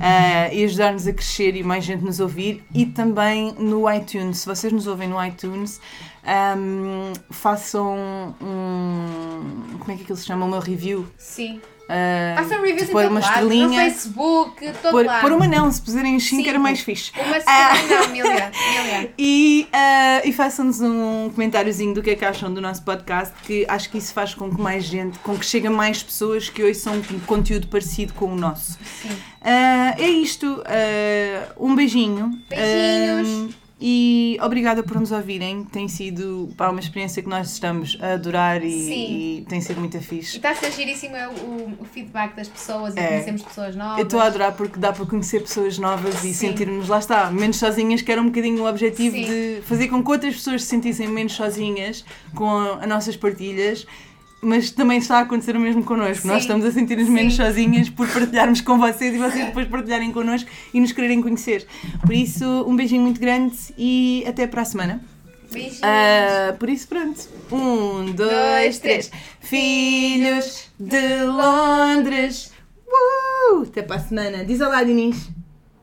Ah, 0.01 0.53
e 0.53 0.65
ajudar-nos 0.65 1.07
a 1.07 1.13
crescer 1.13 1.57
e 1.57 1.63
mais 1.63 1.85
gente 1.85 2.05
nos 2.05 2.21
ouvir 2.21 2.65
e 2.75 2.87
também 2.87 3.53
no 3.59 3.91
iTunes. 3.93 4.39
Se 4.39 4.47
vocês 4.47 4.73
nos 4.73 4.87
ouvem 4.87 5.09
no 5.09 5.25
iTunes, 5.25 5.81
ahm, 6.25 7.13
façam 7.31 8.35
um. 8.41 9.79
Como 9.79 9.93
é 9.93 9.97
que 9.97 10.03
aquilo 10.03 10.17
se 10.19 10.27
chama? 10.27 10.45
Uma 10.45 10.61
review. 10.61 11.07
Sim. 11.17 11.61
Ah, 11.89 12.35
Façam 12.43 12.61
reviews 12.63 12.89
em 12.89 12.93
pôr 12.93 13.03
todo 13.03 13.11
uma 13.13 13.21
lado, 13.21 13.31
no 13.47 13.53
estrelinha. 13.53 13.81
Facebook, 13.91 14.73
todo 14.83 14.91
Pôr, 14.91 15.07
lado. 15.07 15.21
pôr 15.23 15.33
uma 15.33 15.49
não, 15.49 15.73
se 15.73 15.81
puserem 15.81 16.17
os 16.17 16.25
5 16.29 16.47
era 16.49 16.59
mais 16.59 16.81
fixe. 16.81 17.11
Uma 17.17 17.41
semana, 17.41 18.05
não. 18.29 19.09
E, 19.19 19.67
ah, 19.73 20.21
e 20.25 20.33
façam-nos 20.33 20.81
um 20.81 21.31
comentáriozinho 21.35 21.95
do 21.95 22.03
que 22.03 22.11
é 22.11 22.15
que 22.15 22.25
acham 22.25 22.53
do 22.53 22.61
nosso 22.61 22.83
podcast, 22.83 23.33
que 23.45 23.65
acho 23.69 23.89
que 23.91 23.99
isso 23.99 24.13
faz 24.13 24.35
com 24.35 24.51
que 24.55 24.61
mais 24.61 24.85
gente, 24.85 25.19
com 25.21 25.37
que 25.37 25.45
chegue 25.47 25.69
mais 25.69 26.03
pessoas 26.03 26.49
que 26.49 26.63
ouçam 26.63 26.95
um 26.97 27.21
conteúdo 27.21 27.67
parecido 27.69 28.13
com 28.15 28.27
o 28.27 28.37
nosso. 28.37 28.79
Sim. 29.03 29.11
Ah, 29.43 29.95
é 29.99 30.07
isto. 30.09 30.63
Ah, 30.67 31.53
um 31.59 31.75
beijinho. 31.75 32.39
Beijinhos. 32.51 33.55
E 33.81 34.37
obrigada 34.43 34.83
por 34.83 34.99
nos 34.99 35.13
ouvirem. 35.13 35.63
Tem 35.65 35.87
sido 35.87 36.49
pá, 36.57 36.69
uma 36.69 36.81
experiência 36.81 37.23
que 37.23 37.29
nós 37.29 37.53
estamos 37.53 37.97
a 38.01 38.15
adorar 38.15 38.65
e, 38.65 39.39
e 39.41 39.47
tem 39.49 39.61
sido 39.61 39.79
muito 39.79 39.97
E 39.97 40.01
fixe. 40.01 40.37
está 40.37 40.51
a 40.51 40.55
ser 40.57 40.73
giríssimo 40.73 41.15
o, 41.17 41.83
o 41.83 41.85
feedback 41.85 42.35
das 42.35 42.49
pessoas 42.49 42.97
e 42.97 42.99
É. 42.99 43.07
conhecemos 43.07 43.43
pessoas 43.43 43.77
novas. 43.77 43.99
Eu 43.99 44.05
estou 44.05 44.19
a 44.19 44.25
adorar 44.25 44.53
porque 44.57 44.81
dá 44.81 44.93
para 44.93 45.07
conhecer 45.07 45.41
pessoas 45.43 45.79
novas 45.79 46.17
e 46.25 46.35
Sim. 46.35 46.49
sentirmos, 46.49 46.89
lá 46.89 46.99
está, 46.99 47.31
menos 47.31 47.57
sozinhas, 47.57 48.03
que 48.03 48.11
era 48.11 48.21
um 48.21 48.27
bocadinho 48.27 48.65
o 48.65 48.69
objetivo 48.69 49.15
Sim. 49.15 49.25
de 49.27 49.63
fazer 49.63 49.87
com 49.87 50.03
que 50.03 50.11
outras 50.11 50.35
pessoas 50.35 50.63
se 50.65 50.69
sentissem 50.71 51.07
menos 51.07 51.35
sozinhas 51.35 52.05
com 52.35 52.51
as 52.81 52.89
nossas 52.89 53.17
partilhas. 53.17 53.87
Mas 54.41 54.71
também 54.71 54.99
está 54.99 55.19
a 55.19 55.21
acontecer 55.23 55.57
o 55.57 55.61
mesmo 55.61 55.83
connosco. 55.83 56.27
Nós 56.27 56.37
Sim. 56.37 56.43
estamos 56.43 56.65
a 56.65 56.71
sentir-nos 56.71 57.09
menos 57.09 57.35
sozinhas 57.35 57.91
por 57.91 58.07
partilharmos 58.09 58.61
com 58.61 58.79
vocês 58.79 59.15
e 59.15 59.19
vocês 59.19 59.47
depois 59.47 59.67
partilharem 59.67 60.13
connosco 60.13 60.49
e 60.73 60.81
nos 60.81 60.93
quererem 60.93 61.21
conhecer. 61.21 61.67
Por 62.01 62.15
isso, 62.15 62.45
um 62.67 62.77
beijinho 62.77 63.03
muito 63.03 63.21
grande 63.21 63.57
e 63.77 64.25
até 64.27 64.47
para 64.47 64.63
a 64.63 64.65
semana. 64.65 65.01
Beijinhos. 65.51 65.81
Ah, 65.83 66.55
por 66.59 66.69
isso, 66.69 66.87
pronto. 66.87 67.21
Um, 67.51 68.13
dois, 68.13 68.31
Dois, 68.31 68.79
três. 68.79 69.11
Filhos 69.41 70.69
de 70.79 71.25
Londres. 71.25 72.53
Uh! 72.87 73.63
Até 73.63 73.83
para 73.83 73.97
a 73.97 74.01
semana. 74.01 74.45
Diz 74.45 74.61
olá, 74.61 74.85
Dinis. 74.85 75.29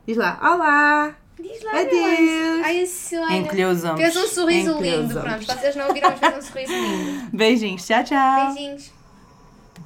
Diz 0.06 0.16
lá. 0.16 0.38
Olá. 0.40 1.25
Diz 1.56 1.64
lá, 1.64 1.80
Adeus. 1.80 2.18
Deus. 2.18 2.64
Ai, 2.64 2.82
a 2.82 2.86
Sônia. 2.86 3.36
Encolheu 3.38 3.70
os 3.70 3.84
ombros. 3.84 4.00
Fez 4.00 4.16
um 4.16 4.28
sorriso 4.28 4.78
lindo. 4.80 5.20
Pronto, 5.20 5.46
vocês 5.46 5.76
não 5.76 5.88
ouviram, 5.88 6.14
mas 6.20 6.50
fez 6.50 6.70
um 6.70 6.72
sorriso 6.72 6.72
lindo. 6.72 7.28
Beijinhos. 7.32 7.86
Tchau, 7.86 8.04
tchau. 8.04 8.54
Beijinhos. 8.54 8.95